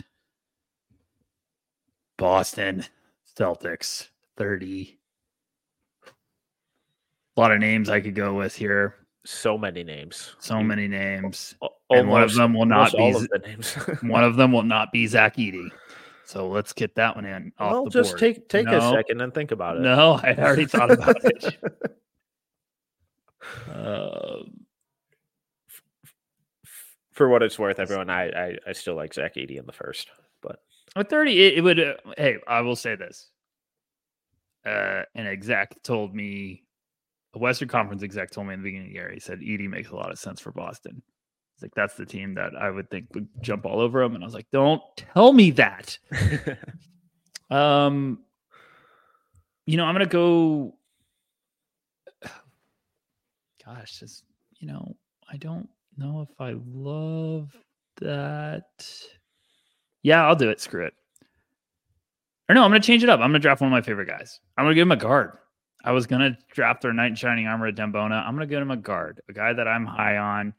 Boston 2.17 2.85
Celtics 3.39 4.09
thirty. 4.37 4.99
A 7.37 7.41
lot 7.41 7.53
of 7.53 7.61
names 7.61 7.89
I 7.89 8.01
could 8.01 8.15
go 8.15 8.35
with 8.35 8.55
here. 8.57 9.02
So 9.25 9.57
many 9.57 9.85
names. 9.85 10.35
So 10.41 10.63
many 10.63 10.89
names. 10.89 11.55
al- 11.63 11.77
And 11.91 12.09
one 12.09 12.23
of 12.23 12.35
them 12.35 12.55
will 12.55 12.67
not 12.67 12.93
be 12.93 12.99
all 12.99 13.17
of 13.17 13.29
the 13.29 13.39
names. 13.39 13.73
One 14.03 14.25
of 14.25 14.37
them 14.37 14.51
will 14.51 14.65
not 14.65 14.91
be 14.91 15.07
Zach 15.07 15.37
Edey. 15.37 15.69
So 16.25 16.49
let's 16.49 16.73
get 16.73 16.95
that 16.97 17.15
one 17.15 17.25
in. 17.25 17.53
Off 17.59 17.73
well, 17.73 17.85
the 17.85 17.91
just 17.91 18.13
board. 18.13 18.21
take 18.21 18.49
take 18.49 18.67
a 18.67 18.81
second 18.91 19.21
and 19.21 19.35
think 19.35 19.51
about 19.51 19.77
it. 19.77 19.81
No, 19.81 20.21
I 20.23 20.35
already 20.39 20.67
thought 20.67 20.91
about 20.91 21.25
it. 21.25 21.57
Um, 23.75 24.65
for 27.11 27.29
what 27.29 27.43
it's 27.43 27.59
worth, 27.59 27.81
everyone, 27.81 28.09
I 28.09 28.29
I, 28.29 28.59
I 28.69 28.73
still 28.73 28.95
like 28.95 29.13
Zach 29.13 29.35
Edey 29.35 29.59
in 29.59 29.67
the 29.67 29.73
first, 29.73 30.09
but 30.41 30.61
at 30.95 31.11
30, 31.11 31.41
it, 31.43 31.59
it 31.59 31.61
would. 31.61 31.81
Uh, 31.81 31.95
hey, 32.17 32.39
I 32.47 32.61
will 32.61 32.77
say 32.77 32.95
this. 32.95 33.31
Uh, 34.65 35.03
an 35.15 35.27
exec 35.27 35.83
told 35.83 36.15
me, 36.15 36.63
a 37.35 37.39
Western 37.39 37.69
Conference 37.69 38.03
exec 38.03 38.31
told 38.31 38.47
me 38.47 38.55
in 38.55 38.61
the 38.61 38.65
beginning 38.65 38.89
of 38.89 38.93
the 38.93 38.95
year, 38.95 39.11
he 39.13 39.21
said 39.21 39.41
Edey 39.41 39.69
makes 39.69 39.91
a 39.91 39.97
lot 39.97 40.11
of 40.11 40.19
sense 40.19 40.41
for 40.41 40.53
Boston. 40.53 41.03
It's 41.55 41.63
like 41.63 41.75
that's 41.75 41.95
the 41.95 42.07
team 42.07 42.35
that 42.35 42.55
I 42.57 42.71
would 42.71 42.91
think 42.91 43.07
would 43.15 43.29
jump 43.41 43.67
all 43.67 43.81
over 43.81 44.03
him, 44.03 44.15
and 44.15 44.23
I 44.23 44.27
was 44.27 44.35
like, 44.35 44.51
don't 44.51 44.83
tell 44.97 45.33
me 45.33 45.51
that. 45.53 45.99
um, 47.51 48.21
you 49.67 49.77
know, 49.77 49.85
I'm 49.85 49.95
gonna 49.95 50.07
go. 50.07 50.75
Gosh, 53.65 54.01
just 54.01 54.25
you 54.59 54.69
know, 54.69 54.97
I 55.31 55.37
don't 55.37 55.69
know 55.97 56.27
if 56.29 56.41
I 56.41 56.57
love 56.67 57.57
that. 58.01 58.99
Yeah, 60.03 60.27
I'll 60.27 60.37
do 60.37 60.51
it. 60.51 60.61
Screw 60.61 60.85
it. 60.85 60.95
Or 62.49 62.55
no, 62.55 62.65
I'm 62.65 62.71
going 62.71 62.83
to 62.83 62.87
change 62.87 63.03
it 63.03 63.09
up. 63.09 63.21
I'm 63.21 63.31
going 63.31 63.35
to 63.35 63.39
draft 63.39 63.61
one 63.61 63.69
of 63.69 63.73
my 63.73 63.81
favorite 63.81 64.09
guys. 64.09 64.41
I'm 64.59 64.65
going 64.65 64.73
to 64.73 64.75
give 64.75 64.83
him 64.83 64.93
a 64.93 64.97
guard. 64.97 65.33
I 65.85 65.93
was 65.93 66.07
to 66.21 66.39
draft 66.53 66.83
their 66.83 66.93
knight 66.93 67.11
in 67.11 67.15
shining 67.17 67.47
armor 67.47 67.67
at 67.67 67.75
Dembona. 67.75 68.25
I'm 68.25 68.37
to 68.39 68.47
give 68.47 68.63
him 68.63 68.71
a 68.71 68.77
guard, 68.77 69.21
a 69.29 69.33
guy 69.33 69.53
that 69.53 69.67
I'm 69.67 69.85
high 69.85 70.17
on. 70.17 70.55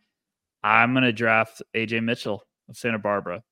I'm 0.63 0.93
to 1.03 1.13
draft 1.13 1.61
AJ 1.75 2.03
Mitchell 2.03 2.43
of 2.69 2.77
Santa 2.77 2.99
Barbara. 2.99 3.43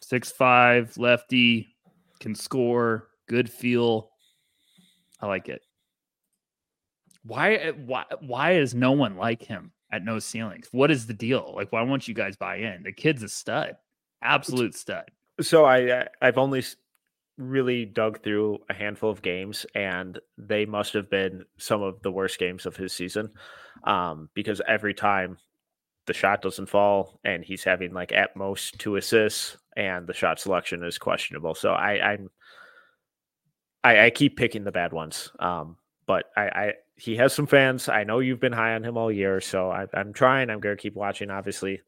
Six 0.00 0.30
five 0.32 0.96
lefty, 0.96 1.76
can 2.20 2.34
score, 2.34 3.08
good 3.28 3.50
feel. 3.50 4.10
I 5.20 5.26
like 5.26 5.48
it. 5.48 5.62
Why 7.24 7.72
why 7.84 8.04
why 8.20 8.52
is 8.52 8.74
no 8.74 8.92
one 8.92 9.16
like 9.16 9.42
him 9.42 9.72
at 9.92 10.04
no 10.04 10.18
ceilings? 10.18 10.68
What 10.72 10.90
is 10.90 11.06
the 11.06 11.14
deal? 11.14 11.52
Like 11.54 11.72
why 11.72 11.82
won't 11.82 12.08
you 12.08 12.14
guys 12.14 12.36
buy 12.36 12.56
in? 12.56 12.82
The 12.84 12.92
kid's 12.92 13.22
a 13.22 13.28
stud. 13.28 13.76
Absolute 14.22 14.74
stud. 14.74 15.04
So 15.40 15.64
I 15.64 16.06
I've 16.22 16.38
only 16.38 16.62
really 17.38 17.86
dug 17.86 18.22
through 18.22 18.58
a 18.68 18.74
handful 18.74 19.10
of 19.10 19.22
games, 19.22 19.64
and 19.74 20.18
they 20.36 20.66
must 20.66 20.92
have 20.92 21.08
been 21.08 21.44
some 21.56 21.82
of 21.82 22.02
the 22.02 22.10
worst 22.10 22.38
games 22.38 22.66
of 22.66 22.76
his 22.76 22.92
season, 22.92 23.30
um, 23.84 24.28
because 24.34 24.60
every 24.68 24.92
time 24.92 25.38
the 26.06 26.12
shot 26.12 26.42
doesn't 26.42 26.68
fall, 26.68 27.20
and 27.24 27.44
he's 27.44 27.64
having 27.64 27.94
like 27.94 28.12
at 28.12 28.36
most 28.36 28.78
two 28.78 28.96
assists, 28.96 29.56
and 29.76 30.06
the 30.06 30.14
shot 30.14 30.40
selection 30.40 30.82
is 30.82 30.98
questionable. 30.98 31.54
So 31.54 31.70
I 31.72 32.12
I'm 32.12 32.28
I, 33.84 34.06
I 34.06 34.10
keep 34.10 34.36
picking 34.36 34.64
the 34.64 34.72
bad 34.72 34.92
ones, 34.92 35.30
um, 35.38 35.76
but 36.06 36.24
I, 36.36 36.42
I 36.42 36.72
he 36.96 37.16
has 37.16 37.32
some 37.32 37.46
fans. 37.46 37.88
I 37.88 38.02
know 38.04 38.18
you've 38.18 38.40
been 38.40 38.52
high 38.52 38.74
on 38.74 38.82
him 38.82 38.96
all 38.96 39.12
year, 39.12 39.40
so 39.40 39.70
I, 39.70 39.86
I'm 39.94 40.12
trying. 40.12 40.50
I'm 40.50 40.60
to 40.60 40.76
keep 40.76 40.96
watching, 40.96 41.30
obviously, 41.30 41.80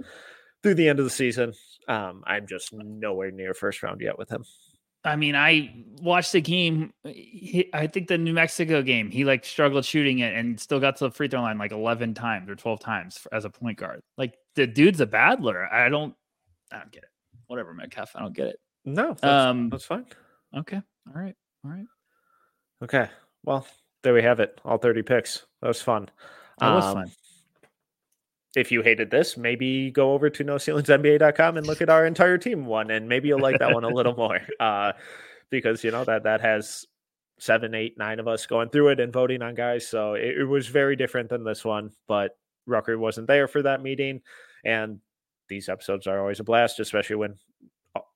through 0.63 0.75
the 0.75 0.89
end 0.89 1.01
of 1.01 1.05
the 1.05 1.11
season. 1.11 1.53
Um, 1.89 2.23
I'm 2.25 2.47
just 2.47 2.73
nowhere 2.73 3.33
near 3.33 3.53
first 3.53 3.83
round 3.83 4.01
yet 4.01 4.17
with 4.19 4.31
him. 4.31 4.45
I 5.05 5.17
mean, 5.17 5.35
I 5.35 5.85
watched 6.03 6.33
the 6.33 6.41
game. 6.43 6.93
He, 7.05 7.71
I 7.73 7.87
think 7.87 8.09
the 8.09 8.19
New 8.19 8.35
Mexico 8.35 8.83
game, 8.83 9.11
he 9.11 9.25
like 9.25 9.45
struggled 9.47 9.85
shooting 9.85 10.19
it 10.19 10.35
and 10.35 10.61
still 10.61 10.79
got 10.81 10.97
to 10.97 11.05
the 11.05 11.11
free 11.11 11.29
throw 11.29 11.41
line 11.41 11.57
like 11.57 11.73
11 11.73 12.13
times 12.15 12.51
or 12.51 12.55
12 12.55 12.81
times 12.81 13.27
as 13.33 13.45
a 13.47 13.51
point 13.51 13.79
guard. 13.79 14.01
Like 14.19 14.35
the 14.57 14.67
dude's 14.67 15.01
a 15.01 15.07
battler. 15.07 15.67
I 15.73 15.89
don't, 15.89 16.15
I 16.71 16.79
don't 16.81 16.93
get 16.93 17.05
it. 17.05 17.09
Whatever, 17.47 17.73
Metcalf. 17.73 18.13
I 18.15 18.21
don't 18.21 18.35
get 18.35 18.49
it. 18.49 18.61
No, 18.85 19.09
that's, 19.21 19.25
Um, 19.25 19.71
that's 19.71 19.85
fine. 19.85 20.05
Okay. 20.57 20.77
All 21.07 21.23
right. 21.23 21.35
All 21.65 21.71
right. 21.71 21.87
Okay. 22.83 23.09
Well, 23.45 23.67
there 24.03 24.13
we 24.15 24.23
have 24.23 24.41
it. 24.41 24.61
All 24.65 24.77
30 24.79 25.03
picks. 25.03 25.47
That 25.63 25.69
was 25.69 25.81
fun. 25.81 26.09
That 26.59 26.75
was 26.75 26.85
Um, 26.85 26.95
fun. 26.95 27.11
If 28.57 28.73
you 28.73 28.83
hated 28.83 29.11
this, 29.11 29.37
maybe 29.37 29.91
go 29.91 30.13
over 30.13 30.29
to 30.29 30.45
NoCeilingsNBA.com 30.45 31.57
and 31.57 31.67
look 31.67 31.81
at 31.81 31.89
our 31.89 32.05
entire 32.05 32.37
team 32.37 32.67
one, 32.67 32.91
and 32.91 33.09
maybe 33.09 33.29
you'll 33.29 33.41
like 33.41 33.61
that 33.61 33.73
one 33.73 33.85
a 33.85 33.89
little 33.89 34.15
more. 34.15 34.41
Uh, 34.61 34.93
because 35.51 35.83
you 35.83 35.91
know 35.91 36.05
that 36.05 36.23
that 36.23 36.41
has 36.41 36.87
seven, 37.41 37.75
eight, 37.75 37.99
nine 37.99 38.21
of 38.21 38.29
us 38.29 38.47
going 38.47 38.69
through 38.69 38.89
it 38.89 39.01
and 39.01 39.13
voting 39.13 39.43
on 39.43 39.55
guys. 39.55 39.89
So 39.89 40.15
it, 40.15 40.39
it 40.39 40.45
was 40.45 40.69
very 40.69 40.95
different 40.95 41.29
than 41.29 41.43
this 41.43 41.65
one, 41.65 41.91
but 42.07 42.37
Rucker 42.67 42.99
wasn't 42.99 43.27
there 43.27 43.49
for 43.49 43.63
that 43.63 43.83
meeting. 43.83 44.21
And 44.65 45.01
these 45.49 45.69
episodes 45.69 46.07
are 46.07 46.21
always 46.21 46.41
a 46.41 46.45
blast, 46.45 46.79
especially 46.79 47.17
when 47.17 47.35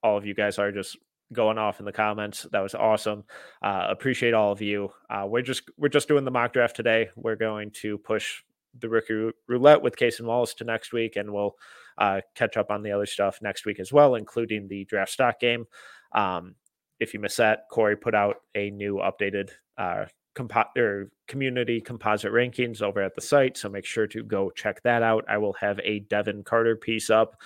all 0.02 0.16
of 0.16 0.26
you 0.26 0.34
guys 0.34 0.58
are 0.58 0.70
just 0.70 0.96
going 1.32 1.58
off 1.58 1.80
in 1.80 1.86
the 1.86 1.92
comments. 1.92 2.46
That 2.52 2.60
was 2.60 2.74
awesome. 2.74 3.24
Uh, 3.62 3.86
appreciate 3.88 4.34
all 4.34 4.52
of 4.52 4.62
you. 4.62 4.90
Uh, 5.10 5.24
we're 5.26 5.42
just 5.42 5.64
we're 5.76 5.88
just 5.88 6.08
doing 6.08 6.24
the 6.24 6.30
mock 6.30 6.52
draft 6.52 6.76
today. 6.76 7.08
We're 7.16 7.36
going 7.36 7.72
to 7.82 7.98
push 7.98 8.42
the 8.78 8.88
rookie 8.88 9.30
roulette 9.48 9.82
with 9.82 9.96
Cason 9.96 10.26
Wallace 10.26 10.54
to 10.54 10.64
next 10.64 10.92
week, 10.92 11.16
and 11.16 11.32
we'll 11.32 11.56
uh, 11.98 12.20
catch 12.34 12.56
up 12.56 12.70
on 12.70 12.82
the 12.82 12.92
other 12.92 13.06
stuff 13.06 13.38
next 13.42 13.66
week 13.66 13.80
as 13.80 13.92
well, 13.92 14.14
including 14.14 14.68
the 14.68 14.84
draft 14.84 15.12
stock 15.12 15.40
game. 15.40 15.66
Um, 16.12 16.54
if 17.00 17.14
you 17.14 17.20
miss 17.20 17.36
that, 17.36 17.64
Corey 17.70 17.96
put 17.96 18.14
out 18.14 18.36
a 18.54 18.70
new 18.70 18.96
updated 18.96 19.50
uh, 19.76 20.06
compo- 20.34 20.70
or 20.76 21.10
community 21.28 21.80
composite 21.80 22.32
rankings 22.32 22.82
over 22.82 23.02
at 23.02 23.14
the 23.14 23.20
site, 23.20 23.56
so 23.56 23.68
make 23.68 23.84
sure 23.84 24.06
to 24.06 24.22
go 24.22 24.50
check 24.50 24.82
that 24.82 25.02
out. 25.02 25.24
I 25.28 25.38
will 25.38 25.54
have 25.54 25.80
a 25.82 26.00
Devin 26.00 26.44
Carter 26.44 26.76
piece 26.76 27.10
up 27.10 27.36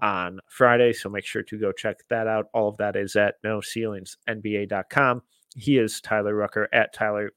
on 0.00 0.40
Friday, 0.48 0.92
so 0.92 1.08
make 1.08 1.24
sure 1.24 1.42
to 1.42 1.58
go 1.58 1.72
check 1.72 1.96
that 2.08 2.26
out. 2.26 2.46
All 2.52 2.68
of 2.68 2.76
that 2.78 2.96
is 2.96 3.16
at 3.16 3.42
NoCeilingsNBA.com. 3.44 5.22
He 5.56 5.78
is 5.78 6.00
Tyler 6.00 6.34
Rucker 6.34 6.68
at 6.72 6.92
Tyler 6.92 7.32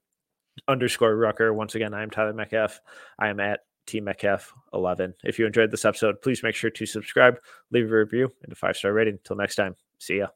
underscore 0.68 1.16
Rucker. 1.16 1.54
Once 1.54 1.76
again, 1.76 1.94
I'm 1.94 2.10
Tyler 2.10 2.34
Metcalf. 2.34 2.80
I 3.20 3.30
am 3.30 3.40
at 3.40 3.62
T 3.86 4.00
Metcalf 4.00 4.54
11. 4.74 5.14
If 5.24 5.40
you 5.40 5.46
enjoyed 5.46 5.72
this 5.72 5.86
episode, 5.86 6.22
please 6.22 6.44
make 6.44 6.56
sure 6.56 6.70
to 6.70 6.86
subscribe, 6.86 7.40
leave 7.72 7.92
a 7.92 7.96
review, 7.96 8.32
and 8.44 8.52
a 8.52 8.56
five 8.56 8.78
star 8.78 8.94
rating. 8.94 9.16
Until 9.16 9.36
next 9.38 9.56
time, 9.56 9.76
see 10.00 10.18
ya. 10.18 10.28